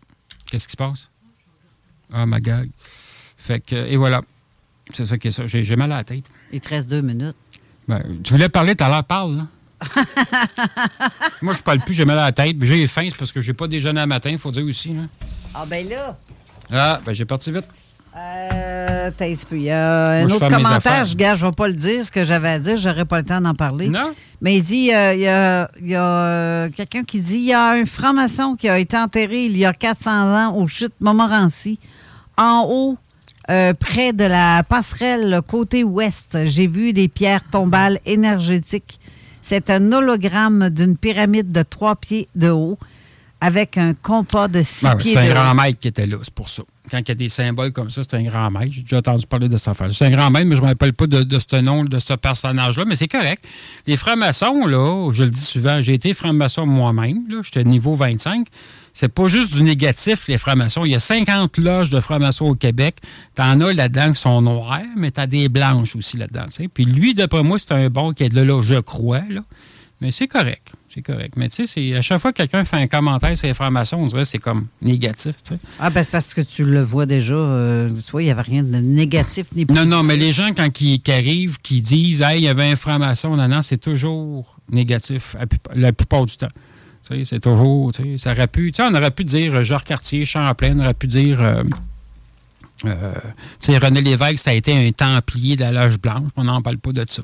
Qu'est-ce 0.50 0.66
qui 0.66 0.72
se 0.72 0.76
passe? 0.76 1.09
Ah, 2.12 2.26
ma 2.26 2.40
gag. 2.40 2.68
Fait 3.36 3.60
que, 3.60 3.74
et 3.74 3.96
voilà. 3.96 4.20
C'est 4.92 5.04
ça 5.04 5.18
qui 5.18 5.28
est 5.28 5.30
ça. 5.30 5.46
J'ai 5.46 5.76
mal 5.76 5.92
à 5.92 5.96
la 5.96 6.04
tête. 6.04 6.24
Il 6.52 6.60
te 6.60 6.68
reste 6.68 6.88
deux 6.88 7.00
minutes. 7.00 7.36
Ben, 7.88 8.02
tu 8.22 8.32
voulais 8.32 8.48
parler 8.48 8.74
tout 8.74 8.84
à 8.84 8.88
l'heure, 8.88 9.04
parle, 9.04 9.36
là. 9.36 9.46
Moi, 11.42 11.54
je 11.54 11.62
parle 11.62 11.80
plus, 11.80 11.94
j'ai 11.94 12.04
mal 12.04 12.18
à 12.18 12.26
la 12.26 12.32
tête. 12.32 12.56
J'ai 12.60 12.86
faim, 12.86 13.06
c'est 13.10 13.16
parce 13.16 13.32
que 13.32 13.40
j'ai 13.40 13.54
pas 13.54 13.66
déjeuné 13.66 14.00
à 14.00 14.06
matin, 14.06 14.30
il 14.30 14.38
faut 14.38 14.50
dire 14.50 14.64
aussi. 14.64 14.90
Là. 14.90 15.02
Ah, 15.54 15.64
ben 15.66 15.88
là. 15.88 16.18
Ah, 16.70 17.00
ben 17.04 17.12
j'ai 17.12 17.24
parti 17.24 17.50
vite. 17.50 17.66
Euh, 18.16 19.10
il 19.52 19.62
y 19.62 19.70
a 19.70 20.10
un 20.10 20.24
autre 20.24 20.48
commentaire, 20.48 21.04
je 21.04 21.14
gage, 21.14 21.38
je 21.38 21.46
vais 21.46 21.52
pas 21.52 21.68
le 21.68 21.74
dire, 21.74 22.04
ce 22.04 22.10
que 22.10 22.24
j'avais 22.24 22.48
à 22.48 22.58
dire, 22.58 22.76
j'aurais 22.76 23.04
pas 23.04 23.20
le 23.20 23.26
temps 23.26 23.40
d'en 23.40 23.54
parler. 23.54 23.88
Non? 23.88 24.12
Mais 24.40 24.56
il 24.56 24.64
dit, 24.64 24.92
euh, 24.92 25.14
il 25.14 25.20
y 25.20 25.28
a, 25.28 25.70
y 25.80 25.94
a 25.94 26.04
euh, 26.04 26.68
quelqu'un 26.70 27.04
qui 27.04 27.20
dit, 27.20 27.36
il 27.36 27.44
y 27.44 27.52
a 27.52 27.70
un 27.70 27.86
franc-maçon 27.86 28.56
qui 28.56 28.68
a 28.68 28.78
été 28.78 28.96
enterré 28.96 29.44
il 29.44 29.56
y 29.56 29.64
a 29.64 29.72
400 29.72 30.10
ans 30.10 30.56
au 30.56 30.66
chute 30.66 30.92
Montmorency 31.00 31.78
en 32.40 32.66
haut, 32.68 32.98
euh, 33.50 33.74
près 33.74 34.12
de 34.12 34.24
la 34.24 34.62
passerelle 34.62 35.40
côté 35.46 35.84
ouest, 35.84 36.38
j'ai 36.46 36.66
vu 36.66 36.92
des 36.92 37.06
pierres 37.06 37.44
tombales 37.50 38.00
énergétiques. 38.06 38.98
C'est 39.42 39.70
un 39.70 39.92
hologramme 39.92 40.70
d'une 40.70 40.96
pyramide 40.96 41.52
de 41.52 41.62
trois 41.62 41.96
pieds 41.96 42.28
de 42.34 42.48
haut 42.48 42.78
avec 43.42 43.78
un 43.78 43.94
compas 43.94 44.48
de 44.48 44.62
six 44.62 44.84
ben 44.84 44.96
pieds 44.96 45.16
haut. 45.16 45.20
C'est 45.20 45.30
un 45.30 45.34
grand 45.34 45.54
maître 45.54 45.78
qui 45.78 45.88
était 45.88 46.06
là, 46.06 46.16
c'est 46.22 46.34
pour 46.34 46.48
ça. 46.48 46.62
Quand 46.90 46.98
il 46.98 47.08
y 47.08 47.10
a 47.10 47.14
des 47.14 47.28
symboles 47.28 47.72
comme 47.72 47.90
ça, 47.90 48.02
c'est 48.02 48.16
un 48.16 48.22
grand 48.22 48.50
maître. 48.50 48.72
J'ai 48.72 48.82
déjà 48.82 48.98
entendu 48.98 49.26
parler 49.26 49.48
de 49.48 49.56
ça. 49.56 49.72
C'est 49.90 50.06
un 50.06 50.10
grand 50.10 50.30
maître, 50.30 50.46
mais 50.46 50.56
je 50.56 50.60
ne 50.60 50.66
me 50.66 50.70
rappelle 50.70 50.92
pas 50.92 51.06
de, 51.06 51.38
ce 51.38 51.60
nom, 51.60 51.84
de 51.84 51.98
ce 51.98 52.14
personnage-là, 52.14 52.84
mais 52.86 52.96
c'est 52.96 53.08
correct. 53.08 53.44
Les 53.86 53.96
francs-maçons, 53.96 54.66
là, 54.66 55.10
je 55.12 55.24
le 55.24 55.30
dis 55.30 55.40
souvent, 55.40 55.80
j'ai 55.82 55.94
été 55.94 56.14
franc-maçon 56.14 56.66
moi-même, 56.66 57.18
j'étais 57.42 57.64
niveau 57.64 57.94
25 57.94 58.46
c'est 58.94 59.08
pas 59.08 59.28
juste 59.28 59.54
du 59.54 59.62
négatif, 59.62 60.26
les 60.28 60.38
francs-maçons. 60.38 60.84
Il 60.84 60.92
y 60.92 60.94
a 60.94 61.00
50 61.00 61.58
loges 61.58 61.90
de 61.90 62.00
francs-maçons 62.00 62.46
au 62.46 62.54
Québec. 62.54 62.96
T'en 63.34 63.60
as 63.60 63.72
là-dedans 63.72 64.12
qui 64.12 64.20
sont 64.20 64.42
noires, 64.42 64.80
mais 64.96 65.10
t'as 65.10 65.26
des 65.26 65.48
blanches 65.48 65.96
aussi 65.96 66.16
là-dedans. 66.16 66.46
Puis 66.72 66.84
lui, 66.84 67.14
d'après 67.14 67.42
moi, 67.42 67.58
c'est 67.58 67.72
un 67.72 67.88
bon 67.88 68.12
qui 68.12 68.24
est 68.24 68.28
de 68.28 68.40
là, 68.40 68.62
je 68.62 68.78
crois. 68.80 69.22
Là. 69.28 69.42
Mais 70.00 70.10
c'est 70.10 70.28
correct. 70.28 70.72
C'est 70.92 71.02
correct. 71.02 71.34
Mais 71.36 71.48
tu 71.48 71.66
sais, 71.66 71.94
à 71.94 72.02
chaque 72.02 72.20
fois 72.20 72.32
que 72.32 72.38
quelqu'un 72.38 72.64
fait 72.64 72.78
un 72.78 72.88
commentaire 72.88 73.36
sur 73.36 73.46
les 73.46 73.54
francs-maçons, 73.54 73.98
on 73.98 74.06
dirait 74.06 74.22
que 74.22 74.28
c'est 74.28 74.38
comme 74.38 74.66
négatif. 74.82 75.36
Ah, 75.78 75.88
ben 75.88 76.02
c'est 76.02 76.10
parce 76.10 76.34
que 76.34 76.40
tu 76.40 76.64
le 76.64 76.82
vois 76.82 77.06
déjà. 77.06 77.34
Euh, 77.34 77.88
tu 77.90 78.10
vois, 78.10 78.22
il 78.22 78.26
n'y 78.26 78.30
avait 78.32 78.42
rien 78.42 78.64
de 78.64 78.76
négatif 78.78 79.46
ni 79.54 79.66
positif. 79.66 79.88
Non, 79.88 79.98
non, 79.98 80.02
mais 80.02 80.16
les 80.16 80.32
gens, 80.32 80.48
quand 80.56 80.80
ils, 80.80 81.00
arrivent, 81.08 81.58
qui 81.62 81.80
disent 81.80 82.22
Hey, 82.22 82.40
il 82.40 82.44
y 82.44 82.48
avait 82.48 82.68
un 82.68 82.76
franc-maçon, 82.76 83.36
non, 83.36 83.46
non, 83.46 83.62
c'est 83.62 83.78
toujours 83.78 84.56
négatif 84.72 85.36
la 85.76 85.92
plupart 85.92 86.26
du 86.26 86.36
temps. 86.36 86.48
C'est 87.24 87.40
toujours, 87.40 87.90
aurait 88.26 88.46
pu, 88.46 88.72
on 88.78 88.94
aurait 88.94 89.10
pu 89.10 89.24
dire 89.24 89.54
euh, 89.56 89.64
Georges 89.64 89.84
Cartier, 89.84 90.24
Champlain, 90.24 90.76
on 90.76 90.80
aurait 90.80 90.94
pu 90.94 91.08
dire, 91.08 91.42
euh, 91.42 91.64
euh, 92.84 93.12
René 93.68 94.00
Lévesque, 94.00 94.38
ça 94.38 94.50
a 94.50 94.54
été 94.54 94.72
un 94.72 94.92
templier 94.92 95.56
de 95.56 95.62
la 95.62 95.72
loge 95.72 95.98
blanche, 95.98 96.28
on 96.36 96.44
n'en 96.44 96.62
parle 96.62 96.78
pas 96.78 96.92
de 96.92 97.04
ça. 97.08 97.22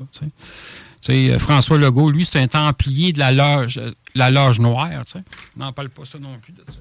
François 1.39 1.77
Legault, 1.77 2.11
lui, 2.11 2.25
c'est 2.25 2.39
un 2.39 2.47
templier 2.47 3.13
de 3.13 3.19
la 3.19 3.31
loge, 3.31 3.79
la 4.13 4.29
loge 4.29 4.59
noire, 4.59 4.89
on 5.55 5.59
n'en 5.59 5.71
parle 5.71 5.89
pas 5.89 6.03
ça 6.03 6.19
non 6.19 6.37
plus 6.39 6.51
de 6.51 6.63
ça. 6.67 6.79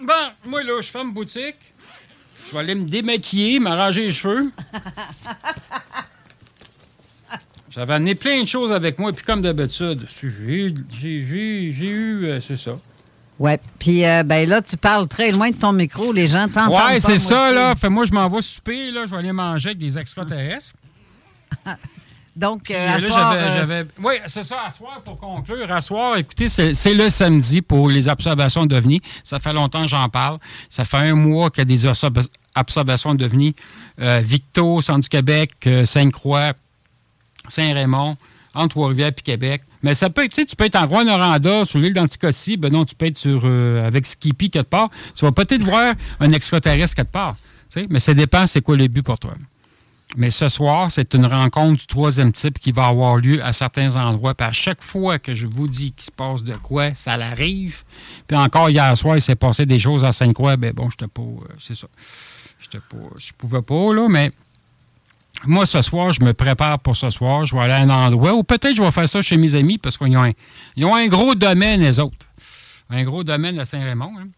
Bon, 0.00 0.50
moi, 0.50 0.62
là, 0.62 0.80
je 0.80 0.90
ferme 0.90 1.12
boutique. 1.12 1.56
Je 2.46 2.52
vais 2.54 2.60
aller 2.60 2.74
me 2.74 2.86
démaquiller, 2.86 3.58
m'arranger 3.58 4.06
les 4.06 4.12
cheveux. 4.12 4.50
J'avais 7.70 7.94
amené 7.94 8.14
plein 8.14 8.42
de 8.42 8.48
choses 8.48 8.72
avec 8.72 8.98
moi, 8.98 9.12
puis 9.12 9.24
comme 9.24 9.42
d'habitude, 9.42 10.06
j'ai 10.20 10.72
eu, 11.14 12.24
euh, 12.24 12.40
c'est 12.40 12.56
ça. 12.56 12.78
Oui, 13.38 13.52
puis 13.78 14.04
euh, 14.04 14.22
ben 14.24 14.48
là, 14.48 14.62
tu 14.62 14.76
parles 14.76 15.06
très 15.06 15.30
loin 15.30 15.50
de 15.50 15.56
ton 15.56 15.72
micro, 15.72 16.12
les 16.12 16.26
gens 16.26 16.48
t'entendent 16.48 16.74
Oui, 16.92 17.00
c'est 17.00 17.18
ça, 17.18 17.52
là. 17.52 17.74
Fait 17.76 17.88
moi, 17.88 18.04
je 18.04 18.12
m'en 18.12 18.28
vais 18.28 18.42
souper, 18.42 18.90
là, 18.90 19.04
je 19.06 19.10
vais 19.12 19.18
aller 19.18 19.32
manger 19.32 19.70
avec 19.70 19.78
des 19.78 19.96
extraterrestres. 19.96 20.74
Donc, 22.36 22.70
euh, 22.70 22.96
à 22.96 23.00
soir, 23.00 23.36
Oui, 24.02 24.14
c'est 24.26 24.44
ça, 24.44 24.58
à 24.66 24.70
soir, 24.70 25.02
pour 25.04 25.18
conclure. 25.18 25.70
À 25.70 25.80
soir, 25.80 26.16
écoutez, 26.16 26.48
c'est 26.48 26.94
le 26.94 27.10
samedi 27.10 27.62
pour 27.62 27.90
les 27.90 28.08
observations 28.08 28.64
d'OVNI. 28.64 29.00
Ça 29.24 29.40
fait 29.40 29.52
longtemps 29.52 29.82
que 29.82 29.88
j'en 29.88 30.08
parle. 30.08 30.38
Ça 30.68 30.84
fait 30.84 30.98
un 30.98 31.14
mois 31.14 31.50
qu'il 31.50 31.60
y 31.60 31.62
a 31.62 31.64
des 31.64 31.84
observations 32.56 33.14
d'OVNI. 33.14 33.56
Victo, 33.98 34.80
Centre 34.82 35.00
du 35.00 35.08
Québec, 35.08 35.68
Sainte-Croix, 35.84 36.52
Saint-Raymond, 37.48 38.16
entre 38.54 38.68
Trois-Rivières 38.70 39.08
et 39.08 39.22
Québec. 39.22 39.62
Mais 39.82 39.94
ça 39.94 40.10
peut 40.10 40.24
être, 40.24 40.34
tu 40.34 40.56
peux 40.56 40.64
être 40.64 40.76
en 40.76 40.86
Rwanda, 40.86 41.64
sur 41.64 41.78
l'île 41.78 41.92
d'Anticosti, 41.92 42.56
ben 42.56 42.72
non, 42.72 42.84
tu 42.84 42.94
peux 42.94 43.06
être 43.06 43.16
sur, 43.16 43.42
euh, 43.44 43.86
avec 43.86 44.06
Skippy 44.06 44.50
quelque 44.50 44.68
part. 44.68 44.90
Tu 45.14 45.24
vas 45.24 45.32
peut-être 45.32 45.62
voir 45.62 45.94
un 46.20 46.30
extraterrestre 46.30 46.96
quelque 46.96 47.12
part. 47.12 47.36
Mais 47.90 48.00
ça 48.00 48.14
dépend 48.14 48.46
c'est 48.46 48.62
quoi 48.62 48.76
le 48.76 48.88
but 48.88 49.02
pour 49.02 49.18
toi. 49.18 49.34
Mais 50.16 50.30
ce 50.30 50.48
soir, 50.48 50.90
c'est 50.90 51.14
une 51.14 51.26
rencontre 51.26 51.80
du 51.80 51.86
troisième 51.86 52.32
type 52.32 52.58
qui 52.58 52.72
va 52.72 52.86
avoir 52.86 53.16
lieu 53.18 53.44
à 53.44 53.52
certains 53.52 53.94
endroits. 53.96 54.34
Puis 54.34 54.46
à 54.46 54.52
chaque 54.52 54.82
fois 54.82 55.18
que 55.18 55.34
je 55.34 55.46
vous 55.46 55.68
dis 55.68 55.92
qu'il 55.92 56.04
se 56.04 56.10
passe 56.10 56.42
de 56.42 56.54
quoi, 56.54 56.94
ça 56.94 57.18
l'arrive. 57.18 57.82
Puis 58.26 58.36
encore 58.36 58.70
hier 58.70 58.96
soir, 58.96 59.16
il 59.16 59.20
s'est 59.20 59.36
passé 59.36 59.66
des 59.66 59.78
choses 59.78 60.04
à 60.04 60.12
Sainte-Croix. 60.12 60.56
Ben 60.56 60.72
bon, 60.72 60.88
je 60.88 61.04
pas. 61.04 61.22
Euh, 61.22 61.54
c'est 61.60 61.76
ça. 61.76 61.88
J'étais 62.58 62.78
pas. 62.78 62.96
Je 63.18 63.32
pouvais 63.36 63.60
pas, 63.60 63.92
là, 63.92 64.08
mais 64.08 64.32
moi, 65.46 65.66
ce 65.66 65.82
soir, 65.82 66.12
je 66.12 66.22
me 66.22 66.34
prépare 66.34 66.80
pour 66.80 66.96
ce 66.96 67.10
soir. 67.10 67.46
Je 67.46 67.54
vais 67.54 67.62
aller 67.62 67.72
à 67.72 67.78
un 67.78 67.90
endroit 67.90 68.34
ou 68.34 68.42
peut-être 68.42 68.74
je 68.74 68.82
vais 68.82 68.90
faire 68.90 69.08
ça 69.08 69.22
chez 69.22 69.36
mes 69.36 69.54
amis 69.54 69.78
parce 69.78 69.96
qu'ils 69.96 70.16
ont, 70.16 70.24
un, 70.24 70.32
un 70.76 71.06
gros 71.06 71.34
domaine, 71.34 71.80
les 71.80 72.00
autres. 72.00 72.26
Un 72.90 73.04
gros 73.04 73.22
domaine 73.24 73.58
à 73.58 73.64
Saint-Raymond. 73.64 74.12
Hein. 74.18 74.28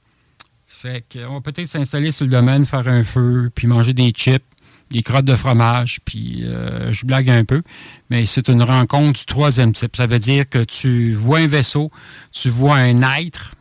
Fait 0.66 1.04
va 1.14 1.40
peut-être 1.40 1.68
s'installer 1.68 2.10
sur 2.10 2.24
le 2.24 2.30
domaine, 2.30 2.64
faire 2.64 2.88
un 2.88 3.04
feu, 3.04 3.50
puis 3.54 3.66
manger 3.66 3.92
des 3.92 4.10
chips, 4.10 4.42
des 4.90 5.02
crottes 5.02 5.24
de 5.24 5.36
fromage, 5.36 6.00
puis 6.04 6.42
euh, 6.44 6.92
je 6.92 7.06
blague 7.06 7.28
un 7.30 7.44
peu. 7.44 7.62
Mais 8.08 8.26
c'est 8.26 8.48
une 8.48 8.62
rencontre 8.62 9.20
du 9.20 9.26
troisième 9.26 9.72
type. 9.72 9.94
Ça 9.94 10.06
veut 10.06 10.18
dire 10.18 10.48
que 10.48 10.64
tu 10.64 11.14
vois 11.14 11.38
un 11.38 11.46
vaisseau, 11.46 11.90
tu 12.32 12.50
vois 12.50 12.76
un 12.76 13.02
être, 13.18 13.52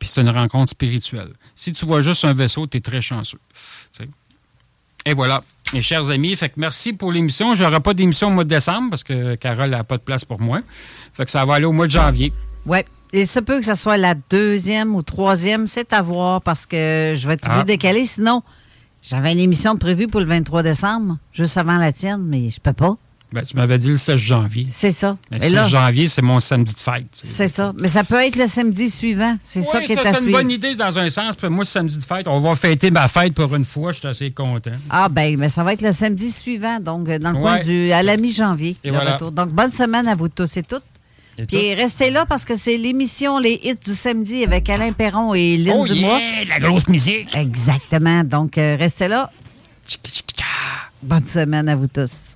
puis 0.00 0.08
c'est 0.08 0.22
une 0.22 0.30
rencontre 0.30 0.70
spirituelle. 0.70 1.32
Si 1.54 1.72
tu 1.72 1.84
vois 1.86 2.02
juste 2.02 2.24
un 2.24 2.34
vaisseau, 2.34 2.66
tu 2.66 2.78
es 2.78 2.80
très 2.80 3.02
chanceux. 3.02 3.40
Et 5.04 5.14
voilà, 5.14 5.44
mes 5.72 5.82
chers 5.82 6.10
amis, 6.10 6.34
fait 6.36 6.48
que 6.48 6.54
merci 6.56 6.92
pour 6.92 7.12
l'émission. 7.12 7.54
Je 7.54 7.64
n'aurai 7.64 7.80
pas 7.80 7.94
d'émission 7.94 8.28
au 8.28 8.30
mois 8.30 8.44
de 8.44 8.48
décembre 8.48 8.90
parce 8.90 9.04
que 9.04 9.34
Carole 9.36 9.70
n'a 9.70 9.84
pas 9.84 9.96
de 9.96 10.02
place 10.02 10.24
pour 10.24 10.40
moi. 10.40 10.60
Fait 11.14 11.24
que 11.24 11.30
ça 11.30 11.44
va 11.44 11.54
aller 11.54 11.66
au 11.66 11.72
mois 11.72 11.86
de 11.86 11.92
janvier. 11.92 12.32
Oui. 12.66 12.78
Il 13.12 13.26
se 13.28 13.38
peut 13.38 13.60
que 13.60 13.64
ce 13.64 13.74
soit 13.74 13.96
la 13.96 14.14
deuxième 14.14 14.94
ou 14.94 15.02
troisième, 15.02 15.66
c'est 15.66 15.92
à 15.92 16.02
voir 16.02 16.42
parce 16.42 16.66
que 16.66 17.14
je 17.16 17.26
vais 17.28 17.34
être 17.34 17.48
ah. 17.48 17.62
décaler. 17.62 18.04
Sinon, 18.04 18.42
j'avais 19.00 19.32
une 19.32 19.38
émission 19.38 19.76
prévue 19.76 20.08
pour 20.08 20.20
le 20.20 20.26
23 20.26 20.62
décembre, 20.62 21.18
juste 21.32 21.56
avant 21.56 21.78
la 21.78 21.92
tienne, 21.92 22.22
mais 22.26 22.50
je 22.50 22.60
peux 22.60 22.72
pas. 22.72 22.96
Ben, 23.36 23.44
tu 23.44 23.54
m'avais 23.54 23.76
dit 23.76 23.88
le 23.88 23.98
16 23.98 24.16
janvier. 24.16 24.66
C'est 24.70 24.92
ça. 24.92 25.18
le 25.30 25.42
16 25.42 25.68
janvier, 25.68 26.08
c'est 26.08 26.22
mon 26.22 26.40
samedi 26.40 26.72
de 26.72 26.78
fête. 26.78 27.04
C'est 27.12 27.48
ça. 27.48 27.74
Mais 27.78 27.88
ça 27.88 28.02
peut 28.02 28.18
être 28.24 28.36
le 28.36 28.46
samedi 28.46 28.88
suivant. 28.88 29.36
C'est 29.42 29.60
ça 29.60 29.82
qui 29.82 29.92
est 29.92 29.98
à 29.98 30.14
C'est 30.14 30.24
une 30.24 30.32
bonne 30.32 30.50
idée 30.50 30.74
dans 30.74 30.96
un 30.96 31.10
sens. 31.10 31.36
Puis 31.36 31.50
moi, 31.50 31.66
samedi 31.66 31.98
de 31.98 32.02
fête, 32.02 32.28
on 32.28 32.40
va 32.40 32.56
fêter 32.56 32.90
ma 32.90 33.08
fête 33.08 33.34
pour 33.34 33.54
une 33.54 33.64
fois. 33.64 33.92
Je 33.92 33.98
suis 33.98 34.08
assez 34.08 34.30
content. 34.30 34.70
Ah, 34.88 35.10
ben, 35.10 35.36
mais 35.36 35.50
ça 35.50 35.62
va 35.64 35.74
être 35.74 35.82
le 35.82 35.92
samedi 35.92 36.32
suivant, 36.32 36.80
donc 36.80 37.10
dans 37.10 37.32
le 37.32 37.38
coin 37.38 37.62
du. 37.62 37.92
à 37.92 38.02
la 38.02 38.16
mi-janvier. 38.16 38.78
Donc, 39.32 39.50
bonne 39.50 39.72
semaine 39.72 40.08
à 40.08 40.14
vous 40.14 40.30
tous 40.30 40.56
et 40.56 40.62
toutes. 40.62 40.82
Puis 41.46 41.74
restez 41.74 42.10
là 42.10 42.24
parce 42.24 42.46
que 42.46 42.56
c'est 42.56 42.78
l'émission 42.78 43.38
Les 43.38 43.60
Hits 43.62 43.76
du 43.84 43.92
samedi 43.92 44.44
avec 44.44 44.70
Alain 44.70 44.92
Perron 44.92 45.34
et 45.34 45.58
Lynn 45.58 45.80
oh 45.80 45.86
Dumois. 45.86 46.20
la 46.48 46.58
grosse 46.58 46.88
musique. 46.88 47.36
Exactement. 47.36 48.24
Donc, 48.24 48.56
euh, 48.56 48.76
restez 48.78 49.08
là. 49.08 49.30
Bonne 51.02 51.28
semaine 51.28 51.68
à 51.68 51.76
vous 51.76 51.86
tous. 51.86 52.35